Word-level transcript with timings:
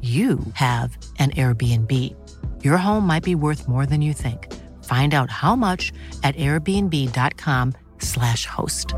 you 0.00 0.38
have 0.54 0.96
an 1.18 1.32
Airbnb. 1.32 2.14
Your 2.62 2.76
home 2.76 3.04
might 3.04 3.24
be 3.24 3.34
worth 3.34 3.66
more 3.66 3.84
than 3.84 4.00
you 4.00 4.12
think. 4.12 4.54
Find 4.84 5.12
out 5.12 5.28
how 5.28 5.56
much 5.56 5.92
at 6.22 6.36
airbnb.com/slash 6.36 8.46
host. 8.46 8.94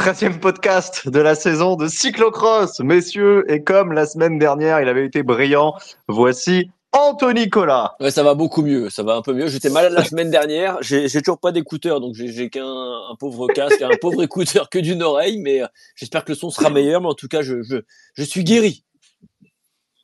13e 0.00 0.40
podcast 0.40 1.08
de 1.08 1.20
la 1.20 1.34
saison 1.34 1.76
de 1.76 1.86
cyclocross, 1.86 2.80
messieurs, 2.80 3.44
et 3.48 3.62
comme 3.62 3.92
la 3.92 4.06
semaine 4.06 4.38
dernière, 4.38 4.80
il 4.80 4.88
avait 4.88 5.04
été 5.04 5.22
brillant, 5.22 5.74
voici 6.08 6.70
Anthony 6.92 7.48
Collat. 7.48 7.94
Ouais, 8.00 8.10
ça 8.10 8.22
va 8.22 8.34
beaucoup 8.34 8.62
mieux, 8.62 8.90
ça 8.90 9.02
va 9.02 9.14
un 9.14 9.22
peu 9.22 9.32
mieux. 9.32 9.46
J'étais 9.46 9.70
malade 9.70 9.92
la 9.92 10.04
semaine 10.04 10.30
dernière, 10.30 10.78
j'ai 10.80 11.08
toujours 11.22 11.38
pas 11.38 11.52
d'écouteurs, 11.52 12.00
donc 12.00 12.14
j'ai 12.14 12.50
qu'un 12.50 12.64
un 12.64 13.14
pauvre 13.18 13.46
casque, 13.48 13.80
un 13.82 13.96
pauvre 14.00 14.22
écouteur 14.22 14.68
que 14.68 14.78
d'une 14.78 15.02
oreille, 15.02 15.38
mais 15.38 15.62
euh, 15.62 15.66
j'espère 15.94 16.24
que 16.24 16.32
le 16.32 16.36
son 16.36 16.50
sera 16.50 16.70
meilleur, 16.70 17.00
mais 17.00 17.08
en 17.08 17.14
tout 17.14 17.28
cas, 17.28 17.42
je, 17.42 17.62
je, 17.62 17.76
je 18.14 18.22
suis 18.24 18.42
guéri. 18.42 18.84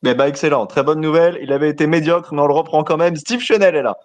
Eh 0.05 0.13
ben, 0.13 0.27
excellent, 0.27 0.67
très 0.67 0.83
bonne 0.83 1.01
nouvelle. 1.01 1.37
Il 1.41 1.51
avait 1.51 1.69
été 1.69 1.87
médiocre, 1.87 2.33
mais 2.33 2.41
on 2.41 2.47
le 2.47 2.53
reprend 2.53 2.83
quand 2.83 2.97
même. 2.97 3.15
Steve 3.15 3.41
Chenel 3.41 3.75
est 3.75 3.81
là. 3.81 3.97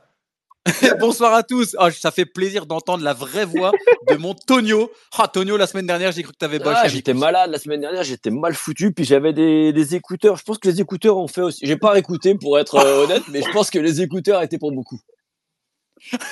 Bonsoir 1.01 1.35
à 1.35 1.43
tous. 1.43 1.75
Ah, 1.79 1.91
ça 1.91 2.11
fait 2.11 2.25
plaisir 2.25 2.67
d'entendre 2.67 3.03
la 3.03 3.15
vraie 3.15 3.45
voix 3.45 3.73
de 4.09 4.15
mon 4.15 4.35
Tonio. 4.35 4.91
Ah, 5.19 5.27
Tonio, 5.27 5.57
la 5.57 5.67
semaine 5.67 5.87
dernière, 5.87 6.13
j'ai 6.13 6.23
cru 6.23 6.33
que 6.33 6.39
tu 6.39 6.45
avais 6.45 6.59
bossé. 6.59 6.81
Ah, 6.85 6.89
j'étais 6.89 7.15
malade 7.15 7.51
la 7.51 7.59
semaine 7.59 7.81
dernière, 7.81 8.05
j'étais 8.05 8.31
mal 8.31 8.55
foutu, 8.55 8.93
puis 8.93 9.05
j'avais 9.05 9.33
des, 9.33 9.73
des 9.73 9.95
écouteurs. 9.97 10.37
Je 10.37 10.45
pense 10.45 10.59
que 10.59 10.69
les 10.69 10.81
écouteurs 10.81 11.19
ont 11.19 11.27
fait 11.27 11.43
aussi. 11.43 11.67
J'ai 11.67 11.77
pas 11.77 11.91
réécouté 11.91 12.37
pour 12.37 12.59
être 12.59 12.77
euh, 12.77 13.05
honnête, 13.05 13.25
mais 13.29 13.43
je 13.43 13.51
pense 13.51 13.71
que 13.71 13.79
les 13.79 14.03
écouteurs 14.03 14.41
étaient 14.43 14.59
pour 14.59 14.73
beaucoup. 14.73 15.01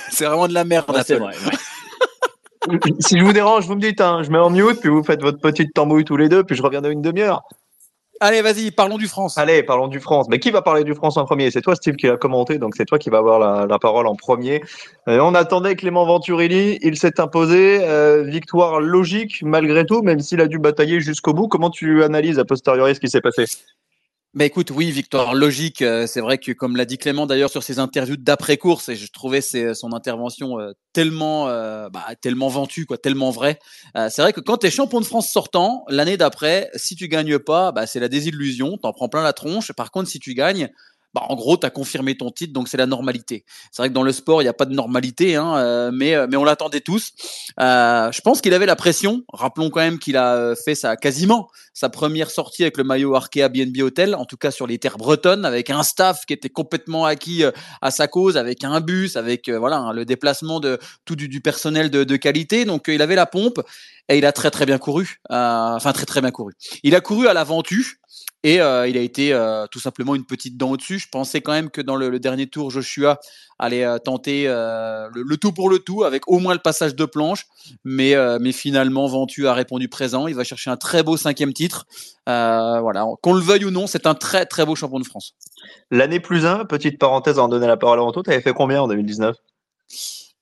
C'est 0.09 0.25
vraiment 0.25 0.47
de 0.47 0.53
la 0.53 0.63
merde. 0.63 0.89
Ouais, 0.89 1.01
c'est 1.05 1.15
Apple. 1.15 1.23
vrai. 1.23 1.35
ouais. 1.45 2.79
si 2.99 3.17
je 3.17 3.23
vous 3.23 3.33
dérange, 3.33 3.65
vous 3.65 3.75
me 3.75 3.81
dites, 3.81 3.99
hein, 3.99 4.21
je 4.23 4.29
mets 4.29 4.37
en 4.37 4.49
mute, 4.49 4.79
puis 4.79 4.89
vous 4.89 5.03
faites 5.03 5.21
votre 5.21 5.39
petite 5.39 5.73
tambouille 5.73 6.05
tous 6.05 6.17
les 6.17 6.29
deux, 6.29 6.43
puis 6.43 6.55
je 6.55 6.61
reviens 6.61 6.81
dans 6.81 6.91
une 6.91 7.01
demi-heure. 7.01 7.43
Allez, 8.23 8.43
vas-y, 8.43 8.69
parlons 8.69 8.99
du 8.99 9.07
France. 9.07 9.35
Allez, 9.39 9.63
parlons 9.63 9.87
du 9.87 9.99
France. 9.99 10.27
Mais 10.29 10.37
qui 10.37 10.51
va 10.51 10.61
parler 10.61 10.83
du 10.83 10.93
France 10.93 11.17
en 11.17 11.25
premier? 11.25 11.49
C'est 11.49 11.61
toi, 11.61 11.73
Steve, 11.75 11.95
qui 11.95 12.05
l'a 12.05 12.17
commenté, 12.17 12.59
donc 12.59 12.75
c'est 12.75 12.85
toi 12.85 12.99
qui 12.99 13.09
va 13.09 13.17
avoir 13.17 13.39
la, 13.39 13.65
la 13.65 13.79
parole 13.79 14.05
en 14.05 14.13
premier. 14.15 14.61
Euh, 15.07 15.19
on 15.21 15.33
attendait 15.33 15.75
Clément 15.75 16.05
Venturilli, 16.05 16.77
il 16.83 16.97
s'est 16.97 17.19
imposé. 17.19 17.79
Euh, 17.81 18.21
victoire 18.21 18.79
logique 18.79 19.41
malgré 19.41 19.87
tout, 19.87 20.03
même 20.03 20.19
s'il 20.19 20.39
a 20.39 20.45
dû 20.45 20.59
batailler 20.59 21.01
jusqu'au 21.01 21.33
bout. 21.33 21.47
Comment 21.47 21.71
tu 21.71 22.03
analyses 22.03 22.37
a 22.37 22.45
posteriori 22.45 22.93
ce 22.93 22.99
qui 22.99 23.09
s'est 23.09 23.21
passé? 23.21 23.45
Bah 24.33 24.45
écoute, 24.45 24.71
oui, 24.71 24.91
victoire 24.91 25.33
logique. 25.33 25.81
euh, 25.81 26.07
C'est 26.07 26.21
vrai 26.21 26.37
que, 26.37 26.53
comme 26.53 26.77
l'a 26.77 26.85
dit 26.85 26.97
Clément 26.97 27.25
d'ailleurs 27.25 27.49
sur 27.49 27.63
ses 27.63 27.79
interviews 27.79 28.15
d'après-course, 28.15 28.87
et 28.87 28.95
je 28.95 29.07
trouvais 29.11 29.41
ses- 29.41 29.73
son 29.73 29.91
intervention 29.91 30.57
euh, 30.57 30.71
tellement, 30.93 31.49
euh, 31.49 31.89
bah, 31.89 32.05
tellement 32.21 32.47
ventue, 32.47 32.85
quoi, 32.85 32.97
tellement 32.97 33.29
vrai. 33.31 33.59
Euh, 33.97 34.07
c'est 34.09 34.21
vrai 34.21 34.31
que 34.31 34.39
quand 34.39 34.57
tu 34.59 34.67
es 34.67 34.71
champion 34.71 35.01
de 35.01 35.05
France 35.05 35.29
sortant, 35.31 35.83
l'année 35.89 36.15
d'après, 36.15 36.69
si 36.75 36.95
tu 36.95 37.09
gagnes 37.09 37.39
pas, 37.39 37.73
bah, 37.73 37.85
c'est 37.87 37.99
la 37.99 38.07
désillusion, 38.07 38.77
t'en 38.77 38.93
prends 38.93 39.09
plein 39.09 39.21
la 39.23 39.33
tronche. 39.33 39.73
Par 39.73 39.91
contre, 39.91 40.09
si 40.09 40.19
tu 40.19 40.33
gagnes, 40.33 40.69
bah, 41.13 41.23
en 41.27 41.35
gros, 41.35 41.57
tu 41.57 41.65
as 41.65 41.69
confirmé 41.69 42.15
ton 42.15 42.31
titre, 42.31 42.53
donc 42.53 42.69
c'est 42.69 42.77
la 42.77 42.85
normalité. 42.85 43.43
C'est 43.71 43.81
vrai 43.81 43.89
que 43.89 43.93
dans 43.93 44.03
le 44.03 44.13
sport, 44.13 44.41
il 44.41 44.45
n'y 44.45 44.49
a 44.49 44.53
pas 44.53 44.65
de 44.65 44.73
normalité, 44.73 45.35
hein, 45.35 45.57
euh, 45.57 45.91
mais, 45.93 46.15
euh, 46.15 46.25
mais 46.29 46.37
on 46.37 46.45
l'attendait 46.45 46.79
tous. 46.79 47.11
Euh, 47.59 48.11
je 48.11 48.21
pense 48.21 48.39
qu'il 48.39 48.53
avait 48.53 48.65
la 48.65 48.77
pression. 48.77 49.23
Rappelons 49.33 49.69
quand 49.69 49.81
même 49.81 49.99
qu'il 49.99 50.15
a 50.15 50.35
euh, 50.35 50.55
fait 50.55 50.75
sa 50.75 50.95
quasiment 50.95 51.49
sa 51.73 51.89
première 51.89 52.31
sortie 52.31 52.63
avec 52.63 52.77
le 52.77 52.83
maillot 52.83 53.15
Arkea 53.15 53.49
BNB 53.49 53.81
Hotel, 53.81 54.15
en 54.15 54.25
tout 54.25 54.37
cas 54.37 54.51
sur 54.51 54.67
les 54.67 54.77
terres 54.77 54.97
bretonnes, 54.97 55.45
avec 55.45 55.69
un 55.69 55.83
staff 55.83 56.25
qui 56.25 56.33
était 56.33 56.49
complètement 56.49 57.05
acquis 57.05 57.43
à 57.81 57.91
sa 57.91 58.07
cause, 58.07 58.35
avec 58.35 58.63
un 58.63 58.81
bus, 58.81 59.15
avec 59.15 59.49
voilà 59.49 59.77
hein, 59.77 59.93
le 59.93 60.03
déplacement 60.03 60.59
de 60.59 60.79
tout 61.05 61.15
du, 61.15 61.29
du 61.29 61.39
personnel 61.39 61.89
de, 61.89 62.03
de 62.03 62.15
qualité. 62.17 62.65
Donc 62.65 62.85
il 62.89 63.01
avait 63.01 63.15
la 63.15 63.25
pompe 63.25 63.61
et 64.09 64.17
il 64.17 64.25
a 64.25 64.33
très 64.33 64.51
très 64.51 64.65
bien 64.65 64.77
couru. 64.77 65.21
Enfin 65.29 65.93
très 65.93 66.05
très 66.05 66.19
bien 66.19 66.31
couru. 66.31 66.53
Il 66.83 66.93
a 66.93 67.01
couru 67.01 67.27
à 67.27 67.33
la 67.33 67.45
Ventoux. 67.45 67.85
Et 68.43 68.59
euh, 68.59 68.87
il 68.87 68.97
a 68.97 69.01
été 69.01 69.33
euh, 69.33 69.67
tout 69.69 69.79
simplement 69.79 70.15
une 70.15 70.25
petite 70.25 70.57
dent 70.57 70.71
au-dessus. 70.71 70.97
Je 70.97 71.07
pensais 71.11 71.41
quand 71.41 71.51
même 71.51 71.69
que 71.69 71.79
dans 71.81 71.95
le, 71.95 72.09
le 72.09 72.19
dernier 72.19 72.47
tour, 72.47 72.71
Joshua 72.71 73.19
allait 73.59 73.83
euh, 73.85 73.99
tenter 73.99 74.45
le, 74.45 75.09
le 75.21 75.37
tout 75.37 75.51
pour 75.51 75.69
le 75.69 75.77
tout, 75.79 76.03
avec 76.03 76.27
au 76.27 76.39
moins 76.39 76.53
le 76.53 76.59
passage 76.59 76.95
de 76.95 77.05
planche. 77.05 77.45
Mais, 77.83 78.15
mais 78.39 78.51
finalement, 78.51 79.05
Ventu 79.07 79.47
a 79.47 79.53
répondu 79.53 79.89
présent. 79.89 80.27
Il 80.27 80.33
va 80.35 80.43
chercher 80.43 80.69
un 80.71 80.77
très 80.77 81.03
beau 81.03 81.17
cinquième 81.17 81.53
titre. 81.53 81.85
Voilà, 82.25 83.05
qu'on 83.21 83.33
le 83.33 83.41
veuille 83.41 83.65
ou 83.65 83.71
non, 83.71 83.85
c'est 83.87 84.07
un 84.07 84.15
très 84.15 84.45
très 84.47 84.65
beau 84.65 84.75
champion 84.75 84.99
de 84.99 85.05
France. 85.05 85.35
L'année 85.91 86.19
plus 86.19 86.45
1, 86.47 86.65
petite 86.65 86.97
parenthèse 86.97 87.37
en 87.37 87.47
donner 87.47 87.67
la 87.67 87.77
parole 87.77 87.99
à 87.99 88.03
Anto, 88.03 88.23
tu 88.23 88.31
avais 88.31 88.41
fait 88.41 88.53
combien 88.53 88.81
en 88.81 88.87
2019 88.87 89.35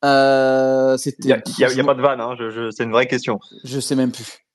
Euh, 0.06 0.98
Il 1.20 1.26
n'y 1.26 1.34
a, 1.34 1.38
y 1.60 1.80
a- 1.80 1.84
pas 1.84 1.94
de 1.94 2.02
vanne, 2.02 2.22
hein, 2.22 2.36
c'est 2.72 2.84
une 2.86 2.92
vraie 2.92 3.08
question. 3.08 3.40
Je 3.66 3.80
sais 3.82 3.96
même 3.96 4.12
plus. 4.14 4.46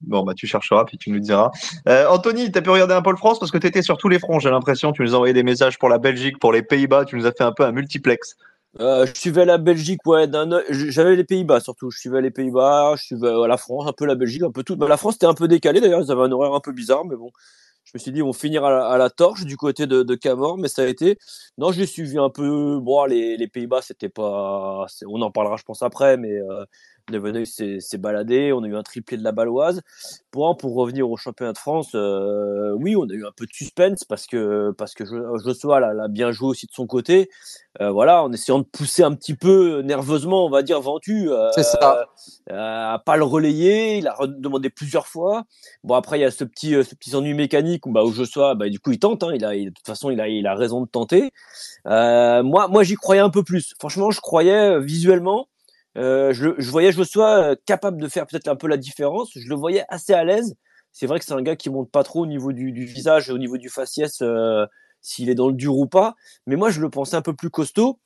Bon, 0.00 0.22
bah, 0.22 0.34
tu 0.34 0.46
chercheras, 0.46 0.84
puis 0.84 0.98
tu 0.98 1.10
nous 1.10 1.20
diras. 1.20 1.50
Euh, 1.88 2.06
Anthony, 2.08 2.52
tu 2.52 2.58
as 2.58 2.62
pu 2.62 2.70
regarder 2.70 2.94
un 2.94 3.02
peu 3.02 3.10
le 3.10 3.16
France 3.16 3.38
parce 3.38 3.50
que 3.50 3.58
tu 3.58 3.66
étais 3.66 3.82
sur 3.82 3.96
tous 3.96 4.08
les 4.08 4.18
fronts, 4.18 4.38
j'ai 4.38 4.50
l'impression. 4.50 4.92
Tu 4.92 5.02
nous 5.02 5.12
as 5.12 5.16
envoyé 5.16 5.32
des 5.32 5.42
messages 5.42 5.78
pour 5.78 5.88
la 5.88 5.98
Belgique, 5.98 6.38
pour 6.38 6.52
les 6.52 6.62
Pays-Bas, 6.62 7.04
tu 7.04 7.16
nous 7.16 7.26
as 7.26 7.32
fait 7.32 7.44
un 7.44 7.52
peu 7.52 7.64
un 7.64 7.72
multiplex. 7.72 8.36
Euh, 8.80 9.06
je 9.06 9.14
suivais 9.18 9.44
la 9.44 9.56
Belgique, 9.56 10.04
ouais, 10.04 10.28
j'avais 10.70 11.14
les 11.14 11.24
Pays-Bas 11.24 11.60
surtout. 11.60 11.90
Je 11.90 11.98
suivais 11.98 12.20
les 12.20 12.30
Pays-Bas, 12.30 12.94
je 12.96 13.04
suivais 13.04 13.28
euh, 13.28 13.46
la 13.46 13.56
France, 13.56 13.86
un 13.86 13.92
peu 13.92 14.04
la 14.04 14.16
Belgique, 14.16 14.42
un 14.42 14.50
peu 14.50 14.64
tout. 14.64 14.76
La 14.76 14.96
France 14.96 15.14
était 15.14 15.26
un 15.26 15.34
peu 15.34 15.46
décalée 15.46 15.80
d'ailleurs, 15.80 16.00
ils 16.00 16.10
avaient 16.10 16.22
un 16.22 16.32
horaire 16.32 16.52
un 16.54 16.60
peu 16.60 16.72
bizarre, 16.72 17.04
mais 17.04 17.16
bon. 17.16 17.30
Je 17.84 17.90
me 17.94 17.98
suis 17.98 18.12
dit, 18.12 18.18
ils 18.18 18.24
vont 18.24 18.32
finir 18.32 18.64
à 18.64 18.70
la, 18.70 18.86
à 18.88 18.98
la 18.98 19.10
torche 19.10 19.44
du 19.44 19.56
côté 19.58 19.86
de, 19.86 20.02
de 20.02 20.18
mais 20.56 20.68
ça 20.68 20.82
a 20.82 20.86
été. 20.86 21.18
Non, 21.58 21.70
j'ai 21.70 21.86
suivi 21.86 22.18
un 22.18 22.30
peu. 22.30 22.80
Bon, 22.80 23.04
les, 23.04 23.46
Pays-Bas, 23.46 23.82
c'était 23.82 24.08
pas. 24.08 24.86
On 25.06 25.22
en 25.22 25.30
parlera, 25.30 25.56
je 25.56 25.62
pense, 25.62 25.82
après, 25.82 26.16
mais 26.16 26.40
Neveneuil 27.10 27.46
s'est 27.46 27.98
baladé. 27.98 28.52
On 28.52 28.62
a 28.64 28.66
eu 28.66 28.76
un 28.76 28.82
triplé 28.82 29.16
de 29.16 29.22
la 29.24 29.32
Baloise. 29.32 29.82
Pour, 30.30 30.56
pour 30.56 30.74
revenir 30.74 31.08
au 31.08 31.16
championnat 31.16 31.52
de 31.52 31.58
France, 31.58 31.90
euh, 31.94 32.72
oui, 32.80 32.96
on 32.96 33.04
a 33.08 33.12
eu 33.12 33.24
un 33.26 33.30
peu 33.36 33.46
de 33.46 33.52
suspense 33.52 34.04
parce 34.04 34.26
que, 34.26 34.72
parce 34.76 34.94
que 34.94 35.04
Jo- 35.04 35.38
Joshua 35.38 35.80
l'a 35.80 36.08
bien 36.08 36.32
joué 36.32 36.48
aussi 36.48 36.66
de 36.66 36.72
son 36.72 36.86
côté. 36.86 37.28
Euh, 37.80 37.90
voilà, 37.90 38.22
en 38.22 38.32
essayant 38.32 38.58
de 38.58 38.64
pousser 38.64 39.02
un 39.02 39.14
petit 39.14 39.34
peu 39.34 39.80
nerveusement, 39.82 40.44
on 40.46 40.50
va 40.50 40.62
dire, 40.62 40.80
Ventu. 40.80 41.30
euh, 41.30 41.50
C'est 41.52 41.62
ça. 41.64 42.06
euh, 42.50 42.94
à 42.94 43.02
pas 43.04 43.16
le 43.16 43.24
relayer, 43.24 43.98
il 43.98 44.08
a 44.08 44.16
demandé 44.26 44.70
plusieurs 44.70 45.06
fois. 45.06 45.44
Bon 45.84 45.94
après 45.94 46.18
il 46.18 46.22
y 46.22 46.24
a 46.24 46.30
ce 46.30 46.44
petit 46.44 46.74
euh, 46.74 46.82
ce 46.84 46.94
petit 46.94 47.14
ennui 47.14 47.34
mécanique 47.34 47.86
où 47.86 47.92
bah 47.92 48.04
où 48.04 48.12
Joshua 48.12 48.54
bah 48.54 48.68
du 48.68 48.78
coup 48.80 48.92
il 48.92 48.98
tente 48.98 49.22
hein, 49.22 49.32
il 49.34 49.44
a 49.44 49.54
il- 49.54 49.66
de 49.66 49.70
toute 49.74 49.86
façon 49.86 50.10
il 50.10 50.20
a 50.20 50.28
il 50.28 50.46
a 50.46 50.54
raison 50.54 50.80
de 50.82 50.86
tenter. 50.88 51.30
Euh, 51.86 52.42
moi 52.42 52.68
moi 52.68 52.82
j'y 52.82 52.94
croyais 52.94 53.20
un 53.20 53.30
peu 53.30 53.42
plus. 53.42 53.74
Franchement, 53.78 54.10
je 54.10 54.20
croyais 54.20 54.80
visuellement 54.80 55.48
euh, 55.96 56.32
je, 56.32 56.50
je 56.58 56.70
voyais 56.70 56.92
Joshua 56.92 57.50
euh, 57.50 57.56
capable 57.66 58.00
de 58.00 58.08
faire 58.08 58.26
peut-être 58.26 58.48
un 58.48 58.56
peu 58.56 58.66
la 58.66 58.76
différence, 58.76 59.30
je 59.34 59.48
le 59.48 59.54
voyais 59.54 59.84
assez 59.88 60.12
à 60.12 60.24
l'aise. 60.24 60.54
c'est 60.92 61.06
vrai 61.06 61.18
que 61.18 61.24
c'est 61.24 61.34
un 61.34 61.42
gars 61.42 61.56
qui 61.56 61.70
monte 61.70 61.90
pas 61.90 62.02
trop 62.02 62.22
au 62.22 62.26
niveau 62.26 62.52
du, 62.52 62.72
visage, 62.84 63.30
au 63.30 63.38
niveau 63.38 63.58
du 63.58 63.68
faciès, 63.68 64.20
euh, 64.22 64.66
s'il 65.00 65.30
est 65.30 65.34
dans 65.34 65.48
le 65.48 65.54
dur 65.54 65.76
ou 65.76 65.86
pas. 65.86 66.14
Mais 66.46 66.56
moi, 66.56 66.70
je 66.70 66.80
le 66.80 66.90
pensais 66.90 67.16
un 67.16 67.22
peu 67.22 67.34
plus 67.34 67.50
costaud. 67.50 67.98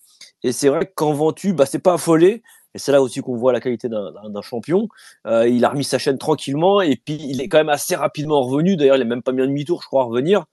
Et 0.43 0.53
c'est 0.53 0.69
vrai 0.69 0.87
que 0.87 0.93
quand 0.95 1.13
Ventu, 1.13 1.53
bah, 1.53 1.67
c'est 1.67 1.79
pas 1.79 1.95
affolé. 1.95 2.43
Et 2.75 2.79
c'est 2.79 2.93
là 2.93 3.01
aussi 3.03 3.21
qu'on 3.21 3.37
voit 3.37 3.53
la 3.53 3.61
qualité 3.61 3.89
d'un 3.89 4.43
champion. 4.43 4.89
Euh, 5.27 5.49
il 5.49 5.65
a 5.65 5.71
remis 5.71 5.85
sa 5.85 5.99
chaîne 5.99 6.19
tranquillement 6.19 6.81
et 6.81 6.97
puis 6.97 7.19
il 7.21 7.41
est 7.41 7.49
quand 7.49 7.59
même 7.59 7.69
assez 7.71 7.97
rapidement 7.97 8.43
revenu. 8.43 8.77
D'ailleurs, 8.77 8.97
il 8.97 9.03
a 9.03 9.05
même 9.07 9.23
pas 9.23 9.33
mis 9.33 9.43
un 9.43 9.47
demi-tour, 9.47 9.83
je 9.83 9.87
crois, 9.87 10.03
à 10.03 10.05
revenir. 10.07 10.45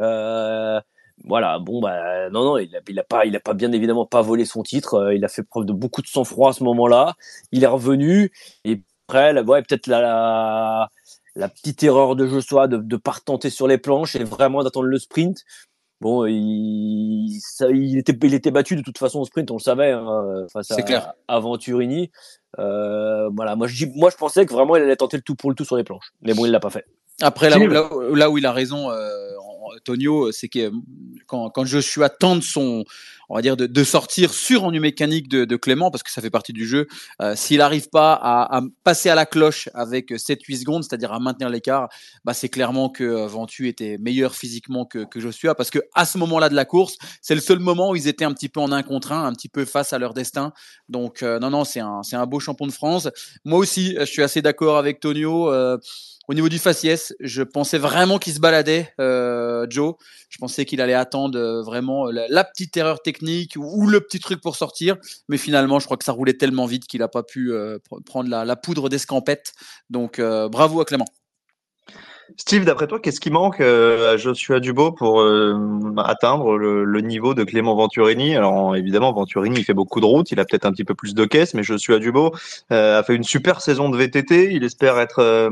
Euh, 0.00 0.80
voilà, 1.24 1.58
bon, 1.58 1.80
bah, 1.80 2.30
non, 2.30 2.44
non, 2.44 2.58
il 2.58 2.74
a, 2.76 2.80
il 2.88 2.98
a, 2.98 3.02
pas, 3.02 3.24
il 3.24 3.34
a 3.34 3.40
pas 3.40 3.54
bien 3.54 3.72
évidemment 3.72 4.06
pas 4.06 4.22
volé 4.22 4.44
son 4.44 4.62
titre. 4.62 4.94
Euh, 4.94 5.14
il 5.14 5.24
a 5.24 5.28
fait 5.28 5.42
preuve 5.42 5.64
de 5.64 5.72
beaucoup 5.72 6.02
de 6.02 6.06
sang-froid 6.06 6.50
à 6.50 6.52
ce 6.52 6.62
moment-là. 6.64 7.14
Il 7.52 7.64
est 7.64 7.68
revenu 7.68 8.32
et 8.64 8.82
après, 9.08 9.32
là, 9.32 9.42
ouais, 9.42 9.62
peut-être 9.62 9.86
la, 9.86 10.88
la, 11.34 11.48
petite 11.48 11.82
erreur 11.82 12.16
de 12.16 12.26
Joshua 12.26 12.66
de 12.66 12.76
ne 12.76 12.96
pas 12.96 13.12
retenter 13.12 13.50
sur 13.50 13.68
les 13.68 13.78
planches 13.78 14.16
et 14.16 14.24
vraiment 14.24 14.62
d'attendre 14.62 14.86
le 14.86 14.98
sprint. 14.98 15.44
Bon, 16.00 16.26
il, 16.26 17.38
ça, 17.40 17.70
il, 17.70 17.96
était, 17.96 18.16
il 18.22 18.34
était 18.34 18.50
battu 18.50 18.76
de 18.76 18.82
toute 18.82 18.98
façon 18.98 19.20
au 19.20 19.24
sprint, 19.24 19.50
on 19.50 19.56
le 19.56 19.60
savait, 19.60 19.92
hein, 19.92 20.46
face 20.52 20.70
à, 20.70 20.82
clair. 20.82 21.14
Venturini. 21.28 22.10
Euh, 22.58 23.30
voilà, 23.34 23.56
moi 23.56 23.66
je, 23.66 23.86
moi 23.94 24.10
je 24.10 24.16
pensais 24.16 24.44
que 24.44 24.52
vraiment 24.52 24.76
il 24.76 24.82
allait 24.82 24.96
tenter 24.96 25.16
le 25.16 25.22
tout 25.22 25.34
pour 25.34 25.50
le 25.50 25.56
tout 25.56 25.64
sur 25.64 25.76
les 25.76 25.84
planches, 25.84 26.12
mais 26.20 26.34
bon, 26.34 26.44
il 26.44 26.52
l'a 26.52 26.60
pas 26.60 26.70
fait. 26.70 26.84
Après, 27.22 27.48
là, 27.48 27.56
là, 27.58 28.30
où 28.30 28.36
il 28.36 28.44
a 28.44 28.52
raison, 28.52 28.90
euh, 28.90 29.30
Tonio, 29.84 30.32
c'est 30.32 30.48
que 30.48 30.70
quand, 31.26 31.50
quand 31.50 31.64
Joshua 31.64 32.08
tente 32.08 32.42
son, 32.42 32.84
on 33.28 33.34
va 33.34 33.42
dire, 33.42 33.56
de, 33.56 33.84
sortir 33.84 34.32
sur 34.32 34.64
ennui 34.64 34.80
mécanique 34.80 35.28
de, 35.28 35.56
Clément, 35.56 35.90
parce 35.90 36.02
que 36.02 36.10
ça 36.10 36.20
fait 36.20 36.30
partie 36.30 36.52
du 36.52 36.66
jeu, 36.66 36.86
euh, 37.22 37.34
s'il 37.34 37.58
n'arrive 37.58 37.88
pas 37.88 38.12
à, 38.14 38.60
passer 38.84 39.08
à 39.08 39.14
la 39.14 39.26
cloche 39.26 39.68
avec 39.74 40.10
7-8 40.10 40.60
secondes, 40.60 40.84
c'est-à-dire 40.84 41.12
à 41.12 41.18
maintenir 41.18 41.48
l'écart, 41.48 41.88
bah, 42.24 42.34
c'est 42.34 42.48
clairement 42.48 42.88
que 42.90 43.04
euh, 43.04 43.26
Ventu 43.26 43.68
était 43.68 43.96
meilleur 43.98 44.34
physiquement 44.34 44.84
que, 44.84 45.06
Joshua, 45.16 45.54
parce 45.54 45.70
que 45.70 45.78
à 45.94 46.04
ce 46.04 46.18
moment-là 46.18 46.48
de 46.48 46.54
la 46.54 46.64
course, 46.64 46.96
c'est 47.22 47.34
le 47.34 47.40
seul 47.40 47.58
moment 47.58 47.90
où 47.90 47.96
ils 47.96 48.06
étaient 48.08 48.24
un 48.24 48.34
petit 48.34 48.48
peu 48.48 48.60
en 48.60 48.70
un 48.70 48.82
contre 48.82 49.12
un, 49.12 49.26
un 49.26 49.32
petit 49.32 49.48
peu 49.48 49.64
face 49.64 49.92
à 49.92 49.98
leur 49.98 50.14
destin. 50.14 50.52
Donc, 50.88 51.22
euh, 51.22 51.38
non, 51.38 51.50
non, 51.50 51.64
c'est 51.64 51.80
un, 51.80 52.02
un 52.12 52.26
beau 52.26 52.38
champion 52.38 52.66
de 52.66 52.72
France. 52.72 53.08
Moi 53.44 53.58
aussi, 53.58 53.96
je 53.98 54.04
suis 54.04 54.22
assez 54.22 54.42
d'accord 54.42 54.76
avec 54.76 55.00
Tonio. 55.00 55.50
Euh, 55.50 55.78
au 56.28 56.34
niveau 56.34 56.48
du 56.48 56.58
faciès, 56.58 57.14
je 57.20 57.42
pensais 57.42 57.78
vraiment 57.78 58.18
qu'il 58.18 58.32
se 58.32 58.40
baladait, 58.40 58.92
euh, 59.00 59.66
Joe. 59.70 59.94
Je 60.28 60.38
pensais 60.38 60.64
qu'il 60.64 60.80
allait 60.80 60.94
attendre 60.94 61.38
euh, 61.38 61.62
vraiment 61.62 62.06
la, 62.10 62.44
petite 62.44 62.76
erreur 62.76 63.00
technique 63.00 63.54
ou, 63.56 63.86
le 63.86 64.00
petit 64.00 64.18
truc 64.18 64.40
pour 64.40 64.56
sortir. 64.56 64.96
Mais 65.28 65.36
finalement, 65.36 65.78
je 65.78 65.84
crois 65.84 65.96
que 65.96 66.04
ça 66.04 66.12
roulait 66.12 66.34
tellement 66.34 66.66
vite 66.66 66.86
qu'il 66.86 67.00
n'a 67.00 67.08
pas 67.08 67.22
pu 67.22 67.52
euh, 67.52 67.78
prendre 68.04 68.28
la 68.28 68.56
poudre 68.56 68.88
d'escampette. 68.88 69.52
Donc, 69.90 70.20
bravo 70.20 70.80
à 70.80 70.84
Clément. 70.84 71.06
Steve, 72.36 72.64
d'après 72.64 72.88
toi, 72.88 72.98
qu'est-ce 72.98 73.20
qui 73.20 73.30
manque 73.30 73.60
euh, 73.60 74.14
à 74.14 74.16
Joshua 74.16 74.58
Dubo 74.58 74.90
pour 74.90 75.20
euh, 75.20 75.54
atteindre 75.98 76.56
le, 76.56 77.00
niveau 77.00 77.34
de 77.34 77.44
Clément 77.44 77.76
Venturini? 77.76 78.34
Alors 78.34 78.74
évidemment, 78.74 79.12
Venturini, 79.12 79.60
il 79.60 79.64
fait 79.64 79.74
beaucoup 79.74 80.00
de 80.00 80.06
routes, 80.06 80.32
il 80.32 80.40
a 80.40 80.44
peut-être 80.44 80.64
un 80.64 80.72
petit 80.72 80.84
peu 80.84 80.94
plus 80.94 81.14
de 81.14 81.24
caisse, 81.24 81.54
mais 81.54 81.62
Joshua 81.62 81.98
Dubo 81.98 82.34
euh, 82.72 82.98
a 82.98 83.02
fait 83.04 83.14
une 83.14 83.22
super 83.22 83.60
saison 83.60 83.88
de 83.90 83.96
VTT. 83.96 84.52
Il 84.52 84.64
espère 84.64 84.98
être 84.98 85.50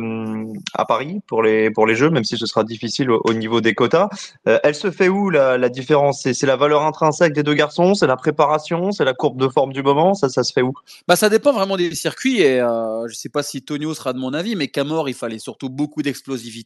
à 0.75 0.85
Paris 0.85 1.21
pour 1.27 1.43
les 1.43 1.71
pour 1.71 1.87
les 1.87 1.95
Jeux, 1.95 2.11
même 2.11 2.25
si 2.25 2.37
ce 2.37 2.47
sera 2.47 2.65
difficile 2.65 3.11
au, 3.11 3.33
niveau 3.35 3.61
des 3.61 3.75
quotas. 3.75 4.09
elle 4.45 4.75
se 4.75 4.91
fait 4.91 5.09
où 5.09 5.31
la, 5.31 5.69
différence? 5.69 6.27
C'est 6.33 6.47
la 6.47 6.57
valeur 6.57 6.83
intrinsèque 6.83 7.33
des 7.33 7.43
deux 7.43 7.55
garçons, 7.55 7.95
c'est 7.95 8.07
la 8.07 8.17
préparation, 8.17 8.91
c'est 8.91 9.05
la 9.05 9.15
courbe 9.15 9.39
de 9.39 9.49
forme 9.49 9.73
du 9.73 9.83
moment? 9.83 10.15
Ça, 10.15 10.29
ça 10.29 10.43
se 10.43 10.53
fait 10.53 10.63
où? 10.63 10.73
Bah, 11.07 11.17
ça 11.17 11.29
dépend 11.29 11.53
vraiment 11.53 11.77
des 11.77 11.95
circuits. 11.95 12.41
Et 12.41 12.59
je 12.59 13.15
sais 13.15 13.29
pas 13.29 13.43
si 13.43 13.63
Tonio 13.63 13.95
sera 13.95 14.13
de 14.13 14.19
mon 14.19 14.35
avis, 14.35 14.57
mais 14.57 14.69
Camor, 14.69 15.09
il 15.09 15.15
fallait 15.15 15.39
surtout 15.39 15.69
beaucoup 15.69 16.03
d'explosivité 16.03 16.64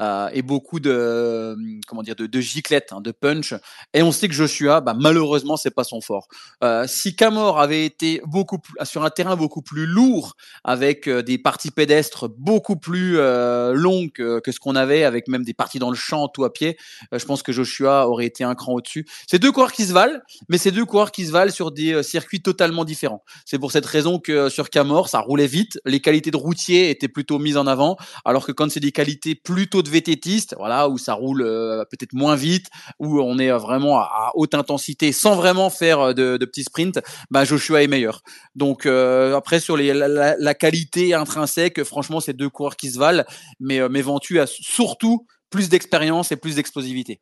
euh, 0.00 0.28
et 0.32 0.42
beaucoup 0.42 0.80
de 0.80 1.56
comment 1.86 2.02
dire 2.02 2.16
de, 2.16 2.26
de 2.26 2.40
giclettes, 2.40 2.92
hein, 2.92 3.00
de 3.00 3.12
punch. 3.12 3.54
Et 3.94 4.02
on 4.02 4.12
sait 4.12 4.28
que 4.28 4.34
Joshua, 4.34 4.80
bah, 4.80 4.94
malheureusement, 4.98 5.56
c'est 5.56 5.70
pas 5.70 5.84
son 5.84 6.00
fort. 6.00 6.28
Euh, 6.64 6.86
si 6.86 7.16
Camor 7.16 7.60
avait 7.60 7.84
été 7.84 8.20
beaucoup 8.24 8.58
sur 8.82 9.04
un 9.04 9.10
terrain 9.10 9.36
beaucoup 9.36 9.62
plus 9.62 9.86
lourd, 9.86 10.34
avec 10.64 11.08
euh, 11.08 11.22
des 11.22 11.38
parties 11.38 11.70
pédestres 11.70 12.28
beaucoup 12.28 12.76
plus 12.76 13.18
longues 13.18 14.12
que, 14.12 14.40
que, 14.40 14.52
ce 14.52 14.60
qu'on 14.60 14.76
avait, 14.76 15.04
avec 15.04 15.28
même 15.28 15.44
des 15.44 15.54
parties 15.54 15.78
dans 15.78 15.90
le 15.90 15.96
champ 15.96 16.28
tout 16.28 16.44
à 16.44 16.52
pied, 16.52 16.76
je 17.12 17.24
pense 17.24 17.42
que 17.42 17.52
Joshua 17.52 18.08
aurait 18.08 18.26
été 18.26 18.44
un 18.44 18.54
cran 18.54 18.72
au-dessus. 18.72 19.06
C'est 19.26 19.38
deux 19.38 19.52
coureurs 19.52 19.72
qui 19.72 19.84
se 19.84 19.92
valent, 19.92 20.18
mais 20.48 20.58
c'est 20.58 20.70
deux 20.70 20.84
coureurs 20.84 21.12
qui 21.12 21.26
se 21.26 21.32
valent 21.32 21.52
sur 21.52 21.70
des 21.70 22.02
circuits 22.02 22.40
totalement 22.40 22.84
différents. 22.84 23.24
C'est 23.44 23.58
pour 23.58 23.72
cette 23.72 23.86
raison 23.86 24.18
que 24.18 24.48
sur 24.48 24.70
Camor, 24.70 25.08
ça 25.08 25.20
roulait 25.20 25.46
vite, 25.46 25.80
les 25.84 26.00
qualités 26.00 26.30
de 26.30 26.36
routier 26.36 26.90
étaient 26.90 27.08
plutôt 27.08 27.38
mises 27.38 27.56
en 27.56 27.66
avant, 27.66 27.96
alors 28.24 28.46
que 28.46 28.52
quand 28.52 28.70
c'est 28.70 28.80
des 28.80 28.92
qualités 28.92 29.17
plutôt 29.42 29.82
de 29.82 29.88
vététiste, 29.88 30.54
voilà, 30.58 30.88
où 30.88 30.98
ça 30.98 31.14
roule 31.14 31.42
euh, 31.42 31.84
peut-être 31.90 32.12
moins 32.12 32.36
vite, 32.36 32.66
où 32.98 33.20
on 33.20 33.38
est 33.38 33.50
euh, 33.50 33.58
vraiment 33.58 33.98
à, 33.98 34.32
haute 34.34 34.54
intensité 34.54 35.12
sans 35.12 35.36
vraiment 35.36 35.70
faire 35.70 36.00
euh, 36.00 36.12
de, 36.12 36.44
petits 36.44 36.64
sprints, 36.64 37.00
bah 37.30 37.44
Joshua 37.44 37.82
est 37.82 37.88
meilleur. 37.88 38.22
Donc 38.54 38.86
après 38.86 39.60
sur 39.60 39.76
la, 39.76 40.54
qualité 40.54 41.14
intrinsèque, 41.14 41.82
franchement, 41.84 42.20
c'est 42.20 42.32
deux 42.32 42.48
coureurs 42.48 42.76
qui 42.76 42.90
se 42.90 42.98
valent, 42.98 43.24
mais 43.60 43.86
mais 43.88 44.02
Ventu 44.02 44.40
a 44.40 44.46
surtout 44.46 45.26
plus 45.50 45.68
d'expérience 45.68 46.32
et 46.32 46.36
plus 46.36 46.56
d'explosivité. 46.56 47.20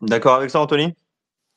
D'accord 0.00 0.34
avec 0.34 0.50
ça, 0.50 0.60
Anthony? 0.60 0.94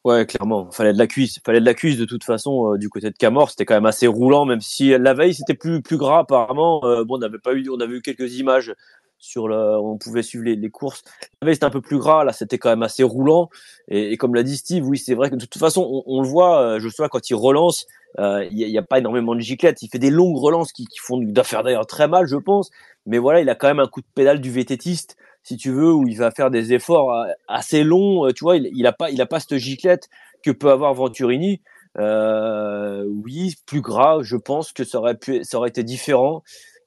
Ouais, 0.04 0.26
clairement. 0.26 0.72
Fallait 0.72 0.94
de 0.94 0.98
la 0.98 1.08
cuisse. 1.08 1.40
Fallait 1.46 1.60
de 1.60 1.66
la 1.66 1.76
cuisse 1.76 1.98
de 1.98 2.06
toute 2.06 2.24
façon 2.24 2.76
du 2.76 2.90
côté 2.90 3.12
de 3.12 3.16
Camor. 3.16 3.52
C'était 3.52 3.66
quand 3.66 3.76
même 3.76 3.86
assez 3.86 4.08
roulant, 4.08 4.46
même 4.46 4.62
si 4.62 4.90
la 4.98 5.14
veille 5.14 5.36
c'était 5.36 5.54
plus 5.54 5.82
plus 5.82 5.98
gras 5.98 6.20
apparemment. 6.20 6.82
bon, 7.06 7.16
on 7.16 7.18
n'avait 7.20 7.38
pas 7.38 7.54
eu, 7.54 7.70
on 7.70 7.80
avait 7.80 7.98
eu 7.98 8.02
quelques 8.02 8.36
images 8.40 8.74
sur 9.22 9.48
le, 9.48 9.56
on 9.56 9.98
pouvait 9.98 10.24
suivre 10.24 10.44
les, 10.44 10.56
les 10.56 10.70
courses. 10.70 11.04
C'était 11.46 11.64
un 11.64 11.70
peu 11.70 11.80
plus 11.80 12.00
gras, 12.00 12.24
là 12.24 12.34
c'était 12.34 12.58
quand 12.58 12.70
même 12.70 12.84
assez 12.84 13.04
roulant. 13.04 13.50
Et, 13.88 14.12
et 14.12 14.18
comme 14.18 14.36
l'a 14.36 14.44
dit 14.44 14.58
Steve, 14.58 14.86
oui 14.86 14.98
c'est 14.98 15.14
vrai 15.14 15.30
que 15.30 15.36
de 15.36 15.46
toute 15.46 15.60
façon 15.60 15.88
on, 15.90 16.18
on 16.18 16.22
le 16.22 16.28
voit, 16.28 16.62
euh, 16.62 16.80
je 16.80 16.90
sais 16.90 17.04
quand 17.10 17.30
il 17.30 17.36
relance, 17.36 17.86
euh, 18.20 18.46
il 18.52 18.58
n'y 18.58 18.78
a, 18.78 18.82
a, 18.82 18.84
pas 18.84 18.98
énormément 18.98 19.36
de 19.36 19.40
giclettes. 19.40 19.82
Il 19.84 19.90
fait 19.90 20.00
des 20.00 20.10
longues 20.10 20.38
relances 20.38 20.74
qui, 20.74 20.86
qui 20.86 21.00
font 21.00 21.18
d'affaires 21.22 21.64
d'ailleurs 21.64 21.88
très 21.88 22.08
mal, 22.08 22.26
je 22.26 22.36
pense. 22.36 22.72
Mais 23.06 23.20
voilà, 23.20 23.42
il 23.42 23.50
a 23.50 23.56
quand 23.56 23.68
même 23.68 23.80
un 23.80 23.88
coup 23.88 24.02
de 24.02 24.08
pédale 24.14 24.42
du 24.42 24.52
vététiste, 24.52 25.16
si 25.44 25.58
tu 25.58 25.72
veux, 25.72 25.92
où 25.94 26.08
il 26.08 26.18
va 26.18 26.32
faire 26.32 26.52
des 26.52 26.74
efforts 26.74 27.14
euh, 27.14 27.32
assez 27.48 27.84
longs. 27.84 28.32
Tu 28.34 28.44
vois, 28.44 28.58
il, 28.58 28.70
il 28.74 28.86
a 28.88 28.92
pas, 28.92 29.10
il 29.10 29.22
a 29.22 29.26
pas 29.26 29.40
cette 29.40 29.58
giclette 29.58 30.10
que 30.44 30.52
peut 30.52 30.72
avoir 30.72 30.94
Venturini. 30.94 31.62
Euh, 32.00 33.04
oui, 33.06 33.56
plus 33.66 33.82
gras, 33.82 34.20
je 34.22 34.38
pense 34.38 34.72
que 34.72 34.84
ça 34.84 35.00
aurait 35.00 35.18
pu, 35.18 35.44
ça 35.44 35.58
aurait 35.58 35.70
été 35.70 35.84
différent. 35.84 36.44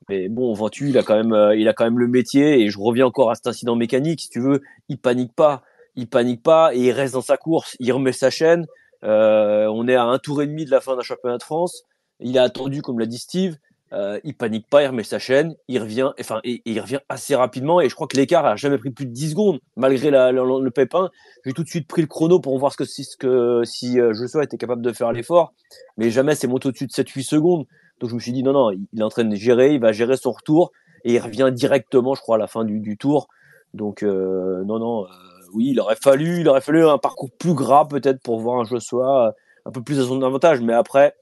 Mais 0.09 0.29
bon, 0.29 0.53
Ventu, 0.53 0.91
il 0.91 0.99
a 0.99 1.03
quand 1.03 1.17
même, 1.17 1.33
euh, 1.33 1.57
il 1.57 1.69
a 1.69 1.73
quand 1.73 1.85
même 1.85 1.99
le 1.99 2.09
métier. 2.09 2.61
Et 2.61 2.71
je 2.71 2.79
reviens 2.79 3.07
encore 3.07 3.31
à 3.31 3.35
cet 3.35 3.47
incident 3.47 3.77
mécanique. 3.77 4.21
Si 4.23 4.29
tu 4.29 4.41
veux, 4.41 4.63
il 4.89 4.99
panique 4.99 5.35
pas, 5.35 5.63
il 5.95 6.09
panique 6.09 6.43
pas 6.43 6.75
et 6.75 6.81
il 6.81 6.93
reste 6.93 7.15
dans 7.15 7.23
sa 7.23 7.37
course. 7.37 7.77
Il 7.81 7.93
remet 7.93 8.13
sa 8.13 8.31
chaîne. 8.31 8.67
Euh, 9.05 9.67
on 9.67 9.87
est 9.89 9.95
à 9.95 10.05
un 10.05 10.19
tour 10.19 10.43
et 10.43 10.47
demi 10.47 10.65
de 10.65 10.71
la 10.71 10.81
fin 10.81 10.97
d'un 10.97 11.03
championnat 11.03 11.39
de 11.39 11.43
France. 11.43 11.85
Il 12.21 12.39
a 12.39 12.43
attendu, 12.43 12.83
comme 12.83 12.99
l'a 12.99 13.07
dit 13.07 13.19
Steve. 13.19 13.57
Euh, 13.95 14.19
il 14.25 14.35
panique 14.35 14.69
pas, 14.69 14.83
il 14.83 14.89
remet 14.89 15.05
sa 15.05 15.19
chaîne, 15.19 15.55
il 15.69 15.81
revient, 15.81 16.11
enfin, 16.19 16.41
et, 16.43 16.63
il 16.65 16.81
revient 16.81 16.99
assez 17.09 17.35
rapidement. 17.35 17.81
Et 17.81 17.89
je 17.89 17.95
crois 17.95 18.07
que 18.07 18.17
l'écart 18.17 18.45
a 18.45 18.57
jamais 18.57 18.79
pris 18.79 18.91
plus 18.91 19.07
de 19.07 19.13
10 19.13 19.31
secondes, 19.31 19.61
malgré 19.77 20.11
le, 20.11 20.69
pépin. 20.71 21.11
J'ai 21.45 21.53
tout 21.53 21.63
de 21.63 21.69
suite 21.69 21.87
pris 21.87 22.03
le 22.03 22.09
chrono 22.09 22.41
pour 22.41 22.59
voir 22.59 22.73
ce 22.73 22.77
que 22.77 22.85
si, 22.85 23.05
ce 23.05 23.17
que, 23.17 23.63
si 23.65 24.01
euh, 24.01 24.13
Joshua 24.13 24.43
était 24.45 24.57
capable 24.57 24.83
de 24.83 24.93
faire 24.93 25.13
l'effort, 25.13 25.55
mais 25.97 26.11
jamais 26.11 26.35
c'est 26.35 26.49
monté 26.49 26.69
au-dessus 26.69 26.87
de 26.87 26.93
7-8 26.93 27.23
secondes. 27.23 27.67
Donc 28.01 28.11
je 28.11 28.15
me 28.15 28.21
suis 28.21 28.33
dit 28.33 28.43
non, 28.43 28.53
non, 28.53 28.71
il 28.71 29.01
est 29.01 29.05
en 29.05 29.09
train 29.09 29.25
de 29.25 29.37
gérer, 29.37 29.75
il 29.75 29.81
va 29.81 29.93
gérer 29.93 30.17
son 30.17 30.33
retour 30.33 30.73
et 31.05 31.15
il 31.15 31.19
revient 31.21 31.51
directement, 31.53 32.15
je 32.15 32.21
crois, 32.21 32.37
à 32.37 32.39
la 32.39 32.47
fin 32.47 32.65
du, 32.65 32.81
du 32.81 32.97
tour. 32.97 33.29
Donc 33.75 34.03
euh, 34.03 34.65
non, 34.65 34.79
non, 34.79 35.05
euh, 35.05 35.09
oui, 35.53 35.71
il 35.71 35.81
aurait 35.81 35.97
fallu, 35.97 36.41
il 36.41 36.49
aurait 36.49 36.61
fallu 36.61 36.87
un 36.87 36.99
parcours 36.99 37.31
plus 37.39 37.55
gras 37.55 37.87
peut-être 37.87 38.23
pour 38.23 38.41
voir 38.41 38.61
un 38.61 38.65
Joshua 38.65 39.29
euh, 39.29 39.33
un 39.67 39.71
peu 39.71 39.83
plus 39.83 40.01
à 40.01 40.05
son 40.05 40.23
avantage. 40.23 40.61
Mais 40.61 40.73
après, 40.73 41.15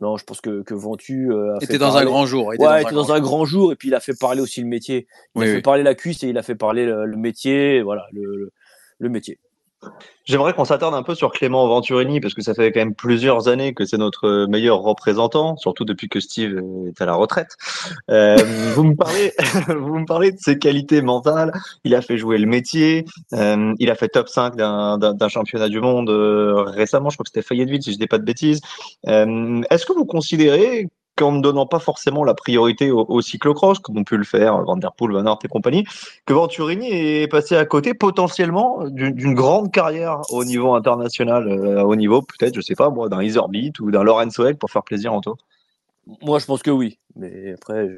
non, 0.00 0.16
je 0.16 0.24
pense 0.24 0.40
que, 0.40 0.62
que 0.62 0.74
Ventu 0.74 1.32
a 1.32 1.58
était 1.60 1.78
dans 1.78 1.96
un 1.96 2.04
grand 2.04 2.24
jour. 2.24 2.54
Il 2.54 2.60
ouais, 2.60 2.82
était 2.82 2.92
dans, 2.92 3.12
un, 3.12 3.20
grand 3.20 3.44
jour 3.44 3.72
et 3.72 3.76
puis 3.76 3.88
il 3.88 3.94
a 3.94 4.00
fait 4.00 4.16
parler 4.18 4.40
aussi 4.40 4.60
le 4.60 4.68
métier. 4.68 5.08
Il 5.34 5.42
a 5.42 5.46
fait 5.46 5.62
parler 5.62 5.82
la 5.82 5.94
cuisse 5.94 6.22
et 6.22 6.28
il 6.28 6.38
a 6.38 6.42
fait 6.42 6.54
parler 6.54 6.86
le, 6.86 7.16
métier, 7.16 7.82
voilà, 7.82 8.06
le, 8.12 8.52
le 8.98 9.08
métier. 9.08 9.40
J'aimerais 10.24 10.52
qu'on 10.52 10.66
s'attarde 10.66 10.94
un 10.94 11.02
peu 11.02 11.14
sur 11.14 11.32
Clément 11.32 11.66
Venturini 11.66 12.20
parce 12.20 12.34
que 12.34 12.42
ça 12.42 12.52
fait 12.52 12.70
quand 12.70 12.80
même 12.80 12.94
plusieurs 12.94 13.48
années 13.48 13.72
que 13.72 13.86
c'est 13.86 13.96
notre 13.96 14.46
meilleur 14.46 14.80
représentant, 14.80 15.56
surtout 15.56 15.86
depuis 15.86 16.08
que 16.08 16.20
Steve 16.20 16.60
est 16.86 17.00
à 17.00 17.06
la 17.06 17.14
retraite. 17.14 17.56
Euh, 18.10 18.36
vous 18.74 18.84
me 18.84 18.94
parlez, 18.94 19.32
vous 19.68 19.98
me 19.98 20.04
parlez 20.04 20.32
de 20.32 20.38
ses 20.38 20.58
qualités 20.58 21.00
mentales. 21.00 21.52
Il 21.84 21.94
a 21.94 22.02
fait 22.02 22.18
jouer 22.18 22.36
le 22.36 22.46
métier. 22.46 23.06
Euh, 23.32 23.72
il 23.78 23.90
a 23.90 23.94
fait 23.94 24.08
top 24.08 24.28
5 24.28 24.56
d'un 24.56 25.28
championnat 25.28 25.68
du 25.68 25.80
monde 25.80 26.10
euh, 26.10 26.62
récemment. 26.62 27.08
Je 27.08 27.16
crois 27.16 27.24
que 27.24 27.30
c'était 27.30 27.46
Fayetteville, 27.46 27.82
si 27.82 27.92
je 27.92 27.98
dis 27.98 28.06
pas 28.06 28.18
de 28.18 28.24
bêtises. 28.24 28.60
Euh, 29.06 29.62
est-ce 29.70 29.86
que 29.86 29.94
vous 29.94 30.04
considérez 30.04 30.88
qu'en 31.18 31.32
ne 31.32 31.42
donnant 31.42 31.66
pas 31.66 31.80
forcément 31.80 32.24
la 32.24 32.34
priorité 32.34 32.90
au, 32.90 33.20
cyclocross, 33.20 33.80
comme 33.80 33.98
on 33.98 34.04
peut 34.04 34.16
le 34.16 34.24
faire 34.24 34.62
Van 34.62 34.76
Der 34.76 34.92
Poel, 34.92 35.12
Van 35.12 35.26
Aert 35.26 35.38
et 35.44 35.48
compagnie, 35.48 35.84
que 36.24 36.32
Venturini 36.32 36.88
est 36.90 37.28
passé 37.28 37.56
à 37.56 37.64
côté 37.64 37.92
potentiellement 37.92 38.86
d'une 38.88 39.34
grande 39.34 39.72
carrière 39.72 40.20
au 40.30 40.44
niveau 40.44 40.74
international, 40.74 41.48
euh, 41.48 41.82
au 41.82 41.96
niveau 41.96 42.22
peut-être, 42.22 42.54
je 42.54 42.60
sais 42.60 42.76
pas 42.76 42.90
moi, 42.90 43.08
d'un 43.08 43.22
Iserbeat 43.22 43.80
ou 43.80 43.90
d'un 43.90 44.04
Lorenzo 44.04 44.46
Egg 44.46 44.56
pour 44.58 44.70
faire 44.70 44.84
plaisir 44.84 45.12
en 45.12 45.20
tout. 45.20 45.34
Moi, 46.22 46.38
je 46.38 46.46
pense 46.46 46.62
que 46.62 46.70
oui. 46.70 46.98
Mais 47.16 47.52
après, 47.52 47.88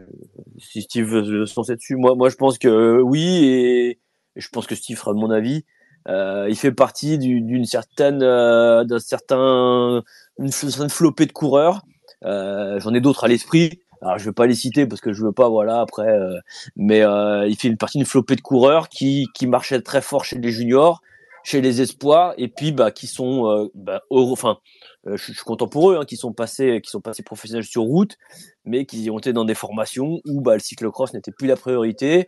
si 0.59 0.83
Steve 0.83 1.07
veut 1.07 1.47
se 1.47 1.55
lancer 1.57 1.77
dessus, 1.77 1.97
moi, 1.97 2.15
moi, 2.17 2.29
je 2.29 2.37
pense 2.37 2.59
que 2.59 3.01
oui. 3.01 3.45
Et, 3.45 3.99
je 4.37 4.49
pense 4.49 4.67
que 4.67 4.75
Steve 4.75 4.97
fera 4.97 5.13
mon 5.13 5.31
avis. 5.31 5.65
Euh, 6.09 6.47
il 6.49 6.57
fait 6.57 6.73
partie 6.73 7.19
d'une 7.19 7.67
certaine, 7.67 8.23
euh, 8.23 8.85
d'un 8.85 8.99
certain, 8.99 10.03
une, 10.39 10.51
flopée 10.89 11.27
de 11.27 11.33
coureurs. 11.33 11.83
Euh, 12.25 12.81
J'en 12.81 12.95
ai 12.95 13.01
d'autres 13.01 13.25
à 13.25 13.29
l'esprit. 13.29 13.81
Alors 14.03 14.19
je 14.19 14.25
vais 14.25 14.33
pas 14.33 14.47
les 14.47 14.55
citer 14.55 14.87
parce 14.87 15.01
que 15.01 15.13
je 15.13 15.23
veux 15.23 15.33
pas, 15.33 15.49
voilà. 15.49 15.81
Après, 15.81 16.09
euh, 16.09 16.39
mais 16.77 17.03
euh, 17.03 17.47
il 17.47 17.57
fait 17.57 17.69
une 17.69 17.77
partie 17.77 17.99
d'une 17.99 18.07
flopée 18.07 18.37
de 18.37 18.41
coureurs 18.41 18.89
qui 18.89 19.27
qui 19.35 19.47
marchait 19.47 19.81
très 19.83 20.01
fort 20.01 20.25
chez 20.25 20.39
les 20.39 20.51
juniors, 20.51 21.03
chez 21.45 21.61
les 21.61 21.83
espoirs, 21.83 22.33
et 22.39 22.49
puis 22.49 22.73
bah 22.73 22.93
qui 22.93 23.07
sont, 23.07 23.71
bah, 23.75 24.01
enfin, 24.11 24.59
je, 25.05 25.17
je, 25.17 25.33
suis 25.33 25.45
content 25.45 25.69
pour 25.69 25.91
eux, 25.91 25.99
hein, 25.99 26.05
qui 26.07 26.17
sont 26.17 26.33
passés, 26.33 26.81
qui 26.83 26.91
sont 26.91 27.03
passés 27.03 27.23
professionnels 27.23 27.65
sur 27.65 27.83
route, 27.83 28.17
mais 28.65 28.87
qui 28.87 29.11
ont 29.11 29.19
été 29.19 29.35
dans 29.35 29.45
des 29.45 29.55
formations 29.55 30.21
où 30.27 30.41
bah, 30.41 30.55
le 30.55 30.61
cyclocross 30.61 31.13
n'était 31.13 31.33
plus 31.33 31.47
la 31.47 31.57
priorité 31.57 32.27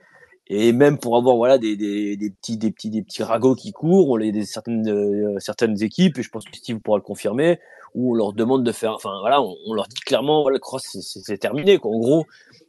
et 0.54 0.72
même 0.72 0.98
pour 0.98 1.16
avoir 1.16 1.36
voilà 1.36 1.56
des, 1.56 1.76
des, 1.76 2.16
des, 2.18 2.30
petits 2.30 2.58
des 2.58 2.70
petits 2.70 2.90
des 2.90 3.02
petits 3.02 3.22
ragots 3.22 3.54
qui 3.54 3.72
courent 3.72 4.10
on 4.10 4.16
les 4.16 4.32
des 4.32 4.44
certaines 4.44 4.86
euh, 4.86 5.38
certaines 5.38 5.82
équipes 5.82 6.18
et 6.18 6.22
je 6.22 6.28
pense 6.28 6.44
que 6.44 6.54
Steve 6.54 6.78
pourra 6.80 6.98
le 6.98 7.02
confirmer 7.02 7.58
où 7.94 8.12
on 8.12 8.14
leur 8.14 8.34
demande 8.34 8.62
de 8.62 8.70
faire 8.70 8.92
enfin 8.92 9.18
voilà 9.20 9.40
on, 9.40 9.72
leur 9.72 9.88
dit 9.88 10.00
clairement 10.04 10.42
voilà 10.42 10.58
cross 10.58 10.84
c'est 11.00 11.38
terminé 11.38 11.78
quoi. 11.78 11.90
En 11.90 11.98
gros 11.98 12.26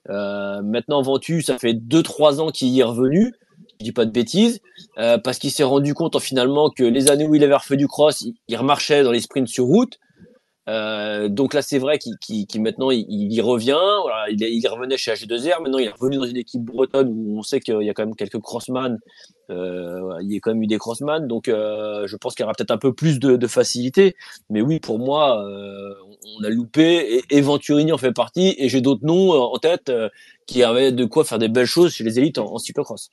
euh, 0.10 0.62
maintenant 0.62 1.02
Ventu 1.02 1.42
ça 1.42 1.60
fait 1.60 1.74
deux 1.74 2.04
trois 2.04 2.40
ans 2.40 2.52
qu'il 2.52 2.70
y 2.70 2.80
est 2.80 2.84
revenu 2.84 3.34
je 3.82 3.86
dis 3.86 3.92
pas 3.92 4.06
de 4.06 4.12
bêtises 4.12 4.62
euh, 4.98 5.18
parce 5.18 5.38
qu'il 5.38 5.52
s'est 5.52 5.64
rendu 5.64 5.94
compte 5.94 6.18
finalement 6.22 6.70
que 6.70 6.86
les 6.86 7.12
années 7.12 7.28
où 7.28 7.36
il 7.36 7.44
avait 7.44 7.54
refait 7.54 7.76
du 7.76 7.90
cross 7.90 8.26
il 8.48 8.56
remarchait 8.56 9.04
dans 9.04 9.12
les 9.12 9.20
sprints 9.20 9.50
sur 9.50 9.66
route 9.66 10.00
euh, 10.70 11.28
donc 11.28 11.54
là, 11.54 11.62
c'est 11.62 11.80
vrai 11.80 12.00
qu'il 12.00 12.62
maintenant 12.62 12.90
il, 12.92 13.34
y 13.34 13.42
revient. 13.42 13.80
Voilà, 14.02 14.30
il, 14.30 14.42
il 14.42 14.68
revenait 14.68 14.98
chez 14.98 15.14
H2R. 15.14 15.62
Maintenant, 15.62 15.78
il 15.78 15.88
est 15.88 15.94
revenu 15.94 16.18
dans 16.18 16.26
une 16.26 16.38
équipe 16.38 16.62
bretonne 16.62 17.10
où 17.10 17.38
on 17.38 17.44
sait 17.44 17.60
qu'il 17.60 17.82
y 17.82 17.90
a 17.90 17.94
quand 17.94 18.06
même 18.06 18.16
quelques 18.16 18.40
crossman. 18.40 19.00
Euh, 19.50 20.18
il 20.22 20.32
y 20.32 20.38
a 20.38 20.40
quand 20.40 20.52
même 20.52 20.64
eu 20.64 20.68
des 20.68 20.78
crossman. 20.78 21.28
Donc, 21.28 21.48
euh, 21.48 22.08
je 22.08 22.16
pense 22.16 22.36
qu'il 22.36 22.44
y 22.44 22.46
aura 22.46 22.54
peut-être 22.54 22.72
un 22.72 22.78
peu 22.78 22.94
plus 22.94 23.20
de, 23.20 23.36
de, 23.36 23.48
facilité. 23.48 24.16
Mais 24.50 24.62
oui, 24.62 24.80
pour 24.80 25.00
moi, 25.00 25.46
euh, 25.46 25.94
on 26.40 26.44
a 26.44 26.50
loupé. 26.50 27.18
Et, 27.18 27.38
et 27.38 27.42
Venturini 27.42 27.92
en 27.92 27.98
fait 27.98 28.14
partie. 28.14 28.56
Et 28.58 28.70
j'ai 28.70 28.82
d'autres 28.82 29.06
noms 29.06 29.32
en 29.32 29.58
tête 29.58 29.90
euh, 29.90 30.10
qui 30.48 30.64
avaient 30.64 30.92
de 30.92 31.06
quoi 31.06 31.26
faire 31.26 31.40
des 31.40 31.50
belles 31.50 31.66
choses 31.66 31.94
chez 31.94 32.04
les 32.04 32.20
élites 32.20 32.38
en, 32.38 32.54
en 32.54 32.58
cyclocross. 32.58 33.10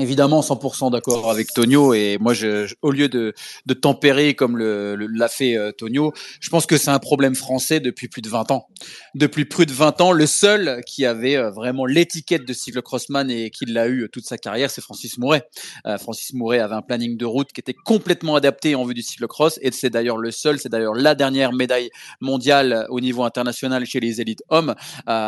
Évidemment, 0.00 0.40
100% 0.40 0.90
d'accord 0.90 1.30
avec 1.30 1.54
Tonio. 1.54 1.94
Et 1.94 2.18
moi, 2.20 2.34
je, 2.34 2.74
au 2.82 2.90
lieu 2.90 3.08
de, 3.08 3.32
de 3.64 3.74
tempérer 3.74 4.34
comme 4.34 4.58
le, 4.58 4.96
l'a 4.96 5.28
fait 5.28 5.56
euh, 5.56 5.70
Tonio, 5.70 6.12
je 6.40 6.50
pense 6.50 6.66
que 6.66 6.76
c'est 6.76 6.90
un 6.90 6.98
problème 6.98 7.36
français 7.36 7.78
depuis 7.78 8.08
plus 8.08 8.20
de 8.20 8.28
20 8.28 8.50
ans. 8.50 8.66
Depuis 9.14 9.44
plus 9.44 9.66
de 9.66 9.72
20 9.72 10.00
ans, 10.00 10.10
le 10.10 10.26
seul 10.26 10.80
qui 10.84 11.06
avait 11.06 11.36
euh, 11.36 11.52
vraiment 11.52 11.86
l'étiquette 11.86 12.44
de 12.44 12.52
cyclocrossman 12.52 13.30
et 13.30 13.50
qui 13.50 13.66
l'a 13.66 13.86
eu 13.86 14.08
toute 14.12 14.24
sa 14.24 14.36
carrière, 14.36 14.68
c'est 14.68 14.80
Francis 14.80 15.16
Mouret. 15.16 15.48
Euh, 15.86 15.96
Francis 15.96 16.32
Mouret 16.32 16.58
avait 16.58 16.74
un 16.74 16.82
planning 16.82 17.16
de 17.16 17.24
route 17.24 17.52
qui 17.52 17.60
était 17.60 17.72
complètement 17.72 18.34
adapté 18.34 18.74
en 18.74 18.84
vue 18.84 18.94
du 18.94 19.02
cyclocross. 19.02 19.60
Et 19.62 19.70
c'est 19.70 19.90
d'ailleurs 19.90 20.18
le 20.18 20.32
seul, 20.32 20.58
c'est 20.58 20.70
d'ailleurs 20.70 20.94
la 20.94 21.14
dernière 21.14 21.52
médaille 21.52 21.90
mondiale 22.20 22.88
au 22.88 22.98
niveau 22.98 23.22
international 23.22 23.86
chez 23.86 24.00
les 24.00 24.20
élites 24.20 24.42
hommes. 24.48 24.74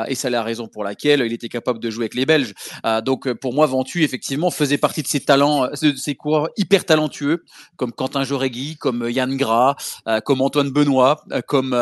et 0.08 0.16
c'est 0.16 0.30
la 0.30 0.42
raison 0.42 0.66
pour 0.66 0.82
laquelle 0.82 1.20
il 1.25 1.32
était 1.32 1.49
capable 1.49 1.78
de 1.78 1.88
jouer 1.88 2.04
avec 2.04 2.14
les 2.14 2.26
Belges. 2.26 2.52
donc, 3.04 3.32
pour 3.35 3.54
moi, 3.54 3.66
Ventu, 3.66 4.02
effectivement, 4.02 4.50
faisait 4.56 4.78
partie 4.78 5.02
de 5.02 5.06
ces 5.06 5.20
talents, 5.20 5.64
euh, 5.64 5.70
de 5.82 5.96
ces 5.96 6.14
coureurs 6.14 6.48
hyper 6.56 6.84
talentueux, 6.84 7.44
comme 7.76 7.92
Quentin 7.92 8.25
Joregui, 8.25 8.76
comme 8.76 9.02
euh, 9.02 9.10
Yann 9.10 9.36
Gras, 9.36 9.76
euh, 10.08 10.20
comme 10.20 10.40
Antoine 10.40 10.70
Benoît, 10.70 11.25
comme 11.46 11.76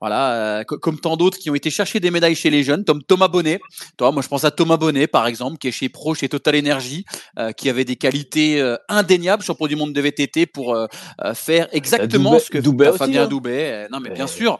voilà, 0.00 0.64
comme 0.64 0.98
tant 0.98 1.16
d'autres 1.16 1.38
qui 1.38 1.50
ont 1.50 1.54
été 1.54 1.70
chercher 1.70 2.00
des 2.00 2.10
médailles 2.10 2.34
chez 2.34 2.50
les 2.50 2.62
jeunes, 2.62 2.84
comme 2.84 3.02
Thomas 3.02 3.28
Bonnet. 3.28 3.60
Toi, 3.96 4.12
moi, 4.12 4.22
je 4.22 4.28
pense 4.28 4.44
à 4.44 4.50
Thomas 4.50 4.76
Bonnet, 4.76 5.06
par 5.06 5.26
exemple, 5.26 5.58
qui 5.58 5.68
est 5.68 5.72
chez 5.72 5.88
Pro, 5.88 6.14
chez 6.14 6.28
Total 6.28 6.56
Energy, 6.56 7.04
qui 7.56 7.68
avait 7.68 7.84
des 7.84 7.96
qualités 7.96 8.76
indéniables, 8.88 9.42
champion 9.42 9.66
du 9.66 9.76
monde 9.76 9.92
de 9.92 10.00
VTT, 10.00 10.46
pour 10.46 10.76
faire 11.34 11.68
exactement 11.72 12.38
ce 12.38 12.50
que 12.50 12.58
Doubet 12.58 12.92
Fabien 12.92 13.24
hein. 13.24 13.28
Doubet. 13.28 13.88
Non, 13.90 14.00
mais 14.00 14.10
bien 14.10 14.26
sûr, 14.26 14.58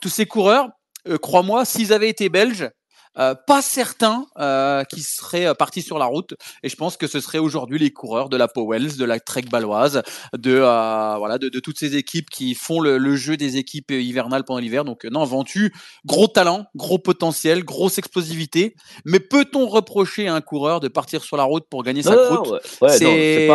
tous 0.00 0.10
ces 0.10 0.26
coureurs, 0.26 0.68
crois-moi, 1.22 1.64
s'ils 1.64 1.92
avaient 1.92 2.10
été 2.10 2.28
belges, 2.28 2.68
euh, 3.18 3.34
pas 3.34 3.62
certains 3.62 4.26
euh, 4.38 4.84
qui 4.84 5.02
seraient 5.02 5.46
euh, 5.46 5.54
partis 5.54 5.82
sur 5.82 5.98
la 5.98 6.06
route. 6.06 6.34
Et 6.62 6.68
je 6.68 6.76
pense 6.76 6.96
que 6.96 7.06
ce 7.06 7.20
serait 7.20 7.38
aujourd'hui 7.38 7.78
les 7.78 7.90
coureurs 7.90 8.28
de 8.28 8.36
la 8.36 8.48
Powells, 8.48 8.96
de 8.96 9.04
la 9.04 9.18
Trek 9.20 9.44
Baloise, 9.50 10.02
de 10.36 10.54
euh, 10.54 11.16
voilà, 11.18 11.38
de, 11.38 11.48
de, 11.48 11.60
toutes 11.60 11.78
ces 11.78 11.96
équipes 11.96 12.30
qui 12.30 12.54
font 12.54 12.80
le, 12.80 12.98
le 12.98 13.16
jeu 13.16 13.36
des 13.36 13.56
équipes 13.56 13.90
hivernales 13.90 14.44
pendant 14.44 14.60
l'hiver. 14.60 14.84
Donc 14.84 15.04
non, 15.04 15.24
Ventu, 15.24 15.72
gros 16.06 16.28
talent, 16.28 16.66
gros 16.76 16.98
potentiel, 16.98 17.64
grosse 17.64 17.98
explosivité. 17.98 18.74
Mais 19.04 19.20
peut-on 19.20 19.66
reprocher 19.66 20.28
à 20.28 20.34
un 20.34 20.40
coureur 20.40 20.80
de 20.80 20.88
partir 20.88 21.24
sur 21.24 21.36
la 21.36 21.44
route 21.44 21.64
pour 21.68 21.82
gagner 21.82 22.02
sa 22.02 22.16
croûte 22.16 22.60
C'est 22.88 23.48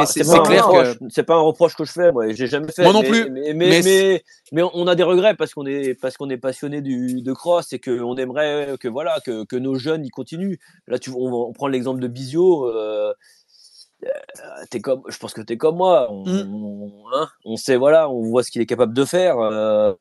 clair 0.43 0.67
que 0.67 0.97
c'est 1.09 1.23
pas 1.23 1.35
un 1.35 1.41
reproche 1.41 1.75
que 1.75 1.85
je 1.85 1.91
fais. 1.91 2.11
Moi, 2.11 2.33
j'ai 2.33 2.47
jamais 2.47 2.71
fait. 2.71 2.83
Moi 2.83 2.93
non 2.93 3.03
plus. 3.03 3.29
Mais, 3.29 3.53
mais, 3.53 3.81
mais, 3.83 4.23
mais, 4.51 4.63
on 4.73 4.87
a 4.87 4.95
des 4.95 5.03
regrets 5.03 5.35
parce 5.35 5.53
qu'on 5.53 5.65
est 5.65 5.93
parce 5.93 6.17
qu'on 6.17 6.29
est 6.29 6.37
passionné 6.37 6.81
du 6.81 7.21
de 7.21 7.33
cross 7.33 7.73
et 7.73 7.79
qu'on 7.79 8.15
aimerait 8.17 8.75
que 8.79 8.87
voilà 8.87 9.19
que 9.25 9.45
que 9.45 9.52
nos 9.57 9.75
jeunes 9.75 10.05
ils 10.05 10.11
continuent. 10.11 10.57
Là, 10.87 10.99
tu, 10.99 11.11
on, 11.15 11.51
prend 11.53 11.67
l'exemple 11.67 11.99
de 11.99 12.07
Bizio. 12.07 12.67
Euh, 12.67 13.13
euh, 14.03 14.07
es 14.73 14.79
comme, 14.81 15.01
je 15.07 15.17
pense 15.17 15.33
que 15.33 15.41
tu 15.41 15.53
es 15.53 15.57
comme 15.57 15.77
moi. 15.77 16.09
Mm. 16.11 16.91
Hein, 17.13 17.27
on, 17.45 17.55
sait, 17.55 17.77
voilà, 17.77 18.09
on 18.09 18.21
voit 18.23 18.43
ce 18.43 18.51
qu'il 18.51 18.61
est 18.61 18.65
capable 18.65 18.93
de 18.93 19.05
faire. 19.05 19.39
Euh, 19.39 19.93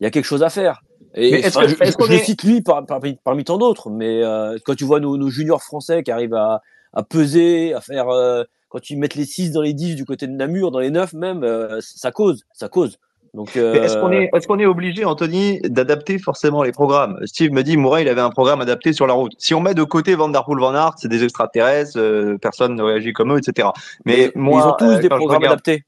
il 0.00 0.04
y 0.04 0.06
a 0.06 0.10
quelque 0.10 0.24
chose 0.24 0.42
à 0.42 0.50
faire. 0.50 0.82
Et 1.14 1.30
est-ce 1.30 1.58
que, 1.96 2.06
je, 2.06 2.18
cite 2.24 2.42
lui 2.42 2.62
parmi, 2.62 3.44
tant 3.44 3.58
d'autres, 3.58 3.90
mais 3.90 4.22
quand 4.64 4.74
tu 4.74 4.84
vois 4.84 4.98
nos, 4.98 5.28
juniors 5.28 5.62
français 5.62 6.02
qui 6.02 6.10
arrivent 6.10 6.34
à, 6.34 6.62
peser, 7.02 7.74
à 7.74 7.82
faire, 7.82 8.06
quand 8.70 8.80
tu 8.80 8.96
mets 8.96 9.08
les 9.14 9.26
6 9.26 9.50
dans 9.52 9.60
les 9.60 9.74
10 9.74 9.94
du 9.94 10.06
côté 10.06 10.26
de 10.26 10.32
Namur, 10.32 10.70
dans 10.70 10.78
les 10.78 10.90
9 10.90 11.12
même, 11.12 11.46
ça 11.80 12.12
cause, 12.12 12.44
ça 12.54 12.70
cause. 12.70 12.98
Donc, 13.34 13.56
Est-ce 13.56 13.96
qu'on 13.96 14.12
est, 14.12 14.30
est, 14.32 14.46
qu'on 14.46 14.58
est 14.58 14.66
obligé, 14.66 15.06
Anthony, 15.06 15.60
d'adapter 15.62 16.18
forcément 16.18 16.62
les 16.62 16.72
programmes? 16.72 17.18
Steve 17.24 17.50
me 17.52 17.62
dit, 17.62 17.78
Mouret, 17.78 18.02
il 18.02 18.08
avait 18.08 18.20
un 18.20 18.30
programme 18.30 18.60
adapté 18.60 18.92
sur 18.92 19.06
la 19.06 19.14
route. 19.14 19.32
Si 19.38 19.54
on 19.54 19.60
met 19.60 19.72
de 19.72 19.84
côté 19.84 20.14
Van 20.14 20.28
Der 20.28 20.44
Poel, 20.44 20.58
Van 20.58 20.74
Aert, 20.74 20.94
c'est 20.98 21.08
des 21.08 21.24
extraterrestres, 21.24 21.98
euh, 21.98 22.36
personne 22.36 22.74
ne 22.74 22.82
réagit 22.82 23.14
comme 23.14 23.32
eux, 23.32 23.38
etc. 23.38 23.68
Mais, 24.04 24.32
moi, 24.34 24.60
ils 24.60 24.68
ont 24.68 24.76
tous 24.78 24.96
euh, 24.96 25.00
des 25.00 25.08
programmes 25.08 25.44
adaptés. 25.44 25.84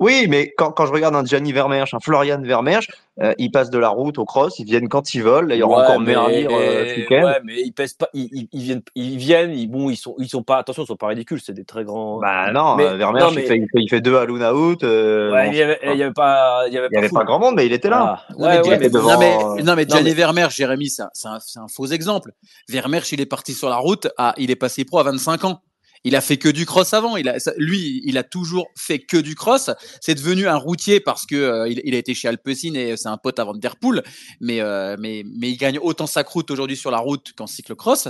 Oui, 0.00 0.26
mais 0.30 0.54
quand, 0.56 0.72
quand 0.72 0.86
je 0.86 0.92
regarde 0.92 1.14
un 1.14 1.24
Gianni 1.24 1.52
Vermeersch, 1.52 1.92
un 1.92 2.00
Florian 2.00 2.40
Vermeersch, 2.40 2.88
euh, 3.20 3.34
ils 3.36 3.50
passent 3.50 3.68
de 3.68 3.78
la 3.78 3.90
route 3.90 4.16
au 4.16 4.24
cross, 4.24 4.58
ils 4.58 4.64
viennent 4.64 4.88
quand 4.88 5.12
ils 5.12 5.22
veulent. 5.22 5.48
il 5.50 5.58
y 5.58 5.62
aura 5.62 5.84
encore 5.84 6.00
Merlier 6.00 6.48
euh, 6.50 6.94
ce 6.94 7.00
week-end. 7.00 7.24
Ouais, 7.26 7.40
mais 7.44 7.60
ils 7.60 7.72
pèsent 7.72 7.92
pas, 7.92 8.08
ils, 8.14 8.48
ils, 8.50 8.62
viennent, 8.62 8.80
ils 8.94 9.18
viennent, 9.18 9.52
ils, 9.52 9.66
bon, 9.66 9.90
ils 9.90 9.96
sont, 9.96 10.14
ils 10.18 10.28
sont 10.28 10.42
pas, 10.42 10.56
attention, 10.56 10.84
ils 10.84 10.86
sont 10.86 10.96
pas 10.96 11.08
ridicules, 11.08 11.38
c'est 11.42 11.52
des 11.52 11.66
très 11.66 11.84
grands. 11.84 12.18
Bah 12.18 12.50
non, 12.50 12.76
mais, 12.76 12.96
Vermeersch, 12.96 13.34
il, 13.34 13.42
fait, 13.42 13.58
il, 13.58 13.68
fait, 13.70 13.82
il, 13.82 13.90
fait, 13.90 14.00
deux 14.00 14.16
à 14.16 14.24
Luna 14.24 14.54
Out. 14.54 14.84
Euh, 14.84 15.32
ouais, 15.32 15.48
il 15.48 15.56
y 15.56 15.62
avait, 15.62 15.78
il 15.82 15.98
y 15.98 16.02
avait 16.02 16.14
pas, 16.14 16.64
il 16.66 16.72
y 16.72 16.78
avait 16.78 16.88
pas, 16.88 16.92
il 16.92 16.96
y 16.96 17.04
avait 17.04 17.10
pas 17.10 17.24
grand 17.24 17.38
monde, 17.38 17.56
mais 17.56 17.66
il 17.66 17.72
était 17.74 17.90
là. 17.90 18.24
Ah, 18.26 18.34
ouais, 18.38 18.66
ouais, 18.66 18.78
mais, 18.78 18.88
devant... 18.88 19.12
non, 19.12 19.18
mais, 19.18 19.62
non, 19.62 19.76
mais 19.76 19.86
Gianni 19.86 20.14
Vermeersch, 20.14 20.56
Jérémy, 20.56 20.88
c'est 20.88 21.02
un, 21.02 21.34
un, 21.34 21.68
faux 21.68 21.86
exemple. 21.86 22.32
Vermeersch, 22.70 23.12
il 23.12 23.20
est 23.20 23.26
parti 23.26 23.52
sur 23.52 23.68
la 23.68 23.76
route, 23.76 24.08
à, 24.16 24.32
il 24.38 24.50
est 24.50 24.56
passé 24.56 24.86
pro 24.86 24.98
à 24.98 25.02
25 25.02 25.44
ans. 25.44 25.60
Il 26.04 26.16
a 26.16 26.20
fait 26.20 26.38
que 26.38 26.48
du 26.48 26.64
cross 26.64 26.94
avant. 26.94 27.16
Il 27.16 27.28
a, 27.28 27.36
lui, 27.58 28.00
il 28.04 28.16
a 28.16 28.22
toujours 28.22 28.68
fait 28.76 28.98
que 28.98 29.18
du 29.18 29.34
cross. 29.34 29.70
C'est 30.00 30.14
devenu 30.14 30.48
un 30.48 30.56
routier 30.56 30.98
parce 31.00 31.26
que 31.26 31.34
euh, 31.34 31.68
il, 31.68 31.94
a 31.94 31.98
été 31.98 32.14
chez 32.14 32.28
Alpecin 32.28 32.74
et 32.74 32.96
c'est 32.96 33.08
un 33.08 33.18
pote 33.18 33.38
avant 33.38 33.54
Der 33.54 33.76
Poel. 33.76 34.02
Mais, 34.40 34.60
euh, 34.60 34.96
mais, 34.98 35.24
mais 35.38 35.50
il 35.50 35.56
gagne 35.56 35.78
autant 35.78 36.06
sa 36.06 36.24
croûte 36.24 36.50
aujourd'hui 36.50 36.76
sur 36.76 36.90
la 36.90 36.98
route 36.98 37.32
qu'en 37.36 37.46
cyclocross. 37.46 38.08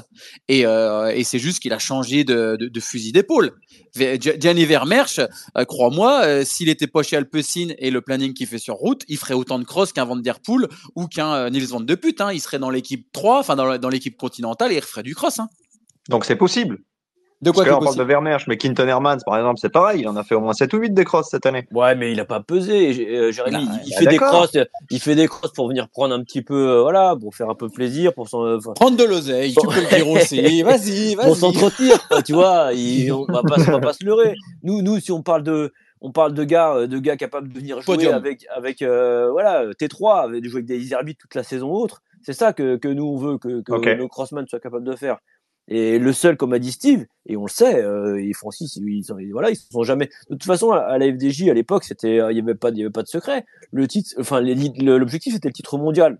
Et, 0.49 0.67
euh, 0.67 1.13
et 1.15 1.25
c'est 1.25 1.41
juste 1.41 1.61
qu'il 1.61 1.73
a 1.73 1.79
changé 1.79 2.23
de, 2.23 2.71
fusil 2.81 3.13
d'épaule. 3.13 3.53
Gianni 3.95 4.65
Vermeersch, 4.65 5.21
crois-moi, 5.67 6.45
s'il 6.45 6.69
était 6.69 6.87
pas 6.87 7.03
chez 7.03 7.17
Alpecin 7.17 7.69
et 7.79 7.91
le 7.91 8.01
planning 8.01 8.33
qu'il 8.33 8.47
fait 8.47 8.59
sur 8.59 8.77
route, 8.77 9.03
il 9.09 9.19
ferait 9.19 9.35
autant 9.35 9.59
de 9.59 9.65
cross 9.65 9.93
qu'un 9.93 10.05
Van 10.05 10.17
Der 10.17 10.39
ou 10.95 11.07
qu'un 11.07 11.51
Nils 11.51 11.67
Van 11.67 11.81
de 11.81 11.95
Put. 11.95 12.21
Hein. 12.21 12.33
Il 12.33 12.41
serait 12.41 12.59
dans 12.59 12.71
l'équipe 12.71 13.09
3, 13.13 13.41
enfin 13.41 13.57
dans, 13.57 13.79
dans 13.79 13.89
l'équipe 13.89 14.17
continentale 14.17 14.73
et 14.73 14.77
il 14.77 14.83
ferait 14.83 15.03
du 15.03 15.15
cross. 15.15 15.41
Hein. 15.41 15.49
Donc 16.09 16.25
c'est 16.25 16.37
possible. 16.37 16.79
De 17.43 17.51
quoi 17.51 17.65
Parce 17.65 17.77
on 17.77 17.85
parle 17.85 17.97
de 17.97 18.03
Vermeersch, 18.03 18.47
mais 18.49 18.59
Quinton 18.59 18.87
Hermans, 18.87 19.19
par 19.25 19.37
exemple, 19.39 19.59
c'est 19.61 19.71
pareil. 19.71 20.01
Il 20.01 20.09
en 20.09 20.17
a 20.17 20.25
fait 20.25 20.35
au 20.35 20.41
moins 20.41 20.53
7 20.53 20.75
ou 20.75 20.79
8 20.79 20.91
des 20.93 21.05
crosses 21.05 21.31
cette 21.31 21.47
année. 21.47 21.67
Ouais, 21.73 21.95
mais 21.95 22.13
il 22.13 22.21
a 22.21 22.27
pas 22.27 22.41
pesé. 22.41 23.09
Euh, 23.09 23.33
Jérémy, 23.33 23.63
il, 23.63 23.89
il, 23.89 23.95
fait 23.95 24.07
des 24.07 24.19
crosses, 24.19 24.57
il 24.91 25.01
fait 25.01 25.15
des 25.15 25.27
crosses 25.27 25.53
pour 25.53 25.69
venir 25.69 25.89
prendre 25.89 26.15
un 26.15 26.23
petit 26.23 26.43
peu, 26.43 26.69
euh, 26.69 26.83
voilà, 26.83 27.17
pour 27.19 27.35
faire 27.35 27.49
un 27.49 27.55
peu 27.55 27.69
plaisir, 27.69 28.13
pour 28.13 28.29
s'en, 28.29 28.59
prendre 28.75 28.97
de 28.97 29.05
l'oseille. 29.05 29.55
Tu 29.55 29.67
peux 29.67 29.75
le 29.75 29.97
dire 29.97 30.09
aussi. 30.09 30.63
Vas-y, 30.63 31.15
vas-y. 31.15 31.27
Pour 31.27 31.37
s'entretenir, 31.37 31.97
tu 32.25 32.35
vois. 32.35 32.73
Il, 32.75 33.11
on 33.13 33.25
va 33.25 33.43
pas, 33.43 33.57
on 33.59 33.73
va 33.73 33.81
pas 33.81 33.93
se 33.95 34.05
leurrer. 34.05 34.35
Nous, 34.63 34.83
nous, 34.83 35.01
si 35.01 35.11
on 35.11 35.23
parle 35.23 35.43
de, 35.43 35.73
on 36.01 36.13
parle 36.13 36.35
de 36.35 36.45
gars, 36.45 36.75
euh, 36.75 36.87
de 36.87 36.99
gars 36.99 37.17
capables 37.17 37.49
de 37.49 37.59
venir 37.59 37.81
jouer 37.81 38.07
avec, 38.09 38.47
avec, 38.55 38.83
euh, 38.83 39.31
voilà, 39.31 39.67
T3, 39.71 40.41
de 40.41 40.49
jouer 40.49 40.59
avec 40.59 40.67
des 40.67 40.93
arbitres 40.93 41.21
toute 41.21 41.35
la 41.35 41.43
saison 41.43 41.73
autre. 41.73 42.03
C'est 42.23 42.33
ça 42.33 42.53
que, 42.53 42.77
que 42.77 42.89
nous 42.89 43.05
on 43.05 43.17
veut 43.17 43.39
que, 43.39 43.63
que 43.63 43.73
okay. 43.73 43.97
nos 43.97 44.09
crossmen 44.09 44.47
soient 44.47 44.61
capables 44.61 44.85
de 44.85 44.95
faire. 44.95 45.19
Et 45.71 45.99
le 45.99 46.13
seul, 46.13 46.37
comme 46.37 46.53
a 46.53 46.59
dit 46.59 46.73
Steve, 46.73 47.07
et 47.27 47.37
on 47.37 47.45
le 47.45 47.51
sait, 47.51 47.83
euh, 47.83 48.21
et 48.21 48.33
Francis, 48.33 48.77
ils, 48.77 49.05
ils, 49.21 49.33
voilà, 49.33 49.51
ils 49.51 49.57
sont 49.57 49.85
jamais. 49.85 50.11
De 50.29 50.35
toute 50.35 50.45
façon, 50.45 50.73
à, 50.73 50.99
la 50.99 51.07
FDJ 51.07 51.49
à 51.49 51.55
l'époque, 51.55 51.85
c'était, 51.85 52.17
il 52.17 52.37
y 52.37 52.41
avait 52.41 52.57
pas, 52.57 52.71
il 52.71 52.79
y 52.79 52.83
avait 52.83 52.91
pas 52.91 53.03
de 53.03 53.09
secret. 53.09 53.47
Le 53.71 53.87
titre, 53.87 54.15
enfin, 54.19 54.41
l'objectif 54.41 55.35
c'était 55.35 55.49
le 55.49 55.55
titre 55.55 55.79
mondial. 55.79 56.19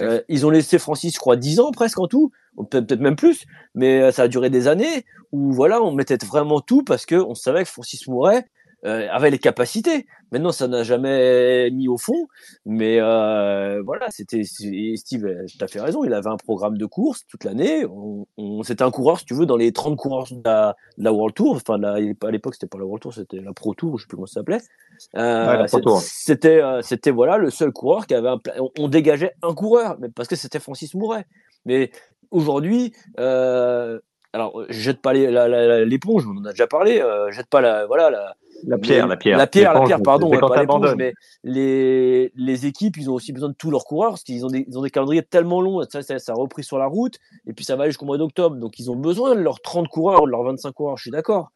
Euh, 0.00 0.20
ils 0.28 0.46
ont 0.46 0.50
laissé 0.50 0.78
Francis, 0.78 1.14
je 1.14 1.18
crois, 1.18 1.36
10 1.36 1.60
ans 1.60 1.72
presque 1.72 1.98
en 1.98 2.06
tout, 2.06 2.30
peut-être 2.70 3.00
même 3.00 3.16
plus, 3.16 3.44
mais 3.74 4.00
euh, 4.00 4.12
ça 4.12 4.22
a 4.22 4.28
duré 4.28 4.50
des 4.50 4.68
années 4.68 5.04
où 5.32 5.52
voilà, 5.52 5.82
on 5.82 5.92
mettait 5.92 6.18
vraiment 6.24 6.60
tout 6.60 6.82
parce 6.84 7.06
que 7.06 7.16
on 7.16 7.34
savait 7.34 7.64
que 7.64 7.70
Francis 7.70 8.06
Mouret 8.06 8.46
euh, 8.84 9.06
avait 9.10 9.30
les 9.30 9.38
capacités. 9.38 10.06
Maintenant, 10.32 10.52
ça 10.52 10.68
n'a 10.68 10.82
jamais 10.82 11.70
mis 11.70 11.88
au 11.88 11.96
fond, 11.96 12.28
mais 12.66 13.00
euh, 13.00 13.82
voilà, 13.82 14.06
c'était 14.10 14.42
Steve, 14.44 15.26
tu 15.46 15.64
as 15.64 15.68
fait 15.68 15.80
raison, 15.80 16.04
il 16.04 16.12
avait 16.12 16.28
un 16.28 16.36
programme 16.36 16.76
de 16.76 16.86
course 16.86 17.24
toute 17.28 17.44
l'année. 17.44 17.84
On, 17.86 18.26
on 18.36 18.62
c'était 18.62 18.82
un 18.82 18.90
coureur, 18.90 19.18
si 19.18 19.24
tu 19.24 19.34
veux, 19.34 19.46
dans 19.46 19.56
les 19.56 19.72
30 19.72 19.96
coureurs 19.96 20.26
de 20.30 20.40
la, 20.44 20.76
de 20.98 21.04
la 21.04 21.12
World 21.12 21.34
Tour. 21.34 21.56
Enfin, 21.56 21.78
la, 21.78 21.94
à 21.94 22.30
l'époque, 22.30 22.54
c'était 22.54 22.66
pas 22.66 22.78
la 22.78 22.84
World 22.84 23.02
Tour, 23.02 23.14
c'était 23.14 23.40
la 23.40 23.52
Pro 23.52 23.74
Tour, 23.74 23.98
je 23.98 24.02
sais 24.02 24.08
plus 24.08 24.16
comment 24.16 24.26
ça 24.26 24.40
s'appelait. 24.40 24.60
Euh, 25.16 25.66
c'était, 26.00 26.62
euh, 26.62 26.82
c'était 26.82 27.10
voilà 27.10 27.38
le 27.38 27.50
seul 27.50 27.72
coureur 27.72 28.06
qui 28.06 28.14
avait 28.14 28.28
un. 28.28 28.40
On, 28.58 28.70
on 28.78 28.88
dégageait 28.88 29.32
un 29.42 29.54
coureur, 29.54 29.96
mais 30.00 30.08
parce 30.08 30.28
que 30.28 30.36
c'était 30.36 30.60
Francis 30.60 30.94
Mouret. 30.94 31.26
Mais 31.64 31.90
aujourd'hui, 32.30 32.92
euh, 33.18 33.98
alors 34.32 34.64
jette 34.68 35.00
pas 35.00 35.12
l'éponge, 35.12 36.26
on 36.26 36.38
en 36.38 36.44
a 36.44 36.50
déjà 36.50 36.66
parlé. 36.66 37.00
Euh, 37.00 37.30
jette 37.30 37.48
pas 37.48 37.60
la 37.60 37.86
voilà 37.86 38.10
la 38.10 38.34
la 38.66 38.78
pierre, 38.78 39.06
la 39.06 39.16
pierre. 39.16 39.38
La 39.38 39.46
pierre, 39.46 39.74
la 39.74 39.82
pierre, 39.82 40.02
pardon, 40.02 40.30
pas 40.30 40.60
l'éponge, 40.60 40.94
mais 40.96 41.12
les, 41.42 42.32
les 42.34 42.66
équipes, 42.66 42.96
ils 42.96 43.10
ont 43.10 43.14
aussi 43.14 43.32
besoin 43.32 43.48
de 43.48 43.54
tous 43.54 43.70
leurs 43.70 43.84
coureurs 43.84 44.10
parce 44.10 44.22
qu'ils 44.22 44.44
ont 44.44 44.48
des, 44.48 44.64
ils 44.68 44.78
ont 44.78 44.82
des 44.82 44.90
calendriers 44.90 45.22
tellement 45.22 45.60
longs, 45.60 45.82
ça, 45.90 46.02
ça, 46.02 46.18
ça, 46.18 46.32
a 46.32 46.34
repris 46.34 46.64
sur 46.64 46.78
la 46.78 46.86
route, 46.86 47.18
et 47.46 47.52
puis 47.52 47.64
ça 47.64 47.76
va 47.76 47.86
jusqu'au 47.86 48.06
mois 48.06 48.18
d'octobre. 48.18 48.56
Donc 48.56 48.78
ils 48.78 48.90
ont 48.90 48.96
besoin 48.96 49.34
de 49.34 49.40
leurs 49.40 49.60
30 49.60 49.88
coureurs, 49.88 50.26
de 50.26 50.30
leurs 50.30 50.44
25 50.44 50.72
coureurs, 50.72 50.96
je 50.96 51.02
suis 51.02 51.10
d'accord. 51.10 51.50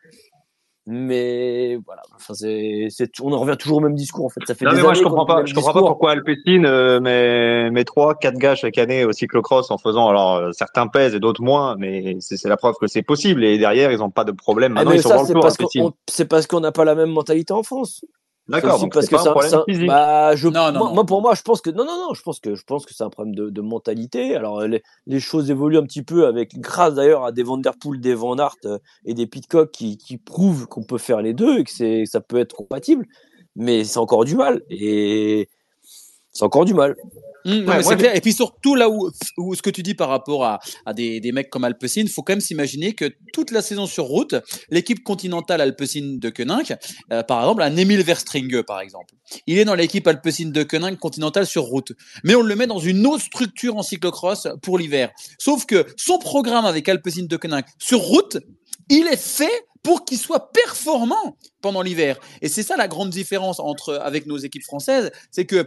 Mais 0.91 1.79
voilà, 1.85 2.01
enfin 2.15 2.33
c'est, 2.33 2.89
on 3.21 3.31
en 3.33 3.39
revient 3.41 3.59
toujours 3.59 3.77
au 3.77 3.81
même 3.81 3.95
discours 3.95 4.25
en 4.25 4.29
fait. 4.31 4.41
Ça 4.47 4.55
fait 4.55 4.65
non, 4.65 4.71
des 4.71 4.77
mais 4.79 4.83
moi 4.83 4.93
années 4.93 5.01
je 5.01 5.05
comprends 5.05 5.27
pas, 5.27 5.45
je 5.45 5.53
comprends 5.53 5.75
pas 5.75 5.81
pourquoi 5.81 6.13
Alpecin 6.13 6.65
euh, 6.65 6.99
met 6.99 7.71
met 7.71 7.85
trois, 7.85 8.15
quatre 8.15 8.39
gars 8.39 8.55
chaque 8.55 8.79
année 8.79 9.05
au 9.05 9.13
cyclocross 9.13 9.71
en 9.71 9.77
faisant 9.77 10.09
alors 10.09 10.37
euh, 10.37 10.53
certains 10.53 10.87
pèsent 10.87 11.15
et 11.15 11.21
d'autres 11.21 11.43
moins, 11.43 11.77
mais 11.79 12.17
c'est 12.21 12.39
c'est 12.39 12.49
la 12.49 12.57
preuve 12.57 12.77
que 12.81 12.87
c'est 12.87 13.03
possible 13.03 13.45
et 13.45 13.59
derrière 13.59 13.93
ils 13.93 14.03
ont 14.03 14.09
pas 14.09 14.25
de 14.25 14.33
problème. 14.33 14.73
Ah, 14.79 14.85
Maintenant 14.85 14.93
mais 14.93 14.97
ils 14.97 15.03
sont 15.03 15.11
ça, 15.11 15.17
dans 15.17 15.23
le 15.23 15.27
c'est 15.27 15.33
tour. 15.35 15.43
parce 15.43 15.61
Alpecin. 15.61 15.81
qu'on 15.83 15.93
c'est 16.09 16.25
parce 16.25 16.47
qu'on 16.47 16.61
n'a 16.61 16.73
pas 16.73 16.87
la 16.87 16.95
même 16.95 17.11
mentalité 17.11 17.53
en 17.53 17.63
France. 17.63 18.03
D'accord, 18.49 18.89
parce 18.91 19.07
c'est 19.07 19.11
que 19.11 19.15
pas 19.17 19.21
un 19.21 19.23
c'est 19.25 19.29
un- 19.29 19.33
problème 19.33 19.55
un- 19.55 19.65
physique. 19.69 19.87
bah, 19.89 20.37
je, 20.37 20.49
Non, 20.49 20.73
non, 20.73 20.79
moi, 20.79 20.89
non. 20.89 20.95
moi, 20.95 21.05
pour 21.07 21.21
moi, 21.23 21.35
je 21.35 21.43
pense 21.43 21.61
que 21.61 21.71
non, 21.71 21.85
non, 21.85 21.97
non, 22.09 22.15
je 22.15 22.23
pense 22.23 22.41
que 22.41 22.55
je 22.55 22.63
pense 22.65 22.87
que 22.87 22.95
c'est 22.95 23.05
un 23.05 23.11
problème 23.11 23.35
de, 23.35 23.51
de 23.51 23.61
mentalité. 23.61 24.35
Alors 24.37 24.63
les, 24.67 24.83
les 25.07 25.21
choses 25.21 25.51
évoluent 25.51 25.77
un 25.79 25.83
petit 25.85 26.03
peu 26.03 26.27
avec 26.27 26.59
grâce 26.59 26.95
d'ailleurs 26.95 27.25
à 27.25 27.33
des 27.33 27.43
Van 27.43 27.59
der 27.59 27.77
Poel, 27.77 28.01
des 28.01 28.15
Van 28.15 28.39
Aert 28.39 28.57
euh, 28.65 28.79
et 29.05 29.13
des 29.15 29.27
Pitcock 29.27 29.71
qui, 29.71 29.99
qui 29.99 30.17
prouvent 30.17 30.67
qu'on 30.67 30.83
peut 30.85 30.99
faire 30.99 31.21
les 31.21 31.35
deux 31.35 31.59
et 31.59 31.65
que 31.65 31.71
c'est 31.71 32.05
ça 32.07 32.21
peut 32.21 32.39
être 32.39 32.55
compatible. 32.55 33.07
Mais 33.57 33.85
c'est 33.85 33.99
encore 33.99 34.25
du 34.25 34.35
mal 34.37 34.63
et 34.71 35.49
c'est 36.39 36.45
encore 36.45 36.65
du 36.65 36.75
mal. 36.75 36.95
Mmh, 37.45 37.69
Ouais, 37.69 37.97
clair. 37.97 38.15
Et 38.17 38.21
puis 38.21 38.33
surtout 38.33 38.75
là 38.75 38.89
où, 38.91 39.11
où 39.39 39.55
ce 39.55 39.63
que 39.63 39.71
tu 39.71 39.83
dis 39.83 39.95
par 39.95 40.09
rapport 40.09 40.45
à, 40.45 40.61
à 40.87 40.93
des, 40.93 41.19
des 41.21 41.33
mecs 41.33 41.51
comme 41.51 41.65
Alpecin, 41.65 42.05
faut 42.07 42.23
quand 42.23 42.33
même 42.33 42.41
s'imaginer 42.41 42.95
que 42.95 43.13
toute 43.33 43.51
la 43.51 43.63
saison 43.63 43.87
sur 43.87 44.05
route, 44.05 44.35
l'équipe 44.71 45.03
continentale 45.03 45.61
Alpecin 45.61 46.17
de 46.19 46.31
Koenig, 46.31 46.77
euh, 47.13 47.23
par 47.23 47.41
exemple, 47.41 47.63
un 47.63 47.77
Emile 47.77 48.03
Verstringe 48.03 48.63
par 48.63 48.81
exemple, 48.81 49.15
il 49.47 49.59
est 49.59 49.65
dans 49.65 49.75
l'équipe 49.75 50.07
Alpecin 50.07 50.51
de 50.51 50.63
Koenig 50.63 50.99
continentale 50.99 51.47
sur 51.47 51.63
route, 51.65 51.93
mais 52.23 52.35
on 52.35 52.43
le 52.43 52.55
met 52.55 52.67
dans 52.67 52.79
une 52.81 53.07
autre 53.07 53.23
structure 53.25 53.77
en 53.77 53.83
cyclocross 53.83 54.49
pour 54.63 54.79
l'hiver. 54.79 55.11
Sauf 55.39 55.65
que 55.67 55.87
son 55.97 56.19
programme 56.19 56.67
avec 56.67 56.89
Alpecin 56.89 57.25
de 57.25 57.37
Koenig 57.37 57.65
sur 57.79 58.01
route, 58.01 58.39
il 58.91 59.07
est 59.07 59.21
fait 59.21 59.65
pour 59.83 60.05
qu'il 60.05 60.19
soit 60.19 60.51
performant 60.53 61.37
pendant 61.63 61.83
l'hiver. 61.83 62.19
Et 62.43 62.49
c'est 62.49 62.63
ça 62.65 62.77
la 62.77 62.89
grande 62.89 63.11
différence 63.11 63.61
entre 63.61 63.95
avec 63.95 64.27
nos 64.27 64.37
équipes 64.39 64.65
françaises, 64.65 65.11
c'est 65.31 65.47
que 65.47 65.67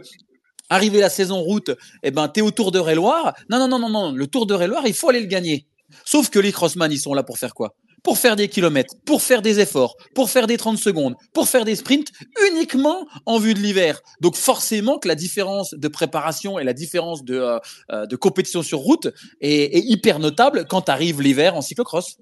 Arrivé 0.70 1.00
la 1.00 1.10
saison 1.10 1.40
route, 1.40 1.70
eh 2.02 2.10
ben, 2.10 2.28
t'es 2.28 2.40
au 2.40 2.50
Tour 2.50 2.72
de 2.72 2.78
Réloir. 2.78 3.34
Non, 3.50 3.58
non, 3.58 3.68
non, 3.68 3.78
non, 3.78 3.90
non. 3.90 4.12
Le 4.12 4.26
Tour 4.26 4.46
de 4.46 4.54
Réloir, 4.54 4.86
il 4.86 4.94
faut 4.94 5.08
aller 5.10 5.20
le 5.20 5.26
gagner. 5.26 5.66
Sauf 6.04 6.30
que 6.30 6.38
les 6.38 6.52
crossman, 6.52 6.90
ils 6.90 6.98
sont 6.98 7.14
là 7.14 7.22
pour 7.22 7.38
faire 7.38 7.54
quoi? 7.54 7.74
Pour 8.02 8.18
faire 8.18 8.34
des 8.34 8.48
kilomètres, 8.48 8.94
pour 9.04 9.22
faire 9.22 9.42
des 9.42 9.60
efforts, 9.60 9.96
pour 10.14 10.28
faire 10.28 10.48
des 10.48 10.56
30 10.56 10.76
secondes, 10.76 11.14
pour 11.32 11.48
faire 11.48 11.64
des 11.64 11.76
sprints 11.76 12.08
uniquement 12.50 13.06
en 13.26 13.38
vue 13.38 13.54
de 13.54 13.60
l'hiver. 13.60 14.00
Donc 14.20 14.34
forcément 14.34 14.98
que 14.98 15.06
la 15.06 15.14
différence 15.14 15.72
de 15.74 15.88
préparation 15.88 16.58
et 16.58 16.64
la 16.64 16.72
différence 16.72 17.22
de, 17.22 17.36
euh, 17.36 17.58
euh, 17.92 18.06
de 18.06 18.16
compétition 18.16 18.62
sur 18.62 18.80
route 18.80 19.06
est, 19.40 19.76
est 19.76 19.84
hyper 19.84 20.18
notable 20.18 20.66
quand 20.68 20.88
arrive 20.88 21.20
l'hiver 21.20 21.54
en 21.54 21.62
cyclocross. 21.62 22.16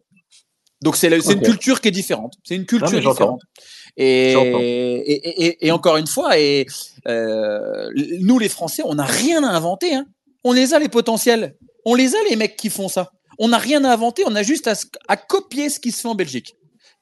Donc 0.82 0.96
c'est 0.96 1.08
une 1.08 1.42
culture 1.42 1.80
qui 1.80 1.88
est 1.88 1.92
différente. 1.92 2.34
C'est 2.42 2.56
une 2.56 2.66
culture 2.66 3.02
Non, 3.02 3.10
différente. 3.10 3.40
Et, 3.96 4.32
et, 4.32 5.44
et, 5.46 5.66
et- 5.66 5.70
encore 5.72 5.96
une 5.96 6.06
fois, 6.06 6.38
et 6.38 6.66
euh, 7.06 7.90
nous 8.20 8.38
les 8.38 8.48
Français, 8.48 8.82
on 8.84 8.94
n'a 8.94 9.04
rien 9.04 9.44
à 9.44 9.48
inventer. 9.48 9.94
Hein. 9.94 10.06
On 10.44 10.52
les 10.52 10.72
a 10.72 10.78
les 10.78 10.88
potentiels. 10.88 11.56
On 11.84 11.94
les 11.94 12.14
a 12.14 12.18
les 12.28 12.36
mecs 12.36 12.56
qui 12.56 12.70
font 12.70 12.88
ça. 12.88 13.10
On 13.38 13.48
n'a 13.48 13.58
rien 13.58 13.84
à 13.84 13.92
inventer. 13.92 14.22
On 14.26 14.34
a 14.34 14.42
juste 14.42 14.70
à, 15.08 15.16
copier 15.16 15.68
ce 15.68 15.80
qui 15.80 15.92
se 15.92 16.00
fait 16.00 16.08
en 16.08 16.14
Belgique. 16.14 16.54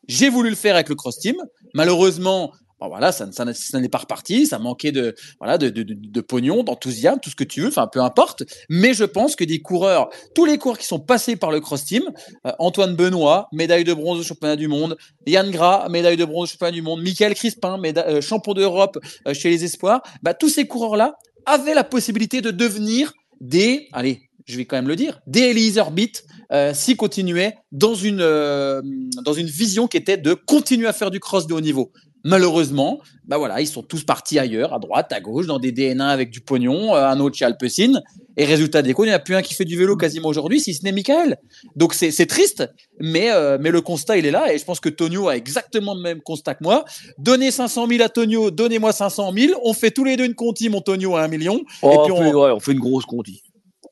J'ai 0.08 0.28
voulu 0.28 0.50
le 0.50 0.56
faire 0.56 0.74
avec 0.74 0.88
le 0.88 0.94
cross 0.94 1.18
team. 1.18 1.36
Malheureusement, 1.74 2.52
bon, 2.80 2.88
voilà, 2.88 3.12
ça, 3.12 3.30
ça, 3.32 3.44
ça 3.52 3.80
n'est 3.80 3.88
pas 3.88 3.98
reparti. 3.98 4.46
Ça 4.46 4.58
manquait 4.58 4.92
de 4.92 5.14
voilà 5.38 5.58
de, 5.58 5.68
de, 5.70 6.20
pognon, 6.20 6.62
d'enthousiasme, 6.62 7.20
tout 7.20 7.30
ce 7.30 7.36
que 7.36 7.44
tu 7.44 7.60
veux. 7.62 7.68
Enfin, 7.68 7.86
peu 7.86 8.00
importe. 8.00 8.44
Mais 8.68 8.94
je 8.94 9.04
pense 9.04 9.36
que 9.36 9.44
des 9.44 9.60
coureurs, 9.60 10.10
tous 10.34 10.44
les 10.44 10.58
coureurs 10.58 10.78
qui 10.78 10.86
sont 10.86 11.00
passés 11.00 11.36
par 11.36 11.50
le 11.50 11.60
cross 11.60 11.84
team, 11.84 12.04
euh, 12.46 12.52
Antoine 12.58 12.94
Benoît, 12.96 13.48
médaille 13.52 13.84
de 13.84 13.94
bronze 13.94 14.18
au 14.20 14.22
championnat 14.22 14.56
du 14.56 14.68
monde, 14.68 14.96
Yann 15.26 15.50
Gras, 15.50 15.88
médaille 15.88 16.16
de 16.16 16.24
bronze 16.24 16.48
au 16.48 16.52
championnat 16.52 16.72
du 16.72 16.82
monde, 16.82 17.02
Michael 17.02 17.34
Crispin, 17.34 17.80
euh, 17.84 18.20
champion 18.20 18.54
d'Europe 18.54 18.98
euh, 19.26 19.34
chez 19.34 19.50
les 19.50 19.64
espoirs, 19.64 20.02
bah, 20.22 20.34
tous 20.34 20.48
ces 20.48 20.66
coureurs-là 20.66 21.16
avaient 21.46 21.74
la 21.74 21.84
possibilité 21.84 22.40
de 22.40 22.50
devenir 22.50 23.12
des, 23.40 23.88
allez, 23.92 24.30
je 24.46 24.56
vais 24.56 24.64
quand 24.64 24.76
même 24.76 24.88
le 24.88 24.96
dire, 24.96 25.20
des 25.26 25.40
Eliezer 25.40 25.90
Beat 25.90 26.24
euh, 26.52 26.72
s'ils 26.74 26.96
continuaient 26.96 27.54
dans 27.72 27.94
une, 27.94 28.18
dans 28.18 29.32
une 29.32 29.46
vision 29.46 29.86
qui 29.86 29.96
était 29.96 30.16
de 30.16 30.34
continuer 30.34 30.86
à 30.86 30.92
faire 30.92 31.10
du 31.10 31.20
cross 31.20 31.46
de 31.46 31.54
haut 31.54 31.60
niveau. 31.60 31.92
Malheureusement, 32.24 33.00
bah 33.26 33.38
voilà, 33.38 33.60
ils 33.60 33.66
sont 33.66 33.82
tous 33.82 34.04
partis 34.04 34.38
ailleurs, 34.38 34.74
à 34.74 34.78
droite, 34.78 35.12
à 35.12 35.20
gauche, 35.20 35.46
dans 35.46 35.58
des 35.58 35.72
DNA 35.72 36.08
avec 36.08 36.30
du 36.30 36.40
pognon, 36.40 36.94
euh, 36.94 37.06
un 37.06 37.20
autre 37.20 37.36
chez 37.36 37.44
Alpecin. 37.44 38.00
Et 38.36 38.44
résultat 38.44 38.82
des 38.82 38.92
comptes, 38.92 39.06
il 39.06 39.08
n'y 39.08 39.14
en 39.14 39.16
a 39.16 39.20
plus 39.20 39.34
un 39.34 39.42
qui 39.42 39.54
fait 39.54 39.64
du 39.64 39.76
vélo 39.76 39.96
quasiment 39.96 40.28
aujourd'hui, 40.28 40.60
si 40.60 40.72
ce 40.74 40.84
n'est 40.84 40.92
Michael. 40.92 41.38
Donc 41.74 41.94
c'est 41.94 42.26
triste, 42.26 42.68
mais, 43.00 43.30
euh, 43.32 43.58
mais 43.60 43.70
le 43.70 43.80
constat, 43.80 44.16
il 44.18 44.26
est 44.26 44.30
là. 44.30 44.52
Et 44.52 44.58
je 44.58 44.64
pense 44.64 44.78
que 44.78 44.88
Tonio 44.88 45.28
a 45.28 45.36
exactement 45.36 45.94
le 45.94 46.00
même 46.00 46.20
constat 46.20 46.54
que 46.54 46.62
moi. 46.62 46.84
Donnez 47.18 47.50
500 47.50 47.86
000 47.88 48.02
à 48.02 48.08
Tonio, 48.08 48.50
donnez-moi 48.52 48.92
500 48.92 49.32
000. 49.32 49.60
On 49.64 49.72
fait 49.72 49.90
tous 49.90 50.04
les 50.04 50.16
deux 50.16 50.24
une 50.24 50.34
conti, 50.34 50.68
mon 50.68 50.80
Tonio, 50.80 51.16
à 51.16 51.22
un 51.22 51.28
million. 51.28 51.60
Oh, 51.82 51.90
et 51.92 51.98
puis 52.04 52.12
on, 52.12 52.16
fait, 52.22 52.34
on, 52.34 52.42
ouais, 52.44 52.50
on 52.52 52.60
fait 52.60 52.72
une 52.72 52.78
grosse 52.80 53.06
conti. 53.06 53.42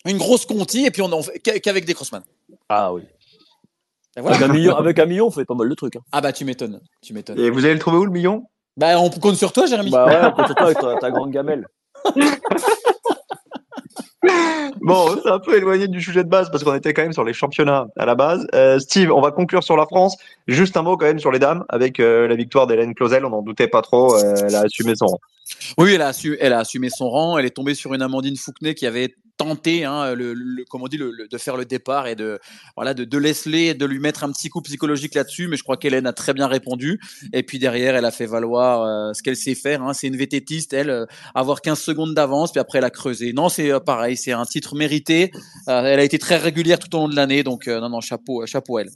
une 0.07 0.19
grosse 0.19 0.47
conti, 0.47 0.85
et 0.87 0.91
puis 0.93 1.03
on 1.03 1.11
en 1.13 1.23
fait 1.23 1.41
qu'- 1.41 1.59
qu'avec 1.61 1.85
des 1.85 1.95
crossman. 1.95 2.23
Ah 2.69 2.93
oui. 2.93 3.03
Voilà. 4.17 4.37
Avec 4.37 4.49
un 4.49 4.53
million, 4.53 4.77
avec 4.77 4.99
un 4.99 5.07
million, 5.07 5.27
on 5.27 5.31
fait 5.31 5.45
pas 5.45 5.55
mal 5.55 5.69
de 5.69 5.75
trucs. 5.75 5.97
Hein. 5.97 6.01
Ah 6.13 6.21
bah 6.21 6.33
tu 6.33 6.45
m'étonnes, 6.45 6.81
tu 7.03 7.13
m'étonnes. 7.13 7.39
Et 7.39 7.51
vous 7.51 7.65
allez 7.65 7.75
le 7.75 7.81
trouver 7.81 7.99
où 7.99 8.05
le 8.05 8.11
million? 8.11 8.45
Bah 8.77 8.99
on 8.99 9.11
compte 9.11 9.37
sur 9.37 9.53
toi, 9.53 9.67
Jérémy. 9.67 9.91
Bah 9.91 10.07
ouais, 10.07 10.21
on 10.25 10.33
compte 10.33 10.47
sur 10.47 10.55
toi 10.55 10.67
avec 10.67 10.79
ta, 10.79 10.95
ta 10.97 11.11
grande 11.11 11.31
gamelle. 11.31 11.67
Bon, 14.81 15.17
c'est 15.23 15.31
un 15.31 15.39
peu 15.39 15.57
éloigné 15.57 15.89
du 15.89 16.01
sujet 16.01 16.25
de 16.25 16.29
base 16.29 16.51
parce 16.51 16.63
qu'on 16.65 16.75
était 16.75 16.93
quand 16.95 17.03
même 17.03 17.13
sur 17.13 17.25
les 17.25 17.33
championnats 17.33 17.87
à 17.97 18.07
la 18.07 18.15
base. 18.15 18.47
Euh, 18.55 18.79
Steve, 18.79 19.13
on 19.13 19.21
va 19.21 19.31
conclure 19.31 19.63
sur 19.63 19.77
la 19.77 19.87
France. 19.87 20.17
Juste 20.49 20.77
un 20.77 20.83
mot 20.83 20.97
quand 20.97 21.07
même 21.07 21.19
sur 21.19 21.31
les 21.31 21.39
dames 21.39 21.65
avec 21.69 22.01
euh, 22.01 22.27
la 22.29 22.35
victoire 22.35 22.67
d'Hélène 22.67 22.95
Clausel. 22.95 23.25
On 23.25 23.31
n'en 23.31 23.43
doutait 23.43 23.69
pas 23.69 23.83
trop. 23.83 24.15
euh, 24.17 24.35
elle 24.47 24.55
a 24.55 24.61
assumé 24.61 24.95
son 24.97 25.07
rang. 25.07 25.19
Oui, 25.79 25.93
elle 25.95 26.03
a, 26.03 26.13
elle 26.41 26.53
a 26.53 26.61
assumé 26.61 26.89
son 26.91 27.09
rang. 27.09 27.39
Elle 27.39 27.47
est 27.47 27.51
tombée 27.51 27.75
sur 27.75 27.95
une 27.95 28.03
Amandine 28.03 28.37
Fouquenet 28.37 28.75
qui 28.75 28.87
avait 28.87 29.15
tenté, 29.37 29.85
hein, 29.85 30.15
le, 30.15 30.35
on 30.73 30.89
dit, 30.89 30.99
de 30.99 31.39
faire 31.39 31.57
le 31.57 31.65
départ 31.65 32.07
et 32.07 32.15
de 32.15 32.39
voilà 32.77 32.95
de, 32.95 33.05
de 33.05 33.19
de 33.19 33.85
lui 33.87 33.99
mettre 33.99 34.25
un 34.25 34.33
petit 34.33 34.49
coup 34.49 34.61
psychologique 34.63 35.15
là-dessus. 35.15 35.49
Mais 35.49 35.57
je 35.57 35.63
crois 35.63 35.77
qu'Hélène 35.77 36.07
a 36.07 36.13
très 36.13 36.33
bien 36.33 36.47
répondu. 36.47 37.01
Et 37.33 37.43
puis 37.43 37.59
derrière, 37.59 37.97
elle 37.97 38.05
a 38.05 38.11
fait 38.11 38.27
valoir 38.27 38.83
euh, 38.83 39.13
ce 39.13 39.23
qu'elle 39.23 39.37
sait 39.37 39.55
faire. 39.55 39.83
Hein. 39.83 39.93
C'est 39.93 40.07
une 40.07 40.17
vététiste, 40.17 40.73
elle, 40.73 40.91
euh, 40.91 41.07
avoir 41.35 41.61
15 41.61 41.79
secondes 41.79 42.15
d'avance, 42.15 42.53
puis 42.53 42.61
après 42.61 42.79
elle 42.79 42.85
a 42.85 42.91
creusé. 42.91 43.33
Non, 43.33 43.49
c'est 43.49 43.71
euh, 43.71 43.81
pareil, 43.81 44.17
c'est 44.17 44.33
un 44.33 44.45
titre 44.45 44.75
mérité. 44.75 45.31
Elle 45.67 46.01
a 46.01 46.05
été 46.05 46.19
très 46.19 46.37
régulière 46.37 46.79
tout 46.79 46.95
au 46.97 47.01
long 47.01 47.09
de 47.09 47.17
l'année, 47.17 47.43
donc 47.43 47.67
non, 47.67 47.89
non, 47.89 48.01
chapeau, 48.01 48.47
chapeau 48.47 48.79
elle. 48.79 48.91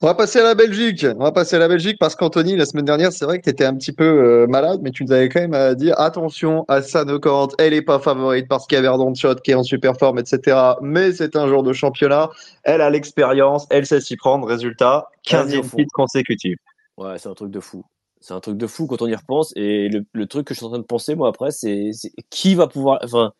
On 0.00 0.06
va 0.06 0.14
passer 0.14 0.38
à 0.38 0.44
la 0.44 0.54
Belgique. 0.54 1.04
On 1.18 1.24
va 1.24 1.32
passer 1.32 1.56
à 1.56 1.58
la 1.58 1.66
Belgique 1.66 1.96
parce 1.98 2.14
qu'Anthony, 2.14 2.54
la 2.56 2.66
semaine 2.66 2.84
dernière, 2.84 3.12
c'est 3.12 3.24
vrai 3.24 3.38
que 3.40 3.42
tu 3.44 3.50
étais 3.50 3.64
un 3.64 3.74
petit 3.74 3.90
peu 3.92 4.04
euh, 4.04 4.46
malade, 4.46 4.78
mais 4.80 4.92
tu 4.92 5.04
nous 5.04 5.10
avais 5.10 5.28
quand 5.28 5.40
même 5.40 5.54
à 5.54 5.74
dire 5.74 5.98
attention 5.98 6.64
à 6.68 6.82
Sanocante, 6.82 7.54
elle 7.58 7.74
est 7.74 7.82
pas 7.82 7.98
favorite 7.98 8.46
parce 8.48 8.66
qu'il 8.68 8.76
y 8.76 8.78
a 8.78 8.82
Verdon 8.82 9.12
Shot 9.12 9.36
qui 9.36 9.50
est 9.50 9.54
en 9.54 9.64
super 9.64 9.96
forme, 9.96 10.20
etc. 10.20 10.56
Mais 10.82 11.12
c'est 11.12 11.34
un 11.34 11.48
jour 11.48 11.64
de 11.64 11.72
championnat. 11.72 12.30
Elle 12.62 12.80
a 12.80 12.90
l'expérience, 12.90 13.66
elle 13.70 13.86
sait 13.86 14.00
s'y 14.00 14.16
prendre. 14.16 14.46
Résultat, 14.46 15.08
Elle 15.30 15.48
est 15.50 15.56
au 15.56 15.62
15e 15.62 15.62
fond. 15.62 15.76
titre 15.76 15.90
consécutif. 15.92 16.56
Ouais, 16.96 17.18
c'est 17.18 17.28
un 17.28 17.34
truc 17.34 17.50
de 17.50 17.60
fou. 17.60 17.84
C'est 18.20 18.34
un 18.34 18.40
truc 18.40 18.56
de 18.56 18.66
fou 18.68 18.86
quand 18.86 19.02
on 19.02 19.06
y 19.08 19.14
repense. 19.16 19.52
Et 19.56 19.88
le, 19.88 20.04
le 20.12 20.26
truc 20.26 20.46
que 20.46 20.54
je 20.54 20.58
suis 20.58 20.66
en 20.66 20.70
train 20.70 20.78
de 20.78 20.84
penser, 20.84 21.14
moi, 21.16 21.28
après, 21.28 21.50
c'est 21.50 21.90
c'est 21.92 22.12
qui 22.30 22.54
va 22.54 22.68
pouvoir, 22.68 23.00
enfin, 23.04 23.32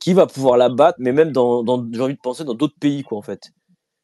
qui 0.00 0.14
va 0.14 0.26
pouvoir 0.26 0.56
la 0.58 0.68
battre, 0.68 0.98
mais 1.00 1.12
même 1.12 1.32
dans, 1.32 1.62
dans 1.64 1.84
j'ai 1.92 2.00
envie 2.00 2.14
de 2.14 2.20
penser 2.20 2.44
dans 2.44 2.54
d'autres 2.54 2.78
pays, 2.80 3.02
quoi, 3.04 3.18
en 3.18 3.22
fait. 3.22 3.40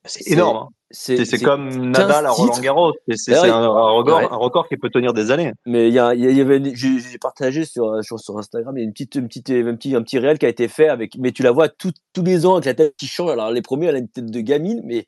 C'est 0.05 0.27
énorme. 0.33 0.57
hein. 0.59 0.69
C'est 0.93 1.43
comme 1.43 1.91
Nadal 1.91 2.27
à 2.27 2.31
Roland 2.31 2.61
Garros. 2.61 2.93
C'est 3.15 3.35
un, 3.35 3.67
record, 3.67 4.21
un 4.21 4.37
record 4.37 4.69
qui 4.69 4.77
peut 4.77 4.91
tenir 4.91 5.13
des 5.13 5.31
années. 5.31 5.53
Mais 5.67 5.89
il 5.89 5.95
y, 5.95 5.99
a, 5.99 6.15
il 6.15 6.37
y 6.37 6.41
avait, 6.41 6.61
j'ai 6.75 7.19
partagé 7.19 7.65
sur, 7.65 8.03
sur, 8.03 8.21
sur, 8.21 8.39
Instagram, 8.39 8.77
il 8.77 8.81
y 8.81 8.83
a 8.83 8.87
une 8.87 8.93
petite, 8.93 9.15
une 9.15 9.29
petite, 9.29 9.51
un 9.51 9.75
petit, 9.75 9.95
un 9.95 10.03
petit 10.03 10.19
réel 10.19 10.39
qui 10.39 10.47
a 10.47 10.49
été 10.49 10.69
fait 10.69 10.89
avec, 10.89 11.17
mais 11.19 11.33
tu 11.33 11.43
la 11.43 11.51
vois 11.51 11.69
tous 11.69 11.93
les 12.19 12.47
ans 12.47 12.55
avec 12.55 12.67
la 12.67 12.75
tête 12.75 12.95
qui 12.97 13.07
change. 13.07 13.31
Alors 13.31 13.51
les 13.51 13.63
premiers, 13.63 13.87
elle 13.87 13.97
a 13.97 13.99
une 13.99 14.09
tête 14.09 14.31
de 14.31 14.41
gamine, 14.41 14.81
mais, 14.85 15.07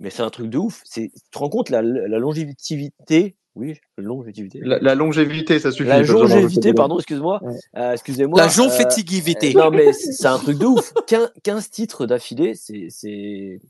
mais 0.00 0.10
c'est 0.10 0.22
un 0.22 0.30
truc 0.30 0.48
de 0.48 0.58
ouf. 0.58 0.82
Tu 0.92 1.10
te 1.10 1.38
rends 1.38 1.48
compte 1.48 1.70
la, 1.70 1.82
la 1.82 2.18
longévité 2.18 3.36
oui, 3.54 3.74
longévité. 3.98 4.60
La, 4.62 4.78
la, 4.78 4.94
longévité, 4.94 5.58
ça 5.58 5.70
suffit. 5.70 5.88
La 5.88 6.00
longévité, 6.02 6.72
pardon, 6.72 6.96
excuse-moi. 6.98 7.42
Euh, 7.76 7.92
excusez-moi. 7.92 8.40
La 8.40 8.48
jonfétigivité. 8.48 9.54
Euh, 9.54 9.60
non, 9.60 9.70
mais 9.70 9.92
c'est 9.92 10.26
un 10.26 10.38
truc 10.38 10.56
de 10.56 10.64
ouf. 10.64 10.94
15, 11.42 11.70
titres 11.70 12.06
d'affilée, 12.06 12.54
c'est 12.54 13.60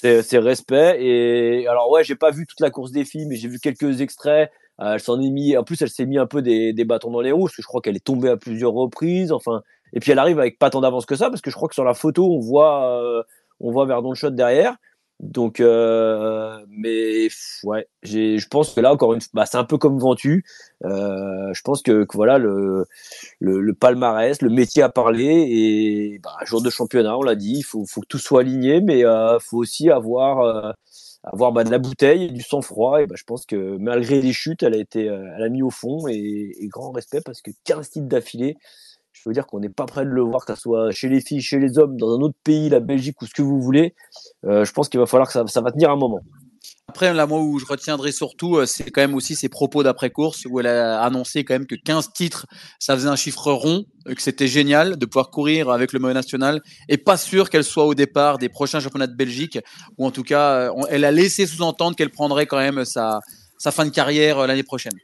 c'est 0.00 0.38
respect. 0.38 0.96
Et 1.00 1.66
alors, 1.66 1.90
ouais, 1.90 2.04
j'ai 2.04 2.14
pas 2.14 2.30
vu 2.30 2.46
toute 2.46 2.60
la 2.60 2.70
course 2.70 2.92
des 2.92 3.04
filles, 3.04 3.26
mais 3.26 3.36
j'ai 3.36 3.48
vu 3.48 3.58
quelques 3.58 4.00
extraits. 4.00 4.50
Euh, 4.80 4.94
elle 4.94 5.00
s'en 5.00 5.20
est 5.20 5.30
mis, 5.30 5.56
en 5.56 5.64
plus, 5.64 5.82
elle 5.82 5.90
s'est 5.90 6.06
mis 6.06 6.18
un 6.18 6.26
peu 6.26 6.40
des, 6.40 6.72
des, 6.72 6.84
bâtons 6.84 7.10
dans 7.10 7.20
les 7.20 7.32
roues, 7.32 7.46
parce 7.46 7.56
que 7.56 7.62
je 7.62 7.66
crois 7.66 7.80
qu'elle 7.80 7.96
est 7.96 8.04
tombée 8.04 8.28
à 8.28 8.36
plusieurs 8.36 8.72
reprises. 8.72 9.32
Enfin, 9.32 9.62
et 9.92 10.00
puis 10.00 10.12
elle 10.12 10.18
arrive 10.18 10.38
avec 10.38 10.58
pas 10.58 10.70
tant 10.70 10.80
d'avance 10.80 11.06
que 11.06 11.16
ça, 11.16 11.30
parce 11.30 11.40
que 11.40 11.50
je 11.50 11.56
crois 11.56 11.68
que 11.68 11.74
sur 11.74 11.84
la 11.84 11.94
photo, 11.94 12.32
on 12.32 12.38
voit, 12.38 13.00
euh, 13.02 13.22
on 13.60 13.72
voit 13.72 13.86
Verdon 13.86 14.14
shot 14.14 14.30
derrière. 14.30 14.76
Donc, 15.20 15.58
euh, 15.58 16.64
mais 16.68 17.28
ouais, 17.64 17.88
je 18.04 18.46
pense 18.48 18.72
que 18.72 18.80
là 18.80 18.92
encore 18.92 19.14
une, 19.14 19.20
bah, 19.34 19.46
c'est 19.46 19.56
un 19.56 19.64
peu 19.64 19.76
comme 19.76 19.98
Ventu. 19.98 20.44
Euh, 20.84 21.52
je 21.52 21.60
pense 21.62 21.82
que, 21.82 22.06
voilà 22.14 22.38
le, 22.38 22.86
le, 23.40 23.74
palmarès, 23.74 24.40
le 24.42 24.50
métier 24.50 24.82
à 24.82 24.88
parler 24.88 25.26
et 25.26 26.20
bah, 26.22 26.36
jour 26.44 26.62
de 26.62 26.70
championnat, 26.70 27.18
on 27.18 27.22
l'a 27.22 27.34
dit, 27.34 27.54
il 27.58 27.62
faut, 27.62 27.84
faut 27.84 28.00
que 28.00 28.06
tout 28.06 28.18
soit 28.18 28.42
aligné, 28.42 28.80
mais 28.80 29.04
euh, 29.04 29.40
faut 29.40 29.58
aussi 29.58 29.90
avoir 29.90 30.40
euh, 30.40 30.72
avoir 31.24 31.50
bah, 31.50 31.64
de 31.64 31.70
la 31.70 31.78
bouteille 31.78 32.30
du 32.30 32.42
sang-froid. 32.42 33.02
Et 33.02 33.06
bah, 33.06 33.16
je 33.18 33.24
pense 33.24 33.44
que 33.44 33.76
malgré 33.78 34.20
les 34.22 34.32
chutes, 34.32 34.62
elle 34.62 34.74
a 34.74 34.78
été, 34.78 35.06
elle 35.06 35.42
a 35.42 35.48
mis 35.48 35.62
au 35.62 35.70
fond 35.70 36.06
et, 36.08 36.54
et 36.60 36.68
grand 36.68 36.92
respect 36.92 37.22
parce 37.24 37.42
que 37.42 37.50
15 37.64 37.90
titres 37.90 38.06
d'affilée 38.08 38.56
je 39.22 39.28
veux 39.28 39.32
dire 39.32 39.46
qu'on 39.46 39.60
n'est 39.60 39.68
pas 39.68 39.86
prêt 39.86 40.04
de 40.04 40.10
le 40.10 40.22
voir, 40.22 40.44
que 40.44 40.54
ce 40.54 40.60
soit 40.60 40.90
chez 40.90 41.08
les 41.08 41.20
filles, 41.20 41.42
chez 41.42 41.58
les 41.58 41.78
hommes, 41.78 41.96
dans 41.96 42.16
un 42.16 42.20
autre 42.20 42.36
pays, 42.44 42.68
la 42.68 42.80
Belgique 42.80 43.20
ou 43.22 43.26
ce 43.26 43.34
que 43.34 43.42
vous 43.42 43.60
voulez. 43.60 43.94
Euh, 44.46 44.64
je 44.64 44.72
pense 44.72 44.88
qu'il 44.88 45.00
va 45.00 45.06
falloir 45.06 45.26
que 45.26 45.32
ça, 45.32 45.44
ça, 45.46 45.60
va 45.60 45.72
tenir 45.72 45.90
un 45.90 45.96
moment. 45.96 46.20
Après, 46.88 47.12
là, 47.12 47.26
moi, 47.26 47.40
où 47.40 47.58
je 47.58 47.66
retiendrai 47.66 48.12
surtout, 48.12 48.56
euh, 48.56 48.66
c'est 48.66 48.90
quand 48.90 49.00
même 49.00 49.14
aussi 49.14 49.34
ses 49.34 49.48
propos 49.48 49.82
d'après-course, 49.82 50.46
où 50.48 50.60
elle 50.60 50.68
a 50.68 51.02
annoncé 51.02 51.44
quand 51.44 51.54
même 51.54 51.66
que 51.66 51.74
15 51.74 52.12
titres, 52.14 52.46
ça 52.78 52.94
faisait 52.94 53.08
un 53.08 53.16
chiffre 53.16 53.50
rond, 53.52 53.84
euh, 54.06 54.14
que 54.14 54.22
c'était 54.22 54.46
génial 54.46 54.96
de 54.96 55.06
pouvoir 55.06 55.30
courir 55.30 55.70
avec 55.70 55.92
le 55.92 55.98
maillot 55.98 56.14
national, 56.14 56.62
et 56.88 56.96
pas 56.96 57.16
sûr 57.16 57.50
qu'elle 57.50 57.64
soit 57.64 57.84
au 57.84 57.94
départ 57.94 58.38
des 58.38 58.48
prochains 58.48 58.80
championnats 58.80 59.08
de 59.08 59.16
Belgique, 59.16 59.58
ou 59.98 60.06
en 60.06 60.10
tout 60.10 60.22
cas, 60.22 60.72
elle 60.88 61.04
a 61.04 61.10
laissé 61.10 61.46
sous-entendre 61.46 61.96
qu'elle 61.96 62.10
prendrait 62.10 62.46
quand 62.46 62.58
même 62.58 62.84
sa, 62.84 63.20
sa 63.58 63.72
fin 63.72 63.84
de 63.84 63.90
carrière 63.90 64.46
l'année 64.46 64.62
prochaine. 64.62 64.94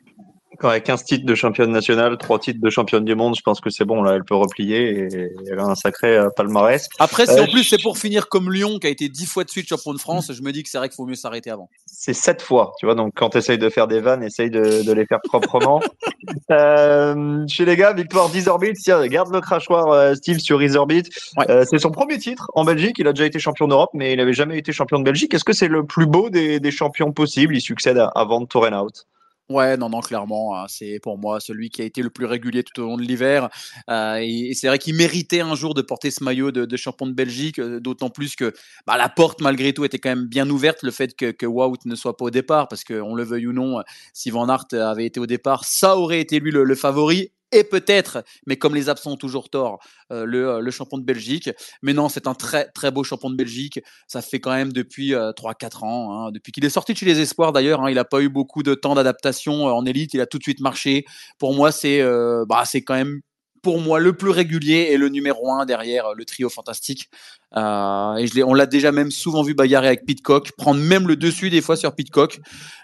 Quand 0.59 0.71
elle 0.71 0.77
a 0.77 0.81
15 0.81 1.05
titres 1.05 1.27
de 1.27 1.35
championne 1.35 1.71
nationale, 1.71 2.17
3 2.19 2.38
titres 2.38 2.61
de 2.61 2.71
championne 2.71 3.05
du 3.05 3.14
monde, 3.14 3.35
je 3.37 3.43
pense 3.43 3.61
que 3.61 3.71
c'est 3.71 3.85
bon, 3.85 4.03
là, 4.03 4.14
elle 4.14 4.25
peut 4.25 4.35
replier 4.35 4.90
et 4.90 5.31
elle 5.51 5.59
a 5.59 5.64
un 5.64 5.75
sacré 5.75 6.17
euh, 6.17 6.29
palmarès. 6.37 6.88
Après, 6.99 7.27
si 7.27 7.33
en 7.33 7.45
euh, 7.45 7.51
plus 7.51 7.64
c'est 7.64 7.83
pour 7.83 7.99
finir 7.99 8.29
comme 8.29 8.53
Lyon, 8.53 8.79
qui 8.79 8.87
a 8.87 8.90
été 8.90 9.09
10 9.09 9.27
fois 9.27 9.45
de 9.45 9.51
suite 9.51 9.69
champion 9.69 9.93
de 9.93 9.99
France, 9.99 10.33
je 10.33 10.43
me 10.43 10.53
dis 10.53 10.62
que 10.62 10.69
c'est 10.69 10.79
vrai 10.79 10.88
qu'il 10.88 10.97
faut 10.97 11.07
mieux 11.07 11.14
s'arrêter 11.14 11.51
avant. 11.51 11.69
C'est 11.87 12.14
7 12.14 12.43
fois, 12.43 12.73
tu 12.79 12.87
vois, 12.87 12.95
donc 12.95 13.12
quand 13.14 13.31
tu 13.31 13.38
essayes 13.38 13.59
de 13.59 13.69
faire 13.69 13.87
des 13.87 14.01
vannes, 14.01 14.23
essaye 14.23 14.51
de, 14.51 14.83
de 14.83 14.93
les 14.93 15.07
faire 15.07 15.21
proprement. 15.23 15.81
euh, 16.51 17.47
chez 17.49 17.64
les 17.64 17.77
gars, 17.77 17.93
victoire 17.93 18.29
d'Isorbit, 18.29 18.75
tiens, 18.75 19.07
garde 19.07 19.33
le 19.33 19.40
crachoir 19.40 19.88
euh, 19.88 20.14
Steve 20.14 20.38
sur 20.38 20.62
Isorbit. 20.62 21.05
Ouais. 21.37 21.64
c'est 21.64 21.79
son 21.79 21.90
premier 21.90 22.19
titre 22.19 22.51
en 22.55 22.64
Belgique, 22.64 22.97
il 22.99 23.09
a 23.09 23.12
déjà 23.12 23.27
été 23.27 23.38
champion 23.38 23.69
d'Europe, 23.69 23.90
mais 23.95 24.12
il 24.12 24.17
n'avait 24.17 24.33
jamais 24.33 24.59
été 24.59 24.73
champion 24.73 24.99
de 24.99 25.05
Belgique. 25.05 25.35
Est-ce 25.35 25.45
que 25.45 25.53
c'est 25.53 25.69
le 25.69 25.85
plus 25.85 26.07
beau 26.07 26.31
des, 26.31 26.61
des 26.61 26.71
champions 26.71 27.12
possibles? 27.12 27.57
Il 27.57 27.61
succède 27.61 27.99
à, 27.99 28.09
à 28.09 28.25
Van 28.25 28.45
Torenhout. 28.47 29.07
Ouais, 29.50 29.76
non, 29.76 29.90
non, 29.90 30.00
clairement, 30.00 30.57
hein, 30.57 30.64
c'est 30.68 30.98
pour 31.02 31.18
moi 31.18 31.38
celui 31.38 31.68
qui 31.68 31.83
a 31.83 31.85
été 31.85 32.00
le 32.00 32.09
plus 32.09 32.24
régulier 32.24 32.62
tout 32.64 32.80
au 32.80 32.87
long 32.87 32.96
de 32.96 33.02
l'hiver. 33.02 33.50
Euh, 33.90 34.16
et, 34.22 34.54
c'est 34.54 34.68
vrai 34.68 34.78
qu'il 34.78 34.94
méritait 34.94 35.40
un 35.40 35.54
jour 35.54 35.74
de 35.74 35.83
porter 35.83 36.11
ce 36.11 36.24
maillot 36.24 36.50
de, 36.50 36.76
champion 36.78 37.07
de 37.07 37.12
Belgique, 37.12 37.59
euh, 37.59 37.78
d'autant 37.78 38.09
plus 38.09 38.37
que 38.37 38.54
bah, 38.87 38.96
la 38.96 39.11
porte, 39.11 39.42
malgré 39.42 39.74
tout, 39.74 39.85
était 39.85 39.98
quand 39.98 40.09
même 40.09 40.26
bien 40.26 40.48
ouverte. 40.48 40.83
Le 40.83 40.90
fait 40.90 41.14
que, 41.14 41.44
Wout 41.44 41.76
ne 41.85 41.94
soit 41.94 42.16
pas 42.16 42.24
au 42.24 42.30
départ, 42.30 42.68
parce 42.68 42.85
qu'on 42.85 43.14
le 43.14 43.22
veuille 43.22 43.48
ou 43.48 43.52
non, 43.52 43.83
si 44.14 44.30
Van 44.30 44.48
Aert 44.48 44.64
avait 44.72 45.04
été 45.04 45.20
au 45.20 45.26
départ, 45.26 45.64
ça 45.66 45.98
aurait 45.98 46.20
été 46.20 46.40
lui 46.40 46.50
le 46.50 46.74
favori 46.74 47.30
et 47.55 47.64
peut-être, 47.64 48.25
mais 48.47 48.57
comme 48.57 48.75
les 48.75 48.88
absents 48.88 49.12
ont 49.12 49.17
toujours 49.17 49.49
tort, 49.49 49.79
euh, 50.11 50.25
le, 50.25 50.49
euh, 50.49 50.61
le, 50.61 50.71
champion 50.73 50.99
de 50.99 51.05
Belgique. 51.05 51.51
Mais 51.83 51.93
non, 51.93 52.09
c'est 52.09 52.27
un 52.27 52.35
très 52.35 52.67
très 52.71 52.90
beau 52.90 53.05
champion 53.05 53.31
de 53.31 53.37
Belgique. 53.37 53.81
Ça 54.09 54.21
fait 54.23 54.40
quand 54.40 54.53
même 54.53 54.73
depuis 54.73 55.14
euh, 55.14 55.31
3-4 55.33 55.85
ans, 55.85 56.12
hein, 56.12 56.33
depuis 56.33 56.51
qu'il 56.51 56.64
est 56.64 56.71
sorti 56.71 56.93
de 56.93 56.99
chez 56.99 57.07
les 57.07 57.21
Espoirs 57.21 57.53
d'ailleurs. 57.53 57.81
Hein, 57.83 57.90
il 57.90 57.95
n'a 57.95 58.05
pas 58.05 58.21
eu 58.21 58.29
beaucoup 58.29 58.62
de 58.64 58.75
temps 58.75 58.97
d'adaptation 58.97 59.69
euh, 59.69 59.73
en 59.73 59.87
élite. 59.87 60.14
Il 60.14 60.21
a 60.21 60.27
tout 60.27 60.38
de 60.38 60.43
suite 60.43 60.61
marché. 60.61 61.05
Pour 61.38 61.55
moi, 61.55 61.71
c'est 61.71 62.01
euh, 62.01 62.45
bah, 62.49 62.64
c'est 62.67 62.83
quand 62.83 62.95
même 62.95 63.21
pour 63.62 63.81
moi 63.81 64.01
le 64.01 64.12
plus 64.14 64.31
régulier 64.31 64.88
et 64.90 64.99
le 64.99 65.09
numéro 65.09 65.51
un 65.51 65.64
derrière 65.64 66.12
le 66.14 66.25
trio 66.25 66.51
fantastique. 66.51 67.09
Et 67.57 67.57
je 67.57 68.43
on 68.45 68.53
l'a 68.53 68.67
déjà 68.67 68.93
même 68.93 69.11
souvent 69.11 69.43
vu 69.43 69.55
bagarrer 69.55 69.87
avec 69.87 70.05
Pitcock, 70.05 70.53
prendre 70.59 70.81
même 70.81 71.09
le 71.09 71.17
dessus 71.17 71.49
des 71.49 71.62
fois 71.62 71.77
sur 71.77 71.95
Pitcock. 71.95 72.40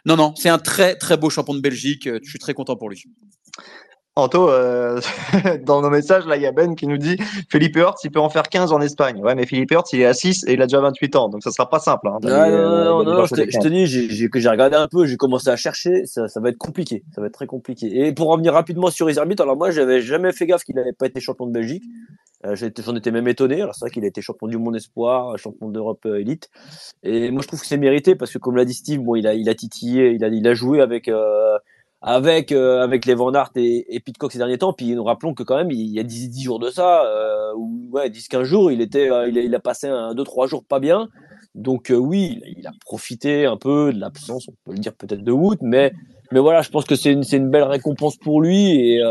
Non, 0.07 0.17
non, 0.17 0.33
c'est 0.37 0.49
un 0.49 0.59
très 0.59 0.95
très 0.95 1.19
beau 1.19 1.29
champion 1.29 1.55
de 1.55 1.61
Belgique. 1.61 2.09
Je 2.09 2.31
suis 2.31 2.39
très 2.39 2.55
content 2.55 2.77
pour 2.77 2.89
lui. 2.89 3.05
Anto, 4.21 4.51
euh, 4.51 5.01
dans 5.65 5.83
nos 5.83 5.91
messages, 5.91 6.27
là, 6.27 6.37
il 6.37 6.43
y 6.43 6.47
a 6.47 6.53
Ben 6.53 6.75
qui 6.75 6.87
nous 6.87 6.99
dit 6.99 7.17
Philippe 7.51 7.77
Hurts, 7.77 7.99
il 8.05 8.11
peut 8.11 8.21
en 8.21 8.31
faire 8.31 8.45
15 8.45 8.73
en 8.73 8.81
Espagne. 8.81 9.21
Ouais, 9.23 9.35
mais 9.35 9.47
Philippe 9.47 9.73
Hurts, 9.73 9.93
il 9.93 10.01
est 10.01 10.07
à 10.07 10.15
6 10.15 10.45
et 10.47 10.55
il 10.55 10.63
a 10.63 10.67
déjà 10.67 10.81
28 10.81 11.17
ans, 11.17 11.29
donc 11.29 11.43
ça 11.43 11.51
sera 11.51 11.69
pas 11.69 11.79
simple. 11.79 12.09
Hein, 12.09 12.19
non, 12.23 13.05
non, 13.05 13.05
non, 13.05 13.25
je, 13.27 13.35
te, 13.35 13.69
dis, 13.69 13.87
j'ai 13.87 14.49
regardé 14.49 14.77
un 14.77 14.89
peu, 14.89 15.07
j'ai 15.07 15.17
commencé 15.17 15.49
à 15.49 15.57
chercher, 15.57 16.07
ça, 16.07 16.29
ça, 16.29 16.41
va 16.41 16.51
être 16.51 16.59
compliqué, 16.59 17.05
ça 17.15 17.21
va 17.21 17.27
être 17.27 17.35
très 17.35 17.47
compliqué. 17.47 18.07
Et 18.07 18.13
pour 18.13 18.29
revenir 18.29 18.53
rapidement 18.53 18.91
sur 18.91 19.11
Iserbit, 19.11 19.37
alors 19.41 19.57
moi, 19.57 19.71
j'avais 19.71 20.01
jamais 20.01 20.33
fait 20.33 20.47
gaffe 20.47 20.65
qu'il 20.65 20.77
n'avait 20.77 20.93
pas 20.93 21.07
été 21.07 21.21
champion 21.21 21.47
de 21.47 21.53
Belgique. 21.53 21.85
Euh, 22.47 22.57
J'en 22.57 22.97
étais 22.97 23.11
même 23.11 23.29
étonné. 23.29 23.61
Alors 23.61 23.75
c'est 23.75 23.85
vrai 23.85 23.91
qu'il 23.91 24.05
a 24.05 24.07
été 24.07 24.23
champion 24.23 24.49
du 24.49 24.57
monde 24.57 24.77
espoir, 24.77 25.37
champion 25.39 25.69
d'Europe 25.69 26.05
euh, 26.07 26.21
élite. 26.21 26.49
Et 27.03 27.31
moi, 27.31 27.43
je 27.43 27.49
trouve 27.49 27.61
que 27.61 27.67
c'est 27.67 27.77
mérité 27.77 28.15
parce 28.15 28.33
que, 28.33 28.39
comme 28.39 28.57
l'a 28.57 28.65
dit 28.65 28.75
Steve, 28.75 29.01
bon, 29.01 29.15
il 29.15 29.27
a, 29.27 29.35
il 29.35 29.49
a 29.49 29.55
titillé, 29.55 30.13
il 30.13 30.25
a, 30.25 30.29
il 30.29 30.47
a 30.47 30.55
joué 30.55 30.81
avec. 30.81 31.09
Euh, 31.09 31.59
avec 32.03 32.51
euh, 32.53 32.81
avec 32.81 33.05
les 33.05 33.15
Van 33.15 33.33
Aert 33.35 33.51
et, 33.57 33.95
et 33.95 34.01
Pitcock 34.01 34.33
ces 34.33 34.39
derniers 34.39 34.59
temps. 34.59 34.73
Puis 34.73 34.95
nous 34.95 35.05
rappelons 35.05 35.35
que 35.35 35.43
quand 35.43 35.57
même 35.57 35.71
il 35.71 35.91
y 35.91 36.01
a 36.01 36.03
10, 36.03 36.31
10 36.31 36.43
jours 36.43 36.59
de 36.59 36.71
ça, 36.71 37.05
euh, 37.05 37.53
ou 37.57 37.89
ouais 37.93 38.09
10-15 38.09 38.45
jours, 38.45 38.71
il 38.71 38.81
était 38.81 39.11
euh, 39.11 39.29
il, 39.29 39.39
a, 39.39 39.43
il, 39.43 39.55
a, 39.55 39.61
passé 39.61 39.89
un 39.89 40.15
deux 40.15 40.25
trois 40.25 40.47
jours 40.47 40.65
pas 40.65 40.81
bien. 40.81 41.09
Donc 41.55 41.91
euh, 41.91 41.97
oui, 41.97 42.41
il 42.57 42.67
a 42.67 42.73
profité 42.85 43.45
un 43.45 43.57
peu 43.57 43.93
de 43.93 44.01
l'absence, 44.01 44.49
on 44.49 44.55
peut 44.65 44.73
le 44.73 44.79
dire 44.79 44.95
peut-être 44.95 45.23
de 45.23 45.33
Wood, 45.33 45.59
mais 45.63 45.93
mais 46.33 46.41
voilà, 46.41 46.63
je 46.63 46.71
pense 46.71 46.85
que 46.85 46.95
c'est 46.95 47.13
une 47.13 47.23
c'est 47.23 47.37
une 47.37 47.51
belle 47.51 47.65
récompense 47.65 48.17
pour 48.17 48.41
lui 48.41 48.93
et 48.93 49.03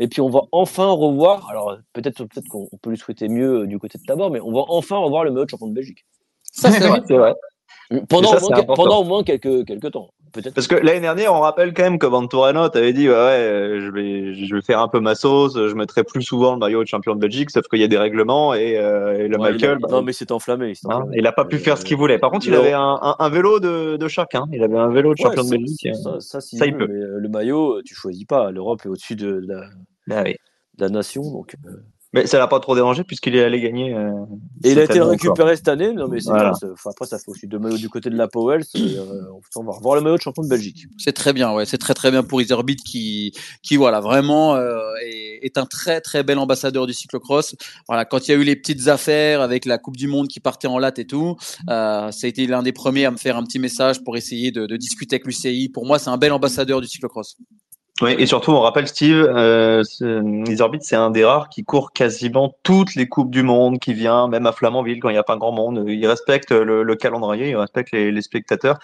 et 0.00 0.06
puis 0.06 0.20
on 0.20 0.28
va 0.28 0.40
enfin 0.52 0.90
revoir. 0.90 1.48
Alors 1.50 1.76
peut-être 1.92 2.24
peut-être 2.24 2.48
qu'on 2.48 2.68
peut 2.80 2.90
lui 2.90 2.98
souhaiter 2.98 3.28
mieux 3.28 3.66
du 3.66 3.78
côté 3.78 3.98
de 3.98 4.04
Tabor, 4.04 4.30
mais 4.30 4.40
on 4.40 4.52
va 4.52 4.62
enfin 4.68 4.96
revoir 4.96 5.24
le 5.24 5.30
meilleur 5.30 5.48
champion 5.48 5.68
de 5.68 5.74
Belgique. 5.74 6.04
Ça 6.42 6.70
c'est 6.72 6.86
vrai. 6.86 7.00
vrai. 7.08 7.34
Pendant, 8.08 8.38
ça, 8.38 8.44
au 8.44 8.50
moins, 8.50 8.62
pendant 8.64 9.00
au 9.00 9.04
moins 9.04 9.22
quelques, 9.24 9.64
quelques 9.64 9.92
temps. 9.92 10.10
Peut-être. 10.32 10.54
Parce 10.54 10.66
que 10.66 10.74
l'année 10.74 11.00
dernière, 11.00 11.34
on 11.34 11.40
rappelle 11.40 11.72
quand 11.72 11.82
même 11.82 11.98
que 11.98 12.06
Venturano 12.06 12.68
t'avait 12.68 12.92
dit, 12.92 13.08
ouais, 13.08 13.14
ouais, 13.14 13.78
je 13.80 13.90
vais, 13.90 14.34
je 14.34 14.54
vais 14.54 14.62
faire 14.62 14.80
un 14.80 14.88
peu 14.88 15.00
ma 15.00 15.14
sauce, 15.14 15.54
je 15.54 15.74
mettrai 15.74 16.04
plus 16.04 16.22
souvent 16.22 16.52
le 16.52 16.58
maillot 16.58 16.82
de 16.82 16.88
champion 16.88 17.14
de 17.14 17.20
Belgique, 17.20 17.50
sauf 17.50 17.66
qu'il 17.68 17.80
y 17.80 17.84
a 17.84 17.88
des 17.88 17.98
règlements 17.98 18.54
et, 18.54 18.78
euh, 18.78 19.18
et 19.18 19.28
le 19.28 19.38
ouais, 19.38 19.52
Michael. 19.52 19.78
Il 19.80 19.84
a, 19.84 19.88
bah, 19.88 19.88
non, 19.90 20.02
mais 20.02 20.12
c'est 20.12 20.30
enflammé. 20.32 20.72
Hein, 20.84 20.88
enflammé. 20.94 21.16
il 21.18 21.26
a 21.26 21.32
pas 21.32 21.44
pu 21.44 21.56
euh, 21.56 21.58
faire 21.58 21.78
ce 21.78 21.84
qu'il 21.84 21.96
voulait. 21.96 22.18
Par 22.18 22.30
contre, 22.30 22.46
il 22.46 22.54
avait 22.54 22.72
un, 22.72 22.98
un, 23.00 23.16
un 23.18 23.28
vélo 23.28 23.60
de, 23.60 23.96
de 23.96 24.08
chacun. 24.08 24.44
Il 24.52 24.62
avait 24.62 24.78
un 24.78 24.90
vélo 24.90 25.14
de 25.14 25.18
champion 25.18 25.44
de 25.44 25.50
Belgique. 25.50 25.88
Ça, 26.02 26.20
ça, 26.20 26.40
si 26.40 26.56
ça 26.56 26.66
il 26.66 26.76
peut. 26.76 26.86
Mais 26.88 26.94
euh, 26.94 27.18
le 27.18 27.28
maillot, 27.28 27.82
tu 27.82 27.94
choisis 27.94 28.24
pas. 28.24 28.50
L'Europe 28.50 28.80
est 28.84 28.88
au-dessus 28.88 29.16
de, 29.16 29.40
de, 29.40 29.46
la, 29.46 29.62
ah, 30.10 30.22
oui. 30.24 30.36
de 30.76 30.84
la 30.84 30.90
nation, 30.90 31.22
donc. 31.22 31.54
Euh... 31.66 31.70
Mais 32.14 32.26
ça 32.26 32.38
l'a 32.38 32.46
pas 32.46 32.58
trop 32.58 32.74
dérangé 32.74 33.04
puisqu'il 33.04 33.36
est 33.36 33.44
allé 33.44 33.60
gagner. 33.60 33.94
Euh, 33.94 34.10
et 34.64 34.72
il 34.72 34.78
a 34.78 34.84
été 34.84 35.00
récupéré 35.00 35.56
cette 35.56 35.68
année. 35.68 35.92
Non, 35.92 36.08
mais 36.08 36.20
voilà. 36.24 36.52
bien, 36.60 36.74
après, 36.86 37.04
ça 37.04 37.18
fait 37.18 37.30
aussi 37.30 37.46
deux 37.46 37.58
maillots 37.58 37.76
du 37.76 37.90
côté 37.90 38.08
de 38.08 38.16
la 38.16 38.28
Powell. 38.28 38.62
Euh, 38.76 39.24
on 39.56 39.62
va 39.62 39.72
revoir 39.72 39.94
le 39.94 40.00
maillot 40.00 40.16
de 40.16 40.22
champion 40.22 40.42
de 40.42 40.48
Belgique. 40.48 40.86
C'est 40.96 41.12
très 41.12 41.34
bien, 41.34 41.52
ouais. 41.52 41.66
C'est 41.66 41.76
très 41.76 41.92
très 41.92 42.10
bien 42.10 42.22
pour 42.22 42.40
Iserbit 42.40 42.76
qui, 42.76 43.32
qui 43.62 43.76
voilà, 43.76 44.00
vraiment 44.00 44.56
euh, 44.56 44.80
est, 45.04 45.44
est, 45.44 45.58
un 45.58 45.66
très 45.66 46.00
très 46.00 46.22
bel 46.22 46.38
ambassadeur 46.38 46.86
du 46.86 46.94
cyclocross. 46.94 47.56
Voilà, 47.88 48.06
quand 48.06 48.26
il 48.26 48.30
y 48.30 48.34
a 48.34 48.38
eu 48.38 48.44
les 48.44 48.56
petites 48.56 48.88
affaires 48.88 49.42
avec 49.42 49.66
la 49.66 49.76
Coupe 49.76 49.96
du 49.96 50.08
Monde 50.08 50.28
qui 50.28 50.40
partait 50.40 50.68
en 50.68 50.78
latte 50.78 50.98
et 50.98 51.06
tout, 51.06 51.36
euh, 51.68 52.10
ça 52.10 52.26
a 52.26 52.28
été 52.28 52.46
l'un 52.46 52.62
des 52.62 52.72
premiers 52.72 53.04
à 53.04 53.10
me 53.10 53.18
faire 53.18 53.36
un 53.36 53.44
petit 53.44 53.58
message 53.58 54.02
pour 54.02 54.16
essayer 54.16 54.50
de, 54.50 54.64
de 54.64 54.76
discuter 54.78 55.16
avec 55.16 55.26
l'UCI. 55.26 55.68
Pour 55.68 55.84
moi, 55.84 55.98
c'est 55.98 56.10
un 56.10 56.16
bel 56.16 56.32
ambassadeur 56.32 56.80
du 56.80 56.86
cyclocross. 56.86 57.36
Oui, 58.00 58.14
et 58.16 58.26
surtout, 58.26 58.52
on 58.52 58.60
rappelle, 58.60 58.86
Steve, 58.86 59.26
euh, 59.28 59.82
Isorbit, 60.46 60.78
c'est 60.82 60.94
un 60.94 61.10
des 61.10 61.24
rares 61.24 61.48
qui 61.48 61.64
court 61.64 61.92
quasiment 61.92 62.54
toutes 62.62 62.94
les 62.94 63.08
Coupes 63.08 63.30
du 63.30 63.42
Monde, 63.42 63.80
qui 63.80 63.92
vient 63.92 64.28
même 64.28 64.46
à 64.46 64.52
Flamanville 64.52 65.00
quand 65.00 65.08
il 65.08 65.14
n'y 65.14 65.18
a 65.18 65.24
pas 65.24 65.36
grand 65.36 65.50
monde. 65.50 65.84
Il 65.88 66.06
respecte 66.06 66.52
le, 66.52 66.84
le 66.84 66.94
calendrier, 66.94 67.50
il 67.50 67.56
respecte 67.56 67.90
les, 67.92 68.12
les 68.12 68.22
spectateurs. 68.22 68.78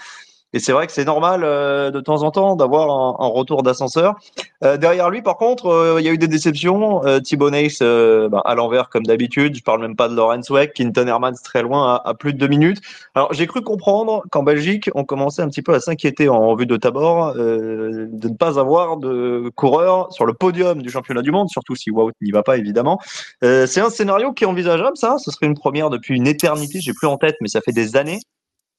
Et 0.55 0.61
c'est 0.61 0.73
vrai 0.73 0.87
que 0.87 0.93
c'est 0.93 1.05
normal 1.05 1.43
euh, 1.43 1.90
de 1.90 2.01
temps 2.01 2.23
en 2.23 2.31
temps 2.31 2.55
d'avoir 2.55 2.88
un, 2.88 3.25
un 3.25 3.29
retour 3.29 3.64
d'ascenseur. 3.64 4.14
Euh, 4.62 4.77
derrière 4.77 5.11
lui, 5.11 5.21
par 5.21 5.37
contre, 5.37 5.67
euh, 5.67 5.97
il 6.01 6.07
y 6.07 6.09
a 6.09 6.12
eu 6.12 6.19
des 6.19 6.29
déceptions. 6.29 7.05
Euh, 7.05 7.19
Thibaut 7.19 7.51
Neis 7.51 7.79
bah, 7.81 8.40
à 8.45 8.55
l'envers 8.55 8.88
comme 8.88 9.03
d'habitude. 9.03 9.57
Je 9.57 9.62
parle 9.62 9.81
même 9.81 9.97
pas 9.97 10.09
de 10.09 10.14
Lorenz 10.14 10.49
Weck, 10.51 10.73
Quinton 10.75 11.09
Hermans 11.09 11.33
très 11.43 11.62
loin 11.62 12.01
à, 12.05 12.14
plus 12.14 12.33
de 12.33 12.38
deux 12.38 12.47
minutes. 12.47 12.81
Alors 13.17 13.33
j'ai 13.33 13.49
cru 13.49 13.62
comprendre 13.62 14.23
qu'en 14.31 14.45
Belgique, 14.45 14.90
on 14.95 15.05
commençait 15.05 15.43
un 15.43 15.49
petit 15.49 15.62
peu 15.62 15.75
à 15.75 15.81
s'inquiéter 15.81 16.29
en 16.29 16.55
vue 16.55 16.67
de 16.67 16.77
Tabor 16.77 17.35
de 17.35 18.09
ne 18.12 18.37
pas 18.37 18.61
avoir 18.61 18.97
de 18.97 19.51
coureurs 19.57 20.12
sur 20.12 20.25
le 20.25 20.35
podium 20.35 20.81
du 20.83 20.90
championnat 20.90 21.23
du 21.23 21.33
monde, 21.33 21.49
surtout 21.49 21.75
si 21.75 21.90
Wout 21.90 22.12
n'y 22.23 22.31
va 22.31 22.45
pas 22.45 22.57
évidemment. 22.57 23.01
c'est 23.43 23.81
un 23.81 23.90
scénario 23.90 24.33
qui 24.33 24.45
est 24.45 24.47
envisageable, 24.47 24.97
ça. 24.97 25.17
Ce 25.19 25.31
serait 25.31 25.47
une 25.47 25.55
première 25.55 25.90
depuis 25.90 26.14
une 26.17 26.29
éternité. 26.29 26.79
J'ai 26.81 26.93
plus 26.93 27.09
en 27.09 27.17
tête, 27.17 27.37
mais 27.40 27.49
ça 27.49 27.61
fait 27.61 27.73
des 27.73 27.97
années. 27.97 28.21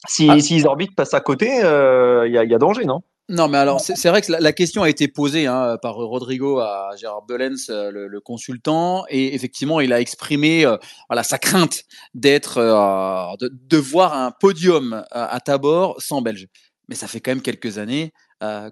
Si, 0.08 0.30
ah. 0.30 0.40
si 0.40 0.58
Isorbit 0.58 0.90
passe 0.96 1.14
à 1.14 1.22
côté, 1.22 1.48
il 1.48 1.66
euh, 1.66 2.28
y, 2.28 2.38
a, 2.38 2.44
y, 2.44 2.54
a, 2.54 2.58
danger, 2.58 2.86
non? 2.86 3.02
Non, 3.28 3.48
mais 3.48 3.58
alors 3.58 3.82
c'est 3.82 4.10
vrai 4.10 4.22
que 4.22 4.32
la, 4.32 4.40
la, 4.40 4.54
question 4.54 4.84
a 4.84 4.90
été 4.90 5.08
posée 5.08 5.48
hein, 5.48 5.78
par 5.82 5.96
Rodrigo 5.96 6.60
à 6.60 6.92
Gérard 6.96 7.24
Belens, 7.24 7.70
euh, 7.72 7.90
le, 7.90 8.08
le, 8.08 8.20
consultant, 8.20 9.04
et 9.10 9.34
effectivement, 9.34 9.82
il 9.82 9.92
a 9.94 10.00
exprimé 10.00 10.64
euh, 10.64 10.78
voilà 11.10 11.24
sa 11.24 11.40
crainte 11.40 11.86
d'être, 12.14 12.60
euh, 12.60 13.36
de, 13.40 13.50
de, 13.52 13.78
voir 13.78 14.14
un 14.14 14.30
podium 14.30 15.04
à, 15.10 15.26
à, 15.26 15.40
Tabor 15.40 16.00
sans 16.00 16.22
Belge. 16.22 16.48
Mais 16.88 16.94
ça 16.94 17.08
fait 17.08 17.20
quand 17.20 17.32
même 17.32 17.42
quelques 17.42 17.80
années 17.80 18.14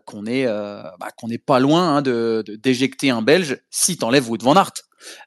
qu'on 0.06 0.28
est, 0.28 0.46
bah, 0.46 1.08
qu'on 1.18 1.30
n'est 1.30 1.40
pas 1.40 1.60
loin 1.60 1.96
hein, 1.96 2.02
de 2.04 2.44
d'éjecter 2.62 3.10
un 3.10 3.24
Belge 3.24 3.60
si 3.72 3.98
t'enlèves 3.98 4.30
Wout 4.30 4.38
van 4.44 4.56
Aert. 4.56 4.74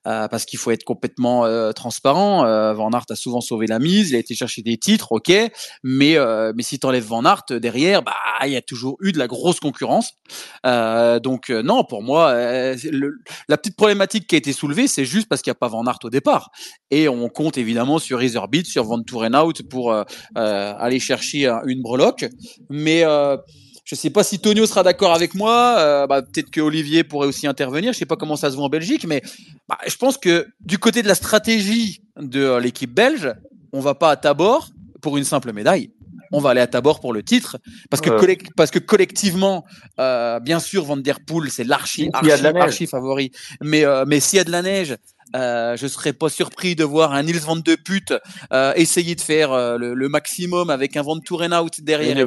Euh, 0.06 0.28
parce 0.28 0.44
qu'il 0.44 0.58
faut 0.58 0.70
être 0.70 0.84
complètement 0.84 1.44
euh, 1.44 1.72
transparent. 1.72 2.44
Euh, 2.44 2.72
Van 2.74 2.90
Aert 2.90 3.06
a 3.10 3.16
souvent 3.16 3.40
sauvé 3.40 3.66
la 3.66 3.78
mise, 3.78 4.10
il 4.10 4.16
a 4.16 4.18
été 4.18 4.34
chercher 4.34 4.62
des 4.62 4.76
titres, 4.76 5.12
ok, 5.12 5.32
mais 5.82 6.16
mais 6.54 6.62
si 6.62 6.78
tu 6.78 6.86
enlèves 6.86 7.04
Van 7.04 7.24
Aert 7.24 7.44
derrière, 7.50 8.02
bah 8.02 8.14
il 8.44 8.52
y 8.52 8.56
a 8.56 8.62
toujours 8.62 8.96
eu 9.00 9.12
de 9.12 9.18
la 9.18 9.26
grosse 9.26 9.60
concurrence. 9.60 10.12
donc 10.64 11.50
non, 11.50 11.84
pour 11.84 12.02
moi, 12.02 12.32
la 12.32 13.56
petite 13.56 13.76
problématique 13.76 14.26
qui 14.26 14.34
a 14.34 14.38
été 14.38 14.52
soulevée, 14.52 14.88
c'est 14.88 15.04
juste 15.04 15.28
parce 15.28 15.42
qu'il 15.42 15.50
n'y 15.50 15.56
a 15.56 15.58
pas 15.58 15.68
Van 15.68 15.84
Aert 15.86 15.98
au 16.04 16.10
départ, 16.10 16.50
et 16.90 17.08
on 17.08 17.28
compte 17.28 17.58
évidemment 17.58 17.98
sur 17.98 18.22
Iserbeat, 18.22 18.66
sur 18.66 18.84
Van 18.84 19.00
Out 19.00 19.62
pour 19.68 19.94
aller 20.34 21.00
chercher 21.00 21.46
une 21.66 21.82
breloque, 21.82 22.26
mais 22.70 23.04
je 23.86 23.94
ne 23.94 23.98
sais 23.98 24.10
pas 24.10 24.24
si 24.24 24.40
Tonio 24.40 24.66
sera 24.66 24.82
d'accord 24.82 25.14
avec 25.14 25.34
moi. 25.34 25.76
Euh, 25.78 26.06
bah, 26.08 26.20
Peut-être 26.20 26.50
que 26.50 26.60
Olivier 26.60 27.04
pourrait 27.04 27.28
aussi 27.28 27.46
intervenir. 27.46 27.92
Je 27.92 27.96
ne 27.96 28.00
sais 28.00 28.04
pas 28.04 28.16
comment 28.16 28.34
ça 28.34 28.50
se 28.50 28.56
voit 28.56 28.64
en 28.64 28.68
Belgique, 28.68 29.06
mais 29.06 29.22
bah, 29.68 29.78
je 29.86 29.96
pense 29.96 30.18
que 30.18 30.48
du 30.60 30.78
côté 30.78 31.02
de 31.02 31.08
la 31.08 31.14
stratégie 31.14 32.02
de 32.20 32.40
euh, 32.40 32.60
l'équipe 32.60 32.92
belge, 32.92 33.32
on 33.72 33.78
va 33.78 33.94
pas 33.94 34.10
à 34.10 34.16
Tabor 34.16 34.70
pour 35.00 35.16
une 35.16 35.24
simple 35.24 35.52
médaille. 35.52 35.90
On 36.32 36.40
va 36.40 36.50
aller 36.50 36.60
à 36.60 36.66
Tabor 36.66 36.98
pour 36.98 37.12
le 37.12 37.22
titre 37.22 37.58
parce 37.88 38.00
que, 38.00 38.10
parce 38.56 38.72
que 38.72 38.80
collectivement, 38.80 39.64
euh, 40.00 40.40
bien 40.40 40.58
sûr, 40.58 40.84
Van 40.84 40.96
der 40.96 41.20
Poel 41.20 41.50
c'est 41.52 41.62
l'archi 41.62 42.10
archi, 42.12 42.88
favori. 42.88 43.30
Mais 43.62 43.84
euh, 43.84 44.04
mais 44.04 44.18
s'il 44.18 44.38
y 44.38 44.40
a 44.40 44.44
de 44.44 44.50
la 44.50 44.62
neige, 44.62 44.96
euh, 45.34 45.76
je 45.76 45.86
serais 45.86 46.12
pas 46.12 46.28
surpris 46.28 46.76
de 46.76 46.84
voir 46.84 47.12
un 47.12 47.24
Nils 47.24 47.40
van 47.40 47.56
de 47.56 47.74
Put 47.74 48.12
euh, 48.52 48.72
essayer 48.76 49.14
de 49.16 49.20
faire 49.20 49.52
euh, 49.52 49.76
le, 49.76 49.94
le, 49.94 50.08
maximum 50.08 50.70
avec 50.70 50.96
un 50.96 51.02
Van 51.02 51.16
Out 51.16 51.80
derrière. 51.80 52.12
Il 52.12 52.18
y 52.18 52.20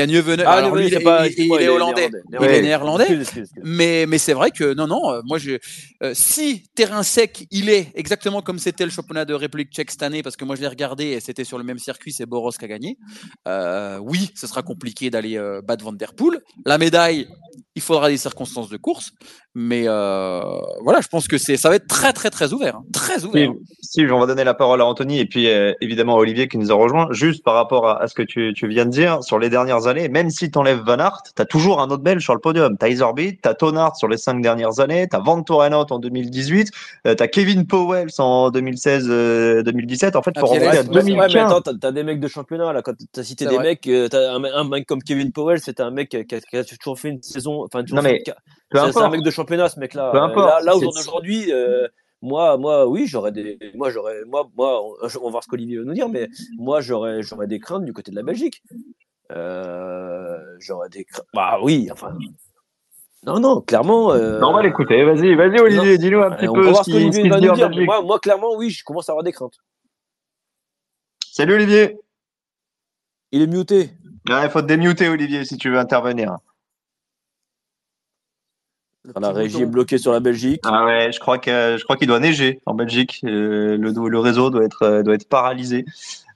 a 0.00 0.06
Nieuwenhuis. 0.06 0.42
Ah, 0.44 0.52
Alors, 0.52 0.76
lui, 0.76 0.88
il, 0.88 1.02
pas, 1.02 1.26
il, 1.26 1.34
il, 1.38 1.52
est 1.62 1.68
hollandais, 1.68 2.10
il 2.38 2.46
est 2.46 2.62
néerlandais. 2.62 3.06
Mais 3.64 4.04
mais 4.06 4.18
c'est 4.18 4.34
vrai 4.34 4.50
que 4.50 4.74
non 4.74 4.86
non, 4.86 5.10
euh, 5.10 5.20
moi 5.24 5.38
je 5.38 5.58
si 6.12 6.64
terrain 6.74 7.02
sec 7.02 7.46
il 7.50 7.70
est 7.70 7.92
exactement 7.94 8.42
comme 8.42 8.58
c'était 8.58 8.84
le 8.84 8.90
championnat 8.90 9.24
de 9.24 9.34
République 9.34 9.72
Tchèque 9.72 9.90
cette 9.90 10.02
année 10.02 10.22
parce 10.22 10.36
que 10.36 10.44
moi 10.44 10.54
je 10.54 10.60
l'ai 10.60 10.68
regardé 10.68 11.06
et 11.06 11.20
c'était 11.20 11.44
sur 11.44 11.56
le 11.58 11.64
même 11.64 11.78
circuit, 11.78 12.12
c'est 12.12 12.26
Boros 12.26 12.52
qui 12.52 12.64
a 12.64 12.68
gagné. 12.68 12.98
oui, 14.00 14.30
ce 14.34 14.46
sera 14.46 14.62
compliqué 14.62 15.08
d'aller 15.10 15.38
battre 15.66 15.84
Van 15.84 15.92
der 15.92 16.12
Poel. 16.14 16.40
La 16.66 16.76
médaille, 16.76 17.26
il 17.74 17.82
faudra 17.82 18.08
des 18.08 18.16
circonstances 18.16 18.68
de 18.68 18.76
course, 18.76 19.12
mais 19.54 19.84
voilà, 19.84 21.00
je 21.00 21.08
pense 21.08 21.28
que 21.28 21.38
c'est, 21.38 21.56
ça 21.56 21.68
va 21.68 21.76
être 21.76 21.86
très 21.86 22.12
très 22.12 22.30
très 22.30 22.52
ouvert, 22.52 22.76
hein. 22.76 22.84
très 22.92 23.24
ouvert. 23.24 23.52
Steve, 23.80 24.12
on 24.12 24.20
va 24.20 24.26
donner 24.26 24.44
la 24.44 24.54
parole 24.54 24.82
à 24.82 24.86
Anthony 24.86 25.18
et 25.18 25.24
puis 25.24 25.48
euh, 25.48 25.72
évidemment 25.80 26.16
à 26.16 26.18
Olivier 26.18 26.46
qui 26.46 26.58
nous 26.58 26.70
a 26.70 26.74
rejoint. 26.74 27.08
Juste 27.10 27.42
par 27.42 27.54
rapport 27.54 27.88
à, 27.88 28.06
ce 28.06 28.14
que 28.14 28.22
tu, 28.22 28.52
tu, 28.54 28.68
viens 28.68 28.84
de 28.84 28.90
dire 28.90 29.22
sur 29.22 29.38
les 29.38 29.48
dernières 29.48 29.86
années, 29.86 30.08
même 30.08 30.28
si 30.28 30.50
tu 30.50 30.58
enlèves 30.58 30.82
Van 30.84 30.98
Aert, 30.98 31.22
tu 31.34 31.40
as 31.40 31.46
toujours 31.46 31.80
un 31.80 31.88
autre 31.88 32.02
Belge 32.02 32.22
sur 32.22 32.34
le 32.34 32.40
podium. 32.40 32.76
Tu 32.78 32.84
as 32.84 32.90
Iserbeat, 32.90 33.40
tu 33.42 33.48
as 33.48 33.54
Tonart 33.54 33.96
sur 33.96 34.08
les 34.08 34.18
cinq 34.18 34.42
dernières 34.42 34.80
années, 34.80 35.08
tu 35.08 35.16
as 35.16 35.20
Van 35.20 35.42
Torenot 35.42 35.86
en 35.90 35.98
2018, 35.98 36.70
tu 36.70 37.10
as 37.10 37.28
Kevin 37.28 37.66
Powell 37.66 38.08
en 38.18 38.50
2016-2017. 38.50 39.08
Euh, 39.08 40.10
en 40.18 40.22
fait, 40.22 40.32
pour 40.38 40.50
remonter 40.50 40.78
à 40.78 40.82
2015. 40.82 41.34
Ouais, 41.34 41.40
attends, 41.40 41.62
tu 41.62 41.86
as, 41.86 41.92
des 41.92 42.02
mecs 42.02 42.20
de 42.20 42.28
championnat 42.28 42.72
là. 42.74 42.82
Quand 42.82 42.92
tu 42.92 43.20
as 43.20 43.24
cité 43.24 43.46
des 43.46 43.58
mecs, 43.58 43.86
euh, 43.86 44.08
as 44.12 44.34
un, 44.34 44.44
un, 44.44 44.68
mec 44.68 44.86
comme 44.86 45.02
Kevin 45.02 45.32
Powell, 45.32 45.60
c'était 45.60 45.82
un 45.82 45.90
mec 45.90 46.10
qui 46.10 46.18
a, 46.18 46.24
qui 46.24 46.56
a, 46.56 46.64
toujours 46.64 46.98
fait 46.98 47.08
une 47.08 47.22
saison. 47.22 47.47
Enfin, 47.64 47.82
toujours 47.82 47.96
non, 47.96 48.02
mais, 48.02 48.22
c'est 48.72 48.98
un 48.98 49.10
mec 49.10 49.22
de 49.22 49.30
championnat, 49.30 49.68
ce 49.68 49.80
mec-là. 49.80 50.12
Là, 50.12 50.60
là 50.62 50.76
aujourd'hui, 50.76 51.52
euh, 51.52 51.88
moi, 52.20 52.56
moi, 52.56 52.86
oui, 52.86 53.06
j'aurais 53.06 53.32
des, 53.32 53.58
moi, 53.74 53.90
j'aurais, 53.90 54.24
moi, 54.26 54.48
moi, 54.56 54.82
on, 54.82 55.06
va 55.06 55.30
voir 55.30 55.42
ce 55.42 55.48
qu'Olivier 55.48 55.78
va 55.78 55.84
nous 55.84 55.94
dire, 55.94 56.08
mais 56.08 56.28
moi, 56.58 56.80
j'aurais, 56.80 57.22
j'aurais 57.22 57.46
des 57.46 57.60
craintes 57.60 57.84
du 57.84 57.92
côté 57.92 58.10
de 58.10 58.16
la 58.16 58.22
Belgique. 58.22 58.62
Euh, 59.30 60.38
j'aurais 60.58 60.88
des 60.88 61.04
craintes. 61.04 61.26
Bah 61.34 61.58
oui, 61.62 61.88
enfin. 61.92 62.16
Non, 63.24 63.40
non, 63.40 63.60
clairement. 63.60 64.12
Euh... 64.12 64.38
Non, 64.38 64.50
on 64.50 64.52
va 64.54 64.62
l'écouter. 64.62 65.04
Vas-y, 65.04 65.34
vas-y, 65.34 65.60
Olivier, 65.60 65.98
dis-nous 65.98 66.22
un 66.22 66.30
petit 66.32 66.46
peu 66.46 66.72
ce 66.74 66.82
qu'il 66.82 67.30
va 67.30 67.40
nous 67.40 67.54
dire. 67.54 67.70
Moi, 67.84 68.02
moi, 68.02 68.18
clairement, 68.18 68.54
oui, 68.56 68.70
je 68.70 68.82
commence 68.84 69.08
à 69.08 69.12
avoir 69.12 69.24
des 69.24 69.32
craintes. 69.32 69.58
Salut, 71.30 71.54
Olivier. 71.54 71.98
Il 73.30 73.42
est 73.42 73.46
muté. 73.46 73.90
il 74.28 74.48
faut 74.50 74.62
te 74.62 74.66
démuter, 74.66 75.08
Olivier, 75.08 75.44
si 75.44 75.56
tu 75.56 75.70
veux 75.70 75.78
intervenir. 75.78 76.38
La 79.20 79.30
régie 79.30 79.62
est 79.62 79.66
bloquée 79.66 79.96
sur 79.96 80.12
la 80.12 80.20
Belgique. 80.20 80.60
Ah 80.64 80.84
ouais, 80.84 81.10
je 81.12 81.20
crois 81.20 81.38
que 81.38 81.76
je 81.78 81.84
crois 81.84 81.96
qu'il 81.96 82.08
doit 82.08 82.20
neiger 82.20 82.60
en 82.66 82.74
Belgique. 82.74 83.20
Euh, 83.24 83.76
le, 83.78 83.92
le 84.08 84.18
réseau 84.18 84.50
doit 84.50 84.64
être 84.64 84.82
euh, 84.82 85.02
doit 85.02 85.14
être 85.14 85.28
paralysé. 85.28 85.84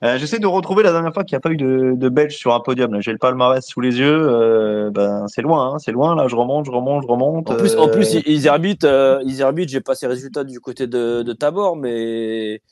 Euh, 0.05 0.17
J'essaie 0.19 0.39
de 0.39 0.47
retrouver 0.47 0.83
la 0.83 0.91
dernière 0.93 1.13
fois 1.13 1.23
qu'il 1.23 1.35
n'y 1.35 1.39
a 1.39 1.41
pas 1.41 1.51
eu 1.51 1.57
de, 1.57 1.93
de 1.95 2.09
Belge 2.09 2.35
sur 2.35 2.55
un 2.55 2.61
podium. 2.61 3.01
J'ai 3.01 3.13
le 3.13 3.19
palmarès 3.19 3.65
sous 3.65 3.81
les 3.81 3.99
yeux. 3.99 4.29
Euh, 4.29 4.91
ben 4.91 5.27
c'est 5.29 5.43
loin, 5.43 5.75
hein, 5.75 5.79
c'est 5.79 5.93
loin. 5.93 6.15
Là, 6.17 6.29
je 6.29 6.35
remonte, 6.37 6.65
je 6.67 6.71
remonte, 6.71 7.03
je 7.03 7.09
remonte. 7.09 7.51
En 7.51 7.57
plus, 7.57 7.77
en 7.77 7.89
plus, 7.89 8.17
ils 8.27 8.49
arbitrent. 8.49 8.87
Euh, 8.87 9.21
ils 9.25 9.43
arbitrent. 9.43 9.71
J'ai 9.71 9.81
pas 9.81 9.95
ces 9.95 10.07
résultats 10.07 10.45
du 10.45 10.59
côté 10.61 10.87
de, 10.87 11.23
de 11.23 11.33
Tabor, 11.33 11.77
mais 11.77 12.63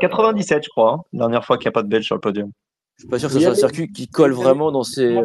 97, 0.00 0.64
je 0.64 0.68
crois. 0.68 0.92
Hein, 0.92 1.02
la 1.12 1.18
dernière 1.20 1.44
fois 1.44 1.58
qu'il 1.58 1.66
n'y 1.66 1.70
a 1.70 1.72
pas 1.72 1.82
de 1.82 1.88
Belge 1.88 2.04
sur 2.04 2.16
le 2.16 2.20
podium. 2.20 2.50
Je 2.96 3.02
suis 3.02 3.08
pas 3.08 3.18
sûr 3.18 3.28
que 3.28 3.34
ce 3.34 3.40
soit 3.40 3.50
un 3.50 3.54
circuit 3.54 3.90
qui 3.90 4.08
colle 4.08 4.32
vraiment 4.32 4.70
dans 4.70 4.82
ces. 4.84 5.16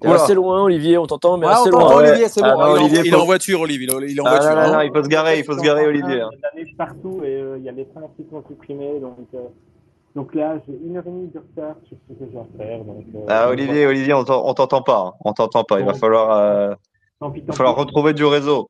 T'es 0.00 0.08
assez 0.08 0.34
loin, 0.34 0.62
Olivier, 0.62 0.98
on 0.98 1.06
t'entend, 1.06 1.38
mais 1.38 1.46
assez 1.46 1.70
loin. 1.70 1.96
Olivier, 1.96 2.28
c'est 2.28 2.42
bon. 2.42 2.58
Ah, 2.58 2.74
il, 2.76 2.82
Olivier, 2.82 3.00
il, 3.04 3.12
est 3.12 3.16
en 3.16 3.24
voiture, 3.24 3.60
Olivier. 3.60 3.88
Il 4.08 4.18
est 4.18 4.20
en 4.20 4.24
ah, 4.26 4.30
voiture. 4.30 4.54
Non, 4.54 4.66
non, 4.66 4.72
non, 4.74 4.80
il 4.82 4.92
faut 4.92 5.02
se 5.02 5.08
garer, 5.08 5.38
il 5.38 5.44
faut 5.44 5.56
se 5.56 5.62
garer, 5.62 5.86
Olivier. 5.86 6.22
Il 6.56 6.66
y 6.66 6.70
a 6.70 6.76
partout 6.76 7.22
et 7.24 7.40
euh, 7.40 7.58
il 7.58 7.64
y 7.64 7.68
a 7.68 7.72
les 7.72 7.86
trains 7.86 8.02
qui 8.16 8.26
sont 8.30 8.42
supprimés. 8.46 9.00
Donc, 9.00 9.18
euh, 9.34 9.38
donc 10.14 10.34
là, 10.34 10.58
j'ai 10.66 10.78
une 10.84 10.96
heure 10.96 11.06
et 11.06 11.10
demie 11.10 11.28
de 11.28 11.38
retard 11.38 11.76
sur 11.86 11.96
ce 12.08 12.14
que 12.14 12.30
j'ai 12.30 12.38
à 12.38 12.46
faire. 12.56 12.84
Donc, 12.84 13.04
euh, 13.14 13.26
ah, 13.28 13.48
Olivier, 13.48 13.84
voilà. 13.84 13.88
Olivier, 13.88 14.14
on 14.14 14.24
t'entend 14.24 14.82
pas. 14.82 14.98
Hein. 14.98 15.12
On 15.24 15.32
t'entend 15.32 15.64
pas. 15.64 15.80
Il 15.80 15.86
va 15.86 15.94
falloir, 15.94 16.30
euh, 16.38 16.74
tant 17.20 17.30
pis, 17.30 17.40
tant 17.40 17.44
il 17.44 17.48
va 17.48 17.52
falloir 17.54 17.76
retrouver 17.76 18.12
du 18.12 18.24
réseau. 18.24 18.68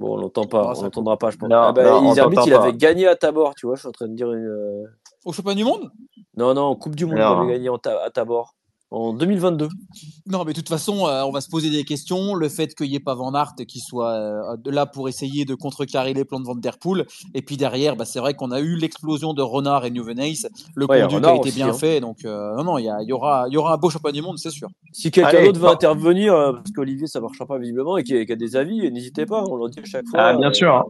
Bon, 0.00 0.14
on 0.14 0.16
l'entend 0.16 0.44
pas, 0.44 0.72
on 0.76 0.82
l'entendra 0.82 1.16
pas, 1.16 1.30
je 1.30 1.36
pense. 1.36 1.48
Non, 1.48 1.56
ah 1.56 1.72
bah, 1.72 1.84
non, 1.84 2.14
il 2.14 2.54
avait 2.54 2.72
gagné 2.72 3.06
à 3.06 3.14
Tabor, 3.14 3.54
tu 3.54 3.66
vois, 3.66 3.76
je 3.76 3.80
suis 3.80 3.88
en 3.88 3.92
train 3.92 4.08
de 4.08 4.14
dire 4.14 4.32
une. 4.32 4.88
Au 5.24 5.32
championnat 5.32 5.56
du 5.56 5.64
monde? 5.64 5.90
Non, 6.36 6.54
non, 6.54 6.74
Coupe 6.76 6.96
du 6.96 7.06
Monde, 7.06 7.16
il 7.16 7.22
avait 7.22 7.52
gagné 7.52 7.68
à 7.68 8.10
Tabor 8.10 8.54
en 8.94 9.12
2022. 9.12 9.68
Non, 10.26 10.44
mais 10.44 10.52
de 10.52 10.58
toute 10.58 10.68
façon, 10.68 11.06
euh, 11.06 11.24
on 11.24 11.30
va 11.32 11.40
se 11.40 11.48
poser 11.48 11.70
des 11.70 11.84
questions. 11.84 12.34
Le 12.34 12.48
fait 12.48 12.74
qu'il 12.74 12.88
n'y 12.88 12.96
ait 12.96 13.00
pas 13.00 13.14
Van 13.14 13.34
Aert 13.34 13.54
qui 13.66 13.80
soit 13.80 14.12
euh, 14.12 14.56
là 14.66 14.86
pour 14.86 15.08
essayer 15.08 15.44
de 15.44 15.54
contrecarrer 15.54 16.14
les 16.14 16.24
plans 16.24 16.40
de 16.40 16.46
Van 16.46 16.54
Der 16.54 16.78
Poel. 16.78 17.06
Et 17.34 17.42
puis 17.42 17.56
derrière, 17.56 17.96
bah, 17.96 18.04
c'est 18.04 18.20
vrai 18.20 18.34
qu'on 18.34 18.50
a 18.52 18.60
eu 18.60 18.76
l'explosion 18.76 19.34
de 19.34 19.42
Renard 19.42 19.84
et 19.84 19.90
Nieuwenhuis. 19.90 20.46
Le 20.76 20.86
ouais, 20.86 21.00
conduit 21.08 21.26
a 21.26 21.34
été 21.34 21.50
bien 21.50 21.70
hein. 21.70 21.72
fait. 21.72 22.00
Donc, 22.00 22.24
euh, 22.24 22.54
non, 22.56 22.64
non, 22.64 22.78
il 22.78 22.84
y, 22.84 23.08
y, 23.08 23.12
aura, 23.12 23.46
y 23.48 23.56
aura 23.56 23.74
un 23.74 23.78
beau 23.78 23.90
championnat 23.90 24.12
du 24.12 24.22
monde, 24.22 24.38
c'est 24.38 24.50
sûr. 24.50 24.68
Si 24.92 25.10
quelqu'un 25.10 25.44
d'autre 25.44 25.60
veut 25.60 25.68
intervenir, 25.68 26.32
parce 26.32 26.70
qu'Olivier, 26.70 27.06
ça 27.06 27.18
ne 27.18 27.24
marchera 27.24 27.46
pas 27.46 27.58
visiblement, 27.58 27.96
et 27.96 28.04
qui 28.04 28.16
a, 28.16 28.20
a 28.20 28.36
des 28.36 28.56
avis, 28.56 28.90
n'hésitez 28.92 29.26
pas, 29.26 29.44
on 29.44 29.56
l'a 29.56 29.68
dit 29.68 29.80
à 29.80 29.84
chaque 29.84 30.06
fois. 30.06 30.20
Ah, 30.20 30.36
bien 30.36 30.52
sûr. 30.52 30.84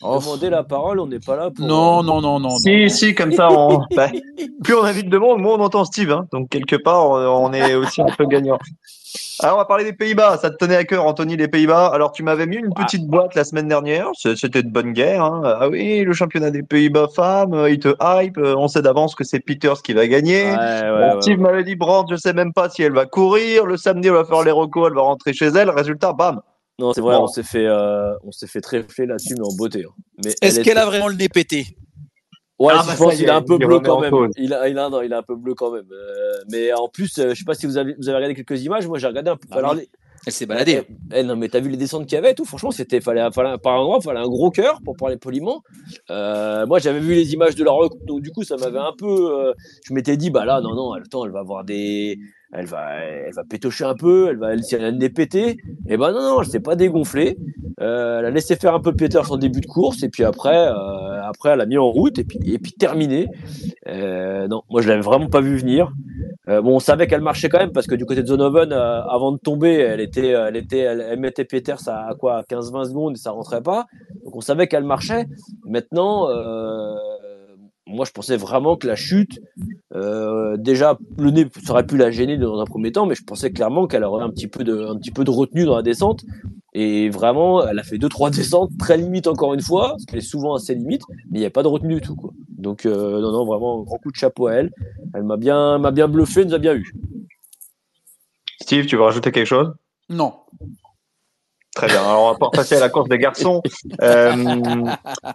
Oh. 0.00 0.20
Demander 0.20 0.50
la 0.50 0.62
parole, 0.62 1.00
on 1.00 1.08
n'est 1.08 1.18
pas 1.18 1.36
là 1.36 1.50
pour. 1.50 1.66
Non, 1.66 2.04
non, 2.04 2.20
non, 2.20 2.38
non. 2.38 2.50
Si, 2.50 2.82
non. 2.82 2.88
si, 2.88 3.14
comme 3.16 3.32
ça, 3.32 3.50
on... 3.50 3.82
bah, 3.96 4.08
plus 4.62 4.74
on 4.74 4.84
invite 4.84 5.08
de 5.08 5.18
monde, 5.18 5.40
moins 5.40 5.56
on 5.56 5.60
entend 5.60 5.84
Steve. 5.84 6.12
Hein. 6.12 6.26
Donc, 6.32 6.50
quelque 6.50 6.76
part, 6.76 7.08
on 7.10 7.52
est 7.52 7.74
aussi 7.74 8.00
un 8.00 8.06
peu 8.16 8.26
gagnant. 8.26 8.58
Alors, 9.40 9.56
on 9.56 9.58
va 9.58 9.64
parler 9.64 9.84
des 9.84 9.92
Pays-Bas. 9.92 10.36
Ça 10.38 10.50
te 10.50 10.56
tenait 10.56 10.76
à 10.76 10.84
cœur, 10.84 11.04
Anthony, 11.04 11.36
les 11.36 11.48
Pays-Bas. 11.48 11.88
Alors, 11.88 12.12
tu 12.12 12.22
m'avais 12.22 12.46
mis 12.46 12.56
une 12.56 12.72
petite 12.74 13.06
boîte 13.08 13.34
la 13.34 13.42
semaine 13.42 13.66
dernière. 13.66 14.10
C'était 14.14 14.62
de 14.62 14.68
bonne 14.68 14.92
guerre. 14.92 15.24
Hein. 15.24 15.42
Ah 15.44 15.68
oui, 15.68 16.04
le 16.04 16.12
championnat 16.12 16.50
des 16.50 16.62
Pays-Bas 16.62 17.08
femmes, 17.14 17.66
il 17.68 17.80
te 17.80 17.94
hype. 18.00 18.38
On 18.38 18.68
sait 18.68 18.82
d'avance 18.82 19.16
que 19.16 19.24
c'est 19.24 19.40
Peters 19.40 19.82
qui 19.82 19.94
va 19.94 20.06
gagner. 20.06 20.44
Ouais, 20.44 20.56
ouais, 20.56 21.10
bon, 21.14 21.22
Steve 21.22 21.38
ouais. 21.38 21.42
m'avait 21.42 21.64
dit, 21.64 21.74
Brandt, 21.74 22.14
je 22.14 22.20
sais 22.20 22.32
même 22.32 22.52
pas 22.52 22.68
si 22.68 22.82
elle 22.82 22.92
va 22.92 23.06
courir. 23.06 23.66
Le 23.66 23.76
samedi, 23.76 24.10
on 24.10 24.14
va 24.14 24.24
faire 24.24 24.44
les 24.44 24.52
recos, 24.52 24.88
elle 24.88 24.94
va 24.94 25.02
rentrer 25.02 25.32
chez 25.32 25.46
elle. 25.46 25.70
Résultat, 25.70 26.12
bam. 26.12 26.40
Non, 26.78 26.92
c'est 26.92 27.00
vrai, 27.00 27.16
bon. 27.16 27.24
on 27.24 27.26
s'est 27.26 27.42
fait, 27.42 27.66
euh, 27.66 28.14
on 28.22 28.30
s'est 28.30 28.46
fait 28.46 28.60
trèfler 28.60 29.06
là-dessus, 29.06 29.34
mais 29.34 29.44
en 29.44 29.54
beauté. 29.56 29.84
Hein. 29.84 30.30
Est-ce 30.42 30.60
qu'elle 30.60 30.76
est... 30.76 30.80
a 30.80 30.86
vraiment 30.86 31.08
le 31.08 31.16
nez 31.16 31.28
pété? 31.28 31.66
Ouais, 32.58 32.72
Ah, 32.76 32.80
je 32.82 32.88
bah, 32.88 32.94
pense 32.98 33.14
qu'il 33.14 33.24
est, 33.24 33.28
est 33.28 33.30
un 33.30 33.42
peu 33.42 33.56
il 33.60 33.66
bleu 33.66 33.80
quand 33.80 34.00
même. 34.00 34.12
Il 34.36 34.52
a, 34.52 34.68
il 34.68 34.78
a, 34.78 34.88
non, 34.88 35.00
il 35.02 35.12
est 35.12 35.14
un 35.16 35.22
peu 35.22 35.36
bleu 35.36 35.54
quand 35.54 35.70
même. 35.72 35.86
Euh, 35.92 36.32
mais 36.50 36.72
en 36.72 36.88
plus, 36.88 37.18
euh, 37.18 37.30
je 37.30 37.38
sais 37.38 37.44
pas 37.44 37.54
si 37.54 37.66
vous 37.66 37.78
avez, 37.78 37.94
vous 37.98 38.08
avez 38.08 38.16
regardé 38.16 38.34
quelques 38.34 38.62
images. 38.64 38.86
Moi, 38.88 38.98
j'ai 38.98 39.06
regardé 39.06 39.30
un 39.30 39.36
peu. 39.36 39.46
Ah 39.52 39.58
alors, 39.58 39.72
oui. 39.74 39.80
les- 39.82 39.88
Elle 40.26 40.32
s'est 40.32 40.46
baladée. 40.46 40.82
Eh, 41.14 41.22
non, 41.22 41.36
mais 41.36 41.48
t'as 41.48 41.60
vu 41.60 41.68
les 41.68 41.76
descentes 41.76 42.06
qu'il 42.06 42.16
y 42.16 42.18
avait 42.18 42.32
et 42.32 42.34
tout. 42.34 42.44
Franchement, 42.44 42.72
c'était 42.72 43.00
fallait, 43.00 43.28
fallait 43.32 43.56
par 43.58 43.74
un 43.74 43.78
endroit, 43.78 44.00
fallait 44.00 44.18
un 44.18 44.28
gros 44.28 44.50
cœur 44.50 44.80
pour 44.84 44.96
parler 44.96 45.16
poliment. 45.16 45.62
Euh, 46.10 46.66
moi, 46.66 46.80
j'avais 46.80 46.98
vu 47.00 47.14
les 47.14 47.32
images 47.32 47.54
de 47.54 47.62
la 47.62 47.70
rec, 47.70 47.92
donc 48.06 48.22
du 48.22 48.30
coup, 48.32 48.42
ça 48.42 48.56
m'avait 48.56 48.78
un 48.78 48.92
peu. 48.98 49.06
euh, 49.06 49.52
je 49.86 49.94
m'étais 49.94 50.16
dit, 50.16 50.30
bah 50.30 50.44
là, 50.44 50.60
non, 50.60 50.74
non, 50.74 50.92
attends, 50.94 51.24
elle 51.24 51.30
va 51.32 51.40
avoir 51.40 51.62
des, 51.64 52.18
elle 52.52 52.66
va, 52.66 52.94
elle 52.96 53.34
va 53.34 53.44
pétocher 53.44 53.84
un 53.84 53.94
peu, 53.94 54.28
elle 54.30 54.38
va, 54.38 54.56
si 54.58 54.74
elle 54.74 54.84
a 54.84 54.90
le 54.90 54.96
nez. 54.96 55.12
Et 55.88 55.96
ben 55.96 56.12
non, 56.12 56.20
non, 56.20 56.40
elle 56.40 56.48
s'est 56.48 56.60
pas 56.60 56.76
dégonflée. 56.76 57.36
Euh, 57.80 58.18
elle 58.18 58.26
a 58.26 58.30
laissé 58.30 58.56
faire 58.56 58.74
un 58.74 58.80
peu 58.80 58.92
Peters 58.92 59.30
en 59.30 59.36
début 59.36 59.60
de 59.60 59.66
course 59.66 60.02
et 60.02 60.08
puis 60.08 60.24
après, 60.24 60.56
euh, 60.56 61.22
après, 61.22 61.50
elle 61.50 61.60
a 61.60 61.66
mis 61.66 61.78
en 61.78 61.88
route 61.90 62.18
et 62.18 62.24
puis, 62.24 62.38
et 62.46 62.58
puis 62.58 62.72
terminé. 62.72 63.28
Euh, 63.86 64.48
non, 64.48 64.62
moi, 64.70 64.82
je 64.82 64.88
l'avais 64.88 65.02
vraiment 65.02 65.28
pas 65.28 65.40
vu 65.40 65.56
venir. 65.56 65.92
Euh, 66.48 66.62
bon, 66.62 66.76
on 66.76 66.80
savait 66.80 67.06
qu'elle 67.06 67.20
marchait 67.20 67.48
quand 67.48 67.58
même 67.58 67.72
parce 67.72 67.86
que 67.86 67.94
du 67.94 68.06
côté 68.06 68.22
de 68.22 68.28
Zonovan, 68.28 68.72
euh, 68.72 69.02
avant 69.02 69.32
de 69.32 69.38
tomber, 69.38 69.74
elle 69.74 70.00
était, 70.00 70.28
elle 70.28 70.56
était, 70.56 70.78
elle, 70.78 71.18
mettait 71.20 71.44
Peters 71.44 71.86
à, 71.88 72.08
à 72.08 72.14
quoi, 72.14 72.42
15-20 72.48 72.88
secondes 72.88 73.16
et 73.16 73.20
ça 73.20 73.32
rentrait 73.32 73.62
pas. 73.62 73.86
Donc 74.24 74.34
on 74.34 74.40
savait 74.40 74.66
qu'elle 74.66 74.84
marchait. 74.84 75.26
Maintenant, 75.66 76.30
euh, 76.30 76.94
moi 77.88 78.04
je 78.04 78.12
pensais 78.12 78.36
vraiment 78.36 78.76
que 78.76 78.86
la 78.86 78.96
chute, 78.96 79.40
euh, 79.94 80.56
déjà 80.56 80.98
le 81.16 81.30
nez 81.30 81.46
ça 81.64 81.72
aurait 81.72 81.86
pu 81.86 81.96
la 81.96 82.10
gêner 82.10 82.36
dans 82.36 82.60
un 82.60 82.64
premier 82.64 82.92
temps, 82.92 83.06
mais 83.06 83.14
je 83.14 83.24
pensais 83.24 83.50
clairement 83.50 83.86
qu'elle 83.86 84.04
aurait 84.04 84.22
un 84.22 84.30
petit 84.30 84.46
peu 84.46 84.62
de, 84.62 84.86
un 84.86 84.96
petit 84.96 85.10
peu 85.10 85.24
de 85.24 85.30
retenue 85.30 85.64
dans 85.64 85.76
la 85.76 85.82
descente. 85.82 86.24
Et 86.74 87.08
vraiment, 87.08 87.66
elle 87.66 87.78
a 87.78 87.82
fait 87.82 87.98
deux 87.98 88.08
trois 88.08 88.30
descentes 88.38 88.70
très 88.78 88.96
limites 88.96 89.26
encore 89.26 89.54
une 89.54 89.62
fois, 89.62 89.90
parce 89.90 90.04
qu'elle 90.04 90.18
est 90.18 90.22
souvent 90.22 90.54
assez 90.54 90.74
limite, 90.74 91.02
mais 91.30 91.38
il 91.38 91.40
n'y 91.40 91.46
a 91.46 91.50
pas 91.50 91.62
de 91.62 91.68
retenue 91.68 91.96
du 91.96 92.00
tout 92.02 92.14
quoi. 92.14 92.32
Donc 92.50 92.86
euh, 92.86 93.20
non 93.20 93.32
non 93.32 93.44
vraiment 93.44 93.80
un 93.80 93.84
grand 93.84 93.98
coup 93.98 94.10
de 94.10 94.16
chapeau 94.16 94.46
à 94.48 94.54
elle. 94.54 94.70
Elle 95.14 95.24
m'a 95.24 95.36
bien, 95.36 95.78
m'a 95.78 95.90
bien 95.90 96.08
bluffé, 96.08 96.42
elle 96.42 96.48
nous 96.48 96.54
a 96.54 96.58
bien 96.58 96.74
eu. 96.74 96.92
Steve, 98.60 98.86
tu 98.86 98.96
veux 98.96 99.02
rajouter 99.02 99.32
quelque 99.32 99.46
chose? 99.46 99.72
Non. 100.10 100.34
Très 101.78 101.86
bien. 101.86 102.02
Alors, 102.02 102.22
on 102.24 102.26
va 102.28 102.32
pouvoir 102.34 102.50
passer 102.50 102.74
à 102.76 102.80
la 102.80 102.88
course 102.88 103.08
des 103.08 103.18
garçons. 103.18 103.62
Euh, 104.02 104.32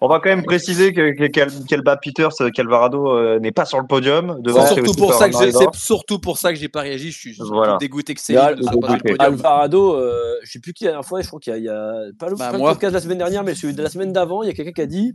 on 0.01 0.07
va 0.07 0.19
quand 0.19 0.29
même 0.29 0.43
préciser 0.43 0.93
que, 0.93 1.11
que- 1.15 1.27
qu'elle 1.27 1.49
qu'elle 1.67 1.81
bat 1.81 1.95
Peters, 1.97 2.29
euh, 2.41 2.49
qu'Alvarado 2.49 3.07
euh, 3.09 3.39
n'est 3.39 3.51
pas 3.53 3.65
sur 3.65 3.79
le 3.79 3.87
podium. 3.87 4.41
Devant, 4.41 4.61
C'est 4.65 4.75
c'est 4.75 4.83
surtout 4.83 4.93
pour 4.99 5.13
ça 5.13 5.29
que 5.29 5.37
j'ai- 5.37 5.51
c'est 5.53 5.73
surtout 5.75 6.19
pour 6.19 6.37
ça 6.37 6.51
que 6.53 6.59
j'ai 6.59 6.67
pas 6.69 6.81
réagi. 6.81 7.11
Je 7.11 7.17
suis 7.17 7.37
Voilà. 7.39 7.77
dégoûté 7.79 8.13
que 8.13 8.35
Al- 8.37 8.57
podium. 8.57 9.15
Alvarado, 9.19 9.95
euh, 9.95 10.35
je 10.43 10.51
sais 10.51 10.59
plus 10.59 10.73
qui 10.73 10.83
la 10.83 10.91
dernière 10.91 11.07
fois, 11.07 11.21
je 11.21 11.27
crois 11.27 11.39
qu'il 11.39 11.53
y 11.53 11.55
a, 11.55 11.59
il 11.59 11.63
y 11.63 11.69
a 11.69 11.93
pas 12.19 12.29
le, 12.29 12.35
Bah, 12.35 12.51
pas 12.51 12.57
le 12.57 12.63
podcast 12.63 12.91
de 12.91 12.97
la 12.97 13.01
semaine 13.01 13.17
dernière, 13.19 13.43
mais 13.43 13.55
celui 13.55 13.73
de 13.73 13.81
la 13.81 13.89
semaine 13.89 14.11
d'avant, 14.11 14.43
il 14.43 14.47
y 14.47 14.49
a 14.49 14.53
quelqu'un 14.53 14.71
qui 14.73 14.81
a 14.81 14.85
dit, 14.85 15.13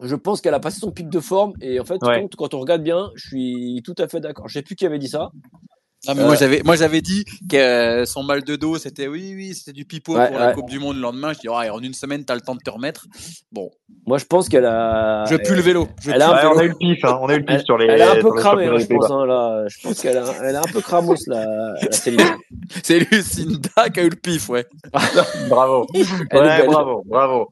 je 0.00 0.14
pense 0.16 0.40
qu'elle 0.40 0.54
a 0.54 0.60
passé 0.60 0.80
son 0.80 0.90
pic 0.90 1.08
de 1.10 1.20
forme, 1.20 1.52
et 1.60 1.78
en 1.80 1.84
fait, 1.84 2.02
Ouais. 2.02 2.22
quand, 2.22 2.34
quand 2.36 2.54
on 2.54 2.60
regarde 2.60 2.82
bien, 2.82 3.10
je 3.14 3.28
suis 3.28 3.82
tout 3.84 3.94
à 3.98 4.08
fait 4.08 4.20
d'accord. 4.20 4.48
Je 4.48 4.54
sais 4.54 4.62
plus 4.62 4.74
qui 4.74 4.86
avait 4.86 4.98
dit 4.98 5.08
ça. 5.08 5.30
Ah, 6.08 6.14
mais 6.14 6.22
Euh, 6.22 6.26
moi 6.26 6.34
j'avais 6.34 6.62
moi 6.64 6.74
j'avais 6.76 7.00
dit 7.00 7.24
que 7.48 7.56
euh, 7.56 8.04
son 8.06 8.24
mal 8.24 8.42
de 8.42 8.56
dos 8.56 8.76
c'était 8.76 9.06
oui 9.06 9.34
oui 9.36 9.54
c'était 9.54 9.72
du 9.72 9.84
pipeau 9.84 10.16
Ouais, 10.16 10.28
pour 10.28 10.38
la 10.38 10.48
ouais. 10.48 10.54
Coupe 10.54 10.68
du 10.68 10.78
Monde 10.80 10.96
le 10.96 11.02
lendemain. 11.02 11.32
Je 11.32 11.38
dis 11.38 11.48
ouais, 11.48 11.70
en 11.70 11.78
une 11.80 11.94
semaine 11.94 12.24
t'as 12.24 12.34
le 12.34 12.40
temps 12.40 12.54
de 12.56 12.60
te 12.60 12.70
remettre. 12.70 13.06
Bon, 13.52 13.70
Moi, 14.06 14.18
je 14.18 14.24
pense 14.24 14.48
qu'elle 14.48 14.64
a. 14.66 15.24
je 15.30 15.36
pue 15.36 15.54
le 15.54 15.60
vélo. 15.62 15.86
Je 16.02 16.10
elle 16.10 16.16
pue 16.16 16.22
a 16.22 16.26
le 16.26 16.32
un 16.32 16.34
Ouais, 16.34 16.42
vélo. 16.42 16.54
on 16.54 16.58
a 16.58 16.64
eu 16.64 16.68
le 16.70 16.74
pif, 16.74 17.04
hein. 17.04 17.18
on 17.22 17.26
a 17.28 17.34
eu 17.34 17.38
le 17.38 17.44
pif 17.44 17.54
Elle, 17.56 17.64
sur 17.64 17.78
les. 17.78 17.86
elle 17.86 18.00
est 18.00 18.02
un 18.02 18.14
peu 18.20 18.42
championnats 18.42 18.72
hein, 18.74 18.78
je 18.78 18.86
pense. 18.86 19.10
Hein, 19.10 19.26
là. 19.26 19.64
Je 19.68 19.76
pense 19.82 20.00
qu'elle 20.00 20.18
a- 20.18 20.34
elle 20.42 20.54
est 20.56 20.58
un 20.58 20.72
peu 20.72 20.80
cramos, 20.80 21.14
la, 21.28 21.74
la 21.80 21.92
Céline. 21.92 22.20
C'est 22.82 22.98
Lucinda 23.12 23.88
qui 23.94 24.00
a 24.00 24.02
eu 24.02 24.08
le 24.10 24.16
pif 24.16 24.48
ouais. 24.48 24.66
Bravo. 25.48 25.86
Ouais, 26.32 26.66
bravo, 26.66 27.02
bravo. 27.06 27.48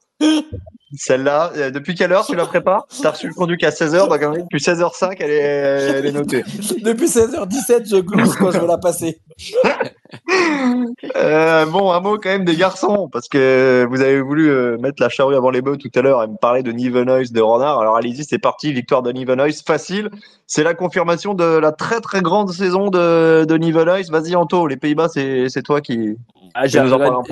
Celle-là, 0.96 1.52
euh, 1.56 1.70
depuis 1.70 1.94
quelle 1.94 2.12
heure 2.12 2.26
tu 2.26 2.34
la 2.34 2.46
prépares? 2.46 2.86
T'as 3.02 3.12
reçu 3.12 3.28
le 3.28 3.34
conduit 3.34 3.56
qu'à 3.56 3.70
16h, 3.70 4.08
donc 4.08 4.38
depuis 4.38 4.58
16h05, 4.58 5.16
elle 5.20 5.30
est, 5.30 5.34
elle 5.36 6.06
est 6.06 6.12
notée. 6.12 6.42
Depuis 6.82 7.06
16h17 7.06 7.88
je 7.88 8.00
glousse 8.00 8.34
quand 8.36 8.50
je 8.50 8.58
la 8.58 8.78
passer. 8.78 9.20
Euh, 11.16 11.66
bon, 11.66 11.92
un 11.92 12.00
mot 12.00 12.18
quand 12.18 12.28
même 12.28 12.44
des 12.44 12.56
garçons, 12.56 13.08
parce 13.10 13.28
que 13.28 13.86
vous 13.90 14.00
avez 14.00 14.20
voulu 14.20 14.50
euh, 14.50 14.76
mettre 14.78 15.02
la 15.02 15.08
charrue 15.08 15.34
avant 15.34 15.50
les 15.50 15.62
bœufs 15.62 15.76
tout 15.76 15.90
à 15.94 16.02
l'heure 16.02 16.22
et 16.22 16.26
me 16.26 16.36
parler 16.36 16.62
de 16.62 16.72
Nivenois 16.72 17.24
de 17.30 17.40
Renard. 17.40 17.80
Alors 17.80 17.96
allez-y, 17.96 18.24
c'est 18.24 18.38
parti, 18.38 18.72
victoire 18.72 19.02
de 19.02 19.10
Nivenois, 19.10 19.48
facile. 19.64 20.10
C'est 20.46 20.62
la 20.62 20.74
confirmation 20.74 21.34
de 21.34 21.44
la 21.44 21.72
très 21.72 22.00
très 22.00 22.22
grande 22.22 22.52
saison 22.52 22.88
de, 22.88 23.44
de. 23.44 24.10
Vas-y 24.10 24.36
Anto, 24.36 24.66
les 24.66 24.76
Pays-Bas, 24.76 25.08
c'est 25.08 25.62
toi 25.62 25.80
qui... 25.80 26.16
Ah, 26.54 26.62
regardé, 26.62 26.88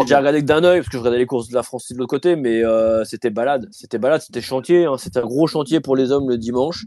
j'ai 0.07 0.15
regardé 0.15 0.41
que 0.41 0.47
d'un 0.47 0.63
œil 0.63 0.79
parce 0.79 0.89
que 0.89 0.93
je 0.93 0.99
regardais 0.99 1.19
les 1.19 1.27
courses 1.27 1.49
de 1.49 1.55
la 1.55 1.65
France 1.65 1.91
de 1.91 1.99
l'autre 1.99 2.11
côté, 2.11 2.37
mais 2.37 2.65
euh, 2.65 3.05
c'était 3.05 3.31
balade, 3.31 3.67
c'était 3.73 3.99
balade, 3.99 4.21
c'était 4.21 4.41
chantier, 4.41 4.85
hein, 4.85 4.97
c'était 4.97 5.19
un 5.19 5.27
gros 5.27 5.49
chantier 5.49 5.81
pour 5.81 5.97
les 5.97 6.13
hommes 6.13 6.29
le 6.29 6.39
dimanche. 6.39 6.85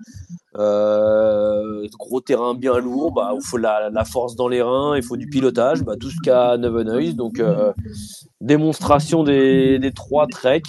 Euh, 0.57 1.87
gros 1.97 2.19
terrain 2.19 2.53
bien 2.53 2.77
lourd, 2.77 3.13
bah 3.13 3.31
il 3.33 3.41
faut 3.41 3.57
la, 3.57 3.89
force 4.03 4.35
dans 4.35 4.49
les 4.49 4.61
reins, 4.61 4.97
il 4.97 5.03
faut 5.03 5.15
du 5.15 5.27
pilotage, 5.27 5.83
bah 5.83 5.95
tout 5.97 6.09
ce 6.09 6.17
qu'a 6.21 6.57
Nevenois, 6.57 7.13
donc 7.13 7.39
euh, 7.39 7.71
démonstration 8.41 9.23
des, 9.23 9.79
des 9.79 9.91
trois 9.91 10.27
treks. 10.27 10.65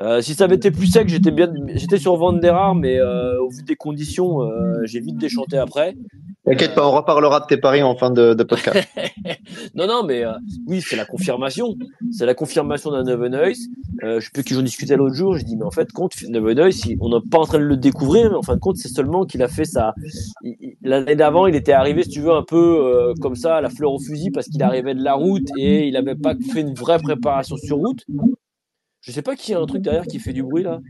Euh, 0.00 0.20
si 0.20 0.34
ça 0.34 0.44
avait 0.44 0.54
été 0.56 0.70
plus 0.70 0.86
sec, 0.86 1.08
j'étais 1.08 1.32
bien, 1.32 1.52
j'étais 1.74 1.98
sur 1.98 2.16
Van 2.16 2.32
der 2.32 2.54
Aar, 2.54 2.74
mais 2.76 2.98
euh, 2.98 3.40
au 3.42 3.50
vu 3.50 3.62
des 3.64 3.74
conditions, 3.74 4.42
euh, 4.42 4.80
j'ai 4.84 5.00
vite 5.00 5.16
déchanté 5.18 5.58
après. 5.58 5.96
T'inquiète 6.44 6.74
pas, 6.74 6.86
on 6.86 6.92
reparlera 6.92 7.40
de 7.40 7.46
tes 7.46 7.56
paris 7.58 7.82
en 7.82 7.96
fin 7.96 8.10
de, 8.10 8.32
de 8.34 8.42
podcast. 8.44 8.88
Non, 9.74 9.86
non, 9.86 10.02
mais 10.04 10.24
euh, 10.24 10.32
oui, 10.66 10.80
c'est 10.80 10.96
la 10.96 11.04
confirmation. 11.04 11.74
C'est 12.10 12.26
la 12.26 12.34
confirmation 12.34 12.90
d'un 12.90 13.02
Nevenois. 13.02 13.52
Euh, 14.02 14.20
je 14.20 14.24
sais 14.26 14.30
plus 14.32 14.44
qui 14.44 14.54
j'en 14.54 14.62
discutais 14.62 14.96
l'autre 14.96 15.14
jour. 15.14 15.36
Je 15.36 15.44
dis, 15.44 15.56
mais 15.56 15.64
en 15.64 15.70
fait, 15.70 15.90
compte 15.92 16.12
Nevenois, 16.28 16.68
il- 16.86 16.96
on 17.00 17.08
n'est 17.08 17.24
pas 17.30 17.38
en 17.38 17.44
train 17.44 17.58
de 17.58 17.64
le 17.64 17.76
découvrir, 17.76 18.30
mais 18.30 18.36
en 18.36 18.42
fin 18.42 18.54
de 18.54 18.60
compte, 18.60 18.76
c'est 18.76 18.88
seulement 18.88 19.24
qu'il 19.24 19.42
a 19.42 19.48
fait 19.48 19.64
ça. 19.64 19.94
L'année 20.82 21.16
d'avant, 21.16 21.46
il 21.46 21.54
était 21.54 21.72
arrivé, 21.72 22.02
si 22.04 22.10
tu 22.10 22.20
veux, 22.20 22.32
un 22.32 22.42
peu 22.42 23.12
comme 23.20 23.34
ça, 23.36 23.56
à 23.56 23.60
la 23.60 23.68
fleur 23.70 23.92
au 23.92 23.98
fusil, 23.98 24.30
parce 24.30 24.48
qu'il 24.48 24.62
arrivait 24.62 24.94
de 24.94 25.02
la 25.02 25.14
route 25.14 25.48
et 25.58 25.86
il 25.86 25.92
n'avait 25.94 26.14
pas 26.14 26.34
fait 26.52 26.60
une 26.60 26.74
vraie 26.74 26.98
préparation 27.14 27.56
sur 27.56 27.76
route. 27.78 28.04
Je 29.00 29.12
sais 29.12 29.22
pas 29.22 29.36
qui 29.36 29.54
a 29.54 29.60
un 29.60 29.66
truc 29.66 29.82
derrière 29.82 30.06
qui 30.06 30.18
fait 30.18 30.32
du 30.32 30.42
bruit 30.42 30.62
là. 30.62 30.80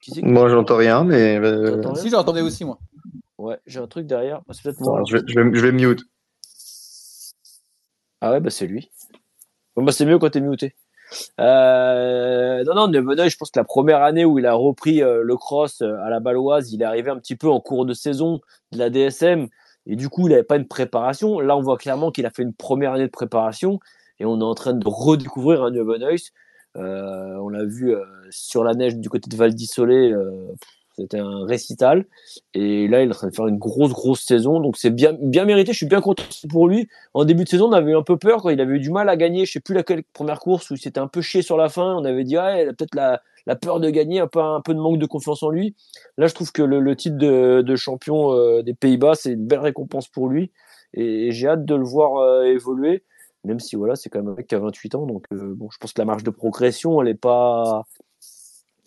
Qui 0.00 0.10
c'est 0.12 0.20
qui- 0.20 0.26
Moi, 0.26 0.48
j'entends 0.48 0.76
rien, 0.76 1.04
mais 1.04 1.36
euh, 1.38 1.80
rien 1.80 1.94
Si 1.94 2.10
j'entendais 2.10 2.40
aussi 2.40 2.64
moi. 2.64 2.78
Ouais, 3.38 3.58
j'ai 3.66 3.80
un 3.80 3.86
truc 3.86 4.06
derrière. 4.06 4.40
Ah, 4.48 4.52
C'est 4.52 4.62
peut-être 4.62 4.80
moi. 4.80 4.96
attends, 4.98 5.04
je, 5.06 5.16
vais, 5.18 5.22
je, 5.26 5.40
vais, 5.40 5.54
je 5.54 5.60
vais 5.66 5.72
mute. 5.72 6.02
Ah 8.20 8.30
ouais, 8.32 8.40
bah 8.40 8.50
c'est 8.50 8.66
lui. 8.66 8.90
Bon, 9.76 9.82
bah 9.84 9.92
c'est 9.92 10.04
mieux 10.06 10.18
quand 10.18 10.30
t'es 10.30 10.40
muté. 10.40 10.74
Euh, 11.40 12.64
non, 12.64 12.74
non, 12.74 12.88
Nevenoy, 12.88 13.28
je 13.28 13.36
pense 13.36 13.50
que 13.50 13.58
la 13.58 13.64
première 13.64 14.02
année 14.02 14.24
où 14.24 14.38
il 14.38 14.46
a 14.46 14.54
repris 14.54 15.02
euh, 15.02 15.22
le 15.22 15.36
cross 15.36 15.82
euh, 15.82 15.96
à 16.04 16.08
la 16.10 16.20
Baloise, 16.20 16.72
il 16.72 16.82
est 16.82 16.84
arrivé 16.86 17.10
un 17.10 17.18
petit 17.18 17.36
peu 17.36 17.48
en 17.48 17.60
cours 17.60 17.84
de 17.84 17.92
saison 17.94 18.40
de 18.70 18.78
la 18.78 18.90
DSM 18.90 19.48
et 19.86 19.96
du 19.96 20.08
coup, 20.08 20.28
il 20.28 20.30
n'avait 20.30 20.42
pas 20.44 20.56
une 20.56 20.68
préparation. 20.68 21.40
Là, 21.40 21.56
on 21.56 21.60
voit 21.62 21.76
clairement 21.76 22.10
qu'il 22.10 22.24
a 22.26 22.30
fait 22.30 22.42
une 22.42 22.54
première 22.54 22.92
année 22.92 23.06
de 23.06 23.10
préparation 23.10 23.80
et 24.20 24.24
on 24.24 24.40
est 24.40 24.44
en 24.44 24.54
train 24.54 24.72
de 24.72 24.84
redécouvrir 24.86 25.62
un 25.62 25.70
Nevenoy. 25.70 26.16
Euh, 26.76 27.36
on 27.36 27.48
l'a 27.48 27.64
vu 27.64 27.94
euh, 27.94 28.02
sur 28.30 28.64
la 28.64 28.74
neige 28.74 28.96
du 28.96 29.08
côté 29.08 29.28
de 29.28 29.36
Val 29.36 29.54
d'Isolé, 29.54 30.10
euh, 30.10 30.54
c'était 30.96 31.18
un 31.18 31.44
récital. 31.44 32.04
Et 32.54 32.88
là, 32.88 33.02
il 33.02 33.08
est 33.08 33.10
en 33.10 33.14
train 33.14 33.28
de 33.28 33.34
faire 33.34 33.46
une 33.46 33.58
grosse, 33.58 33.92
grosse 33.92 34.22
saison. 34.22 34.60
Donc, 34.60 34.76
c'est 34.76 34.90
bien, 34.90 35.16
bien 35.20 35.44
mérité. 35.44 35.72
Je 35.72 35.78
suis 35.78 35.86
bien 35.86 36.00
content 36.00 36.24
pour 36.50 36.68
lui. 36.68 36.88
En 37.14 37.24
début 37.24 37.44
de 37.44 37.48
saison, 37.48 37.68
on 37.68 37.72
avait 37.72 37.92
eu 37.92 37.96
un 37.96 38.02
peu 38.02 38.18
peur 38.18 38.42
quand 38.42 38.50
il 38.50 38.60
avait 38.60 38.74
eu 38.74 38.80
du 38.80 38.90
mal 38.90 39.08
à 39.08 39.16
gagner. 39.16 39.46
Je 39.46 39.52
sais 39.52 39.60
plus 39.60 39.74
laquelle 39.74 40.02
première 40.12 40.40
course 40.40 40.70
où 40.70 40.74
il 40.74 40.80
s'était 40.80 41.00
un 41.00 41.08
peu 41.08 41.22
chié 41.22 41.42
sur 41.42 41.56
la 41.56 41.68
fin. 41.68 41.94
On 41.94 42.04
avait 42.04 42.24
dit, 42.24 42.36
ah, 42.36 42.62
il 42.62 42.68
a 42.68 42.72
peut-être 42.72 42.94
la, 42.94 43.22
la 43.46 43.56
peur 43.56 43.80
de 43.80 43.88
gagner, 43.90 44.20
un 44.20 44.26
peu, 44.26 44.40
un 44.40 44.60
peu 44.60 44.74
de 44.74 44.80
manque 44.80 44.98
de 44.98 45.06
confiance 45.06 45.42
en 45.42 45.50
lui. 45.50 45.74
Là, 46.18 46.26
je 46.26 46.34
trouve 46.34 46.52
que 46.52 46.62
le, 46.62 46.80
le 46.80 46.96
titre 46.96 47.16
de, 47.16 47.62
de 47.62 47.76
champion 47.76 48.32
euh, 48.34 48.62
des 48.62 48.74
Pays-Bas, 48.74 49.14
c'est 49.14 49.32
une 49.32 49.46
belle 49.46 49.60
récompense 49.60 50.08
pour 50.08 50.28
lui. 50.28 50.52
Et, 50.94 51.30
j'ai 51.32 51.48
hâte 51.48 51.64
de 51.64 51.74
le 51.74 51.84
voir 51.84 52.16
euh, 52.16 52.44
évoluer. 52.44 53.04
Même 53.44 53.58
si, 53.58 53.76
voilà, 53.76 53.96
c'est 53.96 54.08
quand 54.08 54.20
même 54.20 54.32
un 54.32 54.34
mec 54.34 54.46
qui 54.46 54.54
a 54.54 54.58
28 54.58 54.94
ans. 54.94 55.06
Donc, 55.06 55.24
euh, 55.32 55.54
bon, 55.56 55.68
je 55.70 55.78
pense 55.78 55.92
que 55.92 56.00
la 56.00 56.04
marge 56.04 56.22
de 56.22 56.30
progression, 56.30 57.02
elle 57.02 57.08
est 57.08 57.14
pas, 57.14 57.84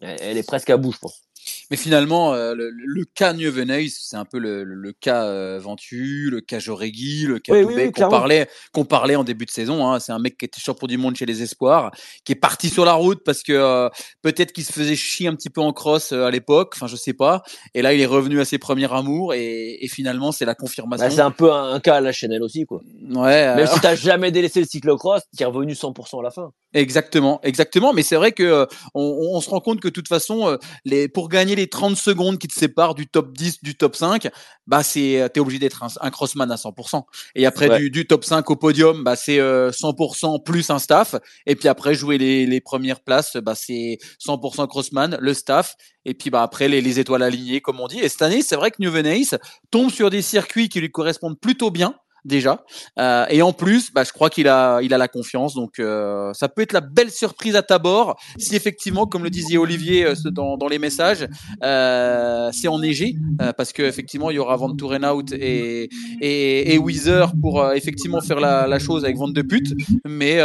elle, 0.01 0.37
est 0.37 0.47
presque 0.47 0.69
à 0.69 0.77
bout, 0.77 0.91
je 0.91 0.99
pense. 0.99 1.23
Mais 1.71 1.77
finalement, 1.77 2.33
euh, 2.33 2.53
le, 2.53 2.69
le 2.71 3.05
cas 3.05 3.33
Nieuwenhuis, 3.33 3.89
c'est 3.99 4.15
un 4.17 4.25
peu 4.25 4.37
le, 4.37 4.63
le, 4.63 4.75
le 4.75 4.91
cas 4.93 5.23
euh, 5.25 5.59
Ventu, 5.59 6.29
le 6.29 6.41
cas 6.41 6.59
Joregui, 6.59 7.25
le 7.25 7.39
cas 7.39 7.53
Oui, 7.53 7.59
oui, 7.63 7.65
Toubé 7.71 7.85
oui, 7.87 7.91
qu'on 7.91 8.09
parlait, 8.09 8.47
qu'on 8.71 8.85
parlait 8.85 9.15
en 9.15 9.23
début 9.23 9.45
de 9.45 9.51
saison. 9.51 9.87
Hein. 9.87 9.99
C'est 9.99 10.11
un 10.11 10.19
mec 10.19 10.37
qui 10.37 10.45
était 10.45 10.61
champion 10.61 10.85
du 10.87 10.97
monde 10.97 11.15
chez 11.15 11.25
les 11.25 11.41
Espoirs, 11.41 11.91
qui 12.23 12.33
est 12.33 12.35
parti 12.35 12.69
sur 12.69 12.85
la 12.85 12.93
route 12.93 13.23
parce 13.25 13.41
que 13.41 13.53
euh, 13.53 13.89
peut-être 14.21 14.51
qu'il 14.53 14.63
se 14.63 14.71
faisait 14.71 14.95
chier 14.95 15.27
un 15.27 15.35
petit 15.35 15.49
peu 15.49 15.61
en 15.61 15.73
cross 15.73 16.11
à 16.11 16.29
l'époque. 16.29 16.73
Enfin, 16.75 16.87
je 16.87 16.95
sais 16.95 17.13
pas. 17.13 17.41
Et 17.73 17.81
là, 17.81 17.93
il 17.93 18.01
est 18.01 18.05
revenu 18.05 18.39
à 18.39 18.45
ses 18.45 18.57
premiers 18.59 18.91
amours 18.93 19.33
et, 19.33 19.83
et 19.83 19.87
finalement, 19.87 20.31
c'est 20.31 20.45
la 20.45 20.55
confirmation. 20.55 21.05
Bah, 21.07 21.11
c'est 21.11 21.21
un 21.21 21.31
peu 21.31 21.51
un, 21.51 21.73
un 21.73 21.79
cas 21.79 21.95
à 21.95 22.01
la 22.01 22.11
Chanel 22.11 22.43
aussi, 22.43 22.65
quoi. 22.65 22.81
Ouais. 23.09 23.47
euh, 23.47 23.55
Même 23.55 23.67
si 23.67 23.79
t'as 23.79 23.95
jamais 23.95 24.31
délaissé 24.31 24.59
le 24.59 24.67
cyclocross, 24.67 25.23
t'es 25.35 25.45
revenu 25.45 25.73
100% 25.73 26.19
à 26.19 26.23
la 26.23 26.31
fin. 26.31 26.51
Exactement, 26.73 27.39
exactement. 27.43 27.93
Mais 27.93 28.03
c'est 28.03 28.17
vrai 28.17 28.33
que 28.33 28.67
on, 28.93 29.29
on 29.33 29.41
se 29.41 29.49
rend 29.49 29.61
compte 29.61 29.79
que 29.79 29.87
de 29.87 29.93
toute 29.93 30.09
façon, 30.09 30.57
les, 30.83 31.07
pour 31.07 31.29
gagner 31.29 31.54
les 31.55 31.67
30 31.67 31.95
secondes 31.95 32.37
qui 32.37 32.47
te 32.47 32.53
séparent 32.53 32.95
du 32.95 33.07
top 33.07 33.31
10, 33.33 33.63
du 33.63 33.75
top 33.75 33.95
5, 33.95 34.29
bah 34.67 34.83
c'est 34.83 35.29
t'es 35.33 35.39
obligé 35.39 35.59
d'être 35.59 35.83
un, 36.01 36.09
crossman 36.09 36.51
à 36.51 36.55
100%. 36.55 37.03
Et 37.35 37.45
après 37.45 37.79
du, 37.79 37.89
du, 37.89 38.05
top 38.05 38.23
5 38.25 38.49
au 38.49 38.55
podium, 38.55 39.03
bah 39.03 39.15
c'est 39.15 39.39
100% 39.39 40.43
plus 40.43 40.69
un 40.69 40.79
staff. 40.79 41.15
Et 41.45 41.55
puis 41.55 41.67
après 41.67 41.95
jouer 41.95 42.17
les, 42.17 42.45
les 42.45 42.61
premières 42.61 42.99
places, 42.99 43.37
bah 43.37 43.55
c'est 43.55 43.99
100% 44.25 44.67
crossman, 44.67 45.17
le 45.19 45.33
staff. 45.33 45.75
Et 46.05 46.13
puis 46.13 46.29
bah 46.29 46.43
après 46.43 46.67
les, 46.67 46.81
les 46.81 46.99
étoiles 46.99 47.23
alignées 47.23 47.61
comme 47.61 47.79
on 47.79 47.87
dit. 47.87 47.99
Et 47.99 48.09
cette 48.09 48.21
année, 48.21 48.41
c'est 48.41 48.55
vrai 48.55 48.71
que 48.71 48.77
New 48.79 48.91
Venice 48.91 49.35
tombe 49.71 49.91
sur 49.91 50.09
des 50.09 50.21
circuits 50.21 50.69
qui 50.69 50.79
lui 50.79 50.91
correspondent 50.91 51.39
plutôt 51.39 51.71
bien 51.71 51.95
déjà. 52.25 52.63
Euh, 52.99 53.25
et 53.29 53.41
en 53.41 53.53
plus, 53.53 53.91
bah, 53.93 54.03
je 54.03 54.11
crois 54.11 54.29
qu'il 54.29 54.47
a, 54.47 54.81
il 54.81 54.93
a 54.93 54.97
la 54.97 55.07
confiance. 55.07 55.53
Donc, 55.53 55.79
euh, 55.79 56.33
ça 56.33 56.49
peut 56.49 56.61
être 56.61 56.73
la 56.73 56.81
belle 56.81 57.11
surprise 57.11 57.55
à 57.55 57.61
Tabor 57.61 58.19
si 58.37 58.55
effectivement, 58.55 59.05
comme 59.05 59.23
le 59.23 59.29
disait 59.29 59.57
Olivier 59.57 60.05
euh, 60.05 60.13
dans, 60.31 60.57
dans 60.57 60.67
les 60.67 60.79
messages, 60.79 61.27
euh, 61.63 62.49
c'est 62.51 62.67
enneigé 62.67 63.15
euh, 63.41 63.53
parce 63.53 63.71
que 63.71 63.83
effectivement, 63.83 64.29
il 64.31 64.35
y 64.35 64.39
aura 64.39 64.55
Van 64.57 64.71
Out 64.71 65.31
et 65.33 65.89
et, 66.21 66.73
et 66.73 66.77
Weezer 66.77 67.31
pour 67.41 67.61
euh, 67.61 67.73
effectivement 67.73 68.21
faire 68.21 68.39
la, 68.39 68.67
la, 68.67 68.79
chose 68.79 69.03
avec 69.05 69.17
Van 69.17 69.27
de 69.27 69.41
pute. 69.41 69.73
Mais 70.05 70.37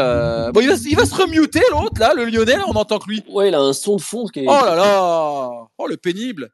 bon, 0.52 0.60
il 0.60 0.68
va, 0.68 0.74
il 0.74 0.96
va 0.96 1.06
se 1.06 1.14
remuter 1.14 1.62
l'autre 1.70 1.98
là, 2.00 2.12
le 2.14 2.24
Lyonnais. 2.26 2.58
on 2.66 2.72
entend 2.72 2.98
que 2.98 3.08
lui. 3.08 3.22
Ouais, 3.30 3.48
il 3.48 3.54
a 3.54 3.60
un 3.60 3.72
son 3.72 3.96
de 3.96 4.02
fond 4.02 4.26
qui 4.26 4.40
est. 4.40 4.46
Oh 4.46 4.64
là 4.64 4.74
là, 4.76 5.50
oh 5.78 5.86
le 5.86 5.96
pénible. 5.96 6.50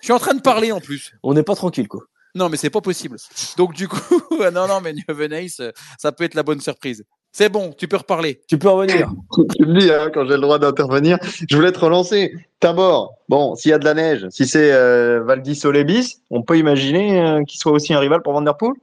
Je 0.00 0.06
suis 0.06 0.12
en 0.12 0.18
train 0.18 0.34
de 0.34 0.40
parler 0.40 0.72
en 0.72 0.80
plus. 0.80 1.14
On 1.22 1.34
n'est 1.34 1.42
pas 1.42 1.54
tranquille 1.54 1.88
quoi. 1.88 2.02
Non, 2.34 2.48
mais 2.48 2.56
c'est 2.56 2.70
pas 2.70 2.80
possible. 2.80 3.16
Donc 3.56 3.74
du 3.74 3.88
coup, 3.88 3.98
non, 4.52 4.68
non, 4.68 4.80
mais 4.82 4.92
New 4.92 5.14
Venice, 5.14 5.60
ça 5.98 6.12
peut 6.12 6.24
être 6.24 6.34
la 6.34 6.42
bonne 6.42 6.60
surprise. 6.60 7.04
C'est 7.32 7.50
bon, 7.50 7.72
tu 7.76 7.88
peux 7.88 7.96
reparler. 7.96 8.40
Tu 8.48 8.58
peux 8.58 8.68
revenir. 8.68 9.10
tu 9.56 9.66
me 9.66 9.78
dis 9.78 9.90
hein, 9.92 10.10
quand 10.12 10.26
j'ai 10.26 10.34
le 10.34 10.40
droit 10.40 10.58
d'intervenir. 10.58 11.18
Je 11.48 11.54
voulais 11.54 11.72
te 11.72 11.78
relancer. 11.78 12.34
Tabor, 12.60 13.14
bon, 13.28 13.54
s'il 13.54 13.70
y 13.70 13.74
a 13.74 13.78
de 13.78 13.84
la 13.84 13.94
neige, 13.94 14.26
si 14.30 14.46
c'est 14.46 14.72
euh, 14.72 15.22
Valdi 15.22 15.54
Solébis, 15.54 16.22
on 16.30 16.42
peut 16.42 16.58
imaginer 16.58 17.20
euh, 17.20 17.44
qu'il 17.44 17.60
soit 17.60 17.72
aussi 17.72 17.94
un 17.94 18.00
rival 18.00 18.22
pour 18.22 18.32
Vanderpool? 18.32 18.74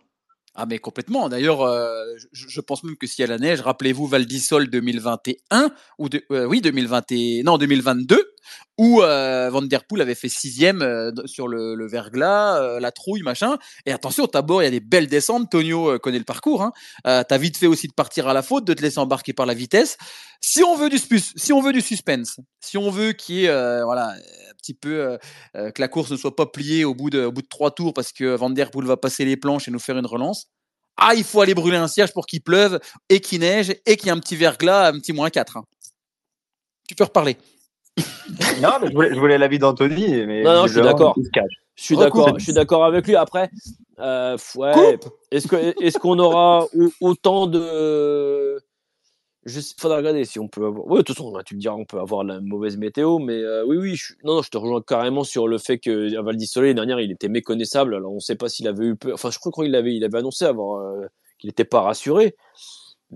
Ah 0.58 0.66
mais 0.66 0.80
complètement. 0.80 1.28
D'ailleurs, 1.28 1.64
euh, 1.64 2.06
je, 2.32 2.62
pense 2.62 2.86
même 2.86 2.96
que 2.96 3.08
s'il 3.08 3.24
y 3.24 3.26
a 3.26 3.28
la 3.28 3.38
neige, 3.38 3.60
rappelez-vous 3.60 4.08
Valdisol 4.08 4.70
2021 4.70 5.70
ou 6.00 6.08
de, 6.08 6.24
euh, 6.32 6.46
oui 6.46 6.62
2021, 6.62 7.44
non 7.44 7.58
2022, 7.58 8.35
où 8.78 9.02
euh, 9.02 9.50
Van 9.50 9.62
Der 9.62 9.86
Poel 9.86 10.02
avait 10.02 10.16
fait 10.16 10.30
sixième 10.30 10.82
euh, 10.82 11.12
sur 11.26 11.48
le, 11.48 11.88
verglas, 11.88 12.80
la 12.80 12.92
trouille 12.92 13.22
machin. 13.22 13.58
Et 13.86 13.92
attention, 13.92 14.26
au 14.26 14.28
Tabor, 14.28 14.62
il 14.62 14.66
y 14.66 14.68
a 14.68 14.72
des 14.72 14.80
belles 14.80 15.08
descentes. 15.08 15.50
Tonio 15.50 15.98
connaît 16.00 16.18
le 16.18 16.26
parcours. 16.26 16.64
Hein. 16.64 16.72
T'as 17.04 17.38
vite 17.38 17.58
fait 17.58 17.68
aussi 17.68 17.88
de 17.88 17.94
partir 17.94 18.28
à 18.28 18.34
la 18.34 18.42
faute, 18.42 18.66
de 18.66 18.74
te 18.74 18.82
laisser 18.82 19.00
embarquer 19.00 19.34
par 19.34 19.46
la 19.46 19.54
vitesse. 19.54 19.98
Si 20.42 20.64
on 20.64 20.76
veut 20.76 20.90
du 20.90 21.00
si 21.00 21.54
on 21.54 21.62
veut 21.62 21.74
du 21.74 21.82
suspense, 21.82 22.40
si 22.60 22.78
on 22.78 22.90
veut 22.90 23.14
qu'il 23.14 23.36
y 23.36 23.46
ait 23.46 23.84
voilà 23.84 24.14
petit 24.58 24.74
peu 24.74 25.18
que 25.54 25.82
la 25.82 25.88
course 25.88 26.12
ne 26.12 26.18
soit 26.18 26.36
pas 26.36 26.46
pliée 26.46 26.86
au 26.86 26.96
bout 26.96 27.10
de, 27.10 27.26
au 27.26 27.32
bout 27.32 27.42
de 27.42 27.48
trois 27.48 27.72
tours 27.72 27.94
parce 27.94 28.12
que 28.12 28.36
Van 28.36 28.50
Der 28.50 28.72
Poel 28.72 28.86
va 28.86 28.98
passer 28.98 29.26
les 29.26 29.38
planches 29.38 29.68
et 29.68 29.72
nous 29.72 29.80
faire 29.80 29.98
une 29.98 30.06
relance. 30.06 30.48
Ah, 30.98 31.14
il 31.16 31.24
faut 31.24 31.42
aller 31.42 31.54
brûler 31.54 31.78
un 31.78 31.88
cierge 31.88 32.14
pour 32.14 32.26
qu'il 32.26 32.42
pleuve 32.42 32.80
et 33.10 33.20
qu'il 33.20 33.42
neige 33.42 33.76
et 33.86 33.98
qu'il 33.98 34.08
y 34.08 34.10
ait 34.10 34.14
un 34.14 34.20
petit 34.20 34.36
verglas, 34.36 34.88
un 34.88 35.00
petit 35.00 35.14
moins 35.14 35.30
4. 35.30 35.58
Hein. 35.58 35.66
Tu 36.88 36.96
peux 36.96 37.04
reparler. 37.04 37.38
non, 38.62 38.70
mais 38.82 38.90
je 38.90 39.20
voulais, 39.20 39.38
l'avis 39.38 39.60
d'Anthony. 39.60 40.26
Mais 40.26 40.44
non, 40.44 40.54
non, 40.54 40.68
je 40.68 40.74
suis 40.74 40.82
d'accord. 40.82 41.16
Je 41.76 41.84
suis 41.84 41.98
d'accord. 41.98 42.38
Je 42.38 42.44
suis 42.44 42.54
d'accord 42.54 42.86
avec 42.86 43.08
lui. 43.08 43.16
Après, 43.16 43.50
euh, 44.00 44.38
ouais. 44.56 44.98
Est-ce 45.32 45.48
que 45.48 45.84
est-ce 45.84 45.98
qu'on 45.98 46.20
aura 46.20 46.68
autant 47.02 47.48
de 47.48 48.60
il 49.48 49.62
faudra 49.80 49.98
regarder 49.98 50.26
si 50.26 50.40
on 50.40 50.48
peut 50.48 50.66
avoir. 50.66 50.88
Oui, 50.88 50.98
de 51.00 51.04
toute 51.04 51.18
façon, 51.18 51.32
tu 51.46 51.56
me 51.56 51.60
diras, 51.60 51.76
on 51.76 51.86
peut 51.86 52.00
avoir 52.00 52.24
la 52.24 52.42
mauvaise 52.42 52.78
météo, 52.78 53.20
mais 53.20 53.38
euh, 53.38 53.64
oui, 53.66 53.78
oui, 53.78 53.96
je... 53.96 54.14
non, 54.24 54.36
non, 54.36 54.42
je 54.42 54.50
te 54.50 54.58
rejoins 54.58 54.82
carrément 54.82 55.24
sur 55.24 55.48
le 55.48 55.60
fait 55.60 55.78
qu'à 55.78 56.22
Val 56.24 56.36
d'Isolé, 56.36 56.70
l'année 56.70 56.76
dernière, 56.76 57.00
il 57.00 57.12
était 57.12 57.30
méconnaissable. 57.30 57.94
Alors, 57.94 58.12
on 58.12 58.16
ne 58.16 58.20
sait 58.20 58.36
pas 58.36 58.50
s'il 58.50 58.68
avait 58.68 58.86
eu 58.86 58.96
peur. 58.96 59.14
Enfin, 59.14 59.30
je 59.30 59.38
crois 59.38 59.52
qu'il 59.52 59.76
avait, 59.76 59.96
il 59.96 60.04
avait 60.04 60.18
annoncé 60.18 60.46
avoir 60.46 60.82
euh, 60.82 61.06
qu'il 61.38 61.50
n'était 61.50 61.64
pas 61.64 61.82
rassuré. 61.82 62.36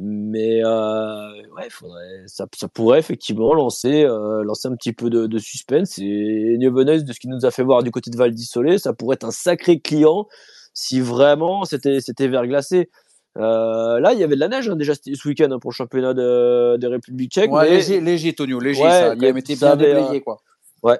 Mais 0.02 0.64
euh, 0.64 1.42
ouais, 1.58 1.70
faudrait, 1.70 2.24
ça, 2.26 2.48
ça, 2.56 2.70
pourrait 2.70 3.00
effectivement 3.00 3.54
lancer, 3.54 4.06
euh, 4.06 4.46
lancer 4.46 4.70
un 4.70 4.76
petit 4.78 4.94
peu 4.94 5.10
de, 5.10 5.28
de 5.28 5.38
suspense. 5.40 6.00
Et 6.00 6.56
New 6.58 6.72
de 6.72 7.12
ce 7.12 7.20
qu'il 7.20 7.30
nous 7.30 7.46
a 7.46 7.52
fait 7.52 7.64
voir 7.64 7.84
du 7.84 7.92
côté 7.92 8.10
de 8.10 8.16
Val 8.16 8.32
d'Isolé, 8.32 8.78
ça 8.78 8.94
pourrait 8.94 9.16
être 9.16 9.26
un 9.26 9.32
sacré 9.32 9.82
client 9.82 10.26
si 10.74 11.02
vraiment 11.02 11.66
c'était, 11.66 12.00
c'était 12.00 12.30
verglacé. 12.30 12.90
Euh, 13.38 14.00
là, 14.00 14.14
il 14.14 14.20
y 14.20 14.24
avait 14.24 14.36
de 14.36 14.40
la 14.40 14.48
neige 14.48 14.70
hein, 14.70 14.78
déjà 14.78 14.94
ce 14.96 15.28
week-end 15.28 15.52
hein, 15.52 15.60
pour 15.60 15.72
le 15.72 15.76
championnat 15.76 16.14
de, 16.14 16.78
de 16.78 16.88
République 16.88 17.34
tchèque. 17.34 17.52
Ouais, 17.52 17.70
léger, 17.70 18.00
léger, 18.00 18.34
Tonio, 18.34 18.62
léger, 18.62 18.82
ça 18.82 19.12
a 19.12 19.16
quand 19.16 19.22
même 19.22 19.38
été 19.38 19.58
bien 19.58 19.76
déblayé. 19.76 20.22
Quoi. 20.22 20.38
Ouais. 20.82 21.00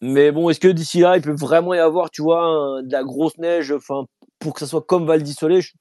Mais 0.00 0.30
bon, 0.30 0.50
est-ce 0.50 0.60
que 0.60 0.68
d'ici 0.68 1.00
là, 1.00 1.16
il 1.16 1.22
peut 1.22 1.34
vraiment 1.34 1.74
y 1.74 1.80
avoir, 1.80 2.10
tu 2.10 2.22
vois, 2.22 2.80
de 2.84 2.92
la 2.92 3.02
grosse 3.02 3.38
neige, 3.38 3.72
enfin, 3.72 4.04
pour 4.38 4.54
que 4.54 4.60
ça 4.60 4.66
soit 4.66 4.82
comme 4.82 5.04
Val 5.04 5.24
d'Isolé, 5.24 5.62
je, 5.62 5.72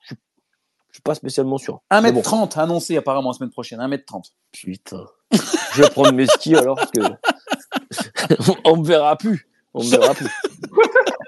je, 0.95 0.99
suis 0.99 1.01
pas 1.01 1.15
spécialement 1.15 1.57
sûr. 1.57 1.81
1m30 1.91 2.57
annoncé 2.57 2.95
apparemment 2.95 3.31
la 3.31 3.33
semaine 3.33 3.49
prochaine, 3.49 3.79
1m30. 3.79 4.31
Putain. 4.53 5.03
je 5.73 5.81
vais 5.81 5.89
prendre 5.89 6.13
mes 6.13 6.25
skis 6.25 6.55
alors 6.55 6.77
parce 6.77 6.91
que 6.91 7.01
on 8.63 8.77
me 8.77 8.85
verra 8.85 9.17
plus. 9.17 9.49
On 9.73 9.83
me 9.83 9.89
verra 9.89 10.13
plus. 10.13 10.29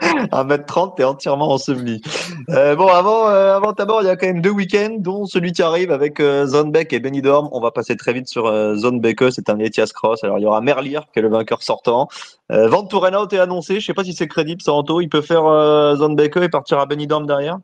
1m30, 0.02 0.96
t'es 0.96 1.04
entièrement 1.04 1.52
enseveli. 1.52 2.02
Euh, 2.50 2.78
bon, 2.78 2.88
avant, 2.88 3.28
euh, 3.28 3.58
avant 3.58 3.74
d'abord, 3.74 4.02
il 4.04 4.06
y 4.06 4.10
a 4.10 4.16
quand 4.16 4.28
même 4.28 4.42
deux 4.42 4.52
week-ends, 4.52 4.96
dont 5.00 5.26
celui 5.26 5.52
qui 5.52 5.62
arrive 5.62 5.92
avec 5.92 6.22
euh, 6.22 6.46
Zonbeck 6.46 6.94
et 6.94 7.02
Benidorm. 7.02 7.50
On 7.52 7.60
va 7.60 7.72
passer 7.72 7.98
très 7.98 8.14
vite 8.14 8.30
sur 8.30 8.46
euh, 8.46 8.76
Zonbeck, 8.76 9.22
c'est 9.32 9.50
un 9.50 9.60
Etias 9.60 9.92
Cross. 9.94 10.24
Alors, 10.24 10.40
il 10.40 10.44
y 10.44 10.46
aura 10.46 10.62
Merlier, 10.62 11.02
qui 11.12 11.20
est 11.20 11.22
le 11.22 11.30
vainqueur 11.30 11.62
sortant. 11.62 12.08
Euh, 12.52 12.70
Van 12.70 12.86
Tourenhout 12.86 13.28
est 13.34 13.40
annoncé. 13.40 13.82
Je 13.82 13.86
sais 13.86 13.94
pas 13.94 14.06
si 14.06 14.14
c'est 14.14 14.28
crédible, 14.30 14.62
Santo. 14.62 15.02
Il 15.02 15.10
peut 15.10 15.22
faire 15.22 15.46
euh, 15.46 15.98
Zonbeck 15.98 16.38
et 16.38 16.50
partir 16.50 16.80
à 16.80 16.86
Benidorm 16.86 17.26
derrière 17.26 17.58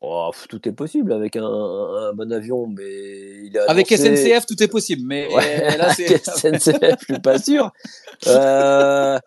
Oh, 0.00 0.30
tout 0.48 0.68
est 0.68 0.72
possible 0.72 1.12
avec 1.12 1.34
un, 1.34 1.42
un, 1.44 2.12
bon 2.12 2.32
avion, 2.32 2.68
mais 2.68 3.46
il 3.46 3.58
a 3.58 3.64
avec 3.68 3.88
SNCF 3.88 4.46
tout 4.46 4.62
est 4.62 4.68
possible, 4.68 5.02
mais 5.04 5.26
ouais, 5.34 5.76
là 5.76 5.92
c'est 5.92 6.06
SNCF, 6.24 7.00
je 7.00 7.04
suis 7.04 7.20
pas 7.20 7.38
sûr. 7.38 7.72
Euh, 8.26 9.18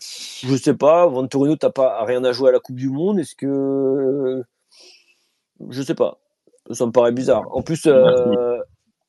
je 0.00 0.56
sais 0.56 0.74
pas, 0.74 1.06
Venturino, 1.06 1.54
t'as 1.54 1.70
pas 1.70 2.04
rien 2.04 2.24
à 2.24 2.32
jouer 2.32 2.48
à 2.48 2.52
la 2.52 2.58
Coupe 2.58 2.74
du 2.74 2.90
Monde. 2.90 3.20
Est-ce 3.20 3.36
que 3.36 4.42
je 5.70 5.82
sais 5.82 5.94
pas, 5.94 6.18
ça 6.72 6.84
me 6.84 6.90
paraît 6.90 7.12
bizarre. 7.12 7.44
En 7.52 7.62
plus, 7.62 7.86
euh, 7.86 8.58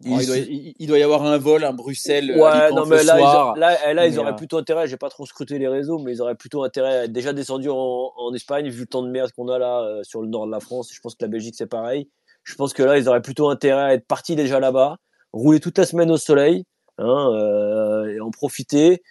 il, 0.04 0.26
doit, 0.26 0.38
il, 0.38 0.88
doit, 0.88 0.98
y 1.00 1.04
avoir 1.04 1.24
un 1.24 1.38
vol 1.38 1.64
à 1.64 1.72
Bruxelles. 1.72 2.32
Euh, 2.32 2.38
ouais, 2.38 2.72
non 2.72 2.86
mais 2.86 3.04
là, 3.04 3.54
ils, 3.56 3.60
là, 3.60 3.94
là, 3.94 4.08
ils 4.08 4.20
auraient 4.20 4.32
euh, 4.32 4.34
plutôt 4.34 4.58
intérêt. 4.58 4.88
J'ai 4.88 4.98
pas 4.98 5.10
trop 5.10 5.26
scruté 5.26 5.58
les 5.58 5.68
réseaux, 5.68 6.00
mais 6.00 6.14
ils 6.14 6.22
auraient 6.22 6.36
plutôt 6.36 6.64
intérêt 6.64 6.98
à 6.98 7.04
être 7.06 7.12
déjà 7.12 7.34
descendus 7.34 7.70
en, 7.70 8.12
en 8.16 8.34
Espagne 8.34 8.70
vu 8.70 8.82
le 8.82 8.88
temps 8.88 9.04
de 9.04 9.10
merde 9.10 9.32
qu'on 9.32 9.48
a 9.48 9.58
là 9.58 10.02
sur 10.04 10.22
le 10.22 10.28
nord 10.28 10.46
de 10.48 10.52
la 10.52 10.60
France. 10.60 10.90
Je 10.94 11.00
pense 11.00 11.16
que 11.16 11.24
la 11.24 11.30
Belgique 11.30 11.56
c'est 11.58 11.68
pareil. 11.68 12.10
Je 12.44 12.56
pense 12.56 12.74
que 12.74 12.84
là, 12.84 12.98
ils 12.98 13.10
auraient 13.10 13.22
plutôt 13.22 13.50
intérêt 13.50 13.82
à 13.82 13.94
être 13.94 14.06
partis 14.06 14.36
déjà 14.36 14.60
là-bas, 14.60 14.98
rouler 15.34 15.60
toute 15.60 15.78
la 15.78 15.86
semaine 15.86 16.12
au 16.12 16.18
soleil, 16.18 16.66
hein, 17.00 17.32
euh, 17.34 18.14
et 18.14 18.20
en 18.20 18.30
profiter 18.30 19.02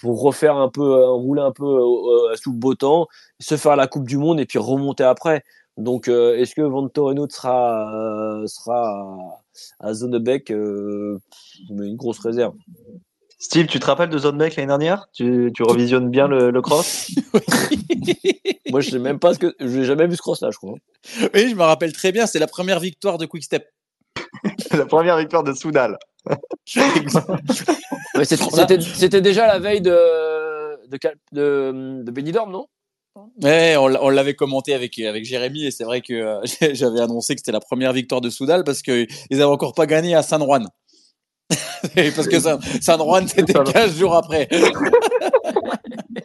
pour 0.00 0.20
refaire 0.22 0.56
un 0.56 0.68
peu, 0.68 0.82
euh, 0.82 1.10
rouler 1.10 1.42
un 1.42 1.52
peu 1.52 1.64
euh, 1.64 2.32
euh, 2.32 2.36
sous 2.36 2.52
le 2.52 2.58
beau 2.58 2.74
temps, 2.74 3.06
se 3.38 3.56
faire 3.56 3.76
la 3.76 3.86
Coupe 3.86 4.06
du 4.06 4.18
Monde 4.18 4.40
et 4.40 4.46
puis 4.46 4.58
remonter 4.58 5.04
après. 5.04 5.42
Donc, 5.76 6.08
est-ce 6.08 6.54
que 6.54 6.60
Van 6.60 6.86
Toreno 6.88 7.26
sera, 7.30 8.42
sera 8.46 9.39
à, 9.78 9.94
Zonebeck 9.94 10.50
Une 10.50 11.20
grosse 11.96 12.18
réserve. 12.20 12.54
Steve, 13.38 13.66
tu 13.66 13.80
te 13.80 13.86
rappelles 13.86 14.10
de 14.10 14.18
Zonebeck 14.18 14.56
l'année 14.56 14.66
dernière? 14.66 15.08
Tu, 15.14 15.50
tu, 15.54 15.62
revisionnes 15.62 16.10
bien 16.10 16.28
le, 16.28 16.50
le 16.50 16.60
cross? 16.60 17.10
Moi, 18.70 18.82
je 18.82 18.90
sais 18.90 18.98
même 18.98 19.18
pas 19.18 19.32
ce 19.32 19.38
que. 19.38 19.54
Je 19.58 19.78
n'ai 19.78 19.84
jamais 19.84 20.06
vu 20.06 20.14
ce 20.14 20.20
cross-là, 20.20 20.50
je 20.50 20.58
crois. 20.58 20.74
Oui, 21.34 21.48
je 21.48 21.54
me 21.54 21.62
rappelle 21.62 21.94
très 21.94 22.12
bien. 22.12 22.26
C'est 22.26 22.38
la 22.38 22.46
première 22.46 22.80
victoire 22.80 23.16
de 23.16 23.24
Quick 23.24 23.44
Step. 23.44 23.66
la 24.72 24.84
première 24.84 25.16
victoire 25.16 25.42
de 25.42 25.54
Soudal. 25.54 25.98
C'était 28.24 29.22
déjà 29.22 29.46
la 29.46 29.58
veille 29.58 29.80
de, 29.80 30.86
de, 30.88 30.98
de, 31.32 32.02
de 32.02 32.10
Benidorm, 32.10 32.52
non? 32.52 32.66
Ouais, 33.42 33.76
on, 33.76 34.08
l'avait 34.08 34.34
commenté 34.34 34.72
avec 34.72 34.98
avec 35.00 35.24
Jérémy 35.24 35.64
et 35.64 35.70
c'est 35.72 35.84
vrai 35.84 36.00
que 36.00 36.14
euh, 36.14 36.40
j'avais 36.74 37.00
annoncé 37.00 37.34
que 37.34 37.40
c'était 37.40 37.52
la 37.52 37.60
première 37.60 37.92
victoire 37.92 38.20
de 38.20 38.30
Soudal 38.30 38.62
parce 38.62 38.82
qu'ils 38.82 39.08
n'avaient 39.30 39.44
encore 39.44 39.74
pas 39.74 39.86
gagné 39.86 40.14
à 40.14 40.22
San 40.22 40.42
Juan. 40.42 40.68
parce 42.14 42.28
que 42.28 42.38
San, 42.38 42.60
San 42.80 43.00
Juan 43.00 43.26
c'était 43.34 43.52
15 43.52 43.98
jours 43.98 44.14
après. 44.14 44.48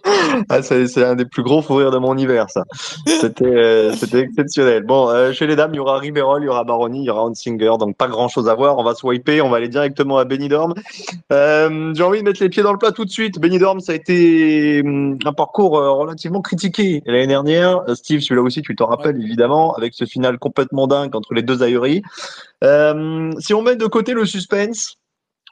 ah, 0.49 0.61
c'est 0.61 1.03
un 1.03 1.15
des 1.15 1.25
plus 1.25 1.41
gros 1.41 1.61
fous 1.61 1.75
rires 1.75 1.91
de 1.91 1.97
mon 1.97 2.15
hiver, 2.17 2.49
ça. 2.49 2.63
C'était 3.05 3.45
euh, 3.45 3.91
exceptionnel. 3.91 4.83
Bon, 4.83 5.09
euh, 5.09 5.33
chez 5.33 5.47
les 5.47 5.55
dames, 5.55 5.71
il 5.73 5.77
y 5.77 5.79
aura 5.79 5.97
Riverol, 5.97 6.43
il 6.43 6.45
y 6.45 6.49
aura 6.49 6.63
Baroni, 6.63 7.01
il 7.01 7.05
y 7.05 7.09
aura 7.09 7.23
Hansinger, 7.23 7.71
donc 7.79 7.97
pas 7.97 8.07
grand 8.07 8.27
chose 8.27 8.47
à 8.47 8.53
voir. 8.53 8.77
On 8.77 8.83
va 8.83 8.93
swiper, 8.93 9.41
on 9.41 9.49
va 9.49 9.57
aller 9.57 9.67
directement 9.67 10.17
à 10.17 10.25
Benidorm. 10.25 10.73
Euh, 11.31 11.93
J'ai 11.95 12.03
envie 12.03 12.19
de 12.19 12.23
mettre 12.23 12.41
les 12.41 12.49
pieds 12.49 12.63
dans 12.63 12.71
le 12.71 12.77
plat 12.77 12.91
tout 12.91 13.05
de 13.05 13.09
suite. 13.09 13.39
Benidorm, 13.39 13.79
ça 13.79 13.93
a 13.93 13.95
été 13.95 14.81
hum, 14.85 15.17
un 15.25 15.33
parcours 15.33 15.77
euh, 15.77 15.91
relativement 15.91 16.41
critiqué 16.41 17.01
l'année 17.05 17.27
dernière. 17.27 17.81
Euh, 17.89 17.95
Steve, 17.95 18.19
celui-là 18.19 18.43
aussi, 18.43 18.61
tu 18.61 18.75
t'en 18.75 18.87
rappelles 18.87 19.19
évidemment, 19.21 19.73
avec 19.73 19.93
ce 19.95 20.05
final 20.05 20.37
complètement 20.37 20.87
dingue 20.87 21.15
entre 21.15 21.33
les 21.33 21.41
deux 21.41 21.63
ahuris. 21.63 22.03
si 23.39 23.53
on 23.53 23.61
met 23.63 23.75
de 23.75 23.87
côté 23.87 24.13
le 24.13 24.25
suspense, 24.25 24.97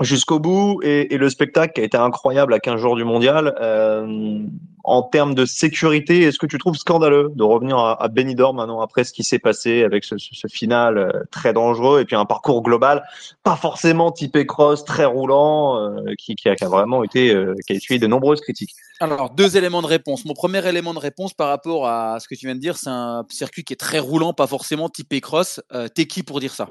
jusqu'au 0.02 0.40
bout 0.40 0.80
et, 0.84 1.14
et, 1.14 1.18
le 1.18 1.30
spectacle 1.30 1.74
qui 1.74 1.82
a 1.82 1.84
été 1.84 1.98
incroyable 1.98 2.54
à 2.54 2.60
15 2.60 2.80
jours 2.82 2.96
du 2.96 3.04
mondial. 3.04 3.56
Euh, 3.62 4.40
en 4.84 5.02
termes 5.02 5.34
de 5.34 5.46
sécurité, 5.46 6.24
est-ce 6.24 6.38
que 6.38 6.46
tu 6.46 6.58
trouves 6.58 6.76
scandaleux 6.76 7.32
de 7.36 7.44
revenir 7.44 7.78
à, 7.78 8.02
à 8.04 8.08
Benidorm 8.10 8.58
maintenant 8.58 8.82
après 8.82 9.06
ce 9.06 9.14
qui 9.14 9.24
s'est 9.24 9.40
passé 9.40 9.84
avec 9.84 10.04
ce, 10.04 10.18
ce, 10.18 10.36
ce 10.36 10.48
final 10.48 10.98
euh, 10.98 11.24
très 11.32 11.54
dangereux 11.54 12.02
et 12.02 12.06
puis 12.06 12.18
un 12.18 12.26
parcours 12.26 12.62
global, 12.62 13.04
pas 13.44 13.56
forcément 13.56 14.12
typé 14.12 14.46
cross, 14.46 14.84
très 14.84 15.06
roulant, 15.06 15.78
euh, 15.78 16.14
qui, 16.18 16.36
qui, 16.36 16.50
a, 16.50 16.56
qui, 16.56 16.66
a, 16.66 16.68
vraiment 16.68 17.04
été, 17.04 17.34
euh, 17.34 17.56
qui 17.66 17.74
a 17.74 17.76
essuyé 17.78 17.98
de 17.98 18.08
nombreuses 18.08 18.42
critiques 18.42 18.74
Alors, 19.00 19.30
deux 19.30 19.56
éléments 19.56 19.82
de 19.82 19.88
réponse. 19.88 20.26
Mon 20.26 20.34
premier 20.34 20.68
élément 20.68 20.94
de 20.94 21.00
réponse 21.00 21.34
par 21.34 21.48
rapport 21.48 21.88
à 21.88 22.20
ce 22.20 22.28
que 22.28 22.36
tu 22.36 22.46
viens 22.46 22.56
de 22.56 22.60
dire, 22.60 22.76
c'est 22.76 22.90
un 22.90 23.26
circuit 23.30 23.64
qui 23.64 23.74
est 23.74 23.78
très 23.78 24.00
roulant, 24.00 24.34
pas 24.34 24.48
forcément 24.48 24.90
typé 24.90 25.22
cross. 25.22 25.62
Euh, 25.72 25.88
T'es 25.88 26.08
qui 26.08 26.24
pour 26.24 26.42
dire 26.42 26.54
ça? 26.54 26.68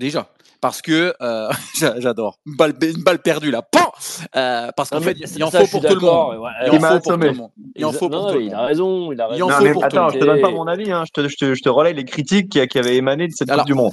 Déjà, 0.00 0.30
parce 0.60 0.82
que 0.82 1.14
euh, 1.20 1.48
j'adore 1.98 2.38
une 2.46 2.56
balle, 2.56 2.74
une 2.82 3.02
balle 3.02 3.20
perdue 3.20 3.50
là, 3.50 3.62
pan 3.62 3.92
euh, 4.36 4.70
Parce 4.76 4.90
qu'en 4.90 5.00
fait, 5.00 5.16
il 5.18 5.44
en 5.44 5.50
faut 5.50 5.66
pour 5.66 5.82
tout 5.82 5.94
le 5.94 6.00
monde. 6.00 6.36
Il 6.66 6.70
en 6.70 6.80
faut 6.80 7.00
pour 7.00 7.12
tout 7.12 7.18
le 7.18 7.32
monde. 7.32 7.50
Il 7.76 7.84
en 7.84 7.92
faut 7.92 8.08
pour 8.08 8.28
tout 8.28 8.34
le 8.34 8.40
monde. 8.40 8.48
Il 8.50 8.54
a 8.54 8.62
raison, 8.66 9.12
il 9.12 9.20
a 9.20 9.26
raison. 9.28 9.48
Non, 9.48 9.60
mais 9.60 9.72
attends, 9.82 10.10
je 10.10 10.18
te 10.18 10.24
donne 10.24 10.40
pas 10.40 10.50
mon 10.50 10.66
avis. 10.66 10.92
Hein. 10.92 11.04
Je, 11.06 11.22
te, 11.22 11.28
je, 11.28 11.36
te, 11.36 11.54
je 11.54 11.62
te 11.62 11.68
relaye 11.68 11.94
les 11.94 12.04
critiques 12.04 12.50
qui, 12.50 12.66
qui 12.68 12.78
avaient 12.78 12.96
émané 12.96 13.28
de 13.28 13.32
cette 13.32 13.50
Alors, 13.50 13.64
Coupe 13.64 13.74
du 13.74 13.74
Monde. 13.74 13.92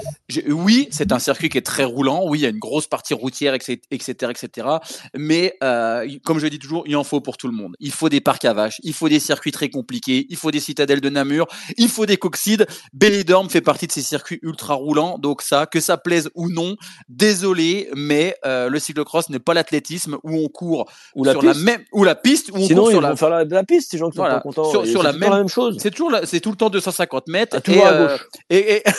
Oui, 0.50 0.88
c'est 0.92 1.12
un 1.12 1.20
circuit 1.20 1.50
qui 1.50 1.58
est 1.58 1.66
très 1.66 1.84
roulant. 1.84 2.24
Oui, 2.26 2.40
il 2.40 2.42
y 2.42 2.46
a 2.46 2.50
une 2.50 2.60
grosse 2.60 2.88
partie 2.88 3.14
routière, 3.14 3.54
etc., 3.54 3.80
etc. 3.92 4.32
etc. 4.32 4.68
Mais 5.16 5.56
euh, 5.64 6.08
comme 6.24 6.40
je 6.40 6.48
dis 6.48 6.60
toujours, 6.60 6.84
il 6.86 6.96
en 6.96 7.04
faut 7.04 7.22
pour 7.22 7.38
tout 7.38 7.48
le 7.48 7.54
monde. 7.54 7.76
Il 7.80 7.92
faut 7.92 8.10
des 8.10 8.22
parcs 8.22 8.46
à 8.46 8.54
vaches, 8.54 8.80
il 8.84 8.94
faut 8.94 9.10
des 9.10 9.20
circuits 9.20 9.52
très 9.52 9.70
compliqués, 9.70 10.26
il 10.30 10.36
faut 10.36 10.52
des 10.52 10.60
citadelles 10.60 11.02
de 11.02 11.10
Namur, 11.10 11.48
il 11.78 11.90
faut 11.90 12.06
des 12.06 12.18
coxides. 12.18 12.66
Benidorm 12.94 13.50
fait 13.50 13.62
partie 13.62 13.88
de 13.88 13.92
ces 13.92 14.02
circuits 14.02 14.40
ultra 14.42 14.74
roulants. 14.74 15.18
Donc 15.18 15.42
ça, 15.42 15.66
que 15.66 15.80
ça 15.80 15.97
plaise 15.98 16.30
ou 16.36 16.50
non, 16.50 16.76
désolé, 17.10 17.90
mais 17.96 18.36
euh, 18.46 18.70
le 18.70 18.80
cyclocross 18.80 19.30
n'est 19.30 19.40
pas 19.40 19.54
l'athlétisme 19.54 20.18
où 20.24 20.38
on 20.38 20.48
court 20.48 20.90
ou 21.16 21.26
sur 21.26 21.42
la, 21.42 21.54
la 21.54 21.60
même 21.60 21.82
ou 21.92 22.04
la 22.04 22.16
piste 22.16 22.50
où 22.52 22.58
on 22.58 22.66
Sinon, 22.68 22.82
court 22.84 22.92
sur 22.92 23.02
la 23.02 23.16
faire 23.16 23.30
la, 23.30 23.44
la 23.44 23.64
piste, 23.64 23.92
ces 23.92 23.98
gens 23.98 24.10
qui 24.10 24.18
Voilà. 24.18 24.36
sont 24.36 24.38
pas 24.40 24.44
contents. 24.44 24.70
Sur- 24.72 24.86
sur 24.86 25.04
la 25.04 25.14
même- 25.14 25.30
la 25.30 25.38
même 25.38 25.48
chose. 25.50 25.78
c'est 25.80 25.92
toujours 25.92 26.12
la- 26.12 26.26
c'est 26.26 26.40
tout 26.40 26.52
le 26.52 26.58
temps 26.58 26.70
250 26.70 27.28
mètres 27.28 27.56
Ah, 27.58 27.62
toujours 27.62 27.84
et, 27.84 27.88
à 27.88 27.94
euh, 27.94 28.08
gauche. 28.08 28.28
et- 28.50 28.76
et- 28.78 28.84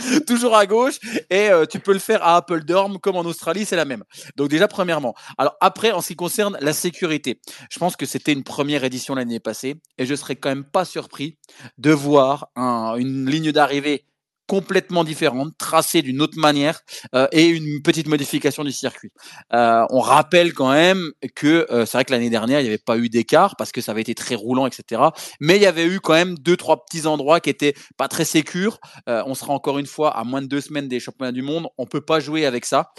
toujours 0.26 0.56
à 0.56 0.66
gauche. 0.66 0.98
Et 1.30 1.50
euh, 1.50 1.66
tu 1.66 1.78
peux 1.80 1.92
le 1.92 1.98
faire 1.98 2.22
à 2.22 2.36
Appledorm 2.36 2.98
comme 2.98 3.16
en 3.16 3.22
Australie 3.24 3.64
c'est 3.64 3.76
la 3.76 3.84
même. 3.84 4.04
Donc 4.36 4.48
déjà 4.48 4.68
premièrement. 4.68 5.14
Alors 5.38 5.56
après 5.60 5.92
en 5.92 6.00
ce 6.00 6.08
qui 6.08 6.16
concerne 6.16 6.56
la 6.60 6.72
sécurité 6.72 7.40
je 7.70 7.78
pense 7.78 7.96
que 7.96 8.06
c'était 8.06 8.32
une 8.32 8.44
première 8.44 8.84
édition 8.84 9.14
l'année 9.14 9.40
passée 9.40 9.76
et 9.98 10.06
je 10.06 10.14
serais 10.14 10.36
quand 10.36 10.48
même 10.48 10.64
pas 10.64 10.84
surpris 10.84 11.38
de 11.78 11.90
voir 11.90 12.48
un- 12.56 12.94
une 12.96 13.28
ligne 13.28 13.52
d'arrivée 13.52 14.04
complètement 14.50 15.04
différente, 15.04 15.56
tracée 15.58 16.02
d'une 16.02 16.20
autre 16.20 16.36
manière 16.36 16.80
euh, 17.14 17.28
et 17.30 17.46
une 17.46 17.80
petite 17.82 18.08
modification 18.08 18.64
du 18.64 18.72
circuit. 18.72 19.12
Euh, 19.52 19.86
on 19.90 20.00
rappelle 20.00 20.54
quand 20.54 20.72
même 20.72 21.12
que 21.36 21.68
euh, 21.70 21.86
c'est 21.86 21.98
vrai 21.98 22.04
que 22.04 22.10
l'année 22.10 22.30
dernière 22.30 22.58
il 22.58 22.64
n'y 22.64 22.68
avait 22.68 22.76
pas 22.76 22.98
eu 22.98 23.08
d'écart 23.08 23.54
parce 23.54 23.70
que 23.70 23.80
ça 23.80 23.92
avait 23.92 24.00
été 24.00 24.16
très 24.16 24.34
roulant, 24.34 24.66
etc. 24.66 25.02
Mais 25.38 25.54
il 25.54 25.62
y 25.62 25.66
avait 25.66 25.86
eu 25.86 26.00
quand 26.00 26.14
même 26.14 26.36
deux 26.36 26.56
trois 26.56 26.84
petits 26.84 27.06
endroits 27.06 27.38
qui 27.38 27.48
étaient 27.48 27.74
pas 27.96 28.08
très 28.08 28.24
sécures. 28.24 28.80
On 29.06 29.36
sera 29.36 29.52
encore 29.52 29.78
une 29.78 29.86
fois 29.86 30.18
à 30.18 30.24
moins 30.24 30.42
de 30.42 30.48
deux 30.48 30.60
semaines 30.60 30.88
des 30.88 30.98
championnats 30.98 31.30
du 31.30 31.42
monde. 31.42 31.68
On 31.78 31.86
peut 31.86 32.00
pas 32.00 32.18
jouer 32.18 32.44
avec 32.44 32.64
ça. 32.64 32.90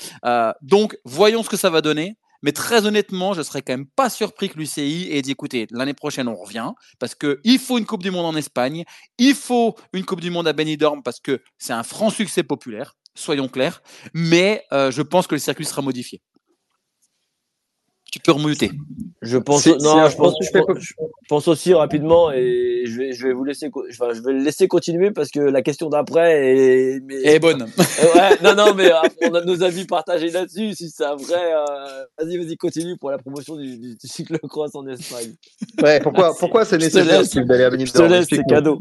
Donc 0.61 0.97
voyons 1.03 1.43
ce 1.43 1.49
que 1.49 1.57
ça 1.57 1.69
va 1.69 1.81
donner. 1.81 2.15
Mais 2.41 2.51
très 2.51 2.85
honnêtement, 2.85 3.33
je 3.33 3.41
serais 3.41 3.61
quand 3.61 3.73
même 3.73 3.87
pas 3.87 4.09
surpris 4.09 4.49
que 4.49 4.57
l'UCI 4.57 5.09
ait 5.11 5.21
dit 5.21 5.31
écoutez, 5.31 5.67
l'année 5.71 5.93
prochaine 5.93 6.27
on 6.27 6.35
revient 6.35 6.71
parce 6.99 7.15
que 7.15 7.39
il 7.43 7.59
faut 7.59 7.77
une 7.77 7.85
Coupe 7.85 8.03
du 8.03 8.11
Monde 8.11 8.25
en 8.25 8.35
Espagne, 8.35 8.83
il 9.17 9.35
faut 9.35 9.75
une 9.93 10.05
Coupe 10.05 10.21
du 10.21 10.31
Monde 10.31 10.47
à 10.47 10.53
Benidorm 10.53 11.03
parce 11.03 11.19
que 11.19 11.41
c'est 11.57 11.73
un 11.73 11.83
franc 11.83 12.09
succès 12.09 12.43
populaire, 12.43 12.95
soyons 13.15 13.47
clairs. 13.47 13.81
Mais 14.13 14.63
euh, 14.73 14.91
je 14.91 15.01
pense 15.01 15.27
que 15.27 15.35
le 15.35 15.39
circuit 15.39 15.65
sera 15.65 15.81
modifié. 15.81 16.21
Tu 18.11 18.19
peux 18.19 18.33
remuter. 18.33 18.71
Je 19.21 19.37
pense, 19.37 19.63
C'est- 19.63 19.71
c'est 19.79 19.85
non, 19.85 19.97
un 19.99 20.09
je 20.09 20.17
pense, 20.17 20.31
franc 20.31 20.35
je 20.41 20.45
succès 20.45 20.59
pense, 20.67 20.77
je 20.79 20.93
pense 21.29 21.47
aussi 21.47 21.73
rapidement 21.73 22.29
et 22.31 22.83
je 22.85 22.97
vais, 22.97 23.13
je 23.13 23.25
vais 23.27 23.31
vous 23.33 23.45
laisser, 23.45 23.69
co- 23.69 23.85
enfin, 23.89 24.13
je 24.13 24.21
vais 24.21 24.33
le 24.33 24.39
laisser 24.43 24.67
continuer 24.67 25.11
parce 25.11 25.29
que 25.31 25.39
la 25.39 25.61
question 25.61 25.87
d'après 25.89 26.55
est, 26.55 26.99
mais, 27.05 27.39
bonne. 27.39 27.61
Euh, 27.61 27.67
ouais, 28.15 28.37
non, 28.43 28.53
non, 28.53 28.73
mais 28.75 28.91
après, 28.91 29.29
on 29.29 29.33
a 29.35 29.41
nos 29.45 29.63
avis 29.63 29.85
partagés 29.85 30.29
là-dessus. 30.29 30.73
Si 30.73 30.89
c'est 30.89 31.05
un 31.05 31.15
vrai, 31.15 31.53
euh, 31.53 32.03
vas-y, 32.19 32.37
vas-y, 32.37 32.57
continue 32.57 32.97
pour 32.97 33.11
la 33.11 33.17
promotion 33.17 33.55
du, 33.55 33.77
du, 33.77 33.95
du 33.95 34.07
cyclocross 34.07 34.75
en 34.75 34.85
Espagne. 34.87 35.33
Ouais, 35.81 36.01
pourquoi, 36.01 36.35
pourquoi 36.39 36.65
c'est 36.65 36.77
nécessaire 36.79 37.05
d'aller 37.45 37.63
à 37.63 37.69
Je 37.69 37.75
te 37.75 37.77
Benidorm 37.77 38.07
laisse, 38.09 38.27
c'est 38.29 38.35
Explique-nous. 38.35 38.55
cadeau. 38.55 38.79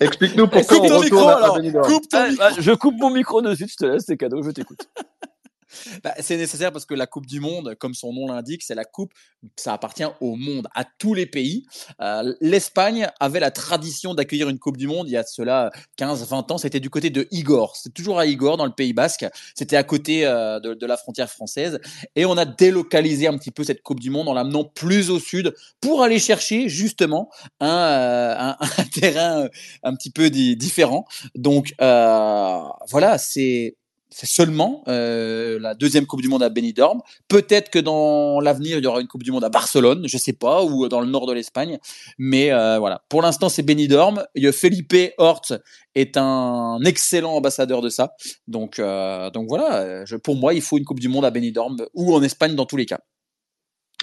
Explique-nous 0.00 0.46
pourquoi 0.48 0.76
coupe 0.78 0.90
on 0.90 0.98
retourne 0.98 1.04
micro 1.04 1.28
à-. 1.28 1.56
Benidorm. 1.56 1.92
Coupe 1.92 2.08
ton 2.08 2.18
Ah, 2.18 2.28
micro. 2.30 2.44
ah, 2.48 2.52
je 2.58 2.72
coupe 2.72 2.94
mon 2.98 3.10
micro 3.10 3.42
dessus, 3.42 3.66
je 3.68 3.76
te 3.76 3.84
laisse, 3.84 4.04
c'est 4.06 4.16
cadeau, 4.16 4.42
je 4.42 4.50
t'écoute. 4.50 4.88
Bah, 6.02 6.14
c'est 6.20 6.36
nécessaire 6.36 6.72
parce 6.72 6.86
que 6.86 6.94
la 6.94 7.06
Coupe 7.06 7.26
du 7.26 7.40
Monde, 7.40 7.74
comme 7.78 7.94
son 7.94 8.12
nom 8.12 8.26
l'indique, 8.26 8.62
c'est 8.62 8.74
la 8.74 8.84
Coupe, 8.84 9.12
ça 9.56 9.72
appartient 9.72 10.04
au 10.20 10.36
monde, 10.36 10.68
à 10.74 10.84
tous 10.84 11.14
les 11.14 11.26
pays. 11.26 11.66
Euh, 12.00 12.34
L'Espagne 12.40 13.08
avait 13.20 13.40
la 13.40 13.50
tradition 13.50 14.14
d'accueillir 14.14 14.48
une 14.48 14.58
Coupe 14.58 14.76
du 14.76 14.86
Monde 14.86 15.08
il 15.08 15.12
y 15.12 15.16
a 15.16 15.24
cela 15.24 15.70
15-20 15.98 16.52
ans. 16.52 16.58
C'était 16.58 16.80
du 16.80 16.90
côté 16.90 17.10
de 17.10 17.26
Igor. 17.30 17.76
C'est 17.76 17.92
toujours 17.92 18.18
à 18.18 18.26
Igor, 18.26 18.56
dans 18.56 18.66
le 18.66 18.72
Pays 18.72 18.92
Basque. 18.92 19.26
C'était 19.54 19.76
à 19.76 19.84
côté 19.84 20.26
euh, 20.26 20.60
de, 20.60 20.86
la 20.86 20.96
frontière 20.96 21.30
française. 21.30 21.80
Et 22.16 22.24
on 22.24 22.36
a 22.36 22.44
délocalisé 22.44 23.26
un 23.26 23.36
petit 23.38 23.50
peu 23.50 23.64
cette 23.64 23.82
Coupe 23.82 24.00
du 24.00 24.10
Monde 24.10 24.28
en 24.28 24.34
l'amenant 24.34 24.64
plus 24.64 25.10
au 25.10 25.18
sud 25.18 25.54
pour 25.80 26.02
aller 26.02 26.18
chercher 26.18 26.68
justement 26.68 27.30
un, 27.60 27.68
euh, 27.68 28.52
terrain 28.94 29.48
un 29.82 29.94
petit 29.94 30.10
peu 30.10 30.30
di- 30.30 30.56
différent. 30.56 31.04
Donc 31.34 31.74
voilà, 31.78 33.18
c'est 33.18 33.76
c'est 34.14 34.26
seulement 34.26 34.84
euh, 34.88 35.58
la 35.58 35.74
deuxième 35.74 36.06
Coupe 36.06 36.20
du 36.20 36.28
Monde 36.28 36.42
à 36.42 36.48
Benidorm. 36.48 37.00
Peut-être 37.28 37.70
que 37.70 37.78
dans 37.78 38.40
l'avenir, 38.40 38.78
il 38.78 38.84
y 38.84 38.86
aura 38.86 39.00
une 39.00 39.08
Coupe 39.08 39.22
du 39.22 39.32
Monde 39.32 39.44
à 39.44 39.48
Barcelone, 39.48 40.04
je 40.06 40.18
sais 40.18 40.32
pas, 40.34 40.62
ou 40.64 40.88
dans 40.88 41.00
le 41.00 41.06
nord 41.06 41.26
de 41.26 41.32
l'Espagne. 41.32 41.78
Mais 42.18 42.52
euh, 42.52 42.78
voilà, 42.78 43.02
pour 43.08 43.22
l'instant, 43.22 43.48
c'est 43.48 43.62
Benidorm. 43.62 44.22
Il 44.34 44.52
Felipe 44.52 44.94
Hort 45.18 45.42
est 45.94 46.16
un 46.16 46.78
excellent 46.84 47.32
ambassadeur 47.32 47.80
de 47.80 47.88
ça. 47.88 48.12
Donc, 48.46 48.78
euh, 48.78 49.30
donc 49.30 49.48
voilà, 49.48 49.76
euh, 49.78 50.02
je, 50.06 50.16
pour 50.16 50.36
moi, 50.36 50.54
il 50.54 50.62
faut 50.62 50.78
une 50.78 50.84
Coupe 50.84 51.00
du 51.00 51.08
Monde 51.08 51.24
à 51.24 51.30
Benidorm 51.30 51.76
ou 51.94 52.14
en 52.14 52.22
Espagne 52.22 52.54
dans 52.54 52.66
tous 52.66 52.76
les 52.76 52.86
cas. 52.86 53.00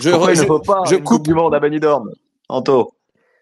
Je, 0.02 0.10
Pourquoi 0.12 0.32
il 0.32 0.38
je- 0.38 0.42
ne 0.44 0.48
faut 0.48 0.60
pas 0.60 0.84
je 0.86 0.96
une 0.96 1.04
Coupe 1.04 1.18
coupe. 1.18 1.26
du 1.28 1.34
Monde 1.34 1.54
à 1.54 1.60
Benidorm 1.60 2.10
Anto? 2.48 2.94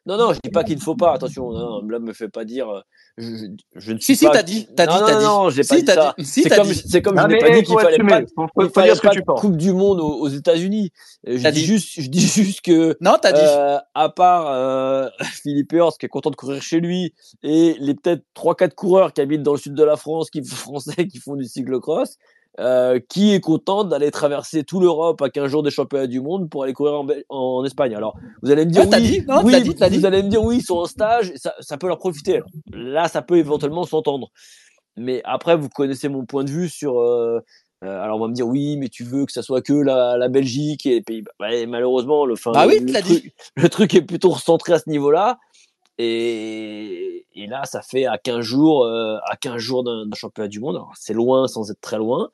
Non, 0.08 0.18
non, 0.18 0.34
je 0.34 0.40
dis 0.44 0.50
pas 0.52 0.64
qu'il 0.64 0.78
ne 0.78 0.82
faut 0.82 0.96
pas, 0.96 1.14
attention, 1.14 1.52
non, 1.52 1.82
non, 1.82 1.88
là, 1.90 2.00
me 2.00 2.14
fait 2.14 2.30
pas 2.30 2.46
dire, 2.46 2.70
euh, 2.70 2.82
je, 3.18 3.26
je, 3.28 3.46
je 3.76 3.92
ne 3.94 4.00
Si, 4.00 4.06
suis 4.06 4.16
si, 4.16 4.26
pas. 4.26 4.32
t'as 4.32 4.44
dit, 4.44 4.68
t'as 4.76 4.86
non, 4.86 4.94
dit, 4.94 5.00
non, 5.02 5.06
t'as 5.06 5.14
non, 5.14 5.20
dit. 5.20 5.26
non, 5.26 5.50
j'ai 5.50 5.64
Si, 5.64 5.70
pas 5.70 5.76
dit 5.78 5.86
t'as 5.86 5.94
ça. 5.96 6.16
dit. 6.18 6.26
Si, 6.26 6.44
c'est 6.44 6.50
t'as 6.50 6.56
comme, 6.58 6.68
dit. 6.70 6.84
c'est 6.88 7.02
comme 7.02 7.20
je 7.20 7.28
n'ai 7.28 7.38
pas 7.40 7.50
eh, 7.50 7.52
dit 7.52 7.64
qu'il 7.64 7.74
faut 7.74 7.80
fallait 7.80 7.96
assumer. 7.96 8.10
pas, 8.10 8.22
Faut, 8.36 8.48
faut, 8.56 8.64
il 8.64 8.70
fallait 8.70 8.88
dire 8.88 8.96
ce 8.96 9.02
que 9.02 9.08
pas 9.08 9.16
de 9.16 9.22
penses. 9.22 9.42
Coupe 9.42 9.58
du 9.58 9.74
Monde 9.74 10.00
aux, 10.00 10.14
aux 10.20 10.28
États-Unis. 10.30 10.92
Euh, 11.28 11.38
Je 11.38 11.44
T'as 11.44 11.52
dis 11.52 11.60
dit. 11.62 11.66
juste, 11.66 11.90
je 12.02 12.10
dis 12.10 12.22
juste 12.26 12.62
que, 12.62 12.98
Non, 13.02 13.18
t'as 13.22 13.34
dit. 13.34 13.42
euh, 13.44 13.80
à 13.96 14.10
part 14.10 14.48
euh, 14.48 15.10
Philippe 15.44 15.74
Horst 15.74 16.00
qui 16.00 16.06
est 16.06 16.10
content 16.10 16.30
de 16.32 16.36
courir 16.38 16.62
chez 16.62 16.80
lui 16.80 17.14
et 17.44 17.76
les 17.80 17.94
peut-être 17.94 18.24
trois 18.34 18.56
quatre 18.56 18.76
coureurs 18.76 19.12
qui 19.14 19.22
habitent 19.22 19.44
dans 19.44 19.54
le 19.54 19.60
sud 19.60 19.74
de 19.74 19.84
la 19.84 19.98
France, 19.98 20.30
qui 20.30 20.42
français, 20.44 21.08
qui 21.08 21.20
font 21.20 21.36
du 21.36 21.46
cyclocross, 21.46 22.18
euh, 22.60 23.00
qui 23.10 23.34
est 23.34 23.40
content 23.40 23.84
d'aller 23.84 24.10
traverser 24.12 24.64
tout 24.64 24.80
l'Europe 24.80 25.22
à 25.22 25.30
15 25.30 25.50
jours 25.50 25.64
des 25.64 25.70
championnats 25.72 26.08
du 26.08 26.22
monde 26.22 26.50
pour 26.50 26.64
aller 26.64 26.74
courir 26.74 26.94
en, 26.94 27.08
en 27.30 27.64
Espagne. 27.66 27.96
Alors, 27.96 28.18
vous 28.42 28.52
allez 28.52 28.66
me 28.66 28.72
dire 28.72 28.84
Ah, 28.92 28.98
oui, 28.98 29.02
dit 29.02 29.26
Non, 29.28 29.44
dit, 29.44 29.70
vous 29.70 29.74
dit. 29.74 30.06
allez 30.06 30.24
me 30.24 30.30
dire 30.30 30.44
oui, 30.44 30.58
ils 30.58 30.64
sont 30.64 30.78
en 30.78 30.86
stage, 30.86 31.32
ça, 31.36 31.54
ça 31.60 31.78
peut 31.78 31.88
leur 31.88 32.00
profiter. 32.00 32.38
Alors, 32.38 32.50
là, 32.72 33.08
ça 33.08 33.22
peut 33.22 33.38
éventuellement 33.38 33.86
s'entendre. 33.86 34.30
Mais 34.96 35.22
après, 35.26 35.56
vous 35.56 35.70
connaissez 35.70 36.10
mon 36.10 36.26
point 36.26 36.44
de 36.44 36.50
vue 36.50 36.70
sur. 36.70 37.00
euh, 37.00 37.40
euh, 37.84 38.02
alors 38.02 38.18
on 38.18 38.22
va 38.22 38.28
me 38.28 38.34
dire 38.34 38.48
oui, 38.48 38.76
mais 38.78 38.90
tu 38.90 39.04
veux 39.04 39.28
que 39.28 39.32
ça 39.32 39.44
soit 39.44 39.62
que 39.62 39.74
la, 39.74 40.18
la 40.18 40.30
Belgique 40.30 40.88
et 40.88 40.96
les 40.96 41.02
Pays-Bas. 41.04 41.30
Ouais, 41.40 41.68
malheureusement, 41.68 42.26
le, 42.26 42.36
fin, 42.36 42.52
Bah 42.52 42.66
oui, 42.68 42.80
le, 42.80 42.88
tu 42.88 42.94
l'as 42.94 43.02
truc, 43.04 43.34
le 43.56 43.70
truc 43.70 43.94
est 43.94 44.02
plutôt 44.02 44.30
recentré 44.32 44.74
à 44.74 44.80
ce 44.80 44.90
niveau-là. 44.90 45.38
Et, 45.98 47.26
et 47.34 47.48
là, 47.48 47.66
ça 47.66 47.82
fait 47.82 48.06
à 48.06 48.18
15 48.18 48.42
jours, 48.42 48.86
euh, 48.86 49.18
à 49.26 49.36
15 49.36 49.58
jours 49.58 49.84
d'un 49.84 50.06
d'un 50.06 50.16
championnat 50.16 50.48
du 50.48 50.60
monde. 50.60 50.76
Alors, 50.76 50.94
c'est 50.96 51.14
loin 51.14 51.48
sans 51.48 51.72
être 51.72 51.82
très 51.82 51.98
loin. 51.98 52.30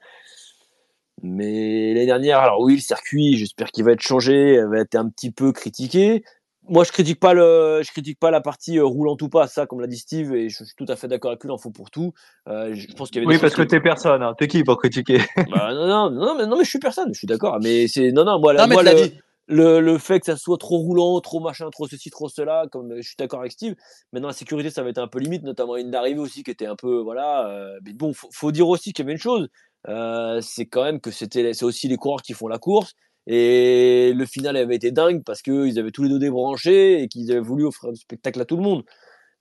Mais 1.21 1.93
l'année 1.93 2.05
dernière, 2.05 2.39
alors 2.39 2.59
oui, 2.59 2.75
le 2.75 2.81
circuit, 2.81 3.37
j'espère 3.37 3.71
qu'il 3.71 3.85
va 3.85 3.91
être 3.91 4.01
changé, 4.01 4.61
va 4.65 4.79
être 4.79 4.95
un 4.95 5.07
petit 5.09 5.31
peu 5.31 5.51
critiqué. 5.53 6.23
Moi, 6.69 6.85
je 6.85 6.91
critique 6.93 7.19
pas 7.19 7.33
le, 7.33 7.81
je 7.83 7.91
critique 7.91 8.19
pas 8.19 8.31
la 8.31 8.39
partie 8.39 8.77
euh, 8.77 8.85
roulante 8.85 9.21
ou 9.21 9.27
pas, 9.27 9.47
ça, 9.47 9.65
comme 9.65 9.81
l'a 9.81 9.87
dit 9.87 9.97
Steve, 9.97 10.33
et 10.33 10.47
je 10.47 10.63
suis 10.63 10.75
tout 10.77 10.85
à 10.87 10.95
fait 10.95 11.09
d'accord 11.09 11.31
avec 11.31 11.43
lui, 11.43 11.49
il 11.49 11.51
en 11.51 11.57
faut 11.57 11.71
pour 11.71 11.91
tout. 11.91 12.13
Euh, 12.47 12.73
je 12.73 12.87
pense 12.93 13.09
qu'il 13.09 13.21
y 13.21 13.25
avait 13.25 13.33
Oui, 13.33 13.39
parce 13.39 13.53
que 13.53 13.63
t'es 13.63 13.81
personne. 13.81 14.23
Hein. 14.23 14.33
T'es 14.37 14.47
qui 14.47 14.63
pour 14.63 14.77
critiquer? 14.77 15.19
Bah, 15.35 15.73
non, 15.73 15.87
non, 15.87 16.09
non, 16.09 16.35
mais 16.37 16.45
non, 16.45 16.57
mais 16.57 16.63
je 16.63 16.69
suis 16.69 16.79
personne, 16.79 17.09
je 17.13 17.17
suis 17.17 17.27
d'accord. 17.27 17.59
Mais 17.61 17.87
c'est, 17.87 18.11
non, 18.13 18.23
non, 18.23 18.39
moi, 18.39 18.53
Non, 18.53 18.67
mais 18.67 18.75
moi, 18.75 18.83
le, 18.83 18.95
dit. 18.95 19.19
Le, 19.47 19.79
le 19.81 19.97
fait 19.97 20.19
que 20.19 20.25
ça 20.25 20.37
soit 20.37 20.57
trop 20.57 20.77
roulant, 20.77 21.19
trop 21.21 21.39
machin, 21.39 21.69
trop 21.69 21.87
ceci, 21.87 22.09
trop 22.09 22.29
cela, 22.29 22.65
comme 22.71 22.91
euh, 22.91 22.97
je 22.97 23.07
suis 23.07 23.15
d'accord 23.17 23.41
avec 23.41 23.51
Steve. 23.51 23.75
Maintenant, 24.11 24.29
la 24.29 24.33
sécurité, 24.33 24.69
ça 24.69 24.83
va 24.83 24.89
être 24.89 24.97
un 24.99 25.07
peu 25.07 25.19
limite, 25.19 25.43
notamment 25.43 25.75
une 25.75 25.91
d'arrivée 25.91 26.19
aussi 26.19 26.43
qui 26.43 26.51
était 26.51 26.65
un 26.65 26.75
peu, 26.75 27.01
voilà. 27.01 27.49
euh, 27.49 27.79
mais 27.85 27.93
bon, 27.93 28.13
faut, 28.13 28.29
faut 28.31 28.51
dire 28.51 28.67
aussi 28.69 28.93
qu'il 28.93 29.03
y 29.03 29.05
avait 29.05 29.13
une 29.13 29.19
chose, 29.19 29.49
euh, 29.89 30.39
c'est 30.41 30.65
quand 30.65 30.83
même 30.83 30.99
que 31.01 31.11
c'était, 31.11 31.53
c'est 31.53 31.65
aussi 31.65 31.87
les 31.87 31.97
coureurs 31.97 32.21
qui 32.21 32.33
font 32.33 32.47
la 32.47 32.59
course. 32.59 32.93
Et 33.27 34.13
le 34.13 34.25
final 34.25 34.57
avait 34.57 34.75
été 34.75 34.91
dingue 34.91 35.23
parce 35.23 35.41
qu'ils 35.41 35.79
avaient 35.79 35.91
tous 35.91 36.03
les 36.03 36.09
deux 36.09 36.19
débranchés 36.19 37.01
et 37.01 37.07
qu'ils 37.07 37.31
avaient 37.31 37.39
voulu 37.39 37.65
offrir 37.65 37.91
du 37.93 37.99
spectacle 37.99 38.41
à 38.41 38.45
tout 38.45 38.57
le 38.57 38.63
monde. 38.63 38.83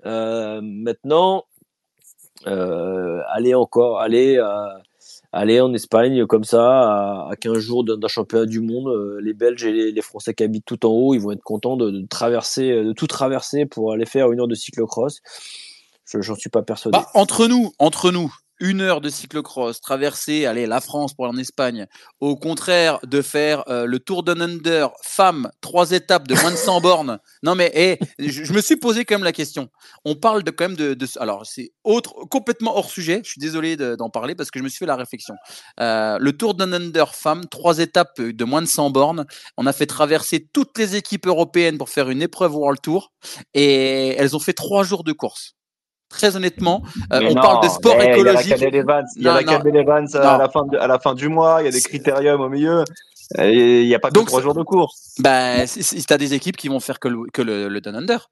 Maintenant, 0.04 1.44
aller 2.44 3.54
encore, 3.54 4.00
aller, 4.00 4.40
aller 5.32 5.60
en 5.60 5.72
Espagne 5.72 6.26
comme 6.26 6.44
ça, 6.44 6.62
à, 6.62 7.28
à 7.30 7.36
15 7.36 7.58
jours 7.58 7.84
d'un 7.84 8.08
championnat 8.08 8.46
du 8.46 8.60
monde. 8.60 8.88
euh, 8.88 9.18
les 9.20 9.32
Belges 9.32 9.64
et 9.64 9.72
les, 9.72 9.92
les 9.92 10.02
Français 10.02 10.34
qui 10.34 10.44
habitent 10.44 10.66
tout 10.66 10.84
en 10.86 10.90
haut, 10.90 11.14
ils 11.14 11.20
vont 11.20 11.32
être 11.32 11.42
contents 11.42 11.76
de, 11.76 11.90
de 11.90 12.06
traverser, 12.06 12.70
euh, 12.70 12.84
de 12.84 12.92
tout 12.92 13.06
traverser 13.06 13.66
pour 13.66 13.92
aller 13.92 14.06
faire 14.06 14.30
une 14.30 14.40
heure 14.40 14.48
de 14.48 14.54
cyclocross. 14.54 15.20
Je 16.04 16.20
j'en 16.20 16.34
suis 16.34 16.50
pas 16.50 16.62
persuadé. 16.62 16.98
Bah, 16.98 17.08
entre 17.14 17.46
nous, 17.46 17.72
entre 17.78 18.10
nous, 18.10 18.32
une 18.62 18.80
heure 18.80 19.00
de 19.00 19.10
cyclocross, 19.10 19.80
traverser, 19.80 20.46
allez, 20.46 20.66
la 20.66 20.80
France 20.80 21.14
pour 21.14 21.26
aller 21.26 21.34
en 21.34 21.38
Espagne, 21.40 21.86
au 22.20 22.36
contraire 22.36 23.00
de 23.02 23.20
faire 23.20 23.64
euh, 23.68 23.86
le 23.86 23.98
Tour 23.98 24.22
d'un 24.22 24.40
Under, 24.40 24.90
femme, 25.02 25.50
trois 25.60 25.90
étapes 25.90 26.28
de 26.28 26.34
moins 26.36 26.52
de 26.52 26.56
100 26.56 26.80
bornes. 26.80 27.18
Non 27.42 27.56
mais, 27.56 27.72
eh, 27.74 27.98
je, 28.20 28.44
je 28.44 28.52
me 28.52 28.60
suis 28.60 28.76
posé 28.76 29.04
quand 29.04 29.16
même 29.16 29.24
la 29.24 29.32
question. 29.32 29.68
On 30.04 30.14
parle 30.14 30.44
de 30.44 30.52
quand 30.52 30.68
même 30.68 30.76
de, 30.76 30.94
de 30.94 31.06
alors 31.18 31.44
c'est 31.44 31.72
autre, 31.82 32.14
complètement 32.30 32.76
hors 32.76 32.88
sujet. 32.88 33.20
Je 33.24 33.30
suis 33.30 33.40
désolé 33.40 33.76
de- 33.76 33.96
d'en 33.96 34.10
parler 34.10 34.36
parce 34.36 34.50
que 34.52 34.60
je 34.60 34.64
me 34.64 34.68
suis 34.68 34.78
fait 34.78 34.86
la 34.86 34.96
réflexion. 34.96 35.34
Euh, 35.80 36.18
le 36.20 36.32
Tour 36.32 36.54
d'un 36.54 36.72
Under, 36.72 37.14
femme, 37.16 37.46
trois 37.50 37.80
étapes 37.80 38.20
de 38.20 38.44
moins 38.44 38.62
de 38.62 38.66
100 38.68 38.90
bornes. 38.90 39.26
On 39.56 39.66
a 39.66 39.72
fait 39.72 39.86
traverser 39.86 40.48
toutes 40.52 40.78
les 40.78 40.94
équipes 40.94 41.26
européennes 41.26 41.78
pour 41.78 41.88
faire 41.88 42.10
une 42.10 42.22
épreuve 42.22 42.54
World 42.54 42.80
Tour 42.80 43.12
et 43.54 44.10
elles 44.18 44.36
ont 44.36 44.40
fait 44.40 44.52
trois 44.52 44.84
jours 44.84 45.02
de 45.02 45.12
course. 45.12 45.56
Très 46.12 46.36
honnêtement, 46.36 46.82
euh, 47.12 47.20
on 47.22 47.34
non, 47.34 47.40
parle 47.40 47.64
de 47.64 47.68
sport 47.70 47.96
mais 47.96 48.12
écologique. 48.12 48.44
Il 48.46 48.50
y 48.50 48.54
a 48.54 48.70
la 48.84 49.02
il 49.16 49.22
y 49.22 49.28
a 49.28 49.34
la. 49.34 49.44
Cadel 49.44 49.76
Evans 49.76 50.06
à, 50.14 50.18
Non. 50.18 50.38
la 50.38 50.48
fin 50.48 50.64
de, 50.66 50.76
à 50.76 50.86
la 50.86 50.98
fin 50.98 51.14
du 51.14 51.28
mois, 51.28 51.62
il 51.62 51.64
y 51.64 51.68
a 51.68 51.70
des 51.70 51.80
critériums 51.80 52.40
au 52.40 52.48
milieu. 52.48 52.84
Il 53.38 53.86
n'y 53.86 53.94
a 53.94 53.98
pas 53.98 54.08
que 54.08 54.14
Donc, 54.14 54.26
trois 54.26 54.42
jours 54.42 54.54
de 54.54 54.62
course. 54.62 55.14
Bah, 55.18 55.66
si, 55.66 55.82
si 55.82 56.04
t'as 56.04 56.18
des 56.18 56.34
équipes 56.34 56.56
qui 56.56 56.68
vont 56.68 56.80
faire 56.80 57.00
que 57.00 57.08
le, 57.08 57.24
que 57.32 57.40
le, 57.40 57.68
le 57.68 57.80
Down 57.80 57.96
Under, 57.96 58.30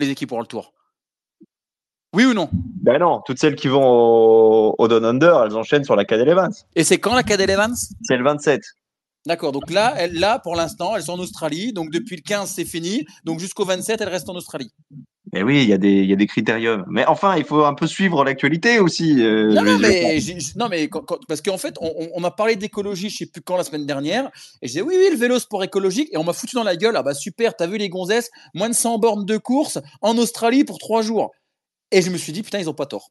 les 0.00 0.08
équipes 0.08 0.32
World 0.32 0.48
Tour. 0.48 0.72
Oui 2.16 2.24
ou 2.24 2.32
non? 2.32 2.48
Ben 2.52 2.98
non, 2.98 3.20
toutes 3.26 3.38
celles 3.38 3.56
qui 3.56 3.68
vont 3.68 3.84
au, 3.86 4.74
au 4.78 4.88
Down 4.88 5.04
Under, 5.04 5.44
elles 5.44 5.54
enchaînent 5.54 5.84
sur 5.84 5.96
la 5.96 6.06
Cadel 6.06 6.30
Evans. 6.30 6.52
Et 6.74 6.82
c'est 6.82 6.98
quand 6.98 7.14
la 7.14 7.22
Cadel 7.22 7.50
Evans 7.50 7.74
C'est 8.02 8.16
le 8.16 8.24
27. 8.24 8.62
D'accord, 9.26 9.52
donc 9.52 9.70
là, 9.70 9.92
elle, 9.98 10.14
là, 10.18 10.38
pour 10.38 10.56
l'instant, 10.56 10.96
elles 10.96 11.02
sont 11.02 11.12
en 11.12 11.18
Australie. 11.18 11.74
Donc 11.74 11.90
depuis 11.90 12.16
le 12.16 12.22
15, 12.22 12.48
c'est 12.48 12.64
fini. 12.64 13.04
Donc 13.24 13.40
jusqu'au 13.40 13.66
27, 13.66 14.00
elles 14.00 14.08
restent 14.08 14.30
en 14.30 14.36
Australie. 14.36 14.72
Mais 15.32 15.42
oui, 15.42 15.62
il 15.62 15.68
y 15.68 15.72
a 15.72 15.78
des, 15.78 15.90
il 15.92 16.06
y 16.08 16.12
a 16.12 16.16
des 16.16 16.26
critériums. 16.26 16.84
Mais 16.88 17.04
enfin, 17.06 17.36
il 17.36 17.44
faut 17.44 17.64
un 17.64 17.74
peu 17.74 17.86
suivre 17.86 18.24
l'actualité 18.24 18.78
aussi. 18.78 19.22
euh, 19.22 19.52
Non, 19.52 19.62
mais, 19.78 20.18
non, 20.56 20.68
mais 20.68 20.88
quand- 20.88 21.02
quand- 21.02 21.18
parce 21.28 21.42
qu'en 21.42 21.58
fait, 21.58 21.74
on, 21.80 22.10
on- 22.14 22.20
m'a 22.20 22.30
parlé 22.30 22.56
d'écologie, 22.56 23.10
je 23.10 23.16
sais 23.18 23.26
plus 23.26 23.42
quand, 23.42 23.56
la 23.56 23.64
semaine 23.64 23.84
dernière. 23.86 24.30
Et 24.62 24.68
je 24.68 24.72
disais, 24.72 24.82
oui, 24.82 24.94
oui, 24.98 25.08
le 25.10 25.16
vélo, 25.16 25.38
sport 25.38 25.62
écologique. 25.64 26.08
Et 26.12 26.16
on 26.16 26.24
m'a 26.24 26.32
foutu 26.32 26.54
dans 26.56 26.64
la 26.64 26.76
gueule. 26.76 26.96
Ah 26.96 27.02
bah 27.02 27.14
super, 27.14 27.54
t'as 27.56 27.66
vu 27.66 27.76
les 27.78 27.88
gonzesses, 27.88 28.30
moins 28.54 28.68
de 28.68 28.74
100 28.74 28.98
bornes 28.98 29.24
de 29.26 29.36
course 29.36 29.78
en 30.00 30.16
Australie 30.18 30.64
pour 30.64 30.78
trois 30.78 31.02
jours. 31.02 31.30
Et 31.90 32.00
je 32.02 32.10
me 32.10 32.16
suis 32.18 32.32
dit, 32.32 32.42
putain, 32.42 32.58
ils 32.58 32.68
ont 32.70 32.74
pas 32.74 32.86
tort. 32.86 33.10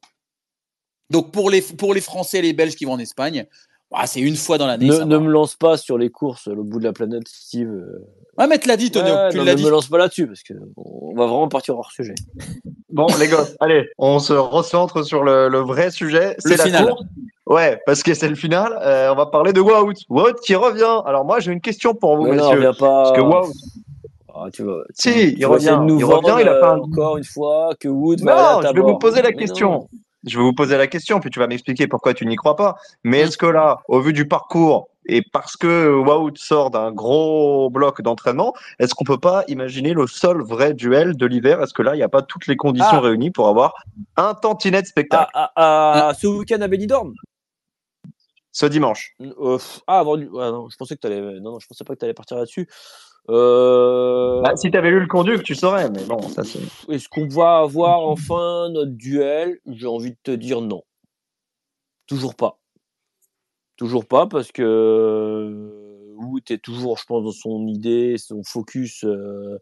Donc 1.10 1.32
pour 1.32 1.50
les, 1.50 1.62
pour 1.62 1.94
les 1.94 2.00
Français 2.00 2.38
et 2.38 2.42
les 2.42 2.52
Belges 2.52 2.74
qui 2.76 2.84
vont 2.84 2.92
en 2.92 2.98
Espagne, 2.98 3.46
ah, 3.92 4.06
c'est 4.06 4.20
une 4.20 4.36
fois 4.36 4.58
dans 4.58 4.66
l'année. 4.66 4.86
ne, 4.86 4.92
ça 4.92 5.04
ne 5.04 5.18
me 5.18 5.30
lance 5.30 5.54
pas 5.56 5.76
sur 5.76 5.96
les 5.98 6.10
courses 6.10 6.46
le 6.48 6.62
bout 6.62 6.78
de 6.78 6.84
la 6.84 6.92
planète, 6.92 7.26
Steve. 7.26 7.68
euh. 7.70 8.04
Ouais, 8.38 8.46
mais 8.46 8.58
tu 8.58 8.68
l'as 8.68 8.76
dit, 8.76 8.90
Tonio. 8.90 9.12
Ouais, 9.14 9.30
tu 9.30 9.38
non, 9.38 9.44
l'as 9.44 9.52
ne 9.52 9.56
dit. 9.58 9.64
me 9.64 9.70
lance 9.70 9.88
pas 9.88 9.98
là-dessus 9.98 10.26
parce 10.26 10.42
que 10.42 10.54
on 10.76 11.14
va 11.16 11.26
vraiment 11.26 11.48
partir 11.48 11.76
hors 11.76 11.90
sujet. 11.90 12.14
Bon, 12.90 13.06
les 13.18 13.28
gosses, 13.28 13.56
allez, 13.60 13.88
on 13.98 14.18
se 14.18 14.32
recentre 14.32 15.04
sur 15.04 15.24
le, 15.24 15.48
le 15.48 15.58
vrai 15.60 15.90
sujet. 15.90 16.36
Le 16.44 16.50
C'est 16.50 16.56
la 16.56 16.64
final. 16.64 16.86
course. 16.88 17.02
Ouais, 17.46 17.80
parce 17.86 18.02
que 18.02 18.12
c'est 18.14 18.28
le 18.28 18.34
final. 18.34 18.78
Euh, 18.82 19.10
on 19.10 19.16
va 19.16 19.26
parler 19.26 19.52
de 19.54 19.60
Wout. 19.60 19.94
Wout 20.10 20.34
qui 20.44 20.54
revient. 20.54 21.00
Alors 21.06 21.24
moi, 21.24 21.40
j'ai 21.40 21.50
une 21.52 21.62
question 21.62 21.94
pour 21.94 22.16
vous, 22.16 22.24
Mais 22.24 22.30
non, 22.36 22.36
messieurs. 22.36 22.56
reviens 22.56 22.74
pas. 22.74 23.04
Parce 23.04 23.16
que 23.16 23.20
Wout, 23.22 23.52
Ah, 24.34 24.44
tu 24.52 24.62
vas, 24.64 24.82
Si, 24.94 25.10
tu 25.12 25.34
il 25.38 25.46
revient, 25.46 25.78
de 25.80 25.84
nous 25.84 25.98
il 25.98 26.04
revient, 26.04 26.36
il 26.42 26.48
a 26.48 26.52
euh, 26.52 26.76
encore 26.76 27.16
une 27.16 27.24
fois 27.24 27.70
que 27.80 27.88
Wood 27.88 28.20
va 28.20 28.32
aller 28.32 28.40
à 28.40 28.54
non, 28.62 28.68
je 28.68 28.74
vais 28.74 28.80
vous 28.92 28.98
poser 28.98 29.22
la 29.22 29.30
Mais 29.30 29.36
question. 29.36 29.70
non. 29.72 29.88
Je 30.28 30.36
vais 30.38 30.44
vous 30.44 30.52
poser 30.52 30.76
la 30.76 30.86
question, 30.86 31.20
puis 31.20 31.30
tu 31.30 31.38
vas 31.38 31.46
m'expliquer 31.46 31.86
pourquoi 31.86 32.14
tu 32.14 32.26
n'y 32.26 32.36
crois 32.36 32.56
pas. 32.56 32.76
Mais 33.04 33.20
est-ce 33.20 33.36
que 33.38 33.46
là, 33.46 33.80
au 33.88 34.00
vu 34.00 34.12
du 34.12 34.28
parcours, 34.28 34.88
et 35.06 35.22
parce 35.32 35.56
que 35.56 35.88
Wout 35.94 36.36
sort 36.36 36.70
d'un 36.70 36.92
gros 36.92 37.70
bloc 37.70 38.02
d'entraînement, 38.02 38.52
est-ce 38.78 38.94
qu'on 38.94 39.04
peut 39.04 39.18
pas 39.18 39.42
imaginer 39.48 39.94
le 39.94 40.06
seul 40.06 40.42
vrai 40.42 40.74
duel 40.74 41.16
de 41.16 41.26
l'hiver? 41.26 41.62
Est-ce 41.62 41.72
que 41.72 41.82
là, 41.82 41.94
il 41.94 41.98
n'y 41.98 42.04
a 42.04 42.08
pas 42.10 42.22
toutes 42.22 42.46
les 42.46 42.56
conditions 42.56 42.88
Ah. 42.98 43.00
réunies 43.00 43.30
pour 43.30 43.48
avoir 43.48 43.72
un 44.16 44.34
tantinet 44.34 44.82
de 44.82 44.86
spectacle? 44.86 45.30
Ah, 45.34 45.50
ah, 45.56 46.12
ce 46.18 46.26
week-end 46.26 46.60
à 46.60 46.68
Benidorm? 46.68 47.14
Ce 48.52 48.66
dimanche 48.66 49.14
Euh, 49.20 49.58
Ah, 49.86 50.00
avant 50.00 50.16
du... 50.16 50.28
ouais, 50.28 50.50
non, 50.50 50.68
je 50.68 50.76
pensais 50.76 50.96
que 50.96 51.00
t'allais... 51.00 51.20
Non, 51.20 51.52
non, 51.52 51.58
je 51.60 51.66
pensais 51.68 51.84
pas 51.84 51.94
que 51.94 52.00
tu 52.00 52.04
allais 52.04 52.14
partir 52.14 52.36
là-dessus. 52.36 52.68
Euh... 53.30 54.40
Bah, 54.42 54.56
Si 54.56 54.70
tu 54.70 54.76
avais 54.76 54.90
lu 54.90 55.00
le 55.00 55.06
conduit, 55.06 55.40
tu 55.42 55.54
saurais. 55.54 55.90
Mais 55.90 56.04
bon, 56.04 56.20
ça 56.28 56.44
c'est. 56.44 56.60
Est-ce 56.92 57.08
qu'on 57.08 57.26
va 57.28 57.58
avoir 57.58 58.00
enfin 58.00 58.68
notre 58.70 58.92
duel? 58.92 59.58
J'ai 59.66 59.86
envie 59.86 60.10
de 60.12 60.16
te 60.22 60.30
dire 60.30 60.60
non. 60.60 60.82
Toujours 62.06 62.34
pas. 62.34 62.58
Toujours 63.76 64.06
pas 64.06 64.26
parce 64.26 64.50
que 64.50 66.14
Wood 66.16 66.42
est 66.50 66.58
toujours, 66.62 66.98
je 66.98 67.04
pense, 67.04 67.24
dans 67.24 67.32
son 67.32 67.66
idée, 67.68 68.16
son 68.18 68.42
focus. 68.42 69.04
euh, 69.04 69.58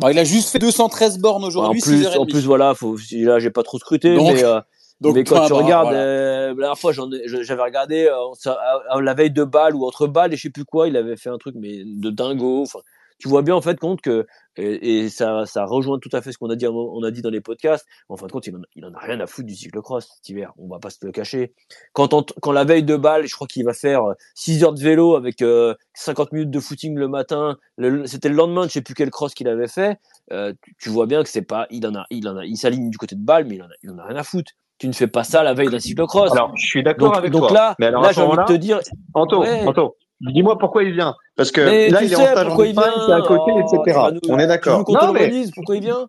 Bon, 0.00 0.08
il 0.08 0.18
a 0.18 0.24
juste 0.24 0.50
fait 0.50 0.58
213 0.58 1.18
bornes 1.20 1.44
en 1.44 1.46
aujourd'hui, 1.46 1.80
plus, 1.80 2.02
6h30. 2.02 2.18
en 2.18 2.26
plus, 2.26 2.44
voilà, 2.44 2.74
faut, 2.74 2.96
là, 3.12 3.38
j'ai 3.38 3.50
pas 3.50 3.62
trop 3.62 3.78
scruté, 3.78 4.16
Donc- 4.16 4.34
mais, 4.34 4.42
euh, 4.44 4.60
Donc, 5.00 5.14
mais 5.14 5.22
quand 5.22 5.46
tu 5.46 5.52
bah, 5.52 5.58
regardes, 5.58 5.86
voilà. 5.88 6.00
euh, 6.00 6.48
la 6.48 6.54
dernière 6.54 6.78
fois, 6.78 6.92
j'avais 6.92 7.62
regardé 7.62 8.06
euh, 8.08 8.16
ça- 8.34 8.58
à- 8.60 8.96
à 8.96 9.00
la 9.00 9.14
veille 9.14 9.30
de 9.30 9.44
balle 9.44 9.76
ou 9.76 9.86
entre 9.86 10.08
balles 10.08 10.32
et 10.34 10.36
je 10.36 10.42
sais 10.42 10.50
plus 10.50 10.64
quoi, 10.64 10.88
il 10.88 10.96
avait 10.96 11.16
fait 11.16 11.28
un 11.30 11.38
truc 11.38 11.54
mais 11.56 11.84
de 11.84 12.10
dingo. 12.10 12.62
Enfin, 12.62 12.80
tu 13.18 13.28
vois 13.28 13.42
bien 13.42 13.54
en 13.54 13.60
fait 13.60 13.78
compte 13.78 14.00
que 14.00 14.26
et, 14.58 15.00
et 15.04 15.08
ça, 15.10 15.44
ça 15.46 15.64
rejoint 15.66 15.98
tout 15.98 16.08
à 16.12 16.22
fait 16.22 16.32
ce 16.32 16.38
qu'on 16.38 16.48
a 16.48 16.56
dit, 16.56 16.66
on 16.66 17.02
a 17.02 17.10
dit 17.10 17.20
dans 17.20 17.28
les 17.30 17.40
podcasts. 17.42 17.86
En 18.08 18.16
fin 18.16 18.26
de 18.26 18.32
compte, 18.32 18.46
il 18.46 18.56
en, 18.56 18.60
a- 18.60 18.66
il 18.74 18.84
en 18.86 18.94
a 18.94 18.98
rien 18.98 19.20
à 19.20 19.26
foutre 19.26 19.46
du 19.46 19.54
cyclocross 19.54 20.08
cet 20.16 20.28
hiver. 20.30 20.52
On 20.56 20.66
va 20.68 20.78
pas 20.78 20.88
se 20.90 20.96
le 21.02 21.12
cacher. 21.12 21.52
Quand, 21.92 22.14
on- 22.14 22.24
quand 22.40 22.52
la 22.52 22.64
veille 22.64 22.82
de 22.82 22.96
balle, 22.96 23.26
je 23.26 23.34
crois 23.34 23.46
qu'il 23.46 23.64
va 23.64 23.74
faire 23.74 24.02
6 24.34 24.64
heures 24.64 24.72
de 24.72 24.80
vélo 24.80 25.14
avec 25.14 25.42
euh, 25.42 25.74
50 25.94 26.32
minutes 26.32 26.50
de 26.50 26.60
footing 26.60 26.96
le 26.96 27.08
matin. 27.08 27.58
C'était 28.06 28.30
le 28.30 28.34
lendemain, 28.34 28.62
de 28.62 28.68
je 28.68 28.72
sais 28.74 28.80
plus 28.82 28.94
quel 28.94 29.10
cross 29.10 29.34
qu'il 29.34 29.48
avait 29.48 29.68
fait. 29.68 29.98
euh, 30.32 30.52
tu, 30.62 30.74
tu 30.78 30.88
vois 30.88 31.06
bien 31.06 31.22
que 31.22 31.28
c'est 31.28 31.42
pas, 31.42 31.66
il 31.70 31.86
en 31.86 31.94
a, 31.94 32.06
il 32.10 32.26
en 32.28 32.36
a, 32.38 32.44
il 32.46 32.56
s'aligne 32.56 32.88
du 32.90 32.96
côté 32.98 33.14
de 33.14 33.20
balle, 33.24 33.44
mais 33.46 33.56
il 33.56 33.62
en 33.62 33.66
a, 33.66 33.74
il 33.82 33.90
en 33.90 33.98
a 33.98 34.04
rien 34.06 34.16
à 34.16 34.24
foutre. 34.24 34.52
Tu 34.78 34.88
ne 34.88 34.92
fais 34.92 35.06
pas 35.06 35.24
ça 35.24 35.42
la 35.42 35.54
veille 35.54 35.68
d'un 35.70 35.78
cyclocross. 35.80 36.32
Alors, 36.32 36.54
je 36.56 36.66
suis 36.66 36.82
d'accord 36.82 37.08
donc, 37.12 37.16
avec 37.18 37.30
donc 37.30 37.42
toi. 37.48 37.52
là, 37.52 37.74
mais 37.78 37.86
alors, 37.86 38.02
là 38.02 38.08
à 38.08 38.12
ce 38.12 38.20
j'ai 38.20 38.26
envie 38.26 38.36
de 38.38 38.44
te 38.44 38.52
dire, 38.58 38.80
Anto, 39.14 39.40
Ouais. 39.40 39.66
Anto, 39.66 39.96
dis-moi 40.20 40.58
pourquoi 40.58 40.82
il 40.84 40.92
vient. 40.92 41.14
Parce 41.36 41.50
que 41.50 41.60
mais 41.60 41.90
là, 41.90 42.02
il 42.02 42.12
est 42.12 42.16
en 42.16 42.20
stage 42.24 42.46
en 42.48 42.62
Espagne, 42.62 42.92
c'est 43.06 43.12
à 43.12 43.20
côté, 43.22 43.52
Oh, 43.54 43.60
etc. 43.82 44.00
nous- 44.12 44.20
On 44.30 44.38
est 44.38 44.46
d'accord. 44.46 44.84
Non, 44.88 45.12
mais, 45.12 45.44
Pourquoi 45.54 45.76
il 45.76 45.82
vient 45.82 46.08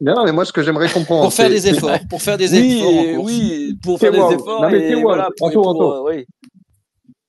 non, 0.00 0.22
mais 0.24 0.30
moi, 0.30 0.44
ce 0.44 0.52
que 0.52 0.62
j'aimerais 0.62 0.88
comprendre. 0.88 1.24
Pour 1.24 1.32
faire 1.32 1.48
des 1.50 1.66
efforts. 1.66 1.98
Pour 2.08 2.22
faire 2.22 2.36
des 2.38 2.52
Oui, 2.52 2.78
efforts 2.78 2.90
et- 2.92 3.16
oui, 3.16 3.78
pour 3.82 3.98
faire 3.98 4.12
des 4.12 4.18
efforts 4.34 4.62
Non, 4.62 4.70
mais 4.70 4.78
t'es 4.90 4.94
voilà, 4.94 5.28
pour, 5.36 5.48
Anto, 5.48 5.60
pour- 5.62 5.68
Anto. 5.70 5.92
euh, 6.06 6.12
oui. 6.12 6.24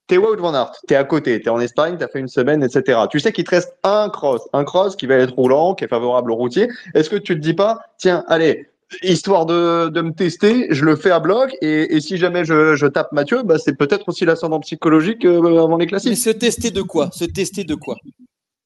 T'es 0.06 0.18
Wout 0.18 0.38
Van 0.38 0.54
Aert, 0.54 0.72
t'es 0.88 0.96
à 0.96 1.04
côté, 1.04 1.42
t'es 1.42 1.50
en 1.50 1.60
Espagne, 1.60 1.96
t'as 1.98 2.08
fait 2.08 2.20
une 2.20 2.28
semaine, 2.28 2.64
etc. 2.64 3.00
Tu 3.10 3.20
sais 3.20 3.32
qu'il 3.32 3.44
te 3.44 3.50
reste 3.52 3.76
un 3.84 4.10
cross, 4.10 4.42
un 4.54 4.64
cross 4.66 4.96
qui 4.96 5.08
va 5.08 5.16
être 5.16 5.34
roulant, 5.34 5.74
qui 5.74 5.84
est 5.84 5.88
favorable 5.88 6.32
aux 6.32 6.36
routiers. 6.36 6.68
Est-ce 6.94 7.10
que 7.10 7.16
tu 7.16 7.34
te 7.36 7.40
dis 7.40 7.54
pas, 7.56 7.80
tiens, 7.98 8.24
allez, 8.28 8.68
histoire 9.04 9.46
de, 9.46 9.90
de 9.90 10.02
me 10.02 10.12
tester, 10.12 10.68
je 10.72 10.84
le 10.86 10.96
fais 10.96 11.12
à 11.12 11.20
bloc, 11.20 11.56
et, 11.62 11.96
et 11.96 12.02
si 12.02 12.18
jamais 12.18 12.46
je, 12.46 12.76
je 12.76 12.88
tape 12.88 13.12
Mathieu, 13.12 13.44
bah, 13.44 13.58
c'est 13.58 13.78
peut-être 13.78 14.08
aussi 14.10 14.26
l'ascendant 14.26 14.60
psychologique 14.60 15.26
euh, 15.26 15.64
avant 15.64 15.78
les 15.78 15.86
Mais 15.86 15.88
classiques. 15.88 16.18
se 16.18 16.30
tester 16.30 16.72
de 16.72 16.82
quoi? 16.82 17.10
Se 17.14 17.26
tester 17.26 17.64
de 17.64 17.76
quoi? 17.76 17.96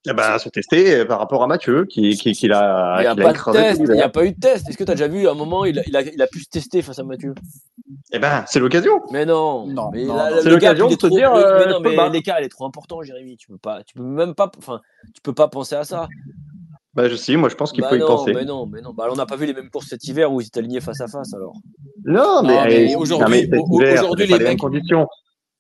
Eh 0.06 0.12
ben, 0.12 0.38
se 0.38 0.50
tester 0.50 0.96
euh, 1.00 1.06
par 1.06 1.18
rapport 1.20 1.44
à 1.44 1.48
Mathieu, 1.48 1.86
qui, 1.86 2.18
qui, 2.18 2.34
qui 2.34 2.48
l'a, 2.50 2.98
Il 3.00 3.02
n'y 3.04 3.08
a 3.08 3.16
pas 3.16 3.32
de 3.32 3.52
test, 3.54 3.82
il 3.86 3.92
n'y 3.94 4.02
a 4.02 4.10
pas 4.10 4.26
eu 4.26 4.32
de 4.34 4.40
test. 4.40 4.68
Est-ce 4.68 4.78
que 4.78 4.84
tu 4.84 4.92
as 4.92 4.96
déjà 4.96 5.08
vu 5.08 5.28
à 5.30 5.32
un 5.32 5.34
moment, 5.34 5.64
il 5.64 5.80
a, 5.80 5.84
il, 5.88 5.96
a, 5.96 6.02
il 6.02 6.22
a 6.22 6.28
pu 6.28 6.42
se 6.42 6.50
tester 6.50 6.82
face 6.82 7.00
à 7.00 7.04
Mathieu? 7.04 7.34
Eh 8.12 8.20
ben, 8.20 8.44
c'est 8.48 8.60
l'occasion. 8.60 9.00
Mais 9.12 9.26
non, 9.26 9.66
Non, 9.66 9.92
mais 9.94 10.06
C'est 10.42 10.50
l'occasion 10.50 10.90
de 10.90 10.96
te 10.96 11.06
trop- 11.08 11.16
dire, 11.16 11.34
le- 11.34 11.40
euh, 11.46 11.60
mais 11.66 11.72
non, 11.72 11.80
mais 11.80 11.96
battre. 11.96 12.12
l'écart 12.12 12.40
il 12.42 12.46
est 12.46 12.50
trop 12.50 12.66
important, 12.66 13.02
Jérémy. 13.02 13.38
Tu 13.38 13.48
peux 13.48 13.58
pas, 13.58 13.82
tu 13.84 13.94
peux 13.94 14.04
même 14.04 14.36
pas, 14.36 14.52
enfin, 14.58 14.82
tu 15.16 15.22
peux 15.22 15.34
pas 15.34 15.48
penser 15.48 15.76
à 15.76 15.86
ça. 15.86 16.10
Bah, 16.94 17.10
je 17.10 17.16
sais, 17.16 17.36
moi, 17.36 17.50
je 17.50 17.56
pense 17.56 17.72
qu'il 17.72 17.82
Bah 17.82 17.90
faut 17.90 17.96
y 17.96 18.00
non, 18.00 18.06
penser. 18.08 18.34
mais 18.34 18.46
non, 18.46 18.66
mais 18.68 18.82
non. 18.82 18.94
Bah, 18.94 19.08
on 19.12 19.16
n'a 19.16 19.26
pas 19.26 19.36
vu 19.36 19.46
les 19.48 19.54
mêmes 19.54 19.70
courses 19.70 19.88
cet 19.90 20.08
hiver 20.08 20.32
où 20.32 20.42
ils 20.42 20.48
étaient 20.48 20.60
alignés 20.60 20.82
face 20.82 21.02
à 21.02 21.08
face 21.08 21.34
alors. 21.34 21.56
Non, 22.06 22.44
mais, 22.44 22.96
aujourd'hui- 22.96 23.48
les 24.28 24.28
mêmes 24.28 24.44
mecs- 24.44 24.60
conditions. 24.60 25.08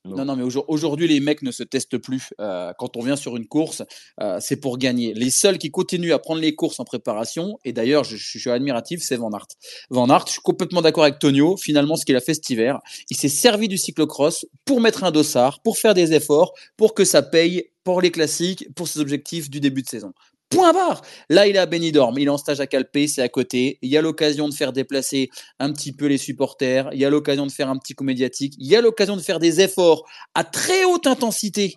Non, 0.06 0.26
non, 0.26 0.36
mais 0.36 0.44
aujourd- 0.44 0.66
aujourd'hui, 0.68 1.08
les 1.08 1.22
mecs 1.22 1.42
ne 1.44 1.52
se 1.52 1.64
testent 1.64 1.98
plus. 1.98 2.34
Euh, 2.42 2.74
quand 2.78 2.98
on 2.98 3.02
vient 3.02 3.16
sur 3.16 3.38
une 3.38 3.48
course, 3.48 3.84
euh, 4.22 4.38
c'est 4.42 4.58
pour 4.58 4.78
gagner. 4.78 5.14
Les 5.14 5.30
seuls 5.30 5.58
qui 5.58 5.72
continuent 5.72 6.12
à 6.12 6.20
prendre 6.20 6.42
les 6.42 6.56
courses 6.56 6.82
en 6.82 6.84
préparation, 6.84 7.58
et 7.64 7.72
d'ailleurs, 7.72 8.04
je, 8.04 8.18
je 8.18 8.38
suis 8.38 8.50
admiratif, 8.50 9.02
c'est 9.02 9.16
Van 9.16 9.32
Aert. 9.32 9.48
Van 9.90 10.10
Aert, 10.10 10.26
je 10.28 10.34
suis 10.34 10.42
complètement 10.42 10.82
d'accord 10.82 11.04
avec 11.04 11.20
Tonio. 11.20 11.56
Finalement, 11.56 11.96
ce 11.96 12.04
qu'il 12.04 12.18
a 12.18 12.20
fait 12.22 12.34
cet 12.34 12.50
hiver, 12.50 12.82
il 13.10 13.16
s'est 13.16 13.30
servi 13.30 13.70
du 13.70 13.78
cyclocross 13.78 14.46
pour 14.66 14.82
mettre 14.82 15.06
un 15.06 15.12
dossard, 15.12 15.62
pour 15.62 15.78
faire 15.78 15.94
des 15.94 16.12
efforts, 16.12 16.52
pour 16.76 16.94
que 16.96 17.06
ça 17.06 17.22
paye 17.22 17.70
pour 17.86 18.02
les 18.02 18.12
classiques, 18.12 18.68
pour 18.76 18.90
ses 18.90 19.00
objectifs 19.00 19.50
du 19.50 19.62
début 19.62 19.84
de 19.84 19.88
saison. 19.88 20.12
Point 20.54 20.74
barre. 20.74 21.02
Là, 21.30 21.48
il 21.48 21.56
est 21.56 21.60
à 21.60 21.66
Benidorm, 21.66 22.18
il 22.18 22.28
est 22.28 22.30
en 22.30 22.38
stage 22.38 22.60
à 22.60 22.68
Calpe, 22.68 22.98
c'est 23.08 23.22
à 23.22 23.30
côté. 23.30 23.80
Il 23.82 23.90
y 23.90 23.98
a 23.98 24.02
l'occasion 24.02 24.48
de 24.50 24.54
faire 24.54 24.74
déplacer 24.74 25.30
un 25.60 25.72
petit 25.72 25.92
peu 25.92 26.06
les 26.06 26.18
supporters. 26.18 26.90
Il 26.94 27.00
y 27.00 27.06
a 27.06 27.10
l'occasion 27.10 27.46
de 27.46 27.52
faire 27.52 27.70
un 27.70 27.78
petit 27.78 27.94
coup 27.94 28.04
médiatique. 28.04 28.54
Il 28.58 28.68
y 28.68 28.76
a 28.76 28.82
l'occasion 28.82 29.16
de 29.16 29.22
faire 29.22 29.40
des 29.40 29.62
efforts 29.62 30.04
à 30.36 30.44
très 30.44 30.84
haute 30.86 31.08
intensité 31.08 31.76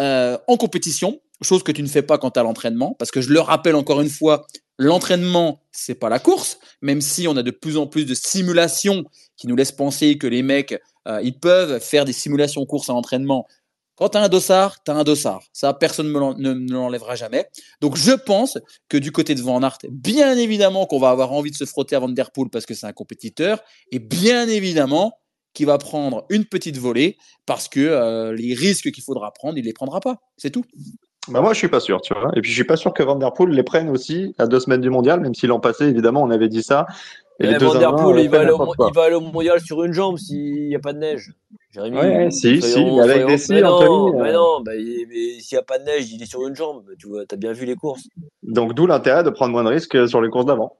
euh, 0.00 0.36
en 0.46 0.56
compétition, 0.56 1.20
chose 1.42 1.62
que 1.62 1.72
tu 1.72 1.82
ne 1.82 1.88
fais 1.88 2.02
pas 2.02 2.18
quand 2.18 2.32
tu 2.32 2.40
as 2.40 2.42
l'entraînement, 2.42 2.94
parce 2.98 3.10
que 3.10 3.20
je 3.20 3.32
le 3.32 3.40
rappelle 3.40 3.74
encore 3.74 4.00
une 4.00 4.10
fois, 4.10 4.46
l'entraînement, 4.78 5.62
c'est 5.72 5.94
pas 5.94 6.08
la 6.08 6.18
course, 6.18 6.58
même 6.82 7.00
si 7.00 7.26
on 7.28 7.36
a 7.36 7.42
de 7.42 7.50
plus 7.50 7.76
en 7.76 7.86
plus 7.86 8.04
de 8.04 8.14
simulations 8.14 9.04
qui 9.36 9.46
nous 9.46 9.56
laissent 9.56 9.72
penser 9.72 10.18
que 10.18 10.26
les 10.26 10.42
mecs 10.42 10.78
euh, 11.06 11.20
ils 11.22 11.38
peuvent 11.38 11.80
faire 11.80 12.04
des 12.04 12.12
simulations 12.12 12.64
courses 12.66 12.90
à 12.90 12.94
entraînement. 12.94 13.46
Quand 13.96 14.10
tu 14.10 14.18
as 14.18 14.22
un 14.22 14.28
dossard, 14.28 14.82
tu 14.84 14.90
as 14.90 14.94
un 14.94 15.04
dossard. 15.04 15.42
Ça, 15.52 15.72
personne 15.72 16.12
ne 16.12 16.72
l'enlèvera 16.72 17.16
jamais. 17.16 17.46
Donc, 17.80 17.96
je 17.96 18.12
pense 18.12 18.58
que 18.88 18.98
du 18.98 19.10
côté 19.10 19.34
de 19.34 19.40
Van 19.40 19.62
Aert, 19.62 19.78
bien 19.90 20.36
évidemment 20.36 20.86
qu'on 20.86 20.98
va 20.98 21.10
avoir 21.10 21.32
envie 21.32 21.50
de 21.50 21.56
se 21.56 21.64
frotter 21.64 21.96
à 21.96 21.98
Van 21.98 22.08
Der 22.08 22.30
Poel 22.30 22.50
parce 22.50 22.66
que 22.66 22.74
c'est 22.74 22.86
un 22.86 22.92
compétiteur. 22.92 23.60
Et 23.92 23.98
bien 23.98 24.48
évidemment 24.48 25.18
qu'il 25.54 25.66
va 25.66 25.78
prendre 25.78 26.26
une 26.28 26.44
petite 26.44 26.76
volée 26.76 27.16
parce 27.46 27.68
que 27.68 27.80
euh, 27.80 28.34
les 28.34 28.52
risques 28.52 28.90
qu'il 28.90 29.02
faudra 29.02 29.32
prendre, 29.32 29.56
il 29.56 29.64
les 29.64 29.72
prendra 29.72 30.00
pas. 30.00 30.16
C'est 30.36 30.50
tout. 30.50 30.64
Bah 31.28 31.40
moi, 31.40 31.54
je 31.54 31.58
suis 31.58 31.68
pas 31.68 31.80
sûr, 31.80 32.00
tu 32.02 32.12
vois. 32.14 32.30
Et 32.36 32.42
puis, 32.42 32.50
je 32.50 32.54
suis 32.54 32.64
pas 32.64 32.76
sûr 32.76 32.92
que 32.92 33.02
Van 33.02 33.16
Der 33.16 33.32
Poel 33.32 33.48
les 33.50 33.62
prenne 33.62 33.88
aussi 33.88 34.34
à 34.38 34.46
deux 34.46 34.60
semaines 34.60 34.82
du 34.82 34.90
mondial, 34.90 35.20
même 35.20 35.34
si 35.34 35.46
l'an 35.46 35.58
passé, 35.58 35.84
évidemment, 35.84 36.22
on 36.22 36.30
avait 36.30 36.48
dit 36.48 36.62
ça. 36.62 36.86
Et 37.38 37.46
les 37.48 37.58
deux 37.58 37.66
Van 37.66 37.74
Der 37.74 37.88
Indiens, 37.88 38.02
Poel, 38.02 38.16
euh, 38.16 38.22
il 38.22 38.30
va, 38.30 38.40
aller 38.40 38.50
au, 38.50 38.72
il 38.88 38.94
va 38.94 39.02
aller 39.04 39.14
au 39.14 39.20
mondial 39.20 39.60
sur 39.60 39.84
une 39.84 39.92
jambe 39.92 40.16
s'il 40.16 40.68
n'y 40.68 40.74
a 40.74 40.78
pas 40.78 40.92
de 40.94 40.98
neige. 40.98 41.34
Jérémy, 41.70 41.96
Ouais, 41.98 42.30
si, 42.30 42.62
si, 42.62 42.78
avec 42.78 43.26
des 43.26 43.36
si, 43.36 43.52
non, 43.60 43.68
Anthony, 43.74 44.18
mais 44.22 44.30
euh. 44.30 44.32
non, 44.32 44.60
bah, 44.62 44.72
s'il 44.72 45.42
n'y 45.52 45.58
a 45.58 45.62
pas 45.62 45.78
de 45.78 45.84
neige, 45.84 46.10
il 46.10 46.22
est 46.22 46.26
sur 46.26 46.46
une 46.46 46.56
jambe. 46.56 46.84
Tu 46.98 47.06
vois, 47.08 47.24
as 47.30 47.36
bien 47.36 47.52
vu 47.52 47.66
les 47.66 47.74
courses. 47.76 48.08
Donc, 48.42 48.72
d'où 48.72 48.86
l'intérêt 48.86 49.22
de 49.22 49.28
prendre 49.30 49.52
moins 49.52 49.64
de 49.64 49.68
risques 49.68 50.08
sur 50.08 50.22
les 50.22 50.30
courses 50.30 50.46
d'avant. 50.46 50.78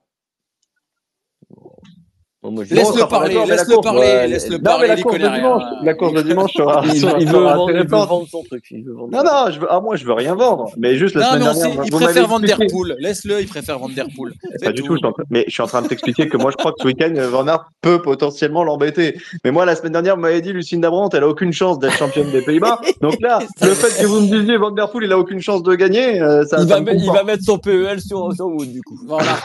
Bon, 1.50 1.70
moi, 1.70 1.82
je- 1.84 1.92
Bon, 2.35 2.35
on 2.35 2.35
Laisse-le 2.70 3.08
parler, 3.08 3.34
laisse-le 3.46 3.80
parler, 3.82 4.26
laisse-le 4.28 4.58
parler, 4.58 4.88
mais 4.88 4.96
la 4.96 5.02
course 5.02 5.18
de 5.18 5.28
dimanche, 5.28 5.62
la 5.82 5.94
course 5.94 6.12
de 6.14 6.22
dimanche 6.22 6.52
sera, 6.54 6.82
il, 6.84 6.96
sera- 7.00 7.18
il 7.18 7.26
veut 7.26 7.32
sera 7.32 7.54
vendre, 7.56 7.70
il 7.70 7.74
veut 7.76 7.80
intéressante. 7.82 8.08
vendre 8.08 8.28
son 8.30 8.42
truc. 8.42 8.64
Il 8.70 8.84
veut 8.84 8.92
vendre 8.94 9.10
Non, 9.12 9.22
non, 9.24 9.50
je 9.50 9.60
veux, 9.60 9.66
ah, 9.70 9.80
moi, 9.80 9.96
je 9.96 10.04
veux 10.04 10.12
rien 10.12 10.34
vendre. 10.34 10.70
Mais 10.76 10.96
juste 10.96 11.14
la 11.14 11.22
Non, 11.22 11.26
semaine 11.32 11.42
dernière, 11.60 11.84
il 11.84 11.90
préfère 11.90 12.26
Van 12.28 12.40
Der 12.40 12.48
expliqué- 12.50 12.72
Poel. 12.72 12.96
Laisse-le, 12.98 13.40
il 13.40 13.48
préfère 13.48 13.78
Van 13.78 13.88
Der 13.88 14.06
Poel. 14.16 14.32
C'est 14.58 14.64
Pas 14.64 14.72
du 14.72 14.82
tout. 14.82 14.96
mais 15.30 15.44
je 15.46 15.52
suis 15.52 15.62
en 15.62 15.66
train 15.66 15.82
de 15.82 15.88
t'expliquer 15.88 16.28
que 16.28 16.36
moi 16.36 16.50
je 16.50 16.56
crois 16.56 16.72
que 16.72 16.78
ce 16.80 16.86
week-end, 16.86 17.12
euh, 17.16 17.28
Van 17.28 17.46
Aert 17.48 17.66
peut 17.82 18.00
potentiellement 18.02 18.64
l'embêter. 18.64 19.16
Mais 19.44 19.50
moi, 19.50 19.64
la 19.64 19.76
semaine 19.76 19.92
dernière, 19.92 20.14
vous 20.16 20.22
m'avez 20.22 20.40
dit 20.40 20.52
Lucine 20.52 20.80
Dabrant, 20.80 21.08
elle 21.10 21.22
a 21.24 21.28
aucune 21.28 21.52
chance 21.52 21.78
d'être 21.78 21.94
championne 21.96 22.30
des 22.30 22.42
Pays-Bas. 22.42 22.80
Donc 23.00 23.20
là, 23.20 23.40
le 23.62 23.68
fait 23.68 24.02
que 24.02 24.06
vous 24.06 24.20
me 24.20 24.26
disiez 24.38 24.56
Van 24.56 24.70
Der 24.70 24.90
Poel, 24.90 25.04
il 25.04 25.12
a 25.12 25.18
aucune 25.18 25.40
chance 25.40 25.62
de 25.62 25.74
gagner, 25.74 26.20
euh, 26.20 26.44
ça, 26.44 26.58
il, 26.60 26.66
va, 26.68 27.24
mettre 27.24 27.42
son 27.44 27.58
PEL 27.58 28.00
sur, 28.00 28.32
sur 28.34 28.46
Wood, 28.46 28.72
du 28.72 28.82
coup. 28.82 28.98
Voilà. 29.06 29.36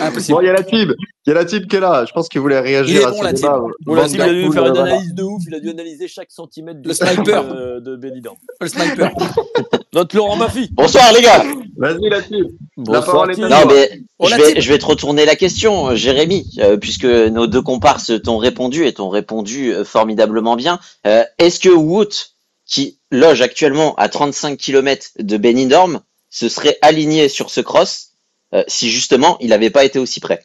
Impossible. 0.00 0.34
Bon, 0.36 0.40
il 0.40 0.46
y 0.46 0.50
a 0.50 0.52
la 0.52 0.62
Tib, 0.62 0.92
il 1.26 1.28
y 1.28 1.32
a 1.32 1.34
la 1.34 1.44
Tib 1.44 1.66
qui 1.68 1.76
est 1.76 1.80
là. 1.80 2.04
Je 2.06 2.12
pense 2.12 2.28
qu'il 2.28 2.40
voulait 2.40 2.60
réagir 2.60 2.94
Il 2.96 3.00
est 3.00 3.04
à 3.04 3.10
bon, 3.10 3.18
ce 3.18 3.24
la 3.24 3.32
débat. 3.32 3.58
Bon, 3.84 3.94
il 4.06 4.20
a 4.20 4.28
dû 4.32 4.52
faire 4.52 4.66
une 4.66 4.76
euh, 4.76 4.82
analyse 4.82 5.14
de 5.14 5.22
ouf. 5.22 5.42
Il 5.46 5.54
a 5.54 5.60
dû 5.60 5.70
analyser 5.70 6.08
chaque 6.08 6.30
centimètre 6.30 6.80
du 6.80 6.88
Le 6.88 6.94
sniper. 6.94 7.44
de, 7.54 7.80
de 7.80 7.96
Benidorm. 7.96 8.36
Le 8.60 8.68
sniper. 8.68 9.10
Notre 9.94 10.16
Laurent 10.16 10.36
Maffi. 10.36 10.68
Bonsoir 10.72 11.12
les 11.12 11.22
gars. 11.22 11.44
Vas-y, 11.76 12.08
la 12.08 12.22
Tib. 12.22 12.46
Bonsoir, 12.76 13.28
Tim. 13.34 13.48
Non 13.48 13.66
mais 13.68 14.00
On 14.18 14.26
je 14.26 14.30
l'a 14.30 14.36
vais, 14.38 14.54
dit. 14.54 14.60
je 14.60 14.68
vais 14.72 14.78
te 14.78 14.86
retourner 14.86 15.24
la 15.24 15.36
question, 15.36 15.88
euh, 15.88 15.94
Jérémy, 15.96 16.46
euh, 16.58 16.76
puisque 16.76 17.04
nos 17.04 17.46
deux 17.46 17.62
comparses 17.62 18.12
t'ont 18.22 18.38
répondu 18.38 18.86
et 18.86 18.92
t'ont 18.94 19.08
répondu 19.10 19.72
euh, 19.74 19.84
formidablement 19.84 20.56
bien. 20.56 20.78
Euh, 21.06 21.24
Est-ce 21.38 21.60
que 21.60 21.68
Wout, 21.68 22.30
qui 22.66 22.98
loge 23.10 23.42
actuellement 23.42 23.94
à 23.96 24.08
35 24.08 24.56
km 24.56 25.08
de 25.18 25.36
Benidorm, 25.36 26.00
se 26.30 26.48
serait 26.48 26.78
aligné 26.80 27.28
sur 27.28 27.50
ce 27.50 27.60
cross? 27.60 28.11
Euh, 28.54 28.62
si 28.68 28.90
justement 28.90 29.36
il 29.40 29.48
n'avait 29.50 29.70
pas 29.70 29.84
été 29.84 29.98
aussi 29.98 30.20
près 30.20 30.44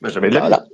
Bah, 0.00 0.08
J'avais 0.10 0.28
de 0.30 0.34
la 0.34 0.40
Voilà. 0.40 0.66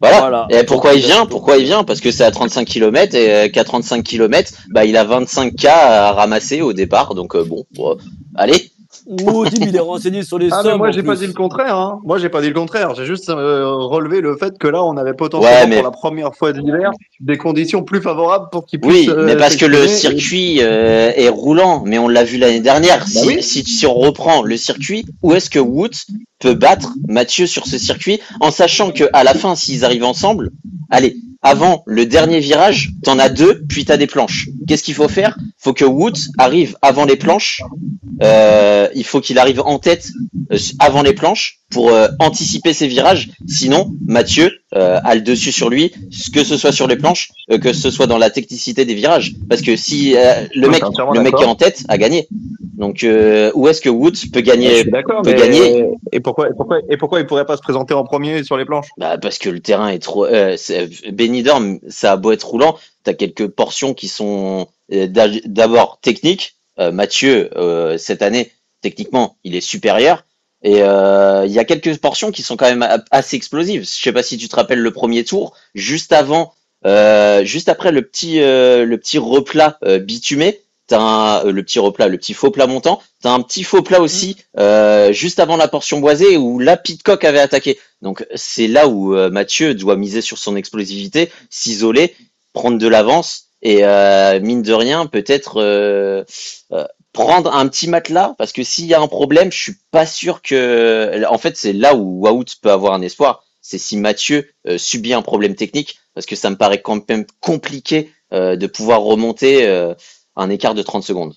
Voilà. 0.00 0.20
Voilà. 0.20 0.46
Et 0.50 0.64
pourquoi 0.64 0.94
il 0.94 1.02
vient? 1.02 1.26
Pourquoi 1.26 1.56
il 1.56 1.64
vient? 1.64 1.84
Parce 1.84 2.00
que 2.00 2.10
c'est 2.10 2.24
à 2.24 2.30
35 2.30 2.66
km 2.66 3.14
et 3.14 3.32
euh, 3.32 3.48
qu'à 3.48 3.64
35 3.64 4.02
km, 4.02 4.52
bah, 4.70 4.84
il 4.84 4.96
a 4.96 5.04
25 5.04 5.54
k 5.54 5.66
à 5.66 6.12
ramasser 6.12 6.62
au 6.62 6.72
départ. 6.72 7.14
Donc 7.14 7.36
euh, 7.36 7.44
bon, 7.44 7.64
bon, 7.72 7.96
allez. 8.34 8.70
Tim, 9.06 9.66
il 9.66 9.76
est 9.76 9.80
renseigné 9.80 10.22
sur 10.22 10.38
les 10.38 10.48
Ah, 10.50 10.62
mais 10.64 10.76
moi, 10.76 10.90
j'ai 10.90 11.02
pas 11.02 11.14
dit 11.14 11.26
le 11.26 11.32
contraire. 11.32 11.76
Hein. 11.76 12.00
Moi, 12.04 12.18
j'ai 12.18 12.28
pas 12.28 12.40
dit 12.40 12.48
le 12.48 12.54
contraire. 12.54 12.94
J'ai 12.94 13.04
juste 13.04 13.28
euh, 13.28 13.66
relevé 13.74 14.20
le 14.20 14.36
fait 14.36 14.56
que 14.58 14.66
là, 14.68 14.82
on 14.84 14.96
avait 14.96 15.12
potentiellement, 15.14 15.60
Ouais, 15.60 15.66
mais- 15.66 15.76
pour 15.76 15.84
la 15.84 15.90
première 15.90 16.34
fois 16.34 16.52
de 16.52 16.60
l'hiver, 16.60 16.90
des 17.20 17.36
conditions 17.36 17.82
plus 17.82 18.00
favorables 18.00 18.46
pour 18.50 18.64
qu'il 18.66 18.80
Oui, 18.82 19.04
puisse. 19.04 19.08
euh, 19.10 19.24
mais 19.26 19.36
parce 19.36 19.56
que 19.56 19.66
le 19.66 19.86
circuit 19.86 20.58
euh, 20.62 21.12
est 21.16 21.28
roulant, 21.28 21.82
mais 21.84 21.98
on 21.98 22.08
l'a 22.08 22.24
vu 22.24 22.38
l'année 22.38 22.60
dernière. 22.60 23.06
si, 23.06 23.14
Bah 23.14 23.20
oui. 23.26 23.42
si, 23.42 23.64
si 23.64 23.86
on 23.86 23.94
reprend 23.94 24.42
le 24.42 24.56
circuit, 24.56 25.04
où 25.22 25.34
est-ce 25.34 25.50
que 25.50 25.58
Wood 25.58 25.92
peut 26.40 26.54
battre 26.54 26.92
Mathieu 27.08 27.46
sur 27.46 27.66
ce 27.66 27.78
circuit 27.78 28.20
en 28.40 28.50
sachant 28.50 28.90
que 28.90 29.04
à 29.12 29.22
la 29.24 29.34
fin, 29.34 29.54
s'ils 29.54 29.84
arrivent 29.84 30.04
ensemble, 30.04 30.50
allez, 30.90 31.16
avant 31.44 31.82
le 31.86 32.06
dernier 32.06 32.40
virage, 32.40 32.90
t'en 33.04 33.18
as 33.18 33.28
deux, 33.28 33.62
puis 33.68 33.84
t'as 33.84 33.98
des 33.98 34.06
planches. 34.06 34.48
Qu'est-ce 34.66 34.82
qu'il 34.82 34.94
faut 34.94 35.08
faire? 35.08 35.36
Faut 35.58 35.74
que 35.74 35.84
Wood 35.84 36.16
arrive 36.38 36.76
avant 36.80 37.04
les 37.04 37.16
planches. 37.16 37.60
Euh, 38.22 38.88
il 38.94 39.04
faut 39.04 39.20
qu'il 39.20 39.38
arrive 39.38 39.60
en 39.60 39.78
tête 39.78 40.08
euh, 40.50 40.56
avant 40.78 41.02
les 41.02 41.12
planches 41.12 41.60
pour 41.74 41.90
euh, 41.90 42.06
anticiper 42.20 42.72
ses 42.72 42.86
virages. 42.86 43.30
Sinon, 43.48 43.90
Mathieu 44.06 44.50
euh, 44.74 45.00
a 45.04 45.14
le 45.16 45.20
dessus 45.20 45.50
sur 45.52 45.68
lui, 45.68 45.92
que 46.32 46.44
ce 46.44 46.56
soit 46.56 46.70
sur 46.72 46.86
les 46.86 46.96
planches, 46.96 47.30
euh, 47.50 47.58
que 47.58 47.72
ce 47.72 47.90
soit 47.90 48.06
dans 48.06 48.16
la 48.16 48.30
technicité 48.30 48.84
des 48.84 48.94
virages. 48.94 49.32
Parce 49.48 49.60
que 49.60 49.74
si 49.76 50.12
le 50.54 50.68
mec, 50.68 50.82
le 51.12 51.20
mec 51.20 51.34
qui 51.34 51.42
est 51.42 51.46
en 51.46 51.56
tête 51.56 51.82
a 51.88 51.98
gagné. 51.98 52.28
Donc 52.78 53.04
où 53.54 53.68
est-ce 53.68 53.80
que 53.80 53.88
Woods 53.90 54.30
peut 54.32 54.40
gagner 54.40 54.84
peut 54.84 55.32
gagner. 55.34 55.84
et 56.12 56.20
pourquoi, 56.20 56.48
et 56.48 56.52
pourquoi, 56.56 56.78
et 56.88 56.96
pourquoi 56.96 57.20
il 57.20 57.26
pourrait 57.26 57.44
pas 57.44 57.56
se 57.56 57.62
présenter 57.62 57.92
en 57.92 58.04
premier 58.04 58.44
sur 58.44 58.56
les 58.56 58.64
planches? 58.64 58.88
Bah, 58.96 59.18
Parce 59.18 59.38
que 59.38 59.50
le 59.50 59.60
terrain 59.60 59.88
est 59.88 59.98
trop. 59.98 60.26
C'est- 60.56 61.10
Benidorm, 61.12 61.78
ça 61.88 62.12
a 62.12 62.16
beau 62.16 62.30
être 62.32 62.46
roulant, 62.48 62.76
t'as 63.02 63.14
quelques 63.14 63.48
portions 63.48 63.94
qui 63.94 64.06
sont 64.08 64.68
d'a- 64.90 65.28
d'abord 65.44 65.98
techniques. 66.02 66.54
Mathieu, 66.78 67.50
cette 67.98 68.22
année, 68.22 68.50
techniquement, 68.80 69.36
il 69.44 69.56
est 69.56 69.60
supérieur. 69.60 70.24
Et 70.64 70.82
euh, 70.82 71.44
il 71.46 71.52
y 71.52 71.58
a 71.58 71.64
quelques 71.64 71.96
portions 71.98 72.32
qui 72.32 72.42
sont 72.42 72.56
quand 72.56 72.74
même 72.74 72.86
assez 73.10 73.36
explosives. 73.36 73.82
Je 73.82 74.02
sais 74.02 74.12
pas 74.12 74.22
si 74.22 74.38
tu 74.38 74.48
te 74.48 74.56
rappelles 74.56 74.80
le 74.80 74.90
premier 74.90 75.22
tour, 75.22 75.54
juste 75.74 76.12
avant, 76.12 76.54
euh, 76.86 77.44
juste 77.44 77.68
après 77.68 77.92
le 77.92 78.02
petit, 78.02 78.40
euh, 78.40 78.84
le 78.84 78.98
petit 78.98 79.18
replat 79.18 79.78
euh, 79.84 79.98
bitumé. 79.98 80.60
T'as 80.86 81.00
un, 81.00 81.46
euh, 81.46 81.52
le 81.52 81.62
petit 81.62 81.78
replat, 81.78 82.08
le 82.08 82.18
petit 82.18 82.34
faux 82.34 82.50
plat 82.50 82.66
montant. 82.66 83.00
T'as 83.22 83.30
un 83.30 83.40
petit 83.40 83.62
faux 83.62 83.82
plat 83.82 84.00
aussi 84.00 84.36
euh, 84.58 85.12
juste 85.12 85.38
avant 85.38 85.56
la 85.56 85.68
portion 85.68 86.00
boisée 86.00 86.36
où 86.36 86.58
la 86.58 86.76
Pitcock 86.78 87.24
avait 87.24 87.40
attaqué. 87.40 87.78
Donc 88.02 88.26
c'est 88.34 88.66
là 88.66 88.88
où 88.88 89.14
Mathieu 89.30 89.74
doit 89.74 89.96
miser 89.96 90.22
sur 90.22 90.38
son 90.38 90.56
explosivité, 90.56 91.30
s'isoler, 91.48 92.14
prendre 92.54 92.78
de 92.78 92.88
l'avance 92.88 93.44
et 93.64 93.84
euh, 93.84 94.40
mine 94.40 94.62
de 94.62 94.72
rien 94.72 95.06
peut-être 95.06 95.60
euh, 95.60 96.22
euh, 96.72 96.86
prendre 97.14 97.54
un 97.54 97.66
petit 97.68 97.88
matelas 97.88 98.34
parce 98.36 98.52
que 98.52 98.62
s'il 98.62 98.84
y 98.84 98.92
a 98.92 99.00
un 99.00 99.06
problème, 99.06 99.50
je 99.50 99.58
suis 99.58 99.76
pas 99.90 100.04
sûr 100.04 100.42
que. 100.42 101.24
En 101.30 101.38
fait, 101.38 101.56
c'est 101.56 101.72
là 101.72 101.94
où 101.94 102.28
Wout 102.28 102.44
peut 102.60 102.70
avoir 102.70 102.92
un 102.92 103.00
espoir. 103.00 103.44
C'est 103.62 103.78
si 103.78 103.96
Mathieu 103.96 104.50
euh, 104.66 104.76
subit 104.76 105.14
un 105.14 105.22
problème 105.22 105.54
technique 105.54 105.98
parce 106.12 106.26
que 106.26 106.36
ça 106.36 106.50
me 106.50 106.56
paraît 106.56 106.82
quand 106.82 107.08
même 107.08 107.24
compliqué 107.40 108.12
euh, 108.34 108.56
de 108.56 108.66
pouvoir 108.66 109.00
remonter 109.00 109.66
euh, 109.66 109.94
un 110.36 110.50
écart 110.50 110.74
de 110.74 110.82
30 110.82 111.02
secondes. 111.02 111.34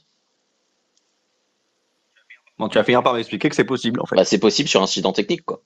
Bon, 2.57 2.67
tu 2.67 2.77
vas 2.77 2.83
finir 2.83 3.03
par 3.03 3.13
m'expliquer 3.13 3.47
que 3.47 3.55
c'est 3.55 3.63
possible 3.63 4.01
en 4.01 4.05
fait. 4.05 4.15
Bah, 4.15 4.25
c'est 4.25 4.39
possible 4.39 4.67
sur 4.67 4.81
incident 4.81 5.13
technique 5.13 5.45
quoi. 5.45 5.61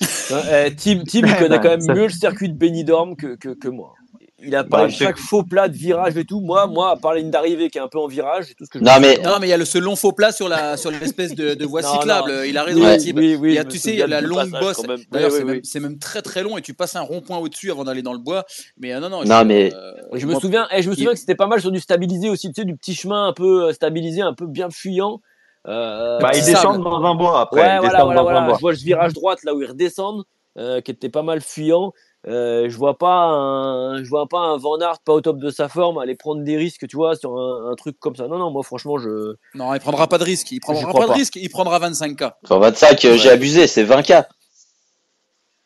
Eh, 0.00 0.74
Tim, 0.76 1.04
Tim, 1.04 1.26
il 1.26 1.36
connaît 1.36 1.60
quand 1.60 1.70
même 1.70 1.86
mieux 1.88 2.04
le 2.04 2.10
circuit 2.10 2.50
de 2.50 2.54
Benidorm 2.54 3.16
que, 3.16 3.36
que, 3.36 3.48
que 3.48 3.68
moi. 3.68 3.94
Il 4.42 4.54
a 4.54 4.62
Bah, 4.64 4.68
parlé 4.68 4.86
de 4.88 4.92
c'est- 4.92 5.04
chaque 5.06 5.16
faux 5.16 5.42
plat, 5.44 5.66
de 5.66 5.74
virage 5.74 6.14
et 6.18 6.24
tout. 6.26 6.40
Moi, 6.42 6.66
moi, 6.66 6.90
à 6.90 6.96
part 6.96 7.14
la 7.14 7.20
ligne 7.20 7.30
d'arrivée 7.30 7.70
qui 7.70 7.78
est 7.78 7.80
un 7.80 7.88
peu 7.88 7.98
en 7.98 8.06
virage, 8.06 8.44
c'est 8.48 8.54
tout 8.54 8.66
ce 8.66 8.70
que 8.70 8.78
je 8.78 8.84
Non, 8.84 8.92
mais-. 9.00 9.16
Non, 9.24 9.38
mais 9.40 9.46
il 9.46 9.50
y 9.50 9.52
a 9.54 9.56
le, 9.56 9.64
ce 9.64 9.78
long 9.78 9.96
faux 9.96 10.12
plat 10.12 10.30
sur 10.30 10.46
la 10.48 10.76
sur 10.76 10.90
l'espèce 10.90 11.34
de, 11.34 11.54
de 11.54 11.64
voie 11.64 11.80
Non, 11.80 11.92
cyclable. 11.94 12.30
non. 12.30 12.42
Il 12.42 12.58
a 12.58 12.62
raison, 12.64 12.80
Oui, 12.84 13.12
oui, 13.16 13.36
oui, 13.40 13.48
il 13.52 13.54
y 13.54 13.58
a, 13.58 13.62
je 13.62 13.68
tu 13.68 13.78
sais, 13.78 13.92
il 13.94 13.98
y 13.98 14.02
a 14.02 14.06
la 14.06 14.20
longue 14.20 14.50
bosse. 14.50 14.82
D'ailleurs, 15.10 15.30
Oui, 15.30 15.36
c'est 15.38 15.38
oui, 15.38 15.44
même, 15.44 15.54
oui. 15.56 15.60
c'est 15.64 15.80
même 15.80 15.98
très 15.98 16.20
très 16.20 16.42
long 16.42 16.58
et 16.58 16.60
tu 16.62 16.74
passes 16.74 16.96
un 16.96 17.00
rond-point 17.00 17.38
au-dessus 17.38 17.70
avant 17.70 17.84
d'aller 17.84 18.02
dans 18.02 18.12
le 18.12 18.18
bois. 18.18 18.44
Mais 18.78 18.92
euh, 18.92 19.00
non, 19.00 19.08
non. 19.08 19.24
Non, 19.24 19.44
mais- 19.46 19.72
euh, 19.74 19.92
Je 20.12 20.26
me 20.26 20.32
moi, 20.32 20.40
souviens, 20.40 20.68
et 20.70 20.82
je 20.82 20.90
me 20.90 20.94
souviens 20.94 21.12
que 21.12 21.18
c'était 21.18 21.34
pas 21.34 21.46
mal 21.46 21.62
sur 21.62 21.70
du 21.70 21.80
stabilisé 21.80 22.28
aussi, 22.28 22.48
tu 22.52 22.60
sais, 22.60 22.66
du 22.66 22.76
petit 22.76 22.94
chemin 22.94 23.28
un 23.28 23.32
peu 23.32 23.68
euh, 23.68 23.72
stabilisé, 23.72 24.20
un 24.20 24.34
peu 24.34 24.46
bien 24.46 24.68
fuyant. 24.68 25.22
Euh, 25.66 26.18
Bah, 26.20 26.30
ils 26.34 26.44
descendent 26.44 26.84
dans 26.84 27.02
un 27.02 27.14
bois 27.14 27.40
après. 27.40 27.60
Ouais, 27.62 27.78
voilà, 27.78 28.04
voilà, 28.04 28.22
voilà. 28.22 28.40
bois. 28.42 28.54
Je 28.56 28.60
vois 28.60 28.72
le 28.72 28.78
virage 28.78 29.14
droite 29.14 29.42
là 29.44 29.54
où 29.54 29.62
ils 29.62 29.66
redescendent, 29.68 30.24
euh, 30.58 30.80
qui 30.82 30.90
était 30.90 31.08
pas 31.08 31.22
mal 31.22 31.40
fuyant. 31.40 31.92
Euh, 32.28 32.68
je 32.68 32.76
vois 32.76 32.98
pas 32.98 33.26
un, 33.26 34.02
je 34.02 34.08
vois 34.08 34.26
pas 34.26 34.40
un 34.40 34.56
Van 34.56 34.80
Aert 34.80 34.98
pas 35.04 35.12
au 35.12 35.20
top 35.20 35.38
de 35.38 35.50
sa 35.50 35.68
forme 35.68 35.98
aller 35.98 36.16
prendre 36.16 36.42
des 36.42 36.56
risques, 36.56 36.88
tu 36.88 36.96
vois, 36.96 37.14
sur 37.14 37.38
un, 37.38 37.70
un 37.70 37.74
truc 37.76 37.98
comme 38.00 38.16
ça. 38.16 38.26
Non, 38.26 38.38
non, 38.38 38.50
moi 38.50 38.64
franchement, 38.64 38.98
je. 38.98 39.36
Non, 39.54 39.72
il 39.74 39.80
prendra 39.80 40.08
pas 40.08 40.18
de 40.18 40.24
risque. 40.24 40.50
Il 40.50 40.60
prendra 40.60 40.92
pas 40.92 41.06
de 41.06 41.12
risque. 41.12 41.36
Il 41.36 41.48
prendra 41.50 41.78
25K. 41.78 42.32
Enfin, 42.44 42.58
25, 42.58 43.04
euh, 43.04 43.16
j'ai 43.16 43.30
abusé, 43.30 43.66
c'est 43.66 43.84
20K. 43.84 44.24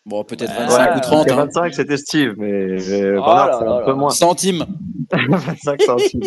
Bon, 0.07 0.25
peut-être 0.25 0.51
Ouais, 0.51 0.67
25 0.67 0.91
ou 0.91 0.95
Ouais, 0.95 1.01
30. 1.01 1.11
parce 1.11 1.25
que 1.27 1.33
hein. 1.33 1.37
25, 1.45 1.75
c'était 1.75 1.97
Steve, 1.99 2.35
mais 2.39 2.51
euh, 2.51 2.79
Oh 3.21 3.25
c'est 3.27 3.35
là 3.35 3.59
un 3.59 3.85
peu 3.85 3.91
là. 3.91 3.95
moins. 3.97 4.11
Centimes. 4.11 4.65
25 5.13 5.83
centimes. 5.83 6.21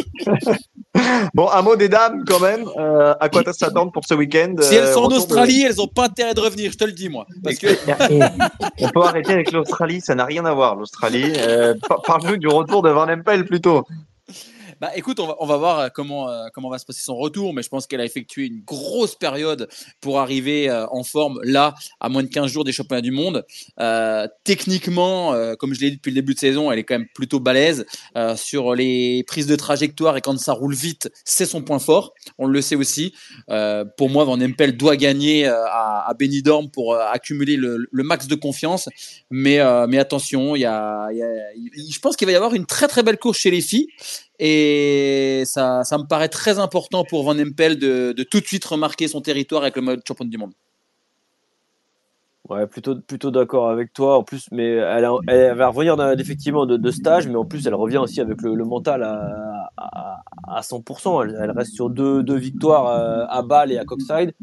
bon, 1.33 1.49
un 1.49 1.61
mot 1.63 1.75
des 1.75 1.89
dames 1.89 2.23
quand 2.27 2.39
même. 2.39 2.65
Euh, 2.77 3.15
à 3.19 3.29
quoi 3.29 3.41
s'attendre 3.51 3.91
pour 3.91 4.05
ce 4.05 4.13
week-end 4.13 4.53
Si 4.61 4.75
elles 4.75 4.83
Euh, 4.85 4.93
sont 4.93 5.03
en 5.03 5.07
de- 5.07 5.15
Australie, 5.15 5.63
elles 5.63 5.81
ont 5.81 5.87
pas 5.87 6.05
intérêt 6.05 6.33
de 6.35 6.39
revenir. 6.39 6.71
Je 6.71 6.77
te 6.77 6.83
le 6.85 6.91
dis, 6.91 7.09
moi. 7.09 7.25
Parce 7.43 7.55
que 7.57 7.67
On 8.79 8.89
peut 8.89 9.01
arrêter 9.01 9.33
avec 9.33 9.51
l'Australie, 9.51 10.01
ça 10.01 10.13
n'a 10.13 10.25
rien 10.25 10.45
à 10.45 10.53
voir, 10.53 10.75
l'Australie. 10.75 11.33
Euh, 11.37 11.73
par- 11.87 12.01
Parle-nous 12.03 12.37
du 12.37 12.47
retour 12.47 12.83
de 12.83 12.89
Van 12.89 13.07
Empel 13.09 13.45
plutôt. 13.45 13.85
Bah 14.83 14.91
écoute, 14.97 15.21
on 15.21 15.45
va, 15.45 15.55
voir 15.55 15.79
euh, 15.79 15.87
comment, 15.87 16.29
euh, 16.29 16.47
comment 16.53 16.69
va 16.69 16.77
se 16.77 16.83
passer 16.83 16.99
son 16.99 17.15
retour, 17.15 17.53
mais 17.53 17.63
je 17.63 17.69
pense 17.69 17.87
qu'elle 17.87 18.01
a 18.01 18.03
effectué 18.03 18.47
une 18.47 18.59
grosse 18.65 19.15
période 19.15 19.69
pour 20.01 20.19
arriver 20.19 20.69
euh, 20.69 20.85
en 20.87 21.05
forme 21.05 21.39
là, 21.41 21.73
à 22.01 22.09
moins 22.09 22.21
de 22.21 22.27
15 22.27 22.51
jours 22.51 22.65
des 22.65 22.73
championnats 22.73 22.99
du 22.99 23.11
monde. 23.11 23.45
Techniquement, 24.43 25.55
comme 25.57 25.73
je 25.73 25.79
l'ai 25.79 25.91
dit 25.91 25.95
depuis 25.95 26.09
le 26.09 26.15
début 26.15 26.33
de 26.33 26.39
saison, 26.39 26.69
elle 26.69 26.79
est 26.79 26.83
quand 26.83 26.95
même 26.95 27.07
plutôt 27.15 27.39
balèze 27.39 27.85
sur 28.35 28.75
les 28.75 29.23
prises 29.25 29.47
de 29.47 29.55
trajectoire 29.55 30.17
et 30.17 30.21
quand 30.21 30.37
ça 30.37 30.51
roule 30.51 30.75
vite, 30.75 31.09
c'est 31.23 31.45
son 31.45 31.61
point 31.61 31.79
fort. 31.79 32.13
On 32.37 32.47
le 32.47 32.61
sait 32.61 32.75
aussi. 32.75 33.13
Pour 33.97 34.09
moi, 34.09 34.25
Van 34.25 34.41
Empel 34.41 34.75
doit 34.75 34.97
gagner 34.97 35.45
à, 35.45 36.03
à 36.05 36.13
Benidorm 36.13 36.69
pour 36.69 36.97
accumuler 36.97 37.55
le, 37.55 37.87
max 37.93 38.27
de 38.27 38.35
confiance. 38.35 38.89
Mais, 39.29 39.59
attention, 39.59 40.57
y 40.57 40.65
a, 40.65 41.07
je 41.13 41.99
pense 41.99 42.17
qu'il 42.17 42.25
va 42.25 42.33
y 42.33 42.35
avoir 42.35 42.53
une 42.53 42.65
très 42.65 42.89
très 42.89 43.01
belle 43.01 43.17
course 43.17 43.37
chez 43.37 43.51
les 43.51 43.61
filles. 43.61 43.87
Et 44.45 45.43
ça, 45.45 45.85
ça 45.85 45.97
me 45.97 46.03
paraît 46.03 46.27
très 46.27 46.59
important 46.59 47.05
pour 47.05 47.23
Van 47.23 47.39
Empel 47.39 47.79
de, 47.79 48.11
de 48.11 48.23
tout 48.23 48.41
de 48.41 48.45
suite 48.45 48.65
remarquer 48.65 49.07
son 49.07 49.21
territoire 49.21 49.61
avec 49.61 49.77
le 49.77 49.81
mode 49.81 50.01
champion 50.05 50.25
du 50.25 50.37
monde. 50.37 50.51
Ouais, 52.49 52.67
plutôt, 52.67 52.99
plutôt 52.99 53.31
d'accord 53.31 53.69
avec 53.69 53.93
toi. 53.93 54.17
En 54.17 54.23
plus, 54.23 54.49
mais 54.51 54.67
elle, 54.67 55.07
elle 55.29 55.55
va 55.55 55.69
revenir 55.69 55.97
effectivement 56.19 56.65
de, 56.65 56.75
de 56.75 56.91
stage, 56.91 57.25
mais 57.29 57.37
en 57.37 57.45
plus, 57.45 57.65
elle 57.67 57.73
revient 57.73 57.99
aussi 57.99 58.19
avec 58.19 58.41
le, 58.41 58.53
mental 58.65 59.03
à, 59.03 59.71
à, 59.77 60.17
à 60.49 60.59
100%. 60.59 61.23
Elle, 61.23 61.37
elle 61.41 61.51
reste 61.51 61.73
sur 61.73 61.89
deux, 61.89 62.21
deux 62.21 62.35
victoires 62.35 62.87
euh, 62.87 63.25
à 63.29 63.43
Bâle 63.43 63.71
et 63.71 63.77
à 63.77 63.85
Coxside. 63.85 64.33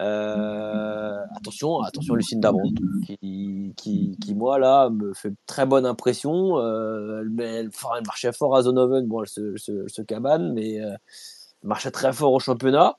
Euh, 0.00 1.18
attention, 1.36 1.80
attention, 1.82 2.14
Lucine 2.14 2.40
Dabront, 2.40 2.72
qui, 3.06 3.74
qui, 3.76 4.16
qui, 4.20 4.34
moi, 4.34 4.58
là, 4.58 4.88
me 4.88 5.12
fait 5.12 5.32
très 5.46 5.66
bonne 5.66 5.84
impression. 5.84 6.58
Euh, 6.58 7.20
elle, 7.20 7.40
elle, 7.40 7.70
elle 7.96 8.06
marchait 8.06 8.32
fort 8.32 8.56
à 8.56 8.62
Zonoven, 8.62 9.06
bon, 9.06 9.22
elle 9.22 9.28
se, 9.28 9.56
se, 9.56 9.86
se 9.88 10.02
cabane, 10.02 10.52
mais 10.54 10.80
euh, 10.80 10.92
elle 10.92 11.68
marchait 11.68 11.90
très 11.90 12.12
fort 12.12 12.32
au 12.32 12.40
championnat. 12.40 12.96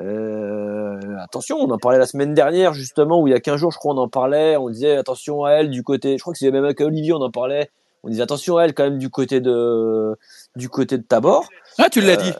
Euh, 0.00 0.98
attention, 1.22 1.56
on 1.58 1.70
en 1.70 1.78
parlait 1.78 1.98
la 1.98 2.06
semaine 2.06 2.34
dernière, 2.34 2.74
justement, 2.74 3.20
où 3.20 3.28
il 3.28 3.32
y 3.32 3.34
a 3.34 3.40
15 3.40 3.56
jours, 3.56 3.70
je 3.70 3.78
crois, 3.78 3.94
on 3.94 3.98
en 3.98 4.08
parlait. 4.08 4.56
On 4.56 4.70
disait 4.70 4.96
attention 4.96 5.44
à 5.44 5.52
elle 5.52 5.70
du 5.70 5.82
côté. 5.82 6.16
Je 6.16 6.22
crois 6.22 6.32
que 6.32 6.38
c'est 6.38 6.50
même 6.50 6.64
avec 6.64 6.80
Olivier, 6.80 7.12
on 7.12 7.20
en 7.20 7.30
parlait. 7.30 7.70
On 8.02 8.08
disait 8.08 8.22
attention 8.22 8.56
à 8.56 8.64
elle 8.64 8.72
quand 8.72 8.84
même 8.84 8.98
du 8.98 9.10
côté 9.10 9.40
de 9.40 10.16
du 10.56 10.70
côté 10.70 10.96
de 10.96 11.02
Tabor. 11.02 11.46
Ah, 11.76 11.90
tu 11.90 12.00
l'as 12.00 12.16
dit. 12.16 12.32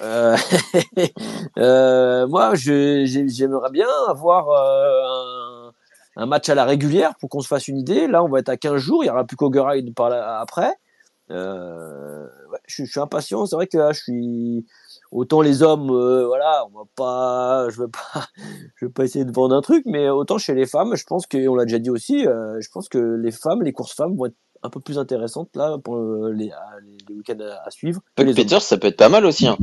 Euh, 0.00 0.36
euh, 1.58 2.26
moi, 2.26 2.54
j'aimerais 2.54 3.70
bien 3.70 3.88
avoir 4.08 4.48
euh, 4.50 5.70
un, 6.16 6.26
match 6.26 6.48
à 6.48 6.54
la 6.54 6.64
régulière 6.64 7.14
pour 7.20 7.28
qu'on 7.28 7.40
se 7.40 7.48
fasse 7.48 7.68
une 7.68 7.78
idée. 7.78 8.06
Là, 8.06 8.22
on 8.22 8.28
va 8.28 8.40
être 8.40 8.48
à 8.48 8.56
15 8.56 8.76
jours. 8.76 9.04
Il 9.04 9.08
y 9.08 9.10
aura 9.10 9.24
plus 9.24 9.36
qu'Ogeride 9.36 9.94
par 9.94 10.10
là, 10.10 10.40
après. 10.40 10.74
Je, 11.28 12.84
suis 12.84 13.00
impatient. 13.00 13.46
C'est 13.46 13.56
vrai 13.56 13.66
que 13.66 13.78
là, 13.78 13.92
je 13.92 14.02
suis 14.02 14.66
autant 15.10 15.40
les 15.40 15.62
hommes, 15.62 15.88
voilà, 16.26 16.64
on 16.66 16.78
va 16.78 16.84
pas, 16.96 17.68
je 17.70 17.82
veux 17.82 17.88
pas, 17.88 18.26
je 18.76 18.86
veux 18.86 18.90
pas 18.90 19.04
essayer 19.04 19.24
de 19.24 19.32
vendre 19.32 19.54
un 19.54 19.60
truc, 19.60 19.84
mais 19.86 20.08
autant 20.08 20.38
chez 20.38 20.54
les 20.54 20.66
femmes, 20.66 20.94
je 20.94 21.04
pense 21.04 21.26
que, 21.26 21.48
on 21.48 21.54
l'a 21.54 21.64
déjà 21.64 21.78
dit 21.78 21.90
aussi, 21.90 22.24
je 22.24 22.68
pense 22.72 22.88
que 22.88 22.98
les 22.98 23.30
femmes, 23.30 23.62
les 23.62 23.72
courses 23.72 23.94
femmes 23.94 24.16
vont 24.16 24.26
être 24.26 24.36
un 24.62 24.70
peu 24.70 24.80
plus 24.80 24.98
intéressantes 24.98 25.50
là 25.54 25.76
pour 25.82 25.96
euh, 25.96 26.32
les, 26.32 26.50
week-ends 27.10 27.40
à, 27.40 27.66
à 27.66 27.70
suivre. 27.70 28.00
hommes. 28.18 28.34
Peters, 28.34 28.62
ça 28.62 28.76
peut 28.76 28.88
être 28.88 28.96
pas 28.96 29.08
mal 29.08 29.26
aussi. 29.26 29.46
Hein. 29.46 29.56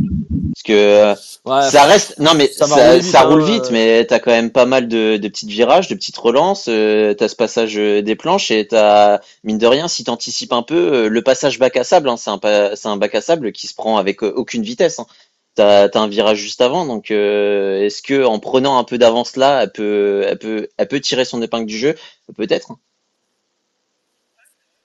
Parce 0.54 0.64
que 0.64 0.74
euh, 0.74 1.16
Ouais, 1.46 1.70
ça 1.70 1.84
reste. 1.84 2.20
Non, 2.20 2.32
mais 2.36 2.48
ça 2.48 3.22
roule 3.22 3.42
hein, 3.44 3.46
vite, 3.46 3.66
euh. 3.66 3.72
mais 3.72 4.06
t'as 4.06 4.20
quand 4.20 4.32
même 4.32 4.52
pas 4.52 4.66
mal 4.66 4.88
de, 4.88 5.18
de 5.18 5.28
petites 5.28 5.50
virages, 5.50 5.88
de 5.88 5.96
petites 5.96 6.18
relances. 6.18 6.66
Euh, 6.68 7.14
t'as 7.14 7.28
ce 7.28 7.36
passage 7.36 7.76
des 7.76 8.16
planches 8.16 8.52
et 8.52 8.68
t'as, 8.68 9.20
mine 9.44 9.58
de 9.58 9.68
rien, 9.68 9.88
si 9.88 10.04
t'anticipes 10.04 10.54
un 10.54 10.64
peu, 10.64 11.08
le 11.08 11.22
passage 11.22 11.60
bac 11.60 11.78
à 11.78 11.84
sable, 11.84 12.10
hein, 12.10 12.18
c'est 12.18 12.30
un, 12.30 12.98
bac 12.98 13.16
à 13.16 13.22
sable 13.22 13.52
qui 13.52 13.68
se 13.68 13.76
prend 13.76 13.98
avec 13.98 14.22
aucune 14.24 14.64
vitesse. 14.64 15.00
Hein. 15.00 15.06
T'as, 15.56 15.90
un 15.94 16.08
virage 16.08 16.38
juste 16.38 16.62
avant, 16.62 16.86
donc 16.86 17.12
euh, 17.12 17.82
est-ce 17.82 18.02
que 18.02 18.24
en 18.24 18.40
prenant 18.40 18.78
un 18.78 18.86
peu 18.86 18.98
d'avance 18.98 19.36
là, 19.36 19.64
elle 19.64 19.72
peut, 19.72 20.24
elle 20.26 20.38
peut, 20.38 20.70
elle 20.78 20.88
peut 20.88 21.02
tirer 21.02 21.26
son 21.26 21.42
épingle 21.42 21.66
du 21.66 21.78
jeu, 21.78 21.96
peut-être. 22.38 22.72
hein. 22.72 22.78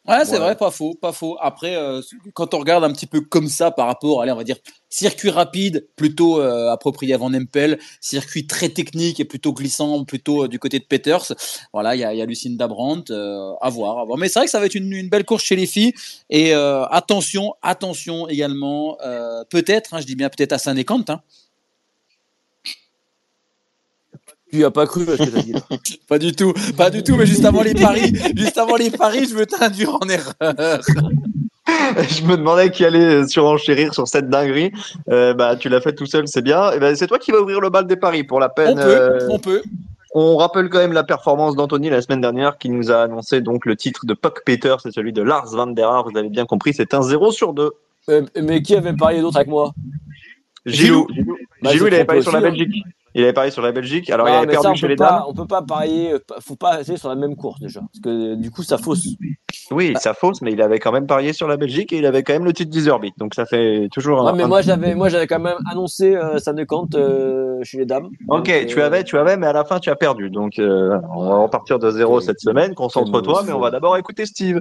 Ouais, 0.07 0.24
c'est 0.26 0.32
Ouais. 0.32 0.38
vrai, 0.38 0.57
pas 0.57 0.70
faux, 0.70 0.94
pas 1.00 1.12
faux. 1.12 1.38
Après, 1.40 1.76
euh, 1.76 2.02
quand 2.34 2.52
on 2.52 2.59
regarde 2.59 2.84
un 2.84 2.92
petit 2.92 3.07
peu 3.07 3.22
comme 3.22 3.48
ça 3.48 3.70
par 3.70 3.86
rapport, 3.86 4.20
allez, 4.20 4.32
on 4.32 4.36
va 4.36 4.44
dire 4.44 4.59
circuit 4.90 5.30
rapide, 5.30 5.88
plutôt 5.96 6.40
euh, 6.42 6.70
approprié 6.70 7.14
à 7.14 7.16
Van 7.16 7.32
Empel, 7.32 7.78
circuit 8.02 8.46
très 8.46 8.68
technique 8.68 9.18
et 9.18 9.24
plutôt 9.24 9.55
glissant, 9.55 10.05
plutôt 10.05 10.44
euh, 10.44 10.48
du 10.48 10.59
côté 10.59 10.78
de 10.78 10.84
Peters. 10.84 11.32
Voilà, 11.72 11.96
il 11.96 12.00
y 12.00 12.05
a, 12.05 12.12
y 12.12 12.20
a 12.20 12.26
Lucinda 12.26 12.68
Brandt, 12.68 13.11
euh, 13.12 13.52
à 13.62 13.70
voir, 13.70 13.98
à 13.98 14.05
voir. 14.05 14.18
Mais 14.18 14.28
c'est 14.28 14.38
vrai 14.40 14.44
que 14.46 14.50
ça 14.52 14.61
va 14.61 14.66
être 14.66 14.74
une, 14.74 14.92
une 14.92 15.09
belle 15.09 15.24
course 15.24 15.42
chez 15.42 15.57
les 15.57 15.66
filles. 15.66 15.94
Et 16.28 16.55
euh, 16.55 16.84
attention, 16.86 17.55
attention 17.62 18.28
également, 18.28 18.98
euh, 19.05 19.42
peut-être, 19.48 19.94
hein, 19.94 20.00
je 20.00 20.07
dis 20.07 20.16
bien 20.16 20.28
peut-être 20.28 20.52
à 20.52 20.59
Saint-Nécante, 20.59 21.09
hein, 21.09 21.22
Tu 24.55 24.64
as 24.64 24.70
pas 24.70 24.86
cru 24.86 25.02
à 25.11 25.16
ce 25.16 25.24
que 25.24 25.30
t'as 25.30 25.42
dit 25.42 25.52
là. 25.52 25.61
pas 26.09 26.18
du 26.18 26.32
tout, 26.32 26.52
pas 26.76 26.88
du 26.88 27.02
tout, 27.02 27.16
mais 27.16 27.26
juste 27.26 27.44
avant 27.44 27.62
les 27.62 27.74
paris, 27.74 28.12
juste 28.36 28.57
avant 28.57 28.76
les 28.76 28.90
paris, 28.90 29.26
je 29.28 29.34
veux 29.34 29.46
t'induire 29.46 29.96
en 29.96 30.09
erreur. 30.09 30.80
je 31.66 32.22
me 32.24 32.36
demandais 32.36 32.70
qui 32.70 32.84
allait 32.84 33.26
surenchérir 33.26 33.92
sur 33.94 34.07
cette 34.07 34.28
dinguerie. 34.28 34.70
Euh, 35.11 35.34
bah, 35.34 35.57
tu 35.57 35.68
l'as 35.68 35.80
fait 35.80 35.92
tout 35.92 36.07
seul, 36.07 36.28
c'est 36.28 36.42
bien. 36.42 36.70
Et 36.70 36.78
ben, 36.78 36.94
c'est 36.94 37.09
toi 37.09 37.18
qui 37.18 37.32
vas 37.32 37.40
ouvrir 37.40 37.61
le 37.61 37.68
bal 37.68 37.88
des 37.88 37.96
paris 37.96 38.22
pour 38.22 38.38
la 38.38 38.46
On 38.46 38.55
peine. 38.55 38.76
peut, 38.76 38.82
euh, 38.82 39.28
on 39.28 39.38
peut. 39.40 39.62
On 40.14 40.36
rappelle 40.36 40.68
quand 40.68 40.78
même 40.78 40.92
la 40.92 41.02
performance 41.02 41.57
d'Anthony 41.57 41.90
la 41.90 42.00
semaine 42.00 42.20
dernière 42.20 42.57
qui 42.57 42.70
nous 42.70 42.92
a 42.92 43.02
annoncé 43.02 43.40
donc 43.40 43.66
le 43.66 43.74
titre 43.74 44.07
de 44.07 44.14
Puck 44.14 44.42
Peter, 44.46 44.76
c'est 44.80 44.92
celui 44.92 45.12
de 45.12 45.22
Lars 45.22 45.48
van 45.50 45.66
der 45.66 45.88
Haar. 45.88 46.09
Vous 46.09 46.16
avez 46.16 46.28
bien 46.28 46.46
compris, 46.46 46.72
c'est 46.74 46.94
un 46.94 47.02
0 47.02 47.32
sur 47.32 47.55
2. 47.55 47.72
Euh, 48.11 48.22
mais 48.40 48.62
qui 48.62 48.76
avait 48.76 48.92
parié 48.92 49.20
d'autre 49.20 49.36
avec 49.38 49.48
moi? 49.48 49.72
Gilou, 50.64 51.09
Gilou, 51.12 51.36
Bah, 51.61 51.72
Gilou, 51.72 51.88
il 51.88 51.94
avait 51.94 52.05
trompé 52.05 52.07
parié 52.07 52.22
sur 52.22 52.32
la 52.32 52.38
aussi, 52.38 52.46
hein. 52.46 52.50
Belgique. 52.50 52.84
Il 53.17 53.23
avait 53.23 53.33
parié 53.33 53.51
sur 53.53 53.62
la 53.62 53.71
Belgique. 53.73 54.11
Alors 54.11 54.29
il 54.29 54.35
avait 54.35 54.47
perdu 54.47 54.65
ça, 54.65 54.71
on 54.73 54.75
chez 54.75 54.89
les 54.89 54.97
pas, 54.97 55.11
dames. 55.11 55.23
on 55.29 55.35
peut 55.35 55.47
pas 55.47 55.62
parier, 55.62 56.12
euh, 56.15 56.19
faut 56.41 56.57
pas 56.57 56.71
rester 56.77 56.97
sur 56.97 57.09
la 57.09 57.15
même 57.15 57.37
course 57.37 57.61
déjà, 57.61 57.81
parce 57.81 58.01
que 58.03 58.35
du 58.35 58.51
coup 58.51 58.62
ça 58.65 58.77
fausse. 58.77 59.07
Oui, 59.71 59.95
ça 60.01 60.15
fausse, 60.15 60.43
mais 60.43 60.53
il 60.53 60.61
avait 60.61 60.79
quand 60.81 60.91
même 60.93 61.07
parié 61.07 61.33
sur 61.33 61.47
la 61.47 61.57
Belgique 61.57 61.93
et 61.93 61.99
il 61.99 62.07
avait 62.07 62.23
quand 62.25 62.33
même 62.33 62.45
le 62.45 62.53
titre 62.53 62.71
d'Iserbit. 62.71 63.12
Donc 63.19 63.35
ça 63.35 63.47
fait 63.47 63.89
toujours 63.93 64.23
Ouais, 64.25 64.31
un. 64.31 64.35
mais 64.35 64.43
un- 64.43 64.49
moi 64.49 64.62
j'avais, 64.62 64.95
moi 64.95 65.09
j'avais 65.09 65.27
quand 65.29 65.39
même 65.39 65.59
annoncé 65.71 66.17
euh, 66.17 66.39
ça 66.39 66.53
ne 66.53 66.65
compte 66.65 66.95
euh, 66.97 67.61
chez 67.62 67.79
les 67.79 67.87
dames. 67.87 68.07
Ok, 68.29 68.47
Donc, 68.49 68.67
tu 68.67 68.81
euh, 68.81 68.87
avais, 68.87 69.05
tu 69.05 69.17
avais, 69.17 69.37
mais 69.37 69.47
à 69.47 69.53
la 69.53 69.65
fin 69.65 69.79
tu 69.79 69.91
as 69.91 69.97
perdu. 69.97 70.31
Donc 70.31 70.59
euh, 70.59 70.99
on 71.15 71.29
va 71.29 71.37
repartir 71.37 71.79
de 71.79 71.91
zéro 71.91 72.21
cette 72.21 72.41
semaine. 72.41 72.75
Concentre-toi, 72.75 73.43
mais 73.47 73.53
on 73.53 73.61
va 73.61 73.71
d'abord 73.71 73.97
écouter 73.97 74.27
Steve. 74.27 74.61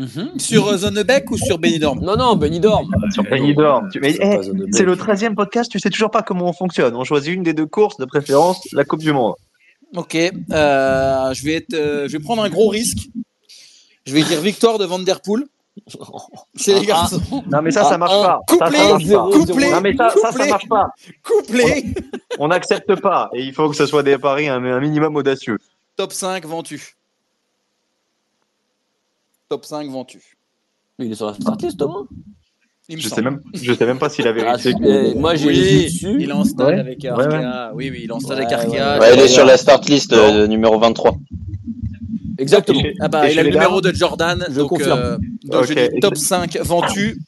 Mhm. 0.00 0.38
Sur 0.38 0.68
euh, 0.68 0.76
Zonnebeck 0.78 1.30
ou 1.30 1.36
sur 1.36 1.58
Benidorm? 1.58 2.00
Non, 2.00 2.16
non, 2.16 2.34
Benidorm. 2.36 2.90
Sur 3.12 3.22
Benidorm. 3.24 3.88
Mais, 4.00 4.12
C'est 4.14 4.22
eh. 4.22 4.50
C'est 4.72 4.84
le 4.84 4.96
13e 4.96 5.34
podcast, 5.34 5.70
tu 5.70 5.78
sais 5.78 5.90
toujours 5.90 6.10
pas 6.10 6.22
comment 6.22 6.48
on 6.48 6.52
fonctionne. 6.52 6.96
On 6.96 7.04
choisit 7.04 7.34
une 7.34 7.42
des 7.42 7.52
deux 7.52 7.66
courses, 7.66 7.96
de 7.98 8.06
préférence 8.06 8.66
la 8.72 8.84
Coupe 8.84 9.00
du 9.00 9.12
Monde. 9.12 9.34
Ok, 9.96 10.14
euh, 10.14 11.34
je 11.34 11.44
vais 11.44 11.54
être, 11.54 11.74
euh, 11.74 12.08
je 12.08 12.16
vais 12.16 12.22
prendre 12.22 12.42
un 12.42 12.48
gros 12.48 12.68
risque. 12.68 13.08
Je 14.06 14.14
vais 14.14 14.22
dire 14.22 14.40
victoire 14.40 14.78
de 14.78 14.84
Van 14.86 14.98
Der 15.00 15.20
Poel 15.20 15.44
chez 16.56 16.72
les 16.74 16.80
Ah, 16.82 16.84
garçons. 16.86 17.20
Non 17.50 17.60
mais 17.60 17.70
ça, 17.70 17.82
Ah, 17.84 17.88
ça 17.90 17.98
marche 17.98 18.14
un 18.14 18.22
pas. 18.22 18.40
Couplé, 18.48 18.78
couplé, 19.32 19.70
Non 19.70 19.80
mais 19.80 19.94
ça, 19.96 20.10
ça, 20.22 20.32
ça 20.32 20.46
marche 20.46 20.68
pas. 20.68 20.88
couplé. 21.22 21.92
On 22.38 22.48
n'accepte 22.48 22.94
pas. 23.00 23.28
Et 23.34 23.42
il 23.42 23.52
faut 23.52 23.68
que 23.68 23.76
ce 23.76 23.86
soit 23.86 24.02
des 24.02 24.16
paris 24.16 24.48
un, 24.48 24.62
un 24.64 24.80
minimum 24.80 25.16
audacieux. 25.16 25.58
Top 25.96 26.12
5 26.12 26.46
ventu. 26.46 26.94
Top 29.50 29.64
5 29.66 29.90
ventu. 29.90 30.22
Il 31.00 31.10
est 31.10 31.14
sur 31.16 31.26
la 31.26 31.34
startlist, 31.34 31.76
Thomas? 31.76 32.04
Je 32.88 33.08
sais 33.08 33.20
même, 33.20 33.40
je 33.52 33.72
sais 33.72 33.84
même 33.86 33.98
pas 33.98 34.08
s'il 34.08 34.26
a 34.28 34.30
Ah, 34.46 34.56
moi 35.16 35.34
j'ai 35.34 35.46
Oui, 35.48 35.84
dessus. 35.84 36.16
il 36.20 36.30
est 36.30 36.32
en 36.32 36.44
stage 36.44 36.68
Ouais, 36.74 36.78
avec 36.78 37.02
ouais, 37.02 37.08
Arkea. 37.08 37.72
Oui, 37.74 37.90
oui, 37.90 38.00
il 38.04 38.10
est 38.10 38.12
en 38.12 38.20
stage 38.20 38.38
avec 38.38 38.52
Arkea. 38.52 38.68
ouais, 38.70 38.98
Ouais, 39.00 39.14
il 39.14 39.20
est 39.20 39.28
sur 39.28 39.44
la 39.44 39.56
start 39.56 39.88
list 39.88 40.12
euh, 40.12 40.46
numéro 40.46 40.78
23. 40.78 41.16
Exactement. 42.38 42.80
Et 42.84 42.94
Ah 43.00 43.08
bah, 43.08 43.24
il 43.24 43.26
a 43.26 43.30
chez 43.30 43.36
le 43.42 43.42
les 43.50 43.50
numéro 43.54 43.80
dames 43.80 43.92
de 43.92 43.96
Jordan. 43.96 44.44
Je 44.48 44.54
donc, 44.54 44.68
confirme. 44.68 44.98
euh, 45.00 45.18
donc 45.44 45.64
je 45.66 45.74
dis 45.74 46.00
top 46.00 46.16
5 46.16 46.56
ventu. 46.58 47.18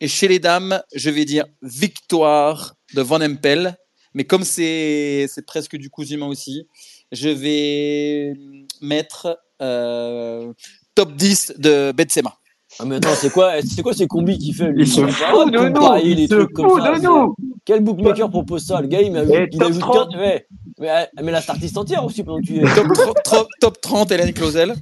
Et 0.00 0.06
chez 0.08 0.28
les 0.28 0.38
dames, 0.38 0.80
je 0.94 1.10
vais 1.10 1.24
dire 1.24 1.46
victoire 1.62 2.74
de 2.94 3.02
Van 3.02 3.20
Empel. 3.20 3.76
Mais 4.14 4.24
comme 4.24 4.44
c'est 4.44 5.26
c'est 5.28 5.44
presque 5.46 5.76
du 5.76 5.90
cousu 5.90 6.16
main 6.16 6.26
aussi, 6.26 6.66
je 7.12 7.28
vais 7.28 8.34
mettre 8.80 9.38
euh, 9.60 10.52
top 10.94 11.12
10 11.14 11.54
de 11.58 11.92
Betsema. 11.92 12.32
Ah 12.80 12.84
mais 12.86 12.96
attends, 12.96 13.10
c'est 13.14 13.30
quoi, 13.30 13.52
c'est 13.62 13.82
quoi 13.82 13.92
ces 13.92 14.06
combis 14.06 14.38
qu'il 14.38 14.54
fait 14.54 14.68
lui? 14.70 14.82
Il 14.84 14.88
se 14.88 15.06
fout 15.06 15.50
de 15.52 15.58
nous. 15.58 15.96
Il 16.02 16.26
se 16.28 16.34
fout 16.38 16.52
de. 16.54 17.52
Quel 17.64 17.80
bookmaker 17.80 18.28
propose 18.30 18.64
ça 18.64 18.80
Le 18.80 18.86
gars, 18.88 19.02
il 19.02 19.12
m'a 19.12 19.22
Et 19.22 19.48
il 19.52 19.62
a 19.62 19.66
top 19.66 19.72
vu 19.74 19.78
30. 19.78 20.10
15 20.12 20.20
ouais. 20.20 20.46
mais, 20.80 20.90
euh, 20.90 21.04
mais 21.22 21.30
la 21.32 21.40
startiste 21.42 21.76
entière 21.76 22.02
aussi 22.04 22.24
pendant 22.24 22.40
que 22.40 22.46
tu. 22.46 22.60
Top, 22.74 22.88
tro- 22.94 23.14
tro- 23.22 23.46
top 23.60 23.80
30, 23.80 24.10
Hélène 24.10 24.32
Clausel. 24.32 24.74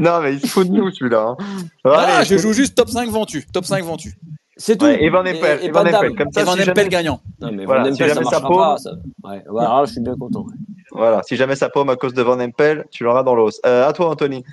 Non 0.00 0.20
mais 0.20 0.34
il 0.34 0.40
se 0.40 0.46
fout 0.48 0.68
de 0.68 0.72
nous 0.74 0.90
celui-là. 0.90 1.36
hein. 1.38 1.64
Ah, 1.84 2.24
je 2.24 2.36
joue 2.36 2.52
juste 2.52 2.74
top 2.74 2.88
5 2.90 3.08
ventu. 3.08 3.46
Top 3.52 3.64
5 3.64 3.82
ventu. 3.84 4.14
C'est 4.56 4.76
tout. 4.76 4.86
Ouais, 4.86 5.02
et 5.02 5.08
Van 5.08 5.20
Empel, 5.20 5.60
Et, 5.62 5.70
Van 5.70 5.86
Empel. 5.86 6.16
Comme 6.16 6.32
ça, 6.32 6.40
Et 6.40 6.44
Van 6.44 6.52
si 6.56 6.62
jamais, 6.64 6.88
gagnant. 6.88 7.20
Non 7.40 7.52
mais 7.52 7.64
Voilà, 7.64 7.84
Van 7.84 7.94
si 7.94 8.02
Empel, 8.02 8.08
ça 8.08 8.14
jamais 8.14 8.26
ça 8.30 8.40
paume. 8.40 8.56
pas. 8.56 8.76
Ça... 8.78 8.90
Ouais, 9.22 9.44
ouais, 9.48 9.62
alors 9.64 9.80
là, 9.80 9.84
je 9.86 9.92
suis 9.92 10.00
bien 10.00 10.16
content. 10.16 10.40
ouais. 10.40 10.54
voilà, 10.90 11.22
si 11.24 11.36
jamais 11.36 11.54
ça 11.54 11.68
paume 11.70 11.88
à 11.90 11.94
cause 11.96 12.12
de 12.12 12.22
Van 12.22 12.38
Empel, 12.40 12.84
tu 12.90 13.04
l'auras 13.04 13.22
dans 13.22 13.36
l'os. 13.36 13.60
Euh, 13.64 13.88
à 13.88 13.92
toi, 13.92 14.10
Anthony. 14.10 14.44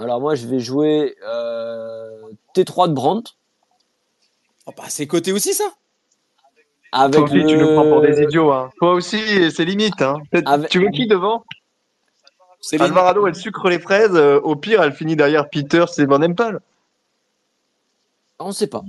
Alors 0.00 0.20
moi, 0.20 0.34
je 0.34 0.46
vais 0.46 0.60
jouer 0.60 1.14
euh, 1.26 2.22
T3 2.54 2.88
de 2.88 2.94
Brandt. 2.94 3.32
Oh, 4.66 4.72
bah, 4.76 4.84
c'est 4.88 5.06
coté 5.06 5.32
aussi, 5.32 5.52
ça 5.52 5.64
Avec 6.92 7.14
Toi 7.16 7.24
aussi, 7.24 7.34
le... 7.34 7.46
tu 7.46 7.56
nous 7.56 7.74
prends 7.74 7.84
pour 7.88 8.00
des 8.00 8.22
idiots. 8.22 8.50
Hein. 8.52 8.70
Toi 8.78 8.92
aussi, 8.94 9.50
c'est 9.50 9.64
limite. 9.64 10.00
Hein. 10.00 10.16
Avec- 10.46 10.70
Tu 10.70 10.80
veux 10.80 10.90
qui 10.90 11.06
devant? 11.06 11.44
Alvarado, 12.78 13.26
elle 13.26 13.34
sucre 13.34 13.68
les 13.68 13.78
fraises. 13.78 14.14
euh, 14.14 14.38
au 14.40 14.54
pire, 14.56 14.82
elle 14.82 14.92
finit 14.92 15.16
derrière 15.16 15.48
Peter, 15.48 15.84
c'est 15.90 16.04
Van 16.06 16.22
Empel. 16.22 16.60
On 18.38 18.48
ne 18.48 18.52
sait 18.52 18.66
pas. 18.68 18.82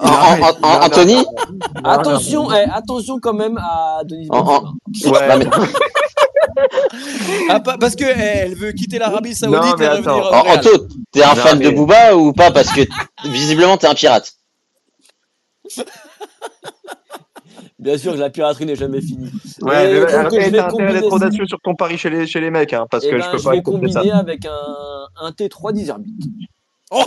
En- 0.00 0.08
en- 0.08 0.66
en- 0.66 0.80
Anthony? 0.86 1.24
attention, 1.84 2.50
eh, 2.52 2.64
attention 2.72 3.20
quand 3.20 3.32
même 3.34 3.56
à 3.58 4.02
Denis. 4.04 4.28
Ouais, 4.28 4.38
Non, 4.40 4.72
mais- 5.38 5.46
Ah, 7.48 7.60
parce 7.60 7.96
que 7.96 8.04
eh, 8.04 8.18
elle 8.44 8.54
veut 8.54 8.72
quitter 8.72 8.98
l'Arabie 8.98 9.34
Saoudite 9.34 9.60
Non, 9.62 9.74
mais 9.78 9.84
et 9.84 9.88
revenir 9.88 10.16
au 10.16 10.30
Real. 10.30 10.58
Anto, 10.58 10.86
t'es 11.12 11.22
un 11.22 11.28
Non, 11.28 11.34
fan 11.36 11.58
mais- 11.58 11.64
de 11.66 11.70
Booba 11.70 12.14
ou 12.16 12.32
pas? 12.32 12.50
Parce 12.50 12.70
que 12.72 12.80
visiblement, 13.28 13.76
t'es 13.76 13.86
un 13.86 13.94
pirate. 13.94 14.32
Bien 17.78 17.98
sûr 17.98 18.12
que 18.14 18.18
la 18.18 18.30
piraterie 18.30 18.64
n'est 18.66 18.76
jamais 18.76 19.00
finie. 19.00 19.28
Ouais, 19.62 19.90
Et 19.90 19.94
mais 19.94 19.94
je 19.94 20.00
vais 20.00 20.06
t'as 20.06 20.26
intérêt 20.26 20.68
combiner 20.70 20.92
d'être 21.00 21.12
audacieux 21.12 21.46
sur 21.46 21.58
ton 21.64 21.74
pari 21.74 21.98
chez 21.98 22.10
les, 22.10 22.26
chez 22.28 22.40
les 22.40 22.50
mecs, 22.50 22.72
hein, 22.72 22.86
parce 22.88 23.04
Eh 23.04 23.10
que 23.10 23.16
ben, 23.16 23.22
je 23.22 23.30
peux 23.32 23.38
je 23.38 23.42
pas 23.44 23.50
vais 23.50 23.58
accepter 23.58 23.88
ça. 23.92 24.00
combiner 24.00 24.12
avec 24.12 24.46
un, 24.46 25.06
un 25.20 25.30
T3 25.32 25.72
d'Iserbit. 25.72 26.14
Oh 26.94 27.04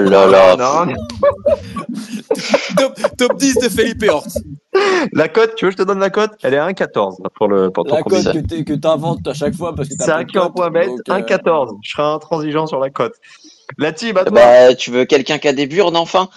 là 0.00 0.26
là. 0.26 0.56
Non, 0.56 0.92
top, 2.78 2.98
top 3.18 3.36
10 3.36 3.54
de 3.58 3.68
Felipe 3.68 4.04
Hort. 4.08 4.26
la 5.12 5.28
cote, 5.28 5.54
tu 5.56 5.64
veux 5.64 5.70
que 5.72 5.76
je 5.78 5.82
te 5.82 5.86
donne 5.86 5.98
la 5.98 6.10
cote? 6.10 6.30
Elle 6.42 6.54
est 6.54 6.58
à 6.58 6.68
1,14 6.68 7.16
pour, 7.34 7.48
le, 7.48 7.70
pour 7.70 7.84
ton 7.84 7.96
La 7.96 8.02
cote 8.02 8.32
que 8.32 8.38
t'es- 8.38 8.64
que 8.64 8.72
t'inventes 8.74 9.26
à 9.26 9.34
chaque 9.34 9.54
fois 9.54 9.74
parce 9.74 9.88
que 9.88 10.48
point 10.52 10.70
bête, 10.70 10.88
donc, 10.88 11.00
euh, 11.08 11.14
1,14. 11.20 11.76
Je 11.82 11.90
serai 11.90 12.02
intransigeant 12.02 12.66
sur 12.66 12.78
la 12.80 12.90
cote. 12.90 13.14
La 13.78 13.92
team, 13.92 14.16
à 14.18 14.24
toi 14.24 14.32
Bah, 14.32 14.74
tu 14.74 14.90
veux 14.90 15.04
quelqu'un 15.04 15.38
qui 15.38 15.48
a 15.48 15.52
des 15.52 15.66
burnes 15.66 15.96
enfin? 15.96 16.28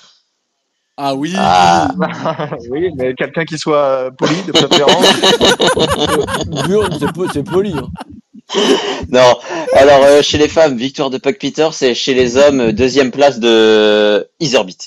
Ah 0.97 1.13
oui. 1.13 1.33
Ah, 1.37 1.89
Oui, 2.71 2.89
mais 2.97 3.13
quelqu'un 3.13 3.45
qui 3.45 3.57
soit 3.59 3.77
euh, 3.77 4.11
poli, 4.11 4.41
de 4.47 4.51
préférence. 4.51 5.05
Burn, 6.67 6.97
c'est 6.99 7.11
po- 7.13 7.27
c'est 7.31 7.43
poli. 7.43 7.73
hein. 7.77 7.87
non. 9.09 9.39
Alors, 9.73 10.03
euh, 10.03 10.21
chez 10.21 10.37
les 10.37 10.47
femmes, 10.47 10.77
victoire 10.77 11.09
de 11.09 11.17
Puck 11.17 11.37
Peter, 11.37 11.69
c'est 11.71 11.93
chez 11.93 12.13
les 12.13 12.37
hommes, 12.37 12.71
deuxième 12.71 13.11
place 13.11 13.39
de 13.39 14.29
Iserbit. 14.39 14.77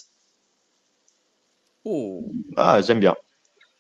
Oh. 1.85 2.25
ah, 2.57 2.81
j'aime 2.83 3.01
bien. 3.01 3.15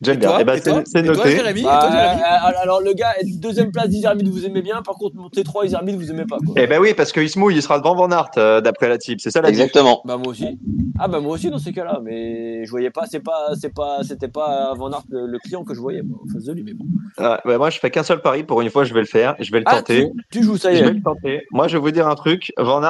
J'aime 0.02 0.16
bien. 0.18 0.38
Eh 0.40 0.44
ben, 0.44 0.54
et 0.54 0.60
toi 0.62 0.82
c'est 0.86 0.92
c'est 0.92 1.00
Et 1.00 1.06
toi, 1.12 1.16
noté. 1.16 1.30
Jérémy 1.36 1.62
Bah, 1.62 1.78
toi, 1.80 1.90
Jérémy 1.90 2.22
euh, 2.22 2.60
alors 2.62 2.80
le 2.80 2.92
gars, 2.94 3.12
deuxième 3.36 3.70
place 3.70 3.88
d'Iserbit, 3.88 4.30
vous 4.30 4.46
aimez 4.46 4.62
bien. 4.62 4.80
Par 4.82 4.94
contre, 4.94 5.16
mon 5.16 5.28
T3 5.28 5.66
Iserbit, 5.66 5.94
vous 5.94 6.10
aimez 6.10 6.24
pas. 6.24 6.38
Quoi. 6.38 6.54
Eh 6.56 6.66
ben 6.66 6.80
oui, 6.80 6.94
parce 6.94 7.12
qu'il 7.12 7.28
se 7.28 7.38
mouille, 7.38 7.56
il 7.56 7.62
sera 7.62 7.78
devant 7.78 7.94
Van 7.94 8.08
euh, 8.38 8.60
d'après 8.62 8.88
la 8.88 8.96
team. 8.96 9.18
C'est 9.18 9.30
ça 9.30 9.42
la. 9.42 9.50
Exactement. 9.50 10.00
Bah 10.06 10.16
moi 10.16 10.28
aussi. 10.28 10.58
Ah 10.98 11.08
bah 11.08 11.20
moi 11.20 11.34
aussi 11.34 11.50
dans 11.50 11.58
ces 11.58 11.72
cas-là, 11.72 12.00
mais 12.02 12.64
je 12.64 12.70
voyais 12.70 12.90
pas, 12.90 13.04
c'est 13.06 13.20
pas, 13.20 13.48
c'est 13.60 13.74
pas, 13.74 13.98
c'était 14.02 14.28
pas 14.28 14.72
Van 14.74 14.90
le, 15.10 15.26
le 15.26 15.38
client 15.38 15.64
que 15.64 15.74
je 15.74 15.80
voyais 15.80 16.02
moi, 16.02 16.18
en 16.24 16.32
face 16.32 16.44
de 16.44 16.52
lui, 16.52 16.62
mais 16.62 16.72
bon. 16.72 16.84
Ouais, 17.18 17.36
ouais, 17.44 17.58
moi, 17.58 17.68
je 17.70 17.78
fais 17.78 17.90
qu'un 17.90 18.02
seul 18.02 18.22
pari. 18.22 18.42
Pour 18.44 18.60
une 18.62 18.70
fois, 18.70 18.84
je 18.84 18.94
vais 18.94 19.00
le 19.00 19.06
faire. 19.06 19.34
Je 19.38 19.50
vais 19.52 19.58
le 19.58 19.64
Ah, 19.68 19.76
tenter. 19.76 20.10
tu, 20.30 20.38
tu 20.38 20.42
joues, 20.44 20.56
ça 20.56 20.72
y 20.72 20.76
Je 20.76 20.84
vais 20.84 20.90
est. 20.90 20.94
le 20.94 21.02
tenter. 21.02 21.42
Moi, 21.50 21.68
je 21.68 21.76
vais 21.76 21.80
vous 21.82 21.90
dire 21.90 22.08
un 22.08 22.14
truc. 22.14 22.52
Van 22.58 22.80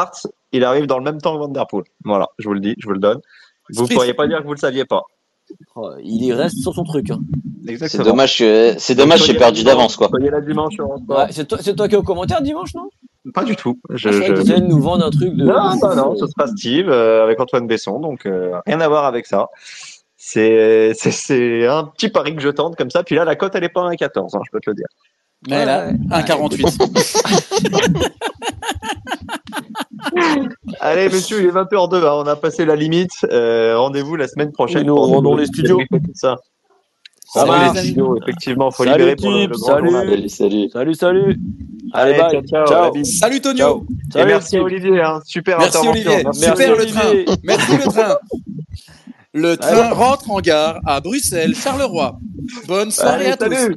il 0.53 0.65
arrive 0.65 0.87
dans 0.87 0.99
le 0.99 1.05
même 1.05 1.21
temps 1.21 1.35
que 1.35 1.39
Van 1.39 1.49
Der 1.49 1.67
Poel. 1.67 1.85
Voilà, 2.05 2.29
je 2.39 2.49
vous 2.49 2.55
le 2.55 2.61
dis, 2.61 2.75
je 2.79 2.87
vous 2.87 2.93
le 2.93 2.99
donne. 2.99 3.19
Vous 3.71 3.85
Sprint. 3.85 3.93
pourriez 3.95 4.15
pas 4.15 4.27
dire 4.27 4.39
que 4.39 4.45
vous 4.45 4.55
le 4.55 4.59
saviez 4.59 4.85
pas. 4.85 5.03
Oh, 5.77 5.91
il 6.03 6.25
y 6.25 6.33
reste 6.33 6.59
sur 6.63 6.75
son 6.75 6.85
truc. 6.85 7.11
Hein. 7.11 7.21
C'est 7.87 8.03
dommage 8.03 8.39
que, 8.39 8.75
c'est 8.79 8.95
dommage, 8.95 9.25
j'ai 9.25 9.35
perdu 9.35 9.63
d'avance, 9.65 9.97
quoi. 9.97 10.09
Dimanche. 10.47 10.75
Ouais, 11.09 11.27
c'est 11.31 11.47
toi, 11.47 11.59
c'est 11.61 11.75
toi 11.77 11.89
qui 11.89 11.95
es 11.95 11.99
au 11.99 12.03
commentaire 12.03 12.43
dimanche, 12.43 12.75
non? 12.75 12.89
Pas 13.35 13.45
du 13.45 13.55
tout. 13.55 13.79
Je, 13.91 14.09
Ah, 14.09 14.13
je 14.13 14.43
de 14.43 14.67
nous 14.67 14.81
vendre 14.81 15.05
un 15.05 15.11
truc 15.11 15.35
de. 15.35 15.45
Non, 15.45 15.75
non, 15.83 15.95
non, 15.95 16.17
ce 16.17 16.27
sera 16.27 16.47
Steve 16.49 16.89
euh, 16.89 17.23
avec 17.23 17.39
Antoine 17.39 17.67
Besson, 17.67 18.01
donc 18.01 18.25
euh, 18.27 18.53
rien 18.67 18.81
à 18.81 18.89
voir 18.89 19.05
avec 19.05 19.27
ça. 19.27 19.49
C'est 20.17 20.93
c'est- 20.95 21.11
c'est 21.11 21.67
un 21.67 21.85
petit 21.85 22.09
pari 22.09 22.35
que 22.35 22.41
je 22.43 22.49
tente 22.49 22.77
comme 22.77 22.91
ça. 22.91 23.03
Puis 23.03 23.15
là, 23.17 23.25
la 23.25 23.37
cote, 23.37 23.55
elle 23.55 23.65
est 23.65 23.69
pas 23.69 23.83
à 23.83 23.91
1,14, 23.91 24.37
hein, 24.37 24.41
je 24.47 24.51
peux 24.51 24.61
te 24.61 24.71
le 24.71 24.75
dire. 24.77 24.87
Mais 25.49 25.65
là, 25.65 25.87
Ouais. 25.89 25.93
1,48. 26.23 26.79
Allez, 30.81 31.09
monsieur, 31.09 31.41
il 31.41 31.47
est 31.47 31.51
20h02, 31.51 31.97
hein, 32.05 32.13
on 32.15 32.27
a 32.27 32.37
passé 32.37 32.65
la 32.65 32.77
limite. 32.77 33.11
Euh, 33.31 33.79
Rendez-vous 33.79 34.17
la 34.17 34.29
semaine 34.29 34.53
prochaine. 34.53 34.87
Nous 34.87 34.95
pour 34.95 35.07
rendons 35.07 35.37
les 35.37 35.47
studios. 35.47 35.81
ça. 36.15 36.37
Ça 37.33 37.45
marche. 37.47 37.75
les 37.77 37.83
studios, 37.83 38.17
effectivement, 38.21 38.71
faut 38.73 38.85
Salut, 38.85 39.05
libérer 39.05 39.17
pour 39.17 39.31
le, 39.31 39.47
le 39.47 39.55
salut. 39.55 39.91
Salut, 39.93 40.29
salut. 40.29 40.69
Salut, 40.71 40.95
salut. 40.95 41.37
Allez, 41.93 42.19
bye. 42.19 42.43
ciao, 42.47 42.67
ciao. 42.67 43.05
Salut 43.05 43.41
Tonio. 43.41 43.59
Ciao. 43.59 43.81
Et 43.83 44.13
Salut, 44.13 44.27
merci 44.33 44.47
Steve. 44.49 44.63
Olivier, 44.63 45.01
hein, 45.01 45.21
super 45.25 45.59
Merci 45.59 45.79
intervention. 45.79 46.11
Olivier. 46.11 46.25
Merci. 46.25 46.41
Super 46.43 46.69
le 46.69 46.75
Olivier. 46.83 47.25
train. 47.25 47.35
Merci 47.45 47.77
le 47.77 47.85
train. 47.85 48.17
Le 49.33 49.57
train 49.57 49.91
rentre 49.91 50.31
en 50.31 50.41
gare 50.41 50.81
à 50.85 51.01
Bruxelles, 51.01 51.55
Charleroi. 51.55 52.19
Bonne 52.67 52.91
soirée 52.91 53.27
Allez, 53.27 53.33
à 53.33 53.37
tous. 53.37 53.77